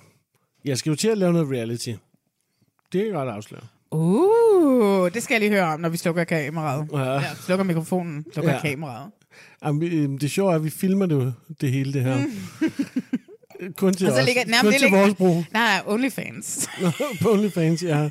[0.68, 1.88] Jeg skal jo til at lave noget reality.
[1.88, 1.98] Det
[2.92, 3.62] kan jeg godt afsløre.
[3.90, 6.88] Uh, det skal jeg lige høre om, når vi slukker kameraet.
[6.92, 6.98] Ja.
[7.12, 8.60] Ja, slukker mikrofonen, slukker Ja.
[8.60, 9.10] kameraet.
[9.64, 9.82] Jamen,
[10.14, 12.18] øh, det sjove er, at vi filmer det, det hele det her.
[13.76, 14.26] Kun til Og så os.
[14.26, 15.44] ligger, nej, Kun det til ligger, vores brug.
[15.52, 16.68] Nej, OnlyFans.
[17.22, 18.10] På OnlyFans, ja.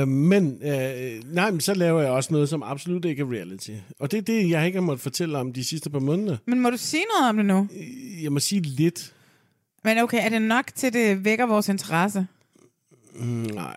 [0.00, 3.70] øh, men, øh, nej, men så laver jeg også noget, som absolut ikke er reality.
[3.98, 6.36] Og det er det, jeg ikke har måttet fortælle om de sidste par måneder.
[6.46, 7.68] Men må du sige noget om det nu?
[8.22, 9.12] Jeg må sige lidt.
[9.84, 12.26] Men okay, er det nok til, det vækker vores interesse?
[13.14, 13.76] Mm, nej.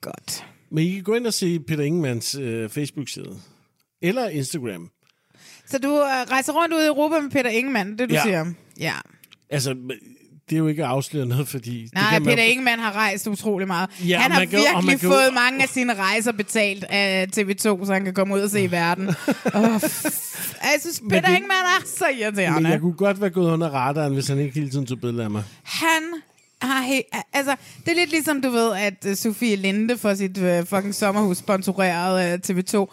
[0.00, 0.46] Godt.
[0.70, 3.40] Men I kan gå ind og se Peter Ingemans øh, Facebook-side.
[4.02, 4.90] Eller Instagram.
[5.66, 8.22] Så du øh, rejser rundt ud i Europa med Peter Ingemann, det du Ja.
[8.22, 8.52] siger?
[8.80, 8.94] Ja.
[9.50, 9.76] Altså,
[10.50, 11.82] det er jo ikke at afsløre noget, fordi...
[11.84, 13.90] det Nej, kan man- Peter Ingemann har rejst utrolig meget.
[14.08, 17.26] Ja, han har man kan man virkelig kan fået mange af sine rejser betalt af
[17.36, 19.08] TV2, så han kan komme ud og se verden.
[19.54, 19.80] oh, jeg
[20.80, 22.60] synes, Peter det- Ingemann er så irriterende.
[22.62, 25.24] Men jeg kunne godt være gået under radaren, hvis han ikke hele tiden tog billeder
[25.24, 25.42] af mig.
[25.62, 26.02] Han
[26.62, 30.38] har he- altså, det er lidt ligesom, du ved, at uh, Sofie Linde får sit
[30.38, 32.86] uh, fucking sommerhus sponsoreret af TV2.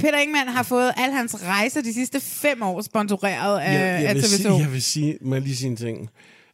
[0.00, 4.08] Peter Ingemann har fået alle hans rejser de sidste fem år sponsoreret af, jeg, jeg,
[4.08, 4.26] af vil TV2.
[4.36, 6.10] sige, jeg vil sige, må lige sige en ting.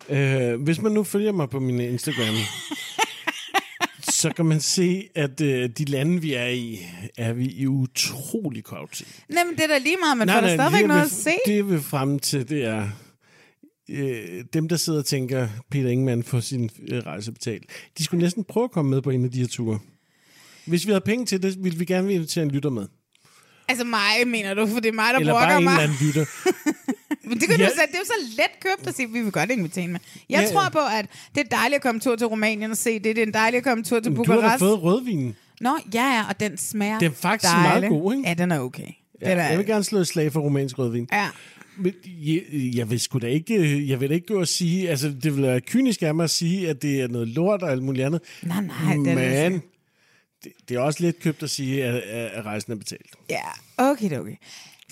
[0.08, 2.34] Øh, hvis man nu følger mig på min Instagram,
[4.22, 6.78] så kan man se, at øh, de lande, vi er i,
[7.18, 9.06] er vi i utrolig kort tid.
[9.28, 11.31] Nej, men det er da lige meget, men får der stadigvæk noget at se.
[11.47, 12.89] Det, vil frem til, det er
[13.90, 17.64] øh, dem, der sidder og tænker, Peter Ingemann får sin øh, rejse betalt.
[17.98, 19.78] De skulle næsten prøve at komme med på en af de her ture.
[20.66, 22.86] Hvis vi havde penge til det, ville vi gerne invitere en lytter med.
[23.68, 25.70] Altså mig, mener du, for det er mig, der Eller brokker bare en mig.
[25.72, 26.24] eller anden lytter.
[27.25, 27.67] Men det, kan Ja.
[27.67, 29.89] du, sige, det er jo så let købt at sige, at vi vil godt invitere
[29.89, 30.01] med.
[30.28, 30.52] Jeg Ja, ja, ja.
[30.52, 33.05] tror på, at det er dejligt at komme tur til Rumænien og se det.
[33.17, 34.59] Det er en dejlig at komme tur til Du har Bukarest.
[34.59, 35.34] fået rødvin.
[35.60, 37.91] Nå, ja, ja, og den smager Den er faktisk dejlig.
[37.91, 38.28] meget god, ikke?
[38.28, 38.86] Ja, den er okay.
[39.23, 41.09] Ja, Den er, jeg vil gerne slå et slag for romansk rødvin.
[41.12, 41.28] Ja.
[41.76, 45.09] Men jeg, jeg vil sgu da ikke, jeg vil da ikke gå og sige, altså
[45.23, 47.83] det vil være kynisk af mig at sige, at det er noget lort og alt
[47.83, 48.20] muligt andet.
[48.42, 49.67] Nej, nej, det er det Men ikke.
[50.44, 53.10] det, det er også lidt købt at sige, at, at at rejsen er betalt.
[53.31, 53.41] Ja,
[53.78, 54.36] okay, okay.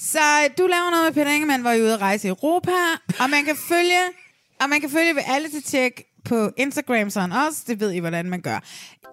[0.00, 2.30] Så øh, du laver noget med Peter Ingemann, hvor I er ude at rejse i
[2.30, 2.70] Europa,
[3.20, 4.02] og man kan følge,
[4.60, 7.60] og man kan følge reality check på Instagram, sådan også.
[7.66, 8.58] Det ved I, hvordan man gør.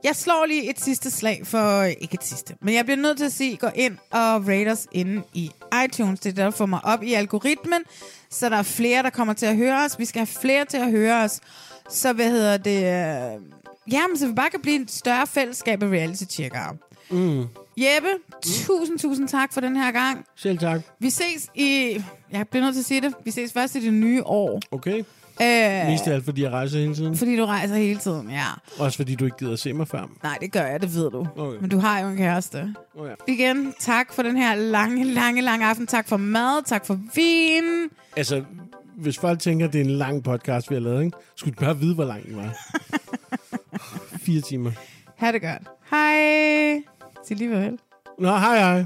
[0.04, 3.18] Jeg slår lige et sidste slag for, øh, ikke et sidste, men jeg bliver nødt
[3.18, 5.52] til at sige, gå ind og rate os inde i
[5.86, 6.20] iTunes.
[6.20, 7.84] Det er der får mig op i algoritmen,
[8.30, 10.00] så der er flere, der kommer til at høre os.
[10.00, 11.40] Vi skal have flere til at høre os.
[11.90, 12.78] Så hvad hedder det?
[12.78, 13.42] øh,
[13.92, 16.76] Jamen, så vi bare kan blive et større fællesskab af reality-checkere.
[17.10, 17.46] Mm.
[17.78, 18.10] Jeppe,
[18.42, 20.26] tusind, tusind tak for den her gang.
[20.36, 20.82] Selv tak.
[21.00, 21.98] Vi ses i...
[22.32, 23.14] Jeg bliver nødt til at sige det.
[23.26, 24.60] Vi ses først i det nye år.
[24.72, 24.98] Okay.
[25.42, 27.18] Øh, Mest af alt, fordi jeg rejser hele tiden.
[27.18, 28.44] fordi du rejser hele tiden, ja.
[28.80, 30.10] Også fordi du ikke gider at se mig før.
[30.24, 31.28] Nej, det gør jeg, det ved du.
[31.38, 31.58] Okay.
[31.62, 32.76] Men du har jo en kæreste.
[32.96, 33.14] Oh, ja.
[33.34, 35.88] Igen, tak for den her lange, lange, lange aften.
[35.88, 37.90] Tak for mad, tak for vin.
[38.16, 38.44] Altså,
[38.98, 41.18] hvis folk tænker, at det er en lang podcast, vi har lavet, ikke?
[41.36, 42.58] skulle de bare vide, hvor lang den var.
[44.26, 44.72] Fire timer.
[45.18, 45.62] Ha' det godt.
[45.92, 46.97] Hej
[47.28, 47.78] til lige.
[48.20, 48.86] Nå, hej hej.